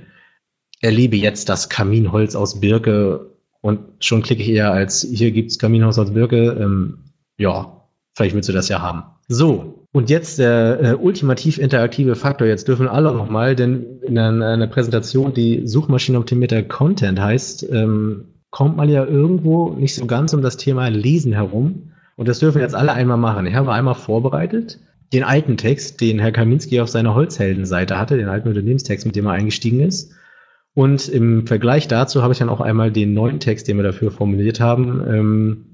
Erlebe 0.80 1.16
jetzt 1.16 1.48
das 1.48 1.68
Kaminholz 1.68 2.36
aus 2.36 2.60
Birke 2.60 3.30
und 3.60 3.80
schon 3.98 4.22
klicke 4.22 4.42
ich 4.42 4.50
eher 4.50 4.72
als 4.72 5.00
hier 5.10 5.30
gibt's 5.30 5.58
Kaminholz 5.58 5.98
aus 5.98 6.12
Birke. 6.12 6.58
Ähm, 6.60 6.98
ja, 7.38 7.83
Vielleicht 8.14 8.34
willst 8.34 8.48
du 8.48 8.52
das 8.52 8.68
ja 8.68 8.80
haben. 8.80 9.02
So, 9.28 9.86
Und 9.92 10.10
jetzt 10.10 10.38
der 10.38 10.80
äh, 10.80 10.94
ultimativ 10.94 11.58
interaktive 11.58 12.14
Faktor. 12.14 12.46
Jetzt 12.46 12.68
dürfen 12.68 12.88
alle 12.88 13.12
nochmal, 13.12 13.56
denn 13.56 14.00
in 14.02 14.18
einer, 14.18 14.46
einer, 14.46 14.66
Präsentation, 14.66 15.34
die 15.34 15.66
Suchmaschinenoptimierter 15.66 16.62
Content 16.62 17.20
heißt, 17.20 17.68
ähm, 17.70 18.26
kommt 18.50 18.76
man 18.76 18.88
ja 18.88 19.04
irgendwo 19.04 19.70
nicht 19.70 19.94
so 19.94 20.06
ganz 20.06 20.32
um 20.32 20.42
das 20.42 20.56
Thema 20.56 20.88
Lesen 20.88 21.32
herum. 21.32 21.90
Und 22.16 22.28
das 22.28 22.38
dürfen 22.38 22.60
jetzt 22.60 22.74
alle 22.74 22.92
einmal 22.92 23.16
machen. 23.16 23.46
Ich 23.46 23.54
habe 23.54 23.72
einmal 23.72 23.94
vorbereitet 23.94 24.78
den 25.12 25.24
alten 25.24 25.56
Text, 25.56 26.00
den 26.00 26.18
Herr 26.18 26.32
Kaminski 26.32 26.80
auf 26.80 26.88
seiner 26.88 27.14
Holzheldenseite 27.14 27.98
hatte, 27.98 28.16
den 28.16 28.28
alten 28.28 28.48
Unternehmenstext, 28.48 29.06
mit 29.06 29.16
dem 29.16 29.26
er 29.26 29.32
eingestiegen 29.32 29.80
ist. 29.80 30.12
Und 30.74 31.08
im 31.08 31.46
Vergleich 31.46 31.86
dazu 31.86 32.22
habe 32.22 32.32
ich 32.32 32.40
dann 32.40 32.48
auch 32.48 32.60
einmal 32.60 32.90
den 32.90 33.14
neuen 33.14 33.38
Text, 33.38 33.68
den 33.68 33.76
wir 33.76 33.84
dafür 33.84 34.10
formuliert 34.10 34.58
haben, 34.60 35.02
ähm, 35.08 35.66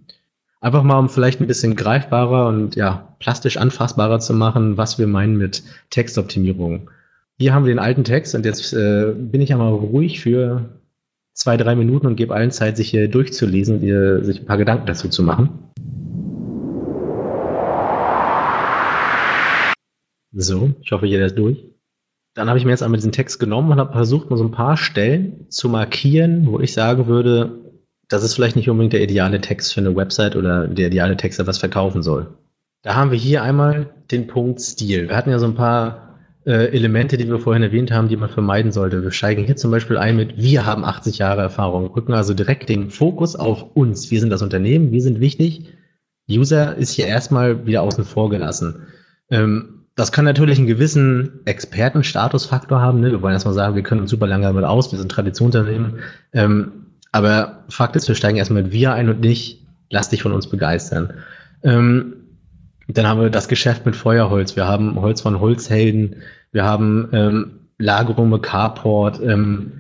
einfach 0.60 0.82
mal 0.82 0.98
um 0.98 1.08
vielleicht 1.08 1.40
ein 1.40 1.46
bisschen 1.46 1.74
greifbarer 1.74 2.48
und 2.48 2.76
ja, 2.76 3.14
plastisch 3.18 3.56
anfassbarer 3.56 4.20
zu 4.20 4.34
machen, 4.34 4.76
was 4.76 4.98
wir 4.98 5.06
meinen 5.06 5.36
mit 5.36 5.62
Textoptimierung. 5.88 6.90
Hier 7.38 7.54
haben 7.54 7.64
wir 7.64 7.72
den 7.72 7.78
alten 7.78 8.04
Text 8.04 8.34
und 8.34 8.44
jetzt 8.44 8.72
äh, 8.74 9.12
bin 9.16 9.40
ich 9.40 9.52
einmal 9.52 9.72
ruhig 9.72 10.20
für 10.20 10.68
zwei, 11.32 11.56
drei 11.56 11.74
Minuten 11.74 12.06
und 12.06 12.16
gebe 12.16 12.34
allen 12.34 12.50
Zeit, 12.50 12.76
sich 12.76 12.90
hier 12.90 13.08
durchzulesen 13.08 13.76
und 13.76 13.82
ihr, 13.82 14.22
sich 14.24 14.40
ein 14.40 14.46
paar 14.46 14.58
Gedanken 14.58 14.86
dazu 14.86 15.08
zu 15.08 15.22
machen. 15.22 15.70
So, 20.32 20.74
ich 20.82 20.92
hoffe, 20.92 21.06
jeder 21.06 21.26
ist 21.26 21.38
durch. 21.38 21.64
Dann 22.34 22.48
habe 22.48 22.58
ich 22.58 22.64
mir 22.64 22.70
jetzt 22.70 22.82
einmal 22.82 22.98
diesen 22.98 23.10
Text 23.10 23.40
genommen 23.40 23.72
und 23.72 23.80
habe 23.80 23.92
versucht, 23.92 24.30
mal 24.30 24.36
so 24.36 24.44
ein 24.44 24.52
paar 24.52 24.76
Stellen 24.76 25.46
zu 25.48 25.68
markieren, 25.68 26.46
wo 26.46 26.60
ich 26.60 26.72
sagen 26.74 27.06
würde, 27.06 27.69
das 28.10 28.24
ist 28.24 28.34
vielleicht 28.34 28.56
nicht 28.56 28.68
unbedingt 28.68 28.92
der 28.92 29.02
ideale 29.02 29.40
Text 29.40 29.72
für 29.72 29.80
eine 29.80 29.96
Website 29.96 30.36
oder 30.36 30.66
der 30.66 30.88
ideale 30.88 31.16
Text, 31.16 31.38
der 31.38 31.46
was 31.46 31.58
verkaufen 31.58 32.02
soll. 32.02 32.26
Da 32.82 32.94
haben 32.94 33.10
wir 33.10 33.18
hier 33.18 33.42
einmal 33.42 33.90
den 34.10 34.26
Punkt 34.26 34.60
Stil. 34.60 35.08
Wir 35.08 35.16
hatten 35.16 35.30
ja 35.30 35.38
so 35.38 35.46
ein 35.46 35.54
paar 35.54 36.18
äh, 36.44 36.72
Elemente, 36.72 37.16
die 37.16 37.28
wir 37.28 37.38
vorhin 37.38 37.62
erwähnt 37.62 37.92
haben, 37.92 38.08
die 38.08 38.16
man 38.16 38.28
vermeiden 38.28 38.72
sollte. 38.72 39.02
Wir 39.02 39.12
steigen 39.12 39.44
hier 39.44 39.56
zum 39.56 39.70
Beispiel 39.70 39.96
ein 39.96 40.16
mit, 40.16 40.36
wir 40.36 40.66
haben 40.66 40.84
80 40.84 41.18
Jahre 41.18 41.42
Erfahrung, 41.42 41.86
rücken 41.86 42.12
also 42.12 42.34
direkt 42.34 42.68
den 42.68 42.90
Fokus 42.90 43.36
auf 43.36 43.76
uns. 43.76 44.10
Wir 44.10 44.18
sind 44.18 44.30
das 44.30 44.42
Unternehmen, 44.42 44.90
wir 44.90 45.02
sind 45.02 45.20
wichtig. 45.20 45.68
User 46.28 46.76
ist 46.76 46.92
hier 46.92 47.06
erstmal 47.06 47.66
wieder 47.66 47.82
außen 47.82 48.04
vor 48.04 48.28
gelassen. 48.28 48.86
Ähm, 49.30 49.84
das 49.94 50.10
kann 50.10 50.24
natürlich 50.24 50.58
einen 50.58 50.66
gewissen 50.66 51.40
Expertenstatusfaktor 51.44 52.80
haben. 52.80 53.00
Ne? 53.00 53.10
Wir 53.10 53.22
wollen 53.22 53.34
erstmal 53.34 53.54
sagen, 53.54 53.76
wir 53.76 53.82
können 53.82 54.00
uns 54.00 54.10
super 54.10 54.26
lange 54.26 54.44
damit 54.46 54.64
aus, 54.64 54.90
wir 54.90 54.98
sind 54.98 55.12
Traditionsunternehmen. 55.12 55.98
Ähm, 56.32 56.86
aber 57.12 57.64
Fakt 57.68 57.96
ist, 57.96 58.08
wir 58.08 58.14
steigen 58.14 58.38
erstmal 58.38 58.62
mit 58.62 58.72
wir 58.72 58.92
ein 58.92 59.08
und 59.08 59.20
nicht, 59.20 59.66
lass 59.90 60.08
dich 60.08 60.22
von 60.22 60.32
uns 60.32 60.48
begeistern. 60.48 61.14
Ähm, 61.62 62.14
dann 62.88 63.06
haben 63.06 63.20
wir 63.20 63.30
das 63.30 63.48
Geschäft 63.48 63.86
mit 63.86 63.96
Feuerholz. 63.96 64.56
Wir 64.56 64.66
haben 64.66 65.00
Holz 65.00 65.20
von 65.20 65.40
Holzhelden. 65.40 66.16
Wir 66.52 66.64
haben 66.64 67.08
ähm, 67.12 67.50
mit 68.30 68.42
Carport. 68.42 69.20
Ähm, 69.20 69.72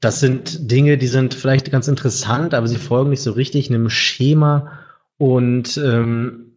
das 0.00 0.20
sind 0.20 0.70
Dinge, 0.70 0.98
die 0.98 1.06
sind 1.06 1.34
vielleicht 1.34 1.70
ganz 1.70 1.88
interessant, 1.88 2.54
aber 2.54 2.68
sie 2.68 2.76
folgen 2.76 3.10
nicht 3.10 3.22
so 3.22 3.32
richtig 3.32 3.70
einem 3.70 3.88
Schema 3.88 4.72
und 5.16 5.78
ähm, 5.78 6.53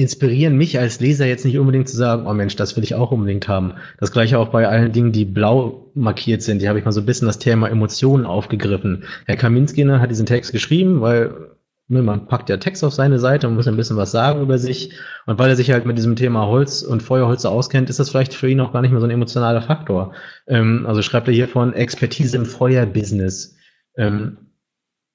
inspirieren 0.00 0.56
mich 0.56 0.78
als 0.78 1.00
Leser 1.00 1.26
jetzt 1.26 1.44
nicht 1.44 1.58
unbedingt 1.58 1.88
zu 1.88 1.96
sagen, 1.96 2.26
oh 2.26 2.32
Mensch, 2.32 2.56
das 2.56 2.76
will 2.76 2.84
ich 2.84 2.94
auch 2.94 3.12
unbedingt 3.12 3.48
haben. 3.48 3.74
Das 3.98 4.12
gleiche 4.12 4.38
auch 4.38 4.48
bei 4.48 4.66
allen 4.66 4.92
Dingen, 4.92 5.12
die 5.12 5.24
blau 5.24 5.90
markiert 5.94 6.42
sind. 6.42 6.62
Die 6.62 6.68
habe 6.68 6.78
ich 6.78 6.84
mal 6.84 6.92
so 6.92 7.00
ein 7.00 7.06
bisschen 7.06 7.26
das 7.26 7.38
Thema 7.38 7.68
Emotionen 7.68 8.26
aufgegriffen. 8.26 9.04
Herr 9.26 9.36
Kaminski 9.36 9.84
ne, 9.84 10.00
hat 10.00 10.10
diesen 10.10 10.26
Text 10.26 10.52
geschrieben, 10.52 11.00
weil 11.00 11.34
ne, 11.88 12.02
man 12.02 12.26
packt 12.26 12.48
ja 12.48 12.56
Text 12.56 12.82
auf 12.84 12.94
seine 12.94 13.18
Seite 13.18 13.48
und 13.48 13.54
muss 13.54 13.68
ein 13.68 13.76
bisschen 13.76 13.96
was 13.96 14.10
sagen 14.10 14.40
über 14.40 14.58
sich. 14.58 14.92
Und 15.26 15.38
weil 15.38 15.50
er 15.50 15.56
sich 15.56 15.70
halt 15.70 15.86
mit 15.86 15.98
diesem 15.98 16.16
Thema 16.16 16.46
Holz 16.46 16.82
und 16.82 17.02
Feuerholze 17.02 17.50
auskennt, 17.50 17.90
ist 17.90 17.98
das 18.00 18.10
vielleicht 18.10 18.34
für 18.34 18.48
ihn 18.48 18.60
auch 18.60 18.72
gar 18.72 18.82
nicht 18.82 18.92
mehr 18.92 19.00
so 19.00 19.06
ein 19.06 19.12
emotionaler 19.12 19.62
Faktor. 19.62 20.14
Ähm, 20.46 20.86
also 20.86 21.02
schreibt 21.02 21.28
er 21.28 21.34
hier 21.34 21.48
von 21.48 21.74
Expertise 21.74 22.36
im 22.36 22.46
Feuerbusiness. 22.46 23.56
Ähm, 23.96 24.49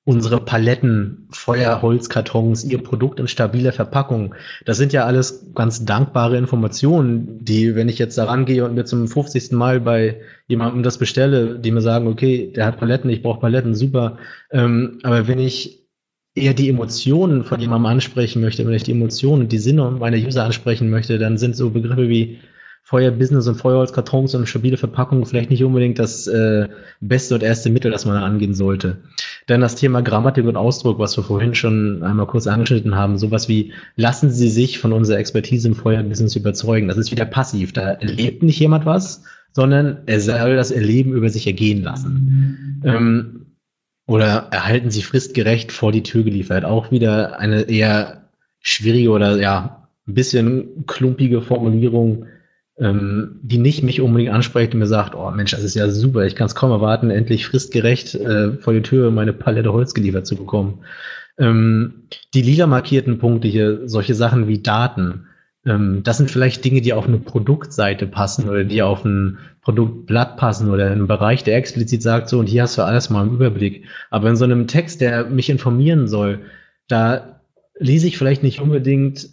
unsere 0.05 0.39
Paletten, 0.39 1.27
Feuerholzkartons, 1.31 2.63
ihr 2.63 2.77
Produkt 2.77 3.19
in 3.19 3.27
stabiler 3.27 3.73
Verpackung. 3.73 4.35
Das 4.63 4.77
sind 4.77 4.93
ja 4.93 5.05
alles 5.05 5.51
ganz 5.55 5.83
dankbare 5.83 6.37
Informationen, 6.37 7.43
die, 7.43 7.75
wenn 7.75 7.89
ich 7.89 7.97
jetzt 7.97 8.17
da 8.17 8.25
rangehe 8.25 8.63
und 8.63 8.75
mir 8.75 8.85
zum 8.85 9.07
50. 9.07 9.51
Mal 9.53 9.81
bei 9.81 10.21
jemandem 10.47 10.83
das 10.83 10.99
bestelle, 10.99 11.57
die 11.57 11.71
mir 11.71 11.81
sagen, 11.81 12.07
okay, 12.07 12.53
der 12.55 12.67
hat 12.67 12.77
Paletten, 12.77 13.09
ich 13.09 13.23
brauche 13.23 13.39
Paletten, 13.39 13.73
super. 13.73 14.19
Ähm, 14.51 14.99
aber 15.01 15.27
wenn 15.27 15.39
ich 15.39 15.87
eher 16.35 16.53
die 16.53 16.69
Emotionen 16.69 17.43
von 17.43 17.59
jemandem 17.59 17.87
ansprechen 17.87 18.41
möchte, 18.41 18.65
wenn 18.65 18.73
ich 18.73 18.83
die 18.83 18.91
Emotionen 18.91 19.43
und 19.43 19.51
die 19.51 19.57
Sinne 19.57 19.89
meiner 19.89 20.17
User 20.17 20.43
ansprechen 20.43 20.91
möchte, 20.91 21.17
dann 21.17 21.39
sind 21.39 21.55
so 21.55 21.71
Begriffe 21.71 22.09
wie 22.09 22.39
Feuerbusiness 22.87 23.47
und 23.47 23.55
Feuerholzkartons 23.55 24.35
und 24.35 24.47
stabile 24.47 24.77
Verpackungen 24.77 25.25
vielleicht 25.25 25.49
nicht 25.49 25.63
unbedingt 25.63 25.97
das 25.97 26.27
äh, 26.27 26.69
beste 27.01 27.33
und 27.33 27.41
erste 27.41 27.71
Mittel, 27.71 27.89
das 27.89 28.05
man 28.05 28.17
angehen 28.17 28.53
sollte. 28.53 28.97
Dann 29.47 29.61
das 29.61 29.73
Thema 29.73 30.03
Grammatik 30.03 30.45
und 30.45 30.55
Ausdruck, 30.55 30.99
was 30.99 31.17
wir 31.17 31.23
vorhin 31.23 31.55
schon 31.55 32.03
einmal 32.03 32.27
kurz 32.27 32.45
angeschnitten 32.45 32.93
haben, 32.93 33.17
sowas 33.17 33.49
wie 33.49 33.73
lassen 33.95 34.29
Sie 34.29 34.49
sich 34.49 34.77
von 34.77 34.93
unserer 34.93 35.17
Expertise 35.17 35.67
im 35.67 35.73
Feuerbusiness 35.73 36.35
überzeugen. 36.35 36.87
Das 36.87 36.97
ist 36.97 37.09
wieder 37.09 37.25
passiv. 37.25 37.73
Da 37.73 37.93
erlebt 37.93 38.43
nicht 38.43 38.59
jemand 38.59 38.85
was, 38.85 39.23
sondern 39.51 40.03
er 40.05 40.21
soll 40.21 40.55
das 40.55 40.69
Erleben 40.69 41.13
über 41.13 41.29
sich 41.29 41.47
ergehen 41.47 41.81
lassen. 41.81 42.81
Ähm, 42.85 43.45
oder 44.05 44.49
erhalten 44.51 44.91
Sie 44.91 45.01
fristgerecht 45.01 45.71
vor 45.71 45.91
die 45.91 46.03
Tür 46.03 46.23
geliefert. 46.23 46.65
Auch 46.65 46.91
wieder 46.91 47.39
eine 47.39 47.63
eher 47.63 48.29
schwierige 48.59 49.09
oder 49.09 49.41
ja, 49.41 49.87
ein 50.07 50.13
bisschen 50.13 50.85
klumpige 50.85 51.41
Formulierung 51.41 52.27
ähm, 52.77 53.39
die 53.41 53.57
nicht 53.57 53.83
mich 53.83 54.01
unbedingt 54.01 54.31
anspricht 54.31 54.73
und 54.73 54.79
mir 54.79 54.87
sagt, 54.87 55.15
oh 55.15 55.31
Mensch, 55.31 55.51
das 55.51 55.63
ist 55.63 55.75
ja 55.75 55.89
super, 55.89 56.25
ich 56.25 56.35
kann 56.35 56.47
es 56.47 56.55
kaum 56.55 56.71
erwarten, 56.71 57.09
endlich 57.09 57.45
fristgerecht 57.45 58.15
äh, 58.15 58.53
vor 58.53 58.73
die 58.73 58.81
Tür 58.81 59.11
meine 59.11 59.33
Palette 59.33 59.71
Holz 59.71 59.93
geliefert 59.93 60.27
zu 60.27 60.35
bekommen. 60.35 60.79
Ähm, 61.37 62.07
die 62.33 62.41
lila 62.41 62.67
markierten 62.67 63.17
Punkte 63.17 63.47
hier, 63.47 63.87
solche 63.87 64.15
Sachen 64.15 64.47
wie 64.47 64.61
Daten, 64.61 65.27
ähm, 65.65 66.01
das 66.03 66.17
sind 66.17 66.29
vielleicht 66.29 66.63
Dinge, 66.63 66.81
die 66.81 66.93
auf 66.93 67.07
eine 67.07 67.17
Produktseite 67.17 68.07
passen 68.07 68.49
oder 68.49 68.63
die 68.63 68.81
auf 68.81 69.03
ein 69.03 69.39
Produktblatt 69.61 70.37
passen 70.37 70.69
oder 70.69 70.87
in 70.87 70.93
einem 70.93 71.07
Bereich, 71.07 71.43
der 71.43 71.57
explizit 71.57 72.03
sagt, 72.03 72.29
so 72.29 72.39
und 72.39 72.47
hier 72.47 72.63
hast 72.63 72.77
du 72.77 72.83
alles 72.83 73.09
mal 73.09 73.25
im 73.25 73.33
Überblick. 73.33 73.85
Aber 74.11 74.29
in 74.29 74.35
so 74.35 74.43
einem 74.45 74.67
Text, 74.67 75.01
der 75.01 75.25
mich 75.25 75.49
informieren 75.49 76.07
soll, 76.07 76.41
da 76.87 77.41
lese 77.79 78.07
ich 78.07 78.17
vielleicht 78.17 78.43
nicht 78.43 78.61
unbedingt 78.61 79.27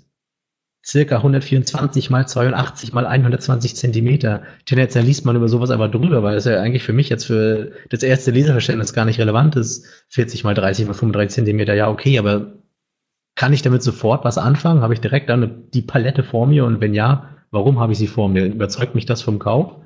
circa 0.85 1.17
124 1.17 2.11
mal 2.11 2.27
82 2.27 2.93
mal 2.93 3.07
120 3.07 3.77
Zentimeter. 3.77 4.43
Tendenziell 4.67 5.05
liest 5.05 5.25
man 5.25 5.37
über 5.37 5.49
sowas 5.49 5.71
aber 5.71 5.89
drüber, 5.89 6.23
weil 6.23 6.37
es 6.37 6.45
ja 6.45 6.61
eigentlich 6.61 6.83
für 6.83 6.93
mich 6.93 7.09
jetzt 7.09 7.25
für 7.25 7.73
das 7.91 8.03
erste 8.03 8.33
Leserverständnis 8.33 8.93
gar 8.93 9.05
nicht 9.05 9.21
relevant 9.21 9.57
ist. 9.57 9.87
40 10.09 10.45
mal 10.45 10.55
30 10.55 10.87
mal 10.87 10.95
35 10.95 11.35
Zentimeter, 11.35 11.75
ja, 11.75 11.89
okay, 11.89 12.19
aber 12.19 12.55
kann 13.35 13.53
ich 13.53 13.63
damit 13.63 13.83
sofort 13.83 14.25
was 14.25 14.39
anfangen? 14.39 14.83
Habe 14.83 14.95
ich 14.95 15.01
direkt 15.01 15.31
dann 15.31 15.69
die 15.73 15.83
Palette 15.83 16.23
vor 16.23 16.47
mir? 16.47 16.65
Und 16.65 16.81
wenn 16.81 16.95
ja, 16.95 17.37
warum 17.51 17.79
habe 17.79 17.93
ich 17.93 17.99
sie 17.99 18.09
vor 18.09 18.29
mir? 18.29 18.47
Überzeugt 18.47 18.95
mich 18.95 19.07
das 19.07 19.23
vom 19.23 19.39
Kauf? 19.39 19.77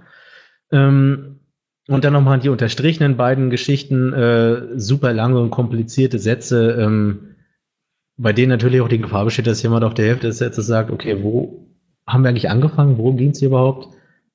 Ähm, 0.72 1.40
und 1.88 2.04
dann 2.04 2.14
nochmal 2.14 2.40
die 2.40 2.48
unterstrichenen 2.48 3.16
beiden 3.16 3.50
Geschichten, 3.50 4.12
äh, 4.12 4.78
super 4.78 5.12
lange 5.12 5.38
und 5.38 5.50
komplizierte 5.50 6.18
Sätze, 6.18 6.72
ähm, 6.72 7.35
bei 8.16 8.32
denen 8.32 8.50
natürlich 8.50 8.80
auch 8.80 8.88
die 8.88 9.00
Gefahr 9.00 9.24
besteht, 9.24 9.46
dass 9.46 9.62
jemand 9.62 9.84
auf 9.84 9.94
der 9.94 10.06
Hälfte 10.06 10.28
des 10.28 10.38
Sätzes 10.38 10.66
sagt, 10.66 10.90
okay, 10.90 11.22
wo 11.22 11.66
haben 12.06 12.22
wir 12.22 12.30
eigentlich 12.30 12.50
angefangen? 12.50 12.98
Worum 12.98 13.16
ging 13.16 13.30
es 13.30 13.38
hier 13.38 13.48
überhaupt? 13.48 13.88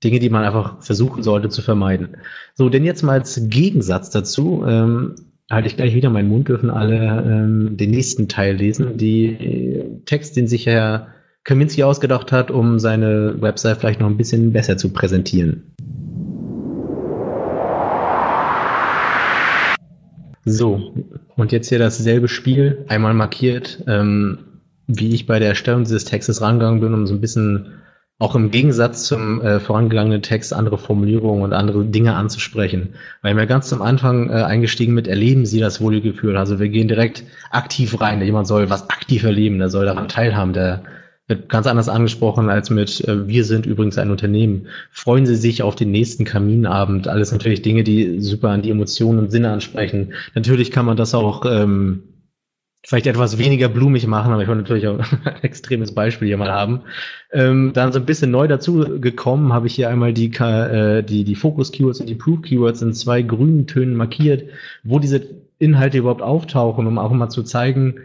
Dinge, 0.03 0.19
die 0.19 0.29
man 0.29 0.43
einfach 0.43 0.81
versuchen 0.81 1.23
sollte 1.23 1.49
zu 1.49 1.61
vermeiden. 1.61 2.17
So, 2.55 2.69
denn 2.69 2.83
jetzt 2.83 3.03
mal 3.03 3.19
als 3.19 3.39
Gegensatz 3.49 4.09
dazu, 4.09 4.63
ähm, 4.67 5.15
halte 5.49 5.67
ich 5.67 5.75
gleich 5.75 5.93
wieder 5.93 6.09
meinen 6.09 6.29
Mund, 6.29 6.47
dürfen 6.47 6.69
alle 6.69 7.23
ähm, 7.25 7.77
den 7.77 7.91
nächsten 7.91 8.27
Teil 8.27 8.55
lesen. 8.55 8.97
Die 8.97 10.01
Text, 10.05 10.37
den 10.37 10.47
sich 10.47 10.65
Herr 10.65 11.07
Kaminski 11.43 11.83
ausgedacht 11.83 12.31
hat, 12.31 12.51
um 12.51 12.79
seine 12.79 13.41
Website 13.41 13.77
vielleicht 13.77 13.99
noch 13.99 14.07
ein 14.07 14.17
bisschen 14.17 14.53
besser 14.53 14.77
zu 14.77 14.89
präsentieren. 14.89 15.75
So, 20.45 20.93
und 21.35 21.51
jetzt 21.51 21.69
hier 21.69 21.79
dasselbe 21.79 22.27
Spiel, 22.27 22.85
einmal 22.87 23.13
markiert, 23.13 23.83
ähm, 23.87 24.39
wie 24.87 25.13
ich 25.13 25.27
bei 25.27 25.39
der 25.39 25.49
Erstellung 25.49 25.83
dieses 25.83 26.05
Textes 26.05 26.41
rangegangen 26.41 26.81
bin, 26.81 26.93
um 26.93 27.07
so 27.07 27.13
ein 27.13 27.21
bisschen 27.21 27.81
auch 28.17 28.35
im 28.35 28.51
Gegensatz 28.51 29.05
zum 29.05 29.41
äh, 29.41 29.59
vorangegangenen 29.59 30.21
Text 30.21 30.53
andere 30.53 30.77
Formulierungen 30.77 31.43
und 31.43 31.53
andere 31.53 31.85
Dinge 31.85 32.13
anzusprechen. 32.13 32.93
Weil 33.23 33.35
wir 33.35 33.47
ganz 33.47 33.67
zum 33.67 33.81
Anfang 33.81 34.29
äh, 34.29 34.33
eingestiegen 34.33 34.93
mit 34.93 35.07
erleben 35.07 35.45
Sie 35.47 35.59
das 35.59 35.81
Wohlgefühl. 35.81 36.37
Also 36.37 36.59
wir 36.59 36.69
gehen 36.69 36.87
direkt 36.87 37.23
aktiv 37.49 37.99
rein. 37.99 38.21
Jemand 38.21 38.45
soll 38.45 38.69
was 38.69 38.89
aktiv 38.91 39.23
erleben, 39.23 39.57
der 39.57 39.69
soll 39.69 39.85
daran 39.85 40.07
teilhaben, 40.07 40.53
der 40.53 40.83
ganz 41.35 41.67
anders 41.67 41.89
angesprochen 41.89 42.49
als 42.49 42.69
mit 42.69 43.07
äh, 43.07 43.27
Wir 43.27 43.43
sind 43.43 43.65
übrigens 43.65 43.97
ein 43.97 44.11
Unternehmen. 44.11 44.67
Freuen 44.91 45.25
Sie 45.25 45.35
sich 45.35 45.63
auf 45.63 45.75
den 45.75 45.91
nächsten 45.91 46.25
Kaminabend. 46.25 47.07
Alles 47.07 47.31
natürlich 47.31 47.61
Dinge, 47.61 47.83
die 47.83 48.19
super 48.19 48.49
an 48.49 48.61
die 48.61 48.71
Emotionen 48.71 49.19
und 49.19 49.31
Sinne 49.31 49.51
ansprechen. 49.51 50.13
Natürlich 50.35 50.71
kann 50.71 50.85
man 50.85 50.97
das 50.97 51.13
auch 51.13 51.45
ähm, 51.45 52.03
vielleicht 52.83 53.07
etwas 53.07 53.37
weniger 53.37 53.69
blumig 53.69 54.07
machen, 54.07 54.33
aber 54.33 54.41
ich 54.41 54.47
wollte 54.47 54.61
natürlich 54.61 54.87
auch 54.87 54.99
ein 55.25 55.43
extremes 55.43 55.93
Beispiel 55.93 56.27
hier 56.27 56.37
mal 56.37 56.51
haben. 56.51 56.81
Ähm, 57.31 57.71
dann 57.73 57.91
so 57.91 57.99
ein 57.99 58.05
bisschen 58.05 58.31
neu 58.31 58.47
dazu 58.47 58.99
gekommen, 58.99 59.53
habe 59.53 59.67
ich 59.67 59.75
hier 59.75 59.89
einmal 59.89 60.13
die, 60.13 60.31
äh, 60.31 61.03
die, 61.03 61.23
die 61.23 61.35
Focus-Keywords 61.35 61.99
und 61.99 62.09
die 62.09 62.15
Proof-Keywords 62.15 62.81
in 62.81 62.93
zwei 62.93 63.21
grünen 63.21 63.67
Tönen 63.67 63.95
markiert, 63.95 64.49
wo 64.83 64.99
diese 64.99 65.21
Inhalte 65.59 65.99
überhaupt 65.99 66.23
auftauchen, 66.23 66.87
um 66.87 66.97
auch 66.97 67.11
mal 67.11 67.29
zu 67.29 67.43
zeigen, 67.43 67.95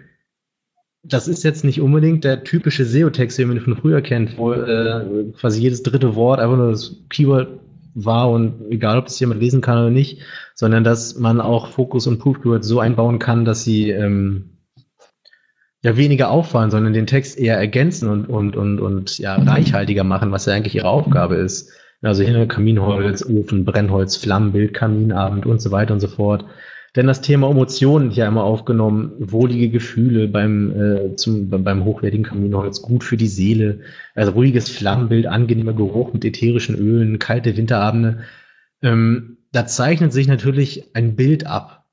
das 1.08 1.28
ist 1.28 1.44
jetzt 1.44 1.64
nicht 1.64 1.80
unbedingt 1.80 2.24
der 2.24 2.44
typische 2.44 2.84
SEO-Text, 2.84 3.38
den 3.38 3.48
man 3.48 3.60
von 3.60 3.76
früher 3.76 4.00
kennt, 4.00 4.36
wo 4.38 4.52
äh, 4.52 5.32
quasi 5.38 5.60
jedes 5.60 5.82
dritte 5.82 6.14
Wort 6.14 6.40
einfach 6.40 6.56
nur 6.56 6.70
das 6.70 6.96
Keyword 7.10 7.60
war 7.94 8.30
und 8.30 8.70
egal, 8.70 8.98
ob 8.98 9.06
das 9.06 9.18
jemand 9.20 9.40
lesen 9.40 9.60
kann 9.60 9.78
oder 9.78 9.90
nicht, 9.90 10.20
sondern 10.54 10.84
dass 10.84 11.16
man 11.18 11.40
auch 11.40 11.68
Fokus 11.68 12.06
und 12.06 12.18
Proof 12.18 12.42
Keywords 12.42 12.66
so 12.66 12.80
einbauen 12.80 13.18
kann, 13.18 13.44
dass 13.44 13.64
sie 13.64 13.90
ähm, 13.90 14.58
ja 15.82 15.96
weniger 15.96 16.30
auffallen, 16.30 16.70
sondern 16.70 16.92
den 16.92 17.06
Text 17.06 17.38
eher 17.38 17.56
ergänzen 17.56 18.08
und, 18.08 18.26
und, 18.26 18.56
und, 18.56 18.80
und 18.80 19.18
ja, 19.18 19.36
reichhaltiger 19.36 20.04
machen, 20.04 20.32
was 20.32 20.46
ja 20.46 20.54
eigentlich 20.54 20.74
ihre 20.74 20.88
Aufgabe 20.88 21.36
ist. 21.36 21.72
Also 22.02 22.22
hier 22.22 22.46
Kaminholz, 22.46 23.24
Ofen, 23.24 23.64
Brennholz, 23.64 24.16
Flammenbild, 24.16 24.74
Kaminabend 24.74 25.46
und 25.46 25.62
so 25.62 25.70
weiter 25.70 25.94
und 25.94 26.00
so 26.00 26.08
fort. 26.08 26.44
Denn 26.97 27.06
das 27.06 27.20
Thema 27.20 27.51
Emotionen 27.51 28.10
hier 28.10 28.27
einmal 28.27 28.44
aufgenommen, 28.44 29.12
wohlige 29.18 29.68
Gefühle 29.68 30.28
beim, 30.28 30.70
äh, 30.70 31.16
zum, 31.16 31.51
beim 31.51 31.85
hochwertigen 31.85 32.24
Kaminholz, 32.24 32.81
gut 32.81 33.05
für 33.05 33.18
die 33.18 33.28
Seele, 33.28 33.81
also 34.14 34.32
ruhiges 34.32 34.70
Flammenbild, 34.70 35.27
angenehmer 35.27 35.74
Geruch 35.74 36.14
mit 36.14 36.24
ätherischen 36.24 36.74
Ölen, 36.74 37.18
kalte 37.18 37.55
Winterabende. 37.59 38.20
Ähm, 38.81 39.36
da 39.52 39.66
zeichnet 39.66 40.14
sich 40.14 40.27
natürlich 40.27 40.94
ein 40.94 41.16
Bild 41.16 41.47
ab. 41.47 41.85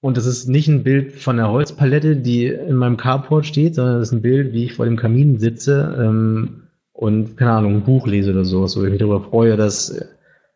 Und 0.00 0.16
das 0.16 0.26
ist 0.26 0.48
nicht 0.48 0.68
ein 0.68 0.82
Bild 0.82 1.12
von 1.12 1.36
der 1.36 1.50
Holzpalette, 1.50 2.16
die 2.16 2.46
in 2.46 2.76
meinem 2.76 2.96
Carport 2.96 3.46
steht, 3.46 3.76
sondern 3.76 4.00
das 4.00 4.08
ist 4.08 4.12
ein 4.12 4.22
Bild, 4.22 4.52
wie 4.52 4.64
ich 4.64 4.74
vor 4.74 4.86
dem 4.86 4.96
Kamin 4.96 5.38
sitze 5.38 5.96
ähm, 6.00 6.64
und, 6.92 7.36
keine 7.36 7.52
Ahnung, 7.52 7.76
ein 7.76 7.84
Buch 7.84 8.08
lese 8.08 8.32
oder 8.32 8.44
so, 8.44 8.62
wo 8.62 8.84
ich 8.84 8.90
mich 8.90 8.98
darüber 8.98 9.20
freue, 9.20 9.56
dass, 9.56 10.04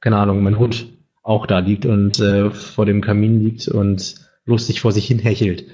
keine 0.01 0.17
Ahnung, 0.17 0.43
mein 0.43 0.59
Hund 0.59 0.92
auch 1.23 1.47
da 1.47 1.61
liegt 1.61 1.87
und 1.87 2.19
äh, 2.21 2.51
vor 2.51 2.87
dem 2.87 3.01
Kamin 3.01 3.41
liegt 3.41 3.69
und 3.69 4.17
lustig 4.45 4.81
vor 4.81 4.93
sich 4.93 5.07
hin 5.07 5.19
hechelt. 5.19 5.67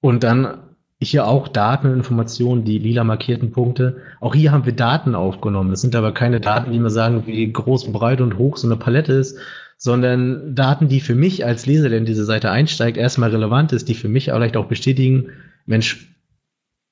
Und 0.00 0.24
dann 0.24 0.58
hier 1.00 1.26
auch 1.26 1.48
Daten 1.48 1.88
und 1.88 1.94
Informationen, 1.94 2.64
die 2.64 2.78
lila 2.78 3.04
markierten 3.04 3.50
Punkte. 3.50 3.98
Auch 4.20 4.34
hier 4.34 4.52
haben 4.52 4.64
wir 4.66 4.72
Daten 4.72 5.14
aufgenommen. 5.14 5.70
Das 5.70 5.80
sind 5.80 5.94
aber 5.94 6.12
keine 6.12 6.40
Daten, 6.40 6.72
die 6.72 6.78
mir 6.78 6.90
sagen, 6.90 7.26
wie 7.26 7.52
groß, 7.52 7.92
breit 7.92 8.20
und 8.20 8.38
hoch 8.38 8.56
so 8.56 8.66
eine 8.66 8.76
Palette 8.76 9.12
ist, 9.12 9.38
sondern 9.76 10.54
Daten, 10.54 10.88
die 10.88 11.00
für 11.00 11.14
mich 11.14 11.44
als 11.44 11.66
Leser, 11.66 11.88
der 11.88 11.98
in 11.98 12.06
diese 12.06 12.24
Seite 12.24 12.50
einsteigt, 12.50 12.96
erstmal 12.96 13.30
relevant 13.30 13.72
ist, 13.72 13.88
die 13.88 13.94
für 13.94 14.08
mich 14.08 14.26
vielleicht 14.26 14.56
auch 14.56 14.66
bestätigen, 14.66 15.30
Mensch, 15.66 16.14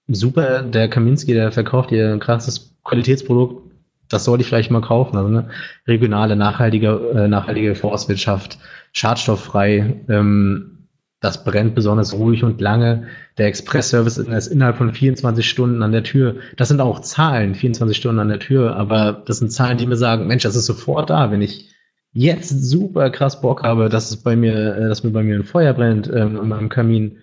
super, 0.09 0.63
der 0.63 0.89
Kaminski, 0.89 1.33
der 1.33 1.53
verkauft 1.53 1.91
hier 1.91 2.13
ein 2.13 2.21
krasses 2.21 2.77
Qualitätsprodukt, 2.85 3.62
das 4.13 4.25
sollte 4.25 4.43
ich 4.43 4.49
vielleicht 4.49 4.71
mal 4.71 4.81
kaufen. 4.81 5.17
Also 5.17 5.29
eine 5.29 5.49
regionale, 5.87 6.37
nachhaltige, 6.37 6.89
äh, 7.15 7.29
nachhaltige 7.29 7.75
Forstwirtschaft, 7.75 8.59
schadstofffrei, 8.93 10.05
ähm, 10.09 10.73
das 11.23 11.45
brennt 11.45 11.77
besonders 11.77 12.15
ruhig 12.15 12.43
und 12.43 12.61
lange. 12.61 13.07
Der 13.39 13.47
Express-Service 13.47 14.19
ist 14.19 14.47
innerhalb 14.49 14.77
von 14.77 14.93
24 14.93 15.49
Stunden 15.49 15.83
an 15.83 15.93
der 15.93 16.03
Tür. 16.03 16.37
Das 16.57 16.67
sind 16.67 16.81
auch 16.81 17.01
Zahlen, 17.01 17.55
24 17.55 17.97
Stunden 17.97 18.19
an 18.19 18.29
der 18.29 18.41
Tür, 18.41 18.75
aber 18.77 19.23
das 19.25 19.39
sind 19.39 19.53
Zahlen, 19.53 19.79
die 19.79 19.87
mir 19.87 19.97
sagen, 19.97 20.27
Mensch, 20.27 20.43
das 20.43 20.57
ist 20.57 20.67
sofort 20.67 21.11
da, 21.11 21.31
wenn 21.31 21.41
ich 21.41 21.71
jetzt 22.13 22.49
super 22.49 23.09
krass 23.11 23.41
Bock 23.41 23.63
habe, 23.63 23.89
dass 23.89 24.11
es 24.11 24.17
bei 24.17 24.35
mir, 24.35 24.77
äh, 24.77 24.89
dass 24.89 25.05
mir 25.05 25.13
bei 25.13 25.23
mir 25.23 25.37
ein 25.37 25.45
Feuer 25.45 25.73
brennt 25.73 26.11
ähm, 26.13 26.37
in 26.37 26.49
meinem 26.49 26.69
Kamin. 26.69 27.19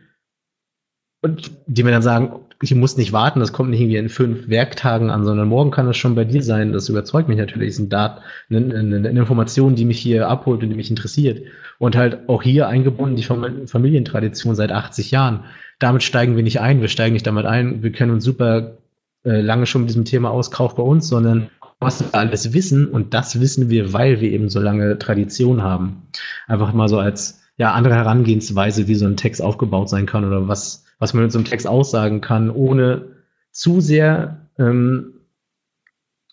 Und 1.22 1.52
die 1.68 1.84
mir 1.84 1.92
dann 1.92 2.02
sagen, 2.02 2.40
ich 2.62 2.76
muss 2.76 2.98
nicht 2.98 3.14
warten, 3.14 3.40
das 3.40 3.54
kommt 3.54 3.70
nicht 3.70 3.80
irgendwie 3.80 3.98
in 3.98 4.10
fünf 4.10 4.50
Werktagen 4.50 5.10
an, 5.10 5.24
sondern 5.24 5.48
morgen 5.48 5.72
kann 5.72 5.86
das 5.86 5.96
schon 5.96 6.16
bei 6.16 6.26
dir 6.26 6.44
sein. 6.44 6.74
Das 6.74 6.90
überzeugt 6.90 7.30
mich 7.30 7.38
natürlich. 7.38 7.70
Das 7.70 7.76
ist 7.76 7.86
ein 7.86 7.90
Dat 7.90 8.22
eine, 8.50 8.58
eine, 8.58 8.98
eine 8.98 9.20
Information, 9.20 9.76
die 9.76 9.86
mich 9.86 10.00
hier 10.00 10.28
abholt 10.28 10.62
und 10.62 10.70
die 10.70 10.76
mich 10.76 10.90
interessiert. 10.90 11.42
Und 11.78 11.96
halt 11.96 12.28
auch 12.28 12.44
hier 12.44 12.68
eingebunden 12.68 13.16
die 13.16 13.24
Familientradition 13.24 14.56
seit 14.56 14.74
80 14.74 15.12
Jahren. 15.12 15.46
Damit 15.80 16.04
steigen 16.04 16.36
wir 16.36 16.44
nicht 16.44 16.60
ein, 16.60 16.82
wir 16.82 16.90
steigen 16.90 17.14
nicht 17.14 17.28
damit 17.28 17.46
ein, 17.46 17.82
wir 17.82 17.94
kennen 17.94 18.12
uns 18.12 18.26
super 18.26 18.78
äh, 19.24 19.40
lange 19.40 19.66
schon 19.66 19.82
mit 19.82 19.90
diesem 19.90 20.04
Thema 20.04 20.30
aus, 20.30 20.52
Kauf 20.52 20.76
bei 20.76 20.84
uns, 20.84 21.08
sondern 21.08 21.50
was 21.80 22.02
wir 22.02 22.14
alles 22.14 22.52
wissen 22.52 22.88
und 22.88 23.14
das 23.14 23.40
wissen 23.40 23.70
wir, 23.70 23.94
weil 23.94 24.20
wir 24.20 24.32
eben 24.32 24.50
so 24.50 24.60
lange 24.60 25.00
Tradition 25.00 25.64
haben. 25.64 26.02
Einfach 26.48 26.74
mal 26.74 26.90
so 26.90 27.00
als 27.00 27.42
ja 27.56 27.72
andere 27.72 27.96
Herangehensweise, 27.96 28.90
wie 28.90 28.96
so 28.96 29.06
ein 29.06 29.16
Text 29.16 29.42
aufgebaut 29.42 29.90
sein 29.90 30.06
kann 30.06 30.26
oder 30.26 30.50
was 30.50 30.84
was 31.00 31.14
man 31.14 31.24
mit 31.24 31.32
so 31.32 31.40
einem 31.40 31.46
Text 31.46 31.66
aussagen 31.66 32.22
kann, 32.22 32.52
ohne 32.52 33.16
zu 33.52 33.82
sehr 33.82 34.48
ähm, 34.60 35.14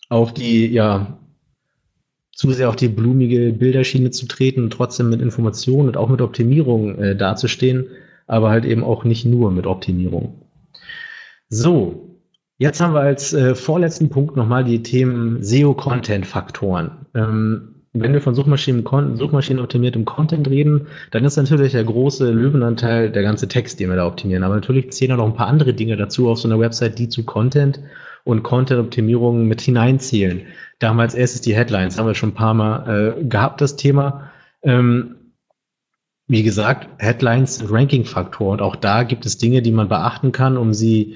auf 0.09 0.33
die, 0.33 0.67
ja, 0.67 1.17
zu 2.33 2.51
sehr 2.51 2.69
auf 2.69 2.75
die 2.75 2.89
blumige 2.89 3.51
Bilderschiene 3.51 4.11
zu 4.11 4.27
treten 4.27 4.63
und 4.63 4.69
trotzdem 4.71 5.09
mit 5.09 5.21
Informationen 5.21 5.87
und 5.87 5.97
auch 5.97 6.09
mit 6.09 6.21
Optimierung 6.21 6.99
äh, 6.99 7.15
dazustehen, 7.15 7.87
aber 8.27 8.49
halt 8.49 8.65
eben 8.65 8.83
auch 8.83 9.03
nicht 9.03 9.25
nur 9.25 9.51
mit 9.51 9.65
Optimierung. 9.65 10.43
So, 11.49 12.19
jetzt 12.57 12.79
haben 12.79 12.93
wir 12.93 13.01
als 13.01 13.33
äh, 13.33 13.55
vorletzten 13.55 14.09
Punkt 14.09 14.35
nochmal 14.35 14.63
die 14.63 14.83
Themen 14.83 15.41
SEO-Content-Faktoren. 15.41 17.07
Ähm, 17.15 17.76
wenn 18.01 18.13
wir 18.13 18.21
von 18.21 18.35
Suchmaschinen, 18.35 18.85
Suchmaschinenoptimiertem 19.17 20.05
Content 20.05 20.49
reden, 20.49 20.87
dann 21.11 21.25
ist 21.25 21.37
natürlich 21.37 21.73
der 21.73 21.83
große 21.83 22.31
Löwenanteil 22.31 23.11
der 23.11 23.23
ganze 23.23 23.47
Text, 23.47 23.79
den 23.79 23.89
wir 23.89 23.95
da 23.95 24.07
optimieren. 24.07 24.43
Aber 24.43 24.55
natürlich 24.55 24.91
zählen 24.91 25.13
auch 25.13 25.17
noch 25.17 25.27
ein 25.27 25.35
paar 25.35 25.47
andere 25.47 25.73
Dinge 25.73 25.97
dazu 25.97 26.29
auf 26.29 26.39
so 26.39 26.47
einer 26.47 26.59
Website, 26.59 26.99
die 26.99 27.09
zu 27.09 27.23
Content 27.23 27.79
und 28.23 28.43
Content-Optimierung 28.43 29.47
mit 29.47 29.61
hineinzählen. 29.61 30.41
Da 30.79 30.89
haben 30.89 30.97
wir 30.97 31.03
als 31.03 31.15
erstes 31.15 31.41
die 31.41 31.55
Headlines, 31.55 31.97
haben 31.97 32.07
wir 32.07 32.15
schon 32.15 32.29
ein 32.29 32.35
paar 32.35 32.53
Mal 32.53 33.15
äh, 33.19 33.23
gehabt, 33.23 33.61
das 33.61 33.75
Thema. 33.75 34.31
Ähm, 34.63 35.15
wie 36.27 36.43
gesagt, 36.43 36.89
Headlines 36.97 37.71
Ranking-Faktor 37.71 38.51
und 38.51 38.61
auch 38.61 38.75
da 38.75 39.03
gibt 39.03 39.25
es 39.25 39.37
Dinge, 39.37 39.61
die 39.61 39.71
man 39.71 39.87
beachten 39.87 40.33
kann, 40.33 40.57
um 40.57 40.73
sie 40.73 41.15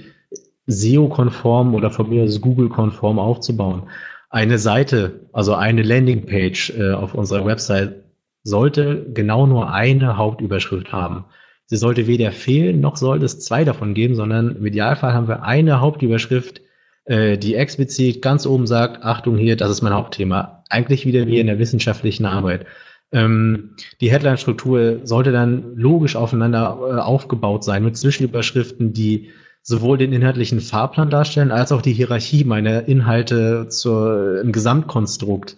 SEO-konform 0.68 1.76
oder 1.76 1.91
von 1.91 2.10
mir 2.10 2.24
aus 2.24 2.40
Google-konform 2.40 3.20
aufzubauen 3.20 3.84
eine 4.32 4.58
Seite, 4.58 5.28
also 5.34 5.53
eine 5.53 5.84
Landingpage 5.84 6.72
äh, 6.72 6.94
auf 6.94 7.14
unserer 7.14 7.45
Website 7.45 8.06
sollte 8.44 9.06
genau 9.14 9.45
nur 9.45 9.72
eine 9.72 10.18
Hauptüberschrift 10.18 10.91
haben. 10.91 11.26
Sie 11.66 11.78
sollte 11.78 12.08
weder 12.08 12.32
fehlen, 12.32 12.80
noch 12.80 12.95
sollte 12.95 13.26
es 13.26 13.40
zwei 13.40 13.64
davon 13.64 13.94
geben, 13.94 14.16
sondern 14.16 14.56
im 14.56 14.66
Idealfall 14.66 15.14
haben 15.14 15.28
wir 15.28 15.44
eine 15.44 15.80
Hauptüberschrift, 15.82 16.62
äh, 17.06 17.38
die 17.38 17.56
explizit 17.56 18.22
ganz 18.22 18.45
oben 18.45 18.68
sagt, 18.68 19.03
Achtung 19.03 19.38
hier, 19.38 19.58
das 19.58 19.70
ist 19.70 19.82
mein 19.82 19.94
Hauptthema. 19.94 20.64
Eigentlich 20.70 21.06
wieder 21.06 21.28
wie 21.28 21.40
in 21.40 21.48
der 21.48 21.60
wissenschaftlichen 21.60 22.26
Arbeit. 22.26 22.66
Ähm, 23.12 23.76
die 23.99 24.12
Headline-Struktur 24.12 25.02
sollte 25.03 25.34
dann 25.34 25.76
logisch 25.76 26.16
aufeinander 26.16 26.78
äh, 26.82 26.99
aufgebaut 26.99 27.66
sein 27.66 27.84
mit 27.84 27.98
Zwischenüberschriften, 27.98 28.94
die 28.94 29.30
sowohl 29.64 29.98
den 29.98 30.14
inhaltlichen 30.14 30.60
Fahrplan 30.60 31.10
darstellen, 31.10 31.52
als 31.52 31.72
auch 31.72 31.82
die 31.82 31.94
Hierarchie 31.94 32.44
meiner 32.44 32.88
Inhalte 32.88 33.68
zur, 33.70 34.42
im 34.42 34.52
Gesamtkonstrukt. 34.52 35.58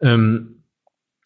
Ähm, 0.00 0.60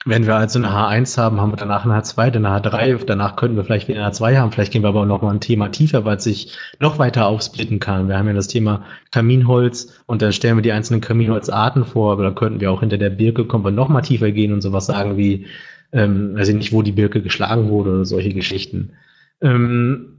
wenn 0.06 0.26
wir 0.26 0.36
also 0.36 0.58
eine 0.58 0.68
H1 0.68 1.16
haben, 1.16 1.40
haben 1.40 1.52
wir 1.52 1.56
danach 1.56 1.86
eine 1.86 1.94
H2, 1.94 2.30
dann 2.30 2.44
eine 2.44 2.62
H3, 2.62 3.06
danach 3.06 3.36
könnten 3.36 3.56
wir 3.56 3.64
vielleicht 3.64 3.88
wieder 3.88 4.04
eine 4.04 4.12
H2 4.12 4.36
haben, 4.36 4.52
vielleicht 4.52 4.72
gehen 4.72 4.82
wir 4.82 4.88
aber 4.88 5.06
noch 5.06 5.22
mal 5.22 5.30
ein 5.30 5.40
Thema 5.40 5.68
tiefer, 5.70 6.04
weil 6.04 6.18
es 6.18 6.24
sich 6.24 6.58
noch 6.78 6.98
weiter 6.98 7.26
aufsplitten 7.26 7.80
kann. 7.80 8.08
Wir 8.08 8.18
haben 8.18 8.26
ja 8.26 8.34
das 8.34 8.48
Thema 8.48 8.84
Kaminholz 9.12 10.02
und 10.04 10.20
dann 10.20 10.34
stellen 10.34 10.58
wir 10.58 10.62
die 10.62 10.72
einzelnen 10.72 11.00
Kaminholzarten 11.00 11.86
vor, 11.86 12.12
aber 12.12 12.24
da 12.24 12.30
könnten 12.32 12.60
wir 12.60 12.70
auch 12.70 12.80
hinter 12.80 12.98
der 12.98 13.10
Birke 13.10 13.46
kommen 13.46 13.64
wir 13.64 13.70
noch 13.70 13.88
mal 13.88 14.02
tiefer 14.02 14.30
gehen 14.30 14.52
und 14.52 14.60
sowas 14.60 14.86
sagen 14.86 15.16
wie, 15.16 15.46
ähm, 15.92 16.34
weiß 16.36 16.48
ich 16.48 16.56
nicht, 16.56 16.72
wo 16.72 16.82
die 16.82 16.92
Birke 16.92 17.22
geschlagen 17.22 17.70
wurde 17.70 17.92
oder 17.92 18.04
solche 18.04 18.34
Geschichten. 18.34 18.92
Ähm, 19.40 20.13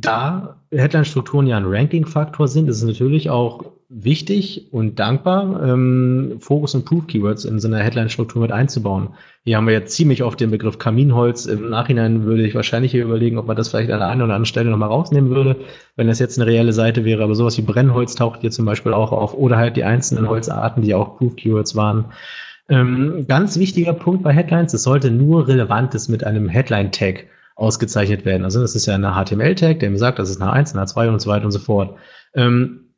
da 0.00 0.60
Headline-Strukturen 0.70 1.46
ja 1.46 1.56
ein 1.56 1.66
Ranking-Faktor 1.66 2.48
sind, 2.48 2.68
ist 2.68 2.76
es 2.76 2.84
natürlich 2.84 3.30
auch 3.30 3.64
wichtig 3.88 4.68
und 4.70 4.98
dankbar, 4.98 5.62
ähm, 5.62 6.36
Focus- 6.40 6.74
und 6.74 6.84
Proof-Keywords 6.84 7.46
in 7.46 7.58
so 7.58 7.68
einer 7.68 7.78
Headline-Struktur 7.78 8.42
mit 8.42 8.52
einzubauen. 8.52 9.08
Hier 9.44 9.56
haben 9.56 9.66
wir 9.66 9.72
jetzt 9.72 9.96
ziemlich 9.96 10.22
oft 10.22 10.38
den 10.40 10.50
Begriff 10.50 10.78
Kaminholz. 10.78 11.46
Im 11.46 11.70
Nachhinein 11.70 12.24
würde 12.24 12.46
ich 12.46 12.54
wahrscheinlich 12.54 12.92
hier 12.92 13.04
überlegen, 13.04 13.38
ob 13.38 13.46
man 13.46 13.56
das 13.56 13.68
vielleicht 13.70 13.90
an 13.90 14.00
der 14.00 14.08
einen 14.08 14.20
oder 14.20 14.34
anderen 14.34 14.44
Stelle 14.44 14.70
nochmal 14.70 14.90
rausnehmen 14.90 15.30
würde, 15.30 15.56
wenn 15.96 16.06
das 16.06 16.18
jetzt 16.18 16.38
eine 16.38 16.50
reelle 16.50 16.74
Seite 16.74 17.04
wäre. 17.06 17.24
Aber 17.24 17.34
sowas 17.34 17.56
wie 17.56 17.62
Brennholz 17.62 18.14
taucht 18.14 18.42
hier 18.42 18.50
zum 18.50 18.66
Beispiel 18.66 18.92
auch 18.92 19.10
auf 19.10 19.32
oder 19.34 19.56
halt 19.56 19.76
die 19.76 19.84
einzelnen 19.84 20.28
Holzarten, 20.28 20.82
die 20.82 20.94
auch 20.94 21.16
Proof-Keywords 21.16 21.74
waren. 21.74 22.04
Ähm, 22.68 23.24
ganz 23.26 23.58
wichtiger 23.58 23.94
Punkt 23.94 24.22
bei 24.22 24.34
Headlines, 24.34 24.74
es 24.74 24.82
sollte 24.82 25.10
nur 25.10 25.48
Relevantes 25.48 26.10
mit 26.10 26.24
einem 26.24 26.50
Headline-Tag 26.50 27.24
ausgezeichnet 27.58 28.24
werden. 28.24 28.44
Also 28.44 28.60
das 28.60 28.76
ist 28.76 28.86
ja 28.86 28.94
eine 28.94 29.12
HTML-Tag, 29.12 29.80
der 29.80 29.90
mir 29.90 29.98
sagt, 29.98 30.18
das 30.18 30.30
ist 30.30 30.40
eine 30.40 30.52
1, 30.52 30.74
eine 30.74 30.86
2 30.86 31.08
und 31.08 31.20
so 31.20 31.28
weiter 31.28 31.44
und 31.44 31.50
so 31.50 31.58
fort. 31.58 31.98
Ähm, 32.34 32.94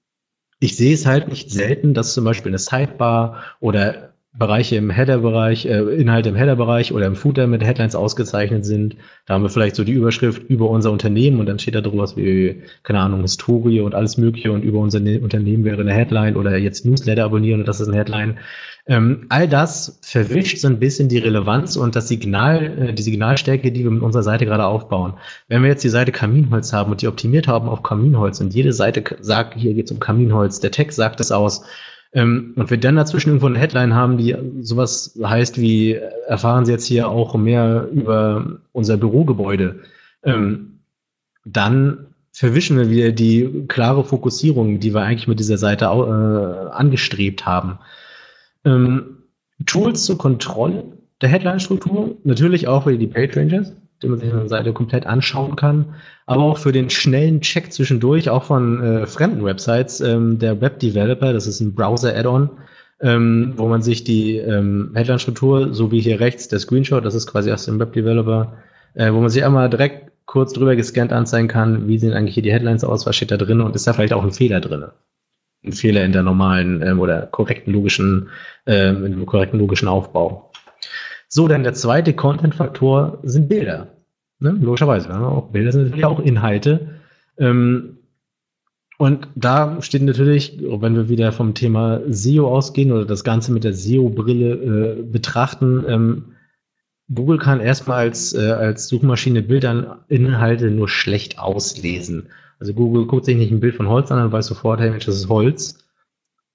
ich 0.61 0.77
sehe 0.77 0.93
es 0.93 1.07
halt 1.07 1.29
nicht 1.29 1.51
selten, 1.51 1.95
dass 1.95 2.13
zum 2.13 2.25
Beispiel 2.25 2.51
eine 2.51 2.59
Sidebar 2.59 3.43
oder 3.61 4.10
Bereiche 4.33 4.77
im 4.77 4.91
Header-Bereich, 4.91 5.67
äh, 5.67 5.81
Inhalte 5.97 6.29
im 6.29 6.37
Header-Bereich 6.37 6.93
oder 6.93 7.07
im 7.07 7.17
Footer 7.17 7.49
mit 7.49 7.65
Headlines 7.65 7.97
ausgezeichnet 7.97 8.65
sind. 8.65 8.97
Da 9.27 9.35
haben 9.35 9.43
wir 9.43 9.51
vielleicht 9.51 9.75
so 9.75 9.83
die 9.83 9.93
Überschrift 9.93 10.49
über 10.49 10.71
unser 10.71 10.93
Unternehmen 10.93 11.41
und 11.41 11.47
dann 11.47 11.59
steht 11.59 11.75
da 11.75 11.81
drüber 11.81 12.05
was 12.05 12.17
wie, 12.17 12.63
keine 12.85 13.01
Ahnung, 13.01 13.23
Historie 13.23 13.81
und 13.81 13.95
alles 13.95 14.19
Mögliche 14.19 14.53
und 14.53 14.63
über 14.63 14.79
unser 14.79 15.01
ne 15.01 15.19
Unternehmen 15.19 15.65
wäre 15.65 15.81
eine 15.81 15.93
Headline 15.93 16.37
oder 16.37 16.57
jetzt 16.57 16.87
Newsletter 16.87 17.25
abonnieren 17.25 17.61
und 17.61 17.67
das 17.67 17.81
ist 17.81 17.89
eine 17.89 17.97
Headline. 17.97 18.39
Ähm, 18.87 19.27
all 19.31 19.49
das 19.49 19.99
verwischt 20.03 20.59
so 20.59 20.69
ein 20.69 20.79
bisschen 20.79 21.09
die 21.09 21.19
Relevanz 21.19 21.77
und 21.77 21.97
das 21.97 22.07
Signal, 22.07 22.89
äh, 22.89 22.93
die 22.93 23.03
Signalstärke, 23.03 23.73
die 23.73 23.83
wir 23.83 23.91
mit 23.91 24.03
unserer 24.03 24.23
Seite 24.23 24.47
gerade 24.47 24.65
aufbauen. 24.65 25.15
Wenn 25.49 25.63
wir 25.63 25.71
jetzt 25.71 25.85
die 25.85 25.89
Seite 25.89 26.13
Kaminholz 26.13 26.73
haben 26.73 26.93
und 26.93 27.03
die 27.03 27.09
optimiert 27.09 27.49
haben 27.49 27.69
auf 27.69 27.83
Kaminholz 27.83 28.41
und 28.41 28.55
jede 28.55 28.73
Seite 28.73 29.03
sagt, 29.21 29.55
hier 29.59 29.75
geht 29.75 29.87
es 29.87 29.93
um 29.93 29.99
Kaminholz, 29.99 30.61
der 30.61 30.71
Text 30.71 30.97
sagt 30.97 31.21
es 31.21 31.33
aus, 31.33 31.65
ähm, 32.13 32.55
und 32.57 32.71
wir 32.71 32.79
dann 32.79 32.97
dazwischen 32.97 33.31
irgendwo 33.31 33.47
eine 33.47 33.59
Headline 33.59 33.95
haben, 33.95 34.19
die 34.19 34.37
sowas 34.61 35.19
heißt 35.23 35.61
wie, 35.61 35.95
erfahren 36.27 36.65
Sie 36.65 36.73
jetzt 36.73 36.87
hier 36.87 37.09
auch 37.09 37.35
mehr 37.37 37.89
über 37.93 38.61
unser 38.73 38.97
Bürogebäude, 38.97 39.81
ähm, 40.25 40.81
dann 41.45 42.07
verwischen 42.33 42.79
wir 42.79 42.91
wieder 42.91 43.13
die 43.13 43.65
klare 43.69 44.05
Fokussierung, 44.05 44.81
die 44.81 44.95
wir 44.95 45.03
eigentlich 45.03 45.29
mit 45.29 45.41
dieser 45.41 45.59
Seite 45.59 45.87
äh, 45.87 46.71
angestrebt 46.73 47.47
haben. 47.47 47.79
Ähm, 48.65 49.19
Tools 49.67 50.05
zur 50.05 50.19
Kontrolle 50.19 50.85
der 51.21 51.29
Headline-Struktur, 51.29 52.17
natürlich 52.25 52.67
auch 52.67 52.87
wieder 52.87 52.99
die 52.99 53.07
Page 53.07 53.37
Rangers 53.37 53.73
den 54.03 54.11
man 54.11 54.21
sich 54.21 54.33
eine 54.33 54.49
Seite 54.49 54.73
komplett 54.73 55.07
anschauen 55.07 55.57
kann, 55.57 55.95
aber 56.27 56.43
auch 56.43 56.59
für 56.59 56.73
den 56.73 56.91
schnellen 56.91 57.41
Check 57.41 57.73
zwischendurch, 57.73 58.31
auch 58.31 58.45
von 58.45 58.83
äh, 58.83 59.07
fremden 59.07 59.45
Websites, 59.45 60.01
ähm, 60.01 60.39
der 60.39 60.61
Web 60.61 60.79
Developer, 60.81 61.33
das 61.33 61.47
ist 61.47 61.61
ein 61.61 61.75
Browser-Add-on, 61.75 62.51
ähm, 63.01 63.55
wo 63.57 63.69
man 63.69 63.83
sich 63.83 64.05
die 64.05 64.37
ähm, 64.37 64.93
Headline-Struktur, 64.95 65.75
so 65.75 65.91
wie 65.93 66.01
hier 66.01 66.21
rechts 66.21 66.49
der 66.49 66.59
Screenshot, 66.59 67.05
das 67.05 67.15
ist 67.15 67.27
quasi 67.27 67.51
aus 67.51 67.65
dem 67.65 67.79
Web 67.79 67.93
Developer, 67.93 68.55
äh, 68.95 69.13
wo 69.13 69.21
man 69.21 69.29
sich 69.29 69.45
einmal 69.45 69.69
direkt 69.69 70.11
kurz 70.27 70.53
drüber 70.53 70.77
gescannt 70.77 71.13
anzeigen 71.13 71.49
kann, 71.49 71.89
wie 71.89 71.99
sehen 71.99 72.13
eigentlich 72.13 72.35
hier 72.35 72.43
die 72.43 72.53
Headlines 72.53 72.85
aus, 72.85 73.05
was 73.05 73.17
steht 73.17 73.33
da 73.33 73.37
drin 73.37 73.61
und 73.61 73.75
ist 73.75 73.87
da 73.87 73.93
vielleicht 73.93 74.13
auch 74.13 74.23
ein 74.23 74.33
Fehler 74.33 74.61
drin. 74.61 74.85
Ein 75.65 75.73
Fehler 75.73 76.05
in 76.05 76.13
der 76.13 76.23
normalen 76.23 76.81
ähm, 76.83 77.01
oder 77.01 77.27
korrekten 77.27 77.73
logischen, 77.73 78.29
ähm, 78.65 79.27
korrekten 79.27 79.59
logischen 79.59 79.89
Aufbau. 79.89 80.53
So, 81.33 81.47
dann 81.47 81.63
der 81.63 81.75
zweite 81.75 82.13
Content-Faktor 82.13 83.21
sind 83.23 83.49
Bilder. 83.49 83.87
Ne? 84.41 84.51
Logischerweise. 84.61 85.09
Ja, 85.09 85.29
auch 85.29 85.51
Bilder 85.51 85.71
sind 85.71 85.85
natürlich 85.85 86.05
auch 86.05 86.19
Inhalte. 86.19 86.97
Ähm, 87.39 87.99
und 88.99 89.29
da 89.37 89.81
steht 89.81 90.03
natürlich, 90.03 90.59
wenn 90.61 90.97
wir 90.97 91.09
wieder 91.09 91.31
vom 91.31 91.55
Thema 91.55 92.01
SEO 92.09 92.49
ausgehen 92.49 92.91
oder 92.91 93.05
das 93.05 93.23
Ganze 93.23 93.53
mit 93.53 93.63
der 93.63 93.75
SEO-Brille 93.75 94.99
äh, 94.99 95.03
betrachten, 95.03 95.85
ähm, 95.87 96.25
Google 97.15 97.39
kann 97.39 97.61
erstmal 97.61 97.99
als, 97.99 98.35
äh, 98.35 98.51
als 98.51 98.89
Suchmaschine 98.89 99.43
Bilder 99.43 100.05
Inhalte 100.09 100.71
nur 100.71 100.89
schlecht 100.89 101.39
auslesen. 101.39 102.27
Also 102.59 102.75
Google 102.75 103.07
guckt 103.07 103.25
sich 103.25 103.37
nicht 103.37 103.53
ein 103.53 103.61
Bild 103.61 103.77
von 103.77 103.89
Holz 103.89 104.11
an 104.11 104.23
und 104.23 104.33
weiß 104.33 104.47
sofort, 104.47 104.81
hey 104.81 104.91
Mensch, 104.91 105.07
das 105.07 105.17
ist 105.17 105.29
Holz. 105.29 105.79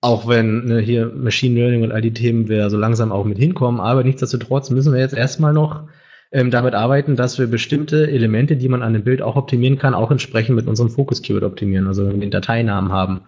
Auch 0.06 0.28
wenn 0.28 0.66
ne, 0.66 0.80
hier 0.82 1.08
Machine 1.08 1.56
Learning 1.56 1.82
und 1.82 1.92
all 1.92 2.02
die 2.02 2.14
Themen 2.14 2.48
wir 2.48 2.70
so 2.70 2.78
langsam 2.78 3.12
auch 3.12 3.26
mit 3.26 3.40
hinkommen, 3.40 3.80
aber 3.80 4.04
nichtsdestotrotz 4.04 4.70
müssen 4.70 4.94
wir 4.94 5.00
jetzt 5.00 5.18
erstmal 5.18 5.52
noch 5.52 5.86
ähm, 6.32 6.52
damit 6.52 6.76
arbeiten, 6.76 7.16
dass 7.16 7.40
wir 7.40 7.48
bestimmte 7.48 8.08
Elemente, 8.12 8.56
die 8.56 8.70
man 8.70 8.84
an 8.84 8.94
dem 8.94 9.04
Bild 9.04 9.24
auch 9.24 9.36
optimieren 9.36 9.80
kann, 9.80 9.96
auch 9.96 10.12
entsprechend 10.12 10.58
mit 10.58 10.68
unserem 10.68 10.92
Focus 10.92 11.24
Keyword 11.24 11.42
optimieren. 11.42 11.88
Also 11.88 12.06
wenn 12.06 12.14
wir 12.14 12.20
den 12.20 12.30
Dateinamen 12.30 12.92
haben, 12.92 13.22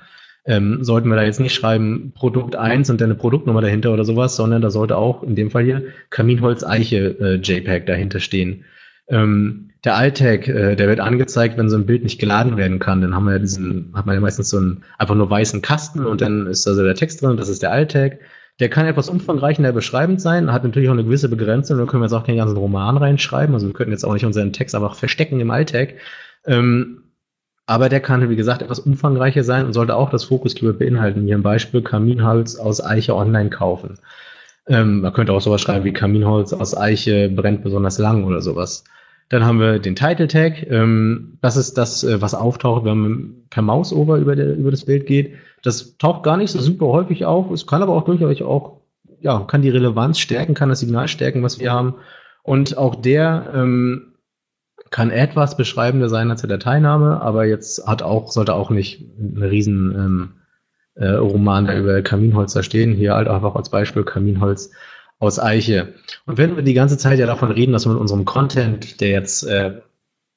ähm, 0.46 0.84
sollten 0.84 1.10
wir 1.10 1.16
da 1.16 1.24
jetzt 1.24 1.40
nicht 1.40 1.56
schreiben 1.56 2.14
Produkt 2.14 2.56
1 2.56 2.92
und 2.92 3.02
dann 3.02 3.10
eine 3.10 3.18
Produktnummer 3.18 3.62
dahinter 3.62 3.92
oder 3.92 4.06
sowas, 4.06 4.36
sondern 4.36 4.62
da 4.62 4.70
sollte 4.70 4.98
auch 4.98 5.24
in 5.24 5.34
dem 5.34 5.50
Fall 5.50 5.64
hier 5.64 5.82
Kaminholz 6.12 6.64
Eiche 6.64 7.18
äh, 7.20 7.36
JPEG 7.38 7.88
dahinter 7.88 8.20
stehen. 8.20 8.66
Ähm, 9.10 9.70
der 9.84 9.96
Alltag, 9.96 10.48
äh, 10.48 10.76
der 10.76 10.88
wird 10.88 11.00
angezeigt, 11.00 11.58
wenn 11.58 11.70
so 11.70 11.78
ein 11.78 11.86
Bild 11.86 12.04
nicht 12.04 12.20
geladen 12.20 12.58
werden 12.58 12.80
kann. 12.80 13.02
Dann 13.02 13.16
haben 13.16 13.26
wir 13.26 13.34
ja 13.34 13.40
diesen, 13.40 13.94
hat 13.94 14.06
man 14.06 14.16
ja 14.16 14.22
meistens 14.22 14.50
so 14.50 14.58
einen 14.58 14.84
einfach 14.98 15.16
nur 15.16 15.30
weißen 15.30 15.62
Kasten 15.62 16.06
und 16.06 16.22
dann 16.22 16.48
ist 16.48 16.68
da 16.68 16.74
so 16.74 16.84
der 16.84 16.96
Text 16.96 17.22
drin, 17.22 17.38
das 17.38 17.50
ist 17.50 17.62
der 17.62 17.72
Alltag. 17.72 18.20
Der 18.60 18.70
kann 18.70 18.88
etwas 18.88 19.08
umfangreicher 19.08 19.72
beschreibend 19.72 20.20
sein, 20.20 20.52
hat 20.52 20.64
natürlich 20.64 20.90
auch 20.90 20.94
eine 20.94 21.04
gewisse 21.04 21.30
Begrenzung. 21.30 21.78
Da 21.78 21.86
können 21.86 22.02
wir 22.02 22.08
jetzt 22.08 22.14
auch 22.14 22.26
keinen 22.26 22.38
ganzen 22.38 22.58
Roman 22.58 22.98
reinschreiben. 22.98 23.54
Also 23.54 23.68
wir 23.68 23.74
könnten 23.74 23.92
jetzt 23.92 24.04
auch 24.04 24.14
nicht 24.14 24.26
unseren 24.26 24.52
Text 24.52 24.74
einfach 24.74 24.96
verstecken 24.96 25.40
im 25.40 25.52
Alltag. 25.52 25.96
Ähm, 26.46 27.04
aber 27.68 27.90
der 27.90 28.00
kann, 28.00 28.28
wie 28.30 28.36
gesagt, 28.36 28.62
etwas 28.64 28.80
umfangreicher 28.80 29.44
sein 29.44 29.66
und 29.66 29.74
sollte 29.74 29.96
auch 29.96 30.10
das 30.10 30.24
Fokus-Keyword 30.24 30.80
beinhalten. 30.80 31.26
Hier 31.26 31.38
ein 31.38 31.44
Beispiel, 31.44 31.84
Kaminholz 31.84 32.56
aus 32.56 32.84
Eiche 32.84 33.14
online 33.16 33.52
kaufen. 33.52 34.00
Ähm, 34.68 35.02
man 35.02 35.14
könnte 35.14 35.34
auch 35.34 35.42
sowas 35.42 35.62
schreiben 35.62 35.86
wie 35.86 35.94
Kaminholz 35.94 36.52
aus 36.54 36.76
Eiche 36.76 37.30
brennt 37.30 37.64
besonders 37.64 38.00
lang 38.00 38.24
oder 38.24 38.42
sowas. 38.42 38.86
Dann 39.30 39.46
haben 39.46 39.60
wir 39.60 39.80
den 39.80 39.96
Title 39.96 40.28
Tag. 40.28 40.66
Ähm, 40.70 41.38
das 41.42 41.58
ist 41.58 41.78
das, 41.78 42.04
äh, 42.04 42.22
was 42.22 42.34
auftaucht, 42.34 42.86
wenn 42.86 42.98
man 42.98 43.34
per 43.50 43.62
Mausover 43.62 44.18
über, 44.18 44.36
der, 44.36 44.56
über 44.56 44.72
das 44.72 44.86
Bild 44.86 45.06
geht. 45.06 45.36
Das 45.64 45.98
taucht 45.98 46.24
gar 46.24 46.38
nicht 46.38 46.52
so 46.52 46.60
super 46.60 46.88
häufig 46.88 47.26
auf. 47.26 47.52
Es 47.52 47.68
kann 47.68 47.82
aber 47.82 47.94
auch 47.94 48.06
durchaus 48.06 48.42
auch, 48.42 48.82
ja, 49.20 49.40
kann 49.42 49.62
die 49.62 49.70
Relevanz 49.70 50.20
stärken, 50.20 50.54
kann 50.54 50.70
das 50.70 50.80
Signal 50.80 51.08
stärken, 51.08 51.44
was 51.44 51.60
wir 51.60 51.72
haben. 51.72 51.96
Und 52.44 52.78
auch 52.78 52.96
der 52.96 53.52
ähm, 53.54 54.14
kann 54.90 55.10
etwas 55.12 55.58
beschreibender 55.58 56.08
sein 56.08 56.32
als 56.32 56.42
der 56.42 56.50
Dateiname, 56.50 57.22
aber 57.22 57.46
jetzt 57.46 57.86
hat 57.86 58.02
auch, 58.02 58.32
sollte 58.32 58.54
auch 58.54 58.70
nicht 58.70 59.02
ein 59.20 59.44
riesen 59.44 59.94
ähm, 59.96 60.34
äh, 60.96 61.10
Roman 61.10 61.70
über 61.70 62.02
Kaminholz 62.02 62.54
da 62.54 62.64
stehen. 62.64 62.94
Hier 62.94 63.16
halt 63.16 63.28
einfach 63.28 63.56
als 63.56 63.70
Beispiel 63.70 64.04
Kaminholz 64.04 64.72
aus 65.20 65.40
Eiche. 65.40 65.94
Und 66.26 66.38
wenn 66.38 66.56
wir 66.56 66.64
die 66.64 66.74
ganze 66.74 66.98
Zeit 66.98 67.20
ja 67.20 67.26
davon 67.26 67.52
reden, 67.52 67.72
dass 67.72 67.86
wir 67.86 67.94
mit 67.94 68.02
unserem 68.02 68.26
Content, 68.26 69.02
der 69.02 69.10
jetzt 69.10 69.44
äh, 69.44 69.82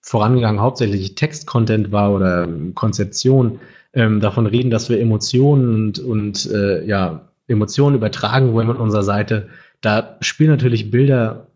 vorangegangen 0.00 0.60
hauptsächlich 0.60 1.14
Text-Content 1.14 1.92
war 1.92 2.12
oder 2.12 2.48
Konzeption, 2.74 3.60
ähm, 3.92 4.20
davon 4.20 4.46
reden, 4.46 4.70
dass 4.70 4.88
wir 4.88 5.00
Emotionen 5.00 5.74
und, 5.74 5.98
und 5.98 6.50
äh, 6.50 6.84
ja, 6.86 7.28
Emotionen 7.48 7.96
übertragen 7.96 8.52
wollen 8.52 8.68
mit 8.68 8.78
unserer 8.78 9.02
Seite, 9.02 9.48
da 9.80 10.16
spielen 10.20 10.50
natürlich 10.50 10.90
Bilder 10.90 11.48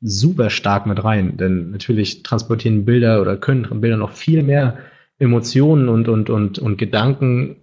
super 0.00 0.50
stark 0.50 0.86
mit 0.86 1.02
rein. 1.04 1.36
Denn 1.36 1.70
natürlich 1.70 2.22
transportieren 2.22 2.84
Bilder 2.84 3.20
oder 3.20 3.36
können 3.36 3.80
Bilder 3.80 3.96
noch 3.96 4.12
viel 4.12 4.42
mehr 4.42 4.78
Emotionen 5.18 5.88
und, 5.88 6.08
und, 6.08 6.30
und, 6.30 6.58
und 6.58 6.76
Gedanken 6.78 7.56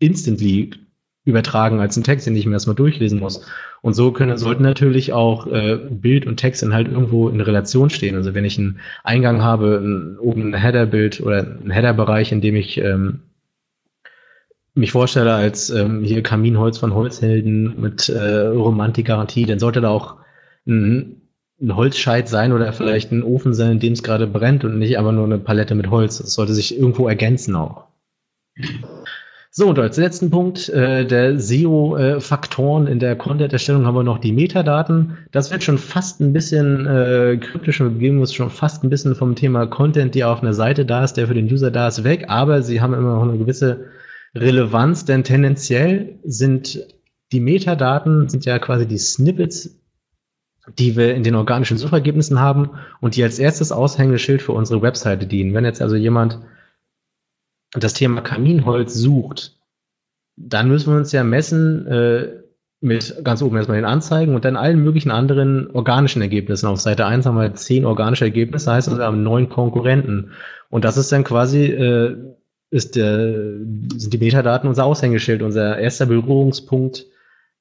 instantly 0.00 0.70
übertragen 1.24 1.80
als 1.80 1.96
ein 1.96 2.04
Text, 2.04 2.26
den 2.26 2.36
ich 2.36 2.46
mir 2.46 2.52
erstmal 2.52 2.76
durchlesen 2.76 3.18
muss. 3.18 3.46
Und 3.80 3.94
so 3.94 4.12
können, 4.12 4.36
sollten 4.36 4.62
natürlich 4.62 5.12
auch 5.12 5.46
äh, 5.46 5.78
Bild 5.90 6.26
und 6.26 6.36
Text 6.36 6.62
dann 6.62 6.74
halt 6.74 6.88
irgendwo 6.88 7.28
in 7.28 7.40
Relation 7.40 7.90
stehen. 7.90 8.14
Also 8.14 8.34
wenn 8.34 8.44
ich 8.44 8.58
einen 8.58 8.80
Eingang 9.04 9.42
habe, 9.42 9.80
ein, 9.82 10.18
oben 10.18 10.54
ein 10.54 10.54
Header-Bild 10.54 11.20
oder 11.20 11.58
ein 11.64 11.70
Header-Bereich, 11.70 12.32
in 12.32 12.40
dem 12.40 12.56
ich 12.56 12.78
ähm, 12.78 13.20
mich 14.74 14.92
vorstelle 14.92 15.32
als 15.32 15.70
ähm, 15.70 16.02
hier 16.02 16.22
Kaminholz 16.22 16.78
von 16.78 16.94
Holzhelden 16.94 17.80
mit 17.80 18.08
äh, 18.08 18.46
Romantikgarantie, 18.46 19.46
dann 19.46 19.58
sollte 19.58 19.80
da 19.80 19.88
auch 19.88 20.16
ein, 20.66 21.22
ein 21.60 21.76
Holzscheit 21.76 22.28
sein 22.28 22.52
oder 22.52 22.72
vielleicht 22.72 23.12
ein 23.12 23.22
Ofen 23.22 23.54
sein, 23.54 23.72
in 23.72 23.80
dem 23.80 23.92
es 23.92 24.02
gerade 24.02 24.26
brennt 24.26 24.64
und 24.64 24.78
nicht 24.78 24.98
aber 24.98 25.12
nur 25.12 25.24
eine 25.24 25.38
Palette 25.38 25.74
mit 25.74 25.90
Holz. 25.90 26.18
Das 26.18 26.34
sollte 26.34 26.52
sich 26.52 26.78
irgendwo 26.78 27.08
ergänzen 27.08 27.54
auch. 27.56 27.84
So, 29.56 29.68
und 29.68 29.78
als 29.78 29.96
letzten 29.98 30.30
Punkt 30.30 30.68
äh, 30.70 31.06
der 31.06 31.38
SEO-Faktoren 31.38 32.88
in 32.88 32.98
der 32.98 33.14
Content-Erstellung 33.14 33.86
haben 33.86 33.94
wir 33.94 34.02
noch 34.02 34.18
die 34.18 34.32
Metadaten. 34.32 35.16
Das 35.30 35.52
wird 35.52 35.62
schon 35.62 35.78
fast 35.78 36.20
ein 36.20 36.32
bisschen 36.32 36.84
äh, 36.86 37.36
kryptisch 37.36 37.80
und 37.80 37.86
wir 37.86 37.92
begeben 37.92 38.18
uns 38.18 38.34
schon 38.34 38.50
fast 38.50 38.82
ein 38.82 38.90
bisschen 38.90 39.14
vom 39.14 39.36
Thema 39.36 39.68
Content, 39.68 40.16
der 40.16 40.28
auf 40.28 40.42
einer 40.42 40.54
Seite 40.54 40.84
da 40.84 41.04
ist, 41.04 41.12
der 41.12 41.28
für 41.28 41.34
den 41.34 41.46
User 41.46 41.70
da 41.70 41.86
ist, 41.86 42.02
weg. 42.02 42.24
Aber 42.26 42.62
sie 42.62 42.80
haben 42.80 42.94
immer 42.94 43.14
noch 43.14 43.22
eine 43.22 43.38
gewisse 43.38 43.84
Relevanz, 44.34 45.04
denn 45.04 45.22
tendenziell 45.22 46.18
sind 46.24 46.84
die 47.30 47.38
Metadaten, 47.38 48.28
sind 48.28 48.46
ja 48.46 48.58
quasi 48.58 48.88
die 48.88 48.98
Snippets, 48.98 49.80
die 50.80 50.96
wir 50.96 51.14
in 51.14 51.22
den 51.22 51.36
organischen 51.36 51.78
Suchergebnissen 51.78 52.40
haben 52.40 52.70
und 53.00 53.14
die 53.14 53.22
als 53.22 53.38
erstes 53.38 53.70
Aushängeschild 53.70 54.42
für 54.42 54.50
unsere 54.50 54.82
Webseite 54.82 55.28
dienen. 55.28 55.54
Wenn 55.54 55.64
jetzt 55.64 55.80
also 55.80 55.94
jemand 55.94 56.40
das 57.82 57.94
Thema 57.94 58.20
Kaminholz 58.20 58.94
sucht, 58.94 59.56
dann 60.36 60.68
müssen 60.68 60.92
wir 60.92 60.98
uns 60.98 61.12
ja 61.12 61.24
messen 61.24 61.86
äh, 61.86 62.28
mit 62.80 63.24
ganz 63.24 63.40
oben 63.40 63.56
erstmal 63.56 63.78
den 63.78 63.86
Anzeigen 63.86 64.34
und 64.34 64.44
dann 64.44 64.56
allen 64.56 64.82
möglichen 64.82 65.10
anderen 65.10 65.70
organischen 65.70 66.20
Ergebnissen. 66.20 66.66
Auf 66.66 66.80
Seite 66.80 67.06
1 67.06 67.24
haben 67.24 67.36
wir 67.36 67.54
zehn 67.54 67.84
organische 67.84 68.26
Ergebnisse, 68.26 68.72
heißt 68.72 68.88
also 68.88 69.00
wir 69.00 69.06
haben 69.06 69.22
neun 69.22 69.48
Konkurrenten. 69.48 70.32
Und 70.68 70.84
das 70.84 70.96
ist 70.96 71.10
dann 71.10 71.24
quasi, 71.24 71.64
äh, 71.64 72.16
ist 72.70 72.96
der, 72.96 73.32
sind 73.96 74.12
die 74.12 74.18
Metadaten 74.18 74.68
unser 74.68 74.84
Aushängeschild, 74.84 75.42
unser 75.42 75.78
erster 75.78 76.06
Berührungspunkt 76.06 77.06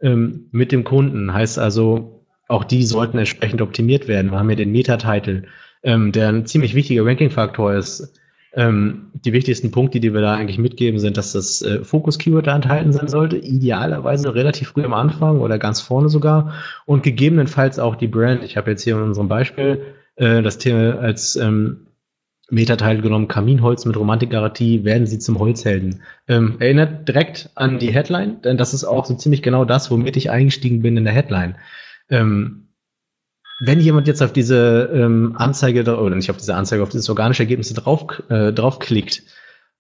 ähm, 0.02 0.50
mit 0.52 0.72
dem 0.72 0.84
Kunden. 0.84 1.34
Heißt 1.34 1.58
also, 1.58 2.26
auch 2.50 2.66
die 2.66 2.84
sollten 2.84 3.18
entsprechend 3.18 3.62
optimiert 3.62 4.08
werden. 4.08 4.32
Wir 4.32 4.40
haben 4.40 4.50
hier 4.50 4.58
den 4.58 4.72
Metatitel, 4.72 5.46
ähm, 5.84 6.12
der 6.12 6.30
ein 6.30 6.46
ziemlich 6.46 6.76
wichtiger 6.76 7.06
Ranking-Faktor 7.06 7.76
ist 7.76 8.20
Ähm, 8.56 9.12
die 9.14 9.34
wichtigsten 9.34 9.72
Punkte, 9.72 10.00
die 10.00 10.14
wir 10.14 10.22
da 10.22 10.36
eigentlich 10.36 10.60
mitgeben, 10.60 11.00
sind, 11.00 11.18
dass 11.18 11.32
das 11.32 11.62
äh, 11.64 11.84
Fokus-Keyword 11.84 12.46
da 12.46 12.56
enthalten 12.56 12.94
sein 12.94 13.08
sollte, 13.08 13.38
idealerweise 13.38 14.36
relativ 14.36 14.70
früh 14.70 14.84
am 14.84 14.94
Anfang 14.94 15.40
oder 15.40 15.58
ganz 15.58 15.82
vorne 15.82 16.10
sogar 16.10 16.54
und 16.86 17.02
gegebenenfalls 17.02 17.80
auch 17.80 17.96
die 17.96 18.08
Brand. 18.08 18.44
Ich 18.44 18.56
habe 18.56 18.70
jetzt 18.70 18.84
hier 18.84 18.96
in 18.96 19.02
unserem 19.02 19.28
Beispiel 19.28 19.82
äh, 20.18 20.44
das 20.44 20.60
Thema 20.60 21.00
als 21.00 21.36
ähm, 21.36 21.88
Metateil 22.52 23.02
genommen, 23.02 23.28
Kaminholz 23.28 23.86
mit 23.86 23.98
Romantikgarantie, 23.98 24.84
werden 24.84 25.08
sie 25.08 25.18
zum 25.18 25.40
Holzhelden. 25.40 26.04
Ähm, 26.28 26.58
erinnert 26.60 27.08
direkt 27.08 27.50
an 27.56 27.80
die 27.80 27.92
Headline, 27.92 28.42
denn 28.44 28.58
das 28.58 28.74
ist 28.74 28.84
auch 28.84 29.06
so 29.06 29.16
ziemlich 29.16 29.42
genau 29.42 29.66
das, 29.66 29.90
womit 29.90 30.16
ich 30.18 30.30
eingestiegen 30.30 30.82
bin 30.82 30.98
in 30.98 31.06
der 31.06 31.14
Headline. 31.14 31.56
Ähm, 32.10 32.68
wenn 33.60 33.80
jemand 33.80 34.08
jetzt 34.08 34.22
auf 34.22 34.34
diese 34.34 34.90
ähm, 34.94 35.36
Anzeige 35.38 35.82
oder 35.98 36.16
nicht 36.16 36.30
auf 36.30 36.38
diese 36.38 36.56
Anzeige, 36.56 36.84
auf 36.84 36.90
dieses 36.90 37.10
organische 37.10 37.44
Ergebnis 37.44 37.74
drauf, 37.74 38.22
äh, 38.30 38.52
draufklickt 38.52 39.24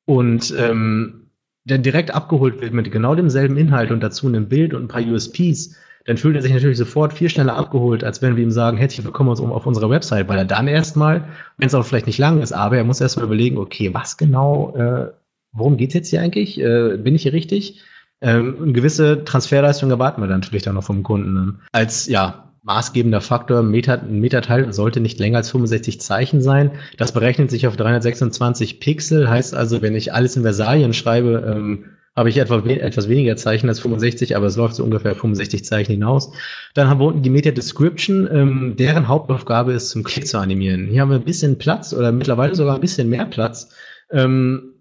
und 0.05 0.53
ähm, 0.57 1.29
dann 1.65 1.81
direkt 1.81 2.13
abgeholt 2.13 2.61
wird 2.61 2.73
mit 2.73 2.91
genau 2.91 3.15
demselben 3.15 3.57
Inhalt 3.57 3.91
und 3.91 4.01
dazu 4.01 4.27
einem 4.27 4.49
Bild 4.49 4.73
und 4.73 4.83
ein 4.83 4.87
paar 4.87 5.01
USPs, 5.01 5.75
dann 6.05 6.17
fühlt 6.17 6.35
er 6.35 6.41
sich 6.41 6.53
natürlich 6.53 6.77
sofort 6.77 7.13
viel 7.13 7.29
schneller 7.29 7.55
abgeholt, 7.55 8.03
als 8.03 8.21
wenn 8.21 8.35
wir 8.35 8.43
ihm 8.43 8.51
sagen, 8.51 8.77
herzlich 8.77 9.05
willkommen 9.05 9.29
auf 9.29 9.65
unserer 9.65 9.89
Website, 9.89 10.27
weil 10.27 10.37
er 10.37 10.45
dann 10.45 10.67
erstmal, 10.67 11.29
wenn 11.57 11.67
es 11.67 11.73
auch 11.73 11.85
vielleicht 11.85 12.07
nicht 12.07 12.17
lang 12.17 12.41
ist, 12.41 12.51
aber 12.51 12.77
er 12.77 12.83
muss 12.83 12.99
erstmal 12.99 13.25
überlegen, 13.25 13.57
okay, 13.57 13.93
was 13.93 14.17
genau, 14.17 14.75
äh, 14.75 15.11
worum 15.53 15.77
geht's 15.77 15.93
jetzt 15.93 16.09
hier 16.09 16.21
eigentlich? 16.21 16.59
Äh, 16.59 16.97
bin 16.97 17.15
ich 17.15 17.23
hier 17.23 17.31
richtig? 17.31 17.81
Ähm, 18.19 18.57
eine 18.61 18.73
gewisse 18.73 19.23
Transferleistung 19.23 19.89
erwarten 19.89 20.21
wir 20.21 20.27
dann 20.27 20.41
natürlich 20.41 20.63
dann 20.63 20.75
noch 20.75 20.83
vom 20.83 21.03
Kunden. 21.03 21.59
Als 21.71 22.07
ja, 22.07 22.42
maßgebender 22.63 23.21
Faktor, 23.21 23.61
Meta, 23.61 23.95
ein 23.95 24.19
Metateil 24.19 24.71
sollte 24.73 24.99
nicht 24.99 25.19
länger 25.19 25.37
als 25.37 25.51
65 25.51 25.99
Zeichen 26.01 26.41
sein. 26.41 26.71
Das 26.97 27.11
berechnet 27.11 27.51
sich 27.51 27.67
auf 27.67 27.75
326 27.75 28.79
Pixel, 28.79 29.29
heißt 29.29 29.53
also, 29.53 29.81
wenn 29.81 29.95
ich 29.95 30.13
alles 30.13 30.35
in 30.35 30.43
Versalien 30.43 30.93
schreibe, 30.93 31.43
ähm, 31.45 31.85
habe 32.15 32.29
ich 32.29 32.37
etwa, 32.37 32.59
etwas 32.59 33.09
weniger 33.09 33.35
Zeichen 33.35 33.67
als 33.67 33.79
65, 33.79 34.37
aber 34.37 34.45
es 34.45 34.55
läuft 34.55 34.75
so 34.75 34.83
ungefähr 34.83 35.15
65 35.15 35.65
Zeichen 35.65 35.93
hinaus. 35.93 36.31
Dann 36.73 36.87
haben 36.87 36.99
wir 36.99 37.07
unten 37.07 37.23
die 37.23 37.29
Meta 37.29 37.51
Description, 37.51 38.29
ähm, 38.31 38.75
deren 38.77 39.07
Hauptaufgabe 39.07 39.73
ist, 39.73 39.89
zum 39.89 40.03
Klick 40.03 40.27
zu 40.27 40.37
animieren. 40.37 40.87
Hier 40.87 41.01
haben 41.01 41.09
wir 41.09 41.17
ein 41.17 41.25
bisschen 41.25 41.57
Platz 41.57 41.91
oder 41.91 42.11
mittlerweile 42.11 42.55
sogar 42.55 42.75
ein 42.75 42.81
bisschen 42.81 43.09
mehr 43.09 43.25
Platz. 43.25 43.75
Ähm, 44.11 44.72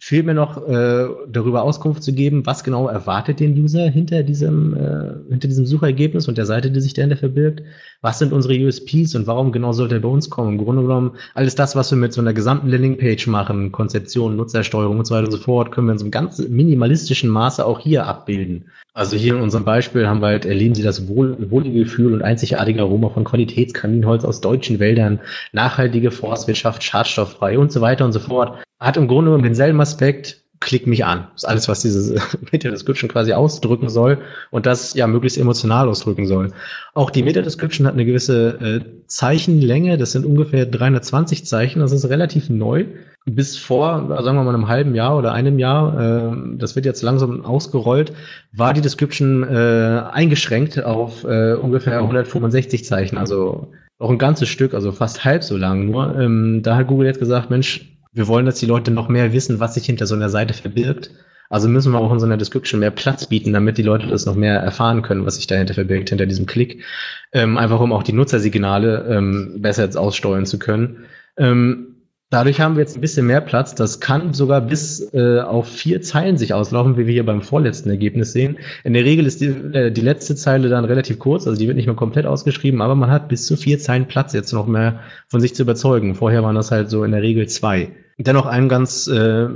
fehlt 0.00 0.26
mir 0.26 0.34
noch 0.34 0.68
äh, 0.68 1.08
darüber 1.28 1.62
Auskunft 1.62 2.04
zu 2.04 2.12
geben, 2.12 2.46
was 2.46 2.62
genau 2.62 2.86
erwartet 2.86 3.40
den 3.40 3.60
User 3.60 3.88
hinter 3.90 4.22
diesem, 4.22 4.74
äh, 4.74 5.30
hinter 5.30 5.48
diesem 5.48 5.66
Suchergebnis 5.66 6.28
und 6.28 6.38
der 6.38 6.46
Seite, 6.46 6.70
die 6.70 6.80
sich 6.80 6.94
dahinter 6.94 7.16
verbirgt. 7.16 7.62
Was 8.00 8.20
sind 8.20 8.32
unsere 8.32 8.54
USPs 8.54 9.16
und 9.16 9.26
warum 9.26 9.50
genau 9.50 9.72
sollte 9.72 9.96
er 9.96 10.00
bei 10.00 10.08
uns 10.08 10.30
kommen? 10.30 10.52
Im 10.52 10.64
Grunde 10.64 10.82
genommen, 10.82 11.16
alles 11.34 11.56
das, 11.56 11.74
was 11.74 11.90
wir 11.90 11.98
mit 11.98 12.12
so 12.12 12.20
einer 12.20 12.32
gesamten 12.32 12.68
Landingpage 12.68 13.26
machen, 13.26 13.72
Konzeption, 13.72 14.36
Nutzersteuerung 14.36 15.00
und 15.00 15.06
so 15.06 15.16
weiter 15.16 15.26
und 15.26 15.32
so 15.32 15.38
fort, 15.38 15.72
können 15.72 15.88
wir 15.88 15.92
in 15.92 15.98
so 15.98 16.04
einem 16.04 16.12
ganz 16.12 16.38
minimalistischen 16.38 17.28
Maße 17.28 17.66
auch 17.66 17.80
hier 17.80 18.06
abbilden. 18.06 18.66
Also 18.94 19.16
hier 19.16 19.34
in 19.34 19.42
unserem 19.42 19.64
Beispiel 19.64 20.06
haben 20.06 20.20
wir 20.20 20.28
halt, 20.28 20.46
erleben 20.46 20.76
Sie 20.76 20.82
das 20.82 21.08
wohl, 21.08 21.50
wohlige 21.50 21.84
und 22.06 22.22
einzigartige 22.22 22.82
Aroma 22.82 23.10
von 23.10 23.24
Qualitätskaminholz 23.24 24.24
aus 24.24 24.40
deutschen 24.40 24.78
Wäldern, 24.78 25.18
nachhaltige 25.52 26.12
Forstwirtschaft, 26.12 26.84
schadstofffrei 26.84 27.58
und 27.58 27.72
so 27.72 27.80
weiter 27.80 28.04
und 28.04 28.12
so 28.12 28.20
fort 28.20 28.58
hat 28.80 28.96
im 28.96 29.08
Grunde 29.08 29.30
genommen 29.30 29.44
denselben 29.44 29.80
Aspekt, 29.80 30.42
klick 30.60 30.86
mich 30.86 31.04
an. 31.04 31.28
Das 31.34 31.44
ist 31.44 31.48
alles, 31.48 31.68
was 31.68 31.80
diese 31.82 32.20
Meta-Description 32.52 33.10
quasi 33.10 33.32
ausdrücken 33.32 33.88
soll 33.88 34.18
und 34.50 34.66
das 34.66 34.94
ja 34.94 35.06
möglichst 35.06 35.38
emotional 35.38 35.88
ausdrücken 35.88 36.26
soll. 36.26 36.52
Auch 36.94 37.10
die 37.10 37.22
Meta-Description 37.22 37.86
hat 37.86 37.94
eine 37.94 38.04
gewisse 38.04 38.58
äh, 38.60 38.80
Zeichenlänge, 39.06 39.98
das 39.98 40.12
sind 40.12 40.26
ungefähr 40.26 40.66
320 40.66 41.46
Zeichen, 41.46 41.80
das 41.80 41.92
ist 41.92 42.08
relativ 42.08 42.50
neu. 42.50 42.86
Bis 43.24 43.58
vor, 43.58 44.08
sagen 44.22 44.38
wir 44.38 44.44
mal, 44.44 44.54
einem 44.54 44.68
halben 44.68 44.94
Jahr 44.94 45.16
oder 45.16 45.32
einem 45.32 45.58
Jahr, 45.58 46.32
äh, 46.32 46.36
das 46.56 46.76
wird 46.76 46.86
jetzt 46.86 47.02
langsam 47.02 47.44
ausgerollt, 47.44 48.12
war 48.52 48.72
die 48.72 48.80
Description 48.80 49.44
äh, 49.44 50.02
eingeschränkt 50.10 50.82
auf 50.82 51.24
äh, 51.24 51.54
ungefähr 51.54 51.98
165 51.98 52.84
Zeichen, 52.84 53.18
also 53.18 53.70
auch 53.98 54.10
ein 54.10 54.18
ganzes 54.18 54.48
Stück, 54.48 54.74
also 54.74 54.92
fast 54.92 55.24
halb 55.24 55.44
so 55.44 55.56
lang 55.56 55.90
nur. 55.90 56.18
Ähm, 56.18 56.62
da 56.62 56.76
hat 56.76 56.86
Google 56.86 57.06
jetzt 57.06 57.18
gesagt, 57.18 57.50
Mensch, 57.50 57.97
wir 58.18 58.26
wollen, 58.26 58.46
dass 58.46 58.58
die 58.58 58.66
Leute 58.66 58.90
noch 58.90 59.08
mehr 59.08 59.32
wissen, 59.32 59.60
was 59.60 59.74
sich 59.74 59.86
hinter 59.86 60.06
so 60.06 60.14
einer 60.14 60.28
Seite 60.28 60.52
verbirgt. 60.52 61.10
Also 61.48 61.68
müssen 61.68 61.92
wir 61.92 62.00
auch 62.00 62.12
in 62.12 62.20
so 62.20 62.26
einer 62.26 62.36
Description 62.36 62.80
mehr 62.80 62.90
Platz 62.90 63.26
bieten, 63.26 63.54
damit 63.54 63.78
die 63.78 63.82
Leute 63.82 64.06
das 64.06 64.26
noch 64.26 64.34
mehr 64.34 64.56
erfahren 64.58 65.00
können, 65.00 65.24
was 65.24 65.36
sich 65.36 65.46
dahinter 65.46 65.72
verbirgt, 65.72 66.10
hinter 66.10 66.26
diesem 66.26 66.44
Klick. 66.44 66.84
Ähm, 67.32 67.56
einfach 67.56 67.80
um 67.80 67.92
auch 67.92 68.02
die 68.02 68.12
Nutzersignale 68.12 69.06
ähm, 69.08 69.62
besser 69.62 69.84
jetzt 69.84 69.96
aussteuern 69.96 70.44
zu 70.44 70.58
können. 70.58 71.04
Ähm, 71.38 71.97
Dadurch 72.30 72.60
haben 72.60 72.76
wir 72.76 72.82
jetzt 72.82 72.94
ein 72.94 73.00
bisschen 73.00 73.26
mehr 73.26 73.40
Platz. 73.40 73.74
Das 73.74 74.00
kann 74.00 74.34
sogar 74.34 74.60
bis 74.60 75.12
äh, 75.14 75.40
auf 75.40 75.66
vier 75.66 76.02
Zeilen 76.02 76.36
sich 76.36 76.52
auslaufen, 76.52 76.98
wie 76.98 77.06
wir 77.06 77.14
hier 77.14 77.24
beim 77.24 77.40
vorletzten 77.40 77.88
Ergebnis 77.88 78.34
sehen. 78.34 78.58
In 78.84 78.92
der 78.92 79.04
Regel 79.04 79.24
ist 79.24 79.40
die, 79.40 79.46
äh, 79.46 79.90
die 79.90 80.02
letzte 80.02 80.36
Zeile 80.36 80.68
dann 80.68 80.84
relativ 80.84 81.18
kurz, 81.18 81.46
also 81.46 81.58
die 81.58 81.66
wird 81.66 81.78
nicht 81.78 81.86
mehr 81.86 81.94
komplett 81.94 82.26
ausgeschrieben, 82.26 82.82
aber 82.82 82.94
man 82.94 83.10
hat 83.10 83.28
bis 83.28 83.46
zu 83.46 83.56
vier 83.56 83.78
Zeilen 83.78 84.06
Platz, 84.06 84.34
jetzt 84.34 84.52
noch 84.52 84.66
mehr 84.66 85.00
von 85.28 85.40
sich 85.40 85.54
zu 85.54 85.62
überzeugen. 85.62 86.14
Vorher 86.14 86.42
waren 86.42 86.54
das 86.54 86.70
halt 86.70 86.90
so 86.90 87.02
in 87.02 87.12
der 87.12 87.22
Regel 87.22 87.48
zwei. 87.48 87.92
Dennoch 88.18 88.44
ein 88.44 88.68
ganz 88.68 89.06
äh, 89.06 89.48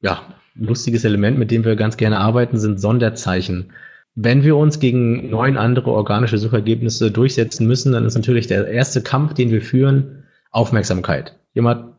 ja, 0.00 0.22
lustiges 0.54 1.04
Element, 1.04 1.38
mit 1.38 1.50
dem 1.50 1.66
wir 1.66 1.76
ganz 1.76 1.98
gerne 1.98 2.18
arbeiten, 2.18 2.56
sind 2.56 2.80
Sonderzeichen. 2.80 3.72
Wenn 4.14 4.42
wir 4.42 4.56
uns 4.56 4.80
gegen 4.80 5.28
neun 5.28 5.58
andere 5.58 5.90
organische 5.90 6.38
Suchergebnisse 6.38 7.10
durchsetzen 7.10 7.66
müssen, 7.66 7.92
dann 7.92 8.06
ist 8.06 8.14
natürlich 8.14 8.46
der 8.46 8.66
erste 8.68 9.02
Kampf, 9.02 9.34
den 9.34 9.50
wir 9.50 9.60
führen, 9.60 10.24
Aufmerksamkeit. 10.50 11.36
Jemand 11.52 11.95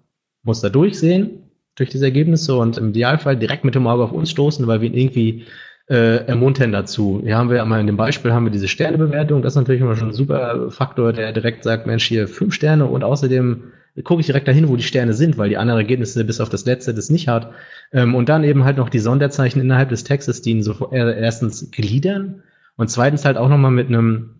muss 0.48 0.62
da 0.62 0.70
durchsehen, 0.70 1.44
durch 1.76 1.90
diese 1.90 2.06
Ergebnisse 2.06 2.56
und 2.56 2.78
im 2.78 2.90
Idealfall 2.90 3.38
direkt 3.38 3.64
mit 3.64 3.76
dem 3.76 3.86
Auge 3.86 4.04
auf 4.04 4.12
uns 4.12 4.32
stoßen, 4.32 4.66
weil 4.66 4.82
wir 4.82 4.90
ihn 4.90 4.98
irgendwie 4.98 5.46
äh, 5.90 6.26
ermuntern 6.26 6.72
dazu. 6.72 7.22
Hier 7.24 7.38
haben 7.38 7.50
wir 7.50 7.62
einmal 7.62 7.80
in 7.80 7.88
dem 7.88 7.98
Beispiel 7.98 8.34
haben 8.34 8.46
wir 8.46 8.52
diese 8.52 8.68
Sternebewertung. 8.68 9.42
Das 9.42 9.54
ist 9.54 9.58
natürlich 9.58 9.82
immer 9.82 9.96
schon 9.96 10.10
ein 10.10 10.14
super 10.14 10.72
Faktor, 10.72 11.14
der 11.14 11.32
direkt 11.32 11.64
sagt, 11.64 11.88
Mensch, 11.88 12.06
hier 12.06 12.28
fünf 12.28 12.54
Sterne 12.54 12.86
und 12.86 13.04
außerdem 13.04 13.72
gucke 14.04 14.20
ich 14.20 14.28
direkt 14.28 14.48
dahin, 14.48 14.68
wo 14.68 14.76
die 14.76 14.84
Sterne 14.84 15.14
sind, 15.14 15.38
weil 15.38 15.50
die 15.50 15.58
anderen 15.58 15.80
Ergebnisse 15.80 16.24
bis 16.24 16.42
auf 16.42 16.50
das 16.50 16.66
letzte 16.66 16.94
das 16.94 17.10
nicht 17.10 17.28
hat. 17.28 17.52
Ähm, 17.94 18.16
und 18.16 18.30
dann 18.30 18.44
eben 18.44 18.64
halt 18.64 18.78
noch 18.78 18.90
die 18.90 19.00
Sonderzeichen 19.00 19.62
innerhalb 19.62 19.90
des 19.90 20.04
Textes, 20.04 20.42
die 20.42 20.52
ihn 20.52 20.64
so 20.64 20.92
äh, 20.92 21.20
erstens 21.20 21.72
gliedern 21.72 22.44
und 22.76 22.90
zweitens 22.90 23.26
halt 23.26 23.38
auch 23.38 23.50
nochmal 23.50 23.72
mit 23.72 23.88
einem 23.88 24.36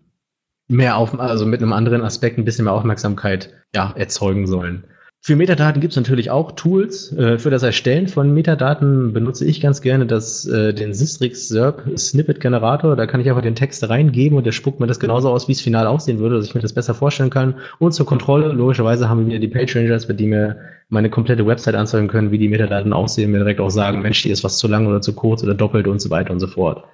mehr 0.68 0.96
auf, 0.96 1.18
also 1.18 1.46
mit 1.46 1.62
einem 1.62 1.72
anderen 1.72 2.02
Aspekt 2.02 2.38
ein 2.38 2.44
bisschen 2.44 2.66
mehr 2.66 2.74
Aufmerksamkeit 2.74 3.52
ja, 3.74 3.92
erzeugen 3.96 4.46
sollen. 4.46 4.84
Für 5.20 5.34
Metadaten 5.34 5.80
gibt 5.80 5.92
es 5.92 5.96
natürlich 5.96 6.30
auch 6.30 6.52
Tools. 6.52 7.12
Äh, 7.12 7.38
für 7.38 7.50
das 7.50 7.62
Erstellen 7.62 8.06
von 8.06 8.32
Metadaten 8.32 9.12
benutze 9.12 9.44
ich 9.44 9.60
ganz 9.60 9.82
gerne 9.82 10.06
das, 10.06 10.46
äh, 10.46 10.72
den 10.72 10.94
Systrix 10.94 11.48
SERP 11.48 11.98
Snippet 11.98 12.40
Generator. 12.40 12.94
Da 12.94 13.06
kann 13.06 13.20
ich 13.20 13.28
einfach 13.28 13.42
den 13.42 13.56
Text 13.56 13.88
reingeben 13.88 14.38
und 14.38 14.44
der 14.44 14.52
spuckt 14.52 14.78
mir 14.78 14.86
das 14.86 15.00
genauso 15.00 15.30
aus, 15.30 15.48
wie 15.48 15.52
es 15.52 15.60
final 15.60 15.86
aussehen 15.86 16.20
würde, 16.20 16.36
dass 16.36 16.46
ich 16.46 16.54
mir 16.54 16.60
das 16.60 16.72
besser 16.72 16.94
vorstellen 16.94 17.30
kann. 17.30 17.56
Und 17.78 17.92
zur 17.92 18.06
Kontrolle, 18.06 18.52
logischerweise 18.52 19.08
haben 19.08 19.28
wir 19.28 19.40
die 19.40 19.48
Page 19.48 19.74
Rangers, 19.76 20.06
mit 20.06 20.20
denen 20.20 20.30
mir 20.30 20.56
meine 20.88 21.10
komplette 21.10 21.46
Website 21.46 21.74
anzeigen 21.74 22.08
können, 22.08 22.30
wie 22.30 22.38
die 22.38 22.48
Metadaten 22.48 22.92
aussehen, 22.92 23.32
mir 23.32 23.38
direkt 23.38 23.60
auch 23.60 23.70
sagen, 23.70 24.00
Mensch, 24.00 24.20
hier 24.20 24.32
ist 24.32 24.44
was 24.44 24.58
zu 24.58 24.68
lang 24.68 24.86
oder 24.86 25.00
zu 25.00 25.14
kurz 25.14 25.42
oder 25.42 25.54
doppelt 25.54 25.88
und 25.88 26.00
so 26.00 26.10
weiter 26.10 26.32
und 26.32 26.40
so 26.40 26.46
fort. 26.46 26.84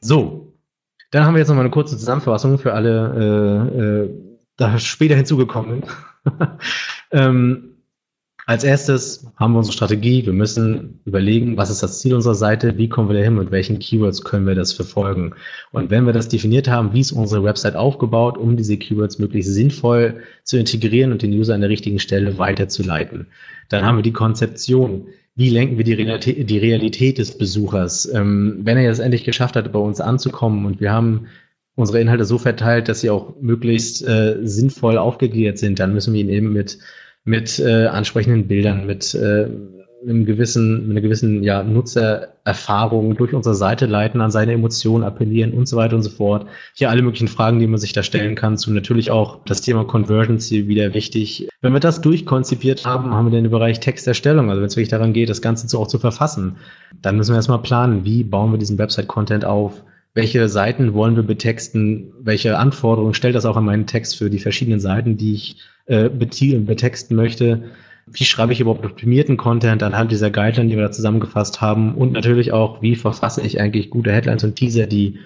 So. 0.00 0.54
Dann 1.10 1.24
haben 1.24 1.34
wir 1.34 1.38
jetzt 1.38 1.48
noch 1.48 1.54
mal 1.54 1.62
eine 1.62 1.70
kurze 1.70 1.96
Zusammenfassung 1.96 2.58
für 2.58 2.74
alle, 2.74 3.70
äh, 3.72 3.80
äh, 3.80 4.10
da 4.56 4.78
später 4.78 5.14
hinzugekommen 5.14 5.84
ähm, 7.12 7.78
als 8.48 8.64
erstes 8.64 9.26
haben 9.36 9.52
wir 9.52 9.58
unsere 9.58 9.74
Strategie. 9.74 10.24
Wir 10.24 10.32
müssen 10.32 11.00
überlegen, 11.04 11.58
was 11.58 11.68
ist 11.68 11.82
das 11.82 12.00
Ziel 12.00 12.14
unserer 12.14 12.34
Seite, 12.34 12.78
wie 12.78 12.88
kommen 12.88 13.10
wir 13.10 13.18
dahin, 13.18 13.34
mit 13.34 13.50
welchen 13.50 13.78
Keywords 13.78 14.24
können 14.24 14.46
wir 14.46 14.54
das 14.54 14.72
verfolgen. 14.72 15.34
Und 15.70 15.90
wenn 15.90 16.06
wir 16.06 16.14
das 16.14 16.28
definiert 16.28 16.66
haben, 16.66 16.94
wie 16.94 17.00
ist 17.00 17.12
unsere 17.12 17.44
Website 17.44 17.76
aufgebaut, 17.76 18.38
um 18.38 18.56
diese 18.56 18.78
Keywords 18.78 19.18
möglichst 19.18 19.52
sinnvoll 19.52 20.22
zu 20.44 20.56
integrieren 20.56 21.12
und 21.12 21.20
den 21.20 21.34
User 21.34 21.54
an 21.54 21.60
der 21.60 21.68
richtigen 21.68 21.98
Stelle 21.98 22.38
weiterzuleiten. 22.38 23.26
Dann 23.68 23.84
haben 23.84 23.98
wir 23.98 24.02
die 24.02 24.14
Konzeption. 24.14 25.08
Wie 25.34 25.50
lenken 25.50 25.76
wir 25.76 25.84
die 25.84 25.92
Realität, 25.92 26.48
die 26.48 26.58
Realität 26.58 27.18
des 27.18 27.36
Besuchers? 27.36 28.10
Ähm, 28.10 28.60
wenn 28.62 28.78
er 28.78 28.84
jetzt 28.84 29.00
endlich 29.00 29.24
geschafft 29.24 29.56
hat, 29.56 29.70
bei 29.70 29.78
uns 29.78 30.00
anzukommen 30.00 30.64
und 30.64 30.80
wir 30.80 30.90
haben 30.90 31.26
unsere 31.78 32.00
Inhalte 32.00 32.24
so 32.24 32.38
verteilt, 32.38 32.88
dass 32.88 33.00
sie 33.00 33.10
auch 33.10 33.34
möglichst 33.40 34.06
äh, 34.06 34.36
sinnvoll 34.42 34.98
aufgegliedert 34.98 35.58
sind, 35.58 35.78
dann 35.78 35.94
müssen 35.94 36.12
wir 36.12 36.20
ihn 36.20 36.28
eben 36.28 36.52
mit, 36.52 36.78
mit 37.24 37.60
äh, 37.60 37.86
ansprechenden 37.86 38.48
Bildern, 38.48 38.84
mit 38.84 39.14
äh, 39.14 39.46
einem 40.02 40.24
gewissen, 40.24 40.88
mit 40.88 40.90
einer 40.90 41.00
gewissen 41.00 41.44
ja, 41.44 41.62
Nutzererfahrung 41.62 43.16
durch 43.16 43.32
unsere 43.32 43.54
Seite 43.54 43.86
leiten, 43.86 44.20
an 44.20 44.32
seine 44.32 44.54
Emotionen 44.54 45.04
appellieren 45.04 45.52
und 45.52 45.68
so 45.68 45.76
weiter 45.76 45.94
und 45.94 46.02
so 46.02 46.10
fort. 46.10 46.46
Hier 46.74 46.90
alle 46.90 47.02
möglichen 47.02 47.28
Fragen, 47.28 47.60
die 47.60 47.66
man 47.68 47.78
sich 47.78 47.92
da 47.92 48.02
stellen 48.02 48.34
kann, 48.34 48.58
zu 48.58 48.72
natürlich 48.72 49.12
auch 49.12 49.44
das 49.44 49.60
Thema 49.60 49.84
Conversions 49.84 50.46
hier 50.46 50.66
wieder 50.66 50.94
wichtig. 50.94 51.48
Wenn 51.60 51.72
wir 51.72 51.80
das 51.80 52.00
durchkonzipiert 52.00 52.86
haben, 52.86 53.14
haben 53.14 53.30
wir 53.30 53.40
den 53.40 53.50
Bereich 53.50 53.78
Texterstellung, 53.78 54.50
also 54.50 54.60
wenn 54.60 54.66
es 54.66 54.74
wirklich 54.74 54.88
daran 54.88 55.12
geht, 55.12 55.30
das 55.30 55.42
Ganze 55.42 55.68
zu, 55.68 55.78
auch 55.78 55.86
zu 55.86 56.00
verfassen, 56.00 56.56
dann 57.02 57.16
müssen 57.16 57.30
wir 57.32 57.36
erstmal 57.36 57.62
planen, 57.62 58.04
wie 58.04 58.24
bauen 58.24 58.50
wir 58.50 58.58
diesen 58.58 58.78
Website-Content 58.78 59.44
auf, 59.44 59.84
welche 60.18 60.48
Seiten 60.48 60.94
wollen 60.94 61.14
wir 61.14 61.22
betexten, 61.22 62.12
welche 62.18 62.58
Anforderungen 62.58 63.14
stellt 63.14 63.36
das 63.36 63.46
auch 63.46 63.56
an 63.56 63.64
meinen 63.64 63.86
Text 63.86 64.18
für 64.18 64.30
die 64.30 64.40
verschiedenen 64.40 64.80
Seiten, 64.80 65.16
die 65.16 65.34
ich 65.34 65.58
äh, 65.86 66.08
betexten 66.08 67.14
möchte. 67.14 67.70
wie 68.08 68.24
schreibe 68.24 68.52
ich 68.52 68.58
überhaupt 68.58 68.84
optimierten 68.84 69.36
Content 69.36 69.80
anhand 69.84 70.10
dieser 70.10 70.32
Guideline, 70.32 70.70
die 70.70 70.76
wir 70.76 70.82
da 70.82 70.90
zusammengefasst 70.90 71.60
haben 71.60 71.94
und 71.94 72.10
natürlich 72.10 72.50
auch, 72.50 72.82
wie 72.82 72.96
verfasse 72.96 73.42
ich 73.42 73.60
eigentlich 73.60 73.90
gute 73.90 74.10
Headlines 74.10 74.42
und 74.42 74.56
Teaser, 74.56 74.88
die 74.88 75.20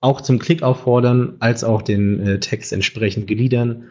auch 0.00 0.20
zum 0.20 0.38
Klick 0.38 0.62
auffordern, 0.62 1.34
als 1.40 1.64
auch 1.64 1.82
den 1.82 2.24
äh, 2.24 2.38
Text 2.38 2.72
entsprechend 2.72 3.26
gliedern. 3.26 3.86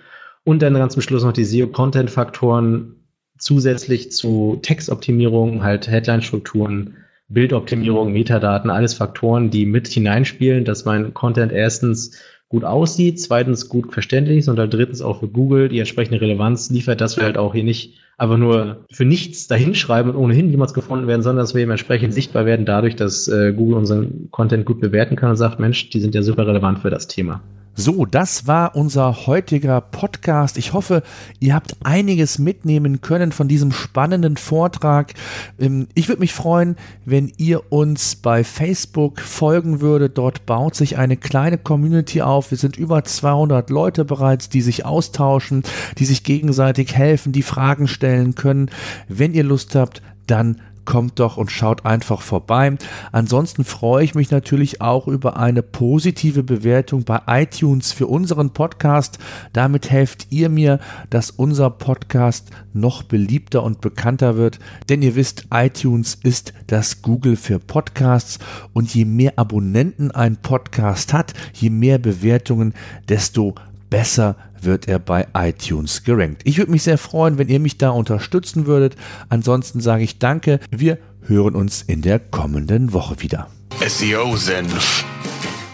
Und 0.46 0.62
dann 0.62 0.76
ganz 0.76 0.94
zum 0.94 1.02
Schluss 1.02 1.26
noch 1.26 1.34
die 1.34 1.44
SEO-Content-Faktoren 1.44 2.96
zusätzlich 3.38 4.14
zu 4.14 4.60
Textoptimierung, 4.62 5.62
halt 5.62 5.90
Headline-Strukturen, 5.90 6.96
Bildoptimierung, 7.30 8.14
Metadaten, 8.14 8.70
alles 8.70 8.94
Faktoren, 8.94 9.50
die 9.50 9.66
mit 9.66 9.88
hineinspielen, 9.88 10.66
dass 10.66 10.86
mein 10.86 11.14
Content 11.14 11.52
erstens 11.52 12.20
gut 12.50 12.64
aussieht, 12.64 13.20
zweitens 13.20 13.68
gut 13.68 13.92
verständlich 13.92 14.40
ist 14.40 14.48
und 14.48 14.56
dann 14.56 14.70
drittens 14.70 15.02
auch 15.02 15.20
für 15.20 15.28
Google 15.28 15.68
die 15.68 15.80
entsprechende 15.80 16.22
Relevanz 16.22 16.70
liefert, 16.70 17.02
dass 17.02 17.18
wir 17.18 17.24
halt 17.24 17.38
auch 17.38 17.54
hier 17.54 17.66
nicht 17.66 18.00
einfach 18.18 18.38
nur 18.38 18.86
für 18.92 19.06
nichts 19.06 19.48
dahinschreiben 19.48 20.12
und 20.12 20.18
ohnehin 20.18 20.50
jemals 20.50 20.74
gefunden 20.74 21.08
werden, 21.08 21.22
sondern 21.22 21.44
dass 21.44 21.54
wir 21.54 21.62
eben 21.62 21.72
entsprechend 21.72 22.14
sichtbar 22.14 22.46
werden 22.46 22.66
dadurch, 22.66 22.96
dass 22.96 23.28
äh, 23.28 23.54
Google 23.54 23.78
unseren 23.78 24.30
Content 24.32 24.66
gut 24.66 24.80
bewerten 24.80 25.16
kann 25.18 25.30
und 25.30 25.36
sagt, 25.36 25.60
Mensch, 25.60 25.90
die 25.90 26.00
sind 26.00 26.16
ja 26.16 26.24
super 26.24 26.48
relevant 26.48 26.80
für 26.80 26.90
das 26.90 27.08
Thema. 27.08 27.42
So, 27.80 28.08
das 28.08 28.48
war 28.48 28.76
unser 28.76 29.28
heutiger 29.28 29.82
Podcast. 29.82 30.58
Ich 30.58 30.74
hoffe, 30.74 31.04
ihr 31.40 31.54
habt 31.54 31.76
einiges 31.84 32.40
mitnehmen 32.40 33.02
können 33.02 33.32
von 33.32 33.48
diesem 33.48 33.72
spannenden 33.72 34.36
Vortrag. 34.36 35.14
Ähm, 35.60 35.88
ich 35.94 36.08
würde 36.08 36.22
mich 36.22 36.34
freuen, 36.34 36.76
wenn 37.06 37.32
ihr 37.38 37.72
uns 37.72 38.16
bei 38.16 38.44
Facebook 38.44 39.22
folgen 39.22 39.80
würdet. 39.80 40.18
Dort 40.18 40.48
baut 40.48 40.74
sich 40.74 40.98
eine 40.98 41.18
kleine 41.18 41.60
Community 41.60 42.24
auf. 42.24 42.50
Wir 42.50 42.58
sind 42.58 42.78
über 42.78 43.04
200 43.04 43.70
Leute 43.70 44.06
bereits, 44.06 44.50
die 44.50 44.62
sich 44.62 44.84
austauschen, 44.84 45.62
die 46.00 46.06
sich 46.06 46.24
gegenseitig 46.24 46.96
helfen, 46.96 47.32
die 47.32 47.44
Fragen 47.44 47.88
stellen 47.88 48.34
können. 48.34 48.72
Wenn 49.08 49.36
ihr 49.36 49.44
Lust 49.44 49.76
habt, 49.76 50.02
dann 50.26 50.60
kommt 50.88 51.20
doch 51.20 51.38
und 51.38 51.52
schaut 51.52 51.86
einfach 51.86 52.22
vorbei. 52.22 52.76
Ansonsten 53.12 53.64
freue 53.66 54.06
ich 54.06 54.16
mich 54.16 54.32
natürlich 54.32 54.82
auch 54.82 55.08
über 55.08 55.38
eine 55.38 55.62
positive 55.62 56.42
Bewertung 56.42 57.04
bei 57.04 57.20
iTunes 57.28 57.92
für 57.92 58.08
unseren 58.08 58.52
Podcast. 58.52 59.20
Damit 59.54 59.92
helft 59.92 60.28
ihr 60.32 60.50
mir, 60.50 60.80
dass 61.10 61.30
unser 61.30 61.70
Podcast 61.70 62.50
noch 62.74 63.04
beliebter 63.04 63.64
und 63.64 63.82
bekannter 63.82 64.38
wird. 64.38 64.60
Denn 64.90 65.02
ihr 65.02 65.16
wisst, 65.16 65.48
iTunes 65.54 66.16
ist 66.16 66.54
das 66.68 67.02
Google 67.02 67.36
für 67.36 67.60
Podcasts 67.60 68.40
und 68.74 68.96
je 68.96 69.04
mehr 69.04 69.34
Abonnenten 69.36 70.10
ein 70.12 70.38
Podcast 70.38 71.12
hat, 71.12 71.34
je 71.54 71.70
mehr 71.70 71.98
Bewertungen, 71.98 72.74
desto 73.10 73.56
besser 73.90 74.36
wird 74.62 74.88
er 74.88 75.00
bei 75.00 75.28
iTunes 75.36 76.04
gerankt. 76.04 76.42
Ich 76.46 76.58
würde 76.58 76.72
mich 76.72 76.84
sehr 76.84 76.98
freuen, 76.98 77.38
wenn 77.38 77.48
ihr 77.48 77.60
mich 77.60 77.78
da 77.78 77.90
unterstützen 77.92 78.66
würdet. 78.66 78.96
Ansonsten 79.30 79.82
sage 79.82 80.04
ich 80.04 80.20
danke. 80.20 80.60
Wir 80.72 80.98
hören 81.22 81.56
uns 81.56 81.82
in 81.82 82.02
der 82.02 82.20
kommenden 82.20 82.94
Woche 82.94 83.22
wieder. 83.22 83.50
SEO 83.86 84.36
Senf, 84.36 85.06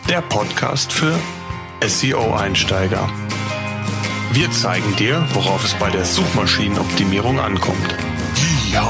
der 0.09 0.21
Podcast 0.21 0.91
für 0.91 1.13
SEO-Einsteiger. 1.85 3.09
Wir 4.33 4.49
zeigen 4.51 4.95
dir, 4.97 5.23
worauf 5.33 5.63
es 5.63 5.73
bei 5.75 5.89
der 5.89 6.05
Suchmaschinenoptimierung 6.05 7.39
ankommt. 7.39 7.95
Ja. 8.71 8.89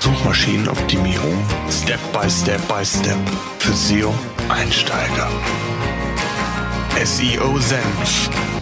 Suchmaschinenoptimierung 0.00 1.38
Step 1.70 2.00
by 2.12 2.28
Step 2.28 2.60
by 2.68 2.84
Step 2.84 3.18
für 3.58 3.72
SEO-Einsteiger. 3.72 5.28
SEO 6.98 7.60
Senf 7.60 8.59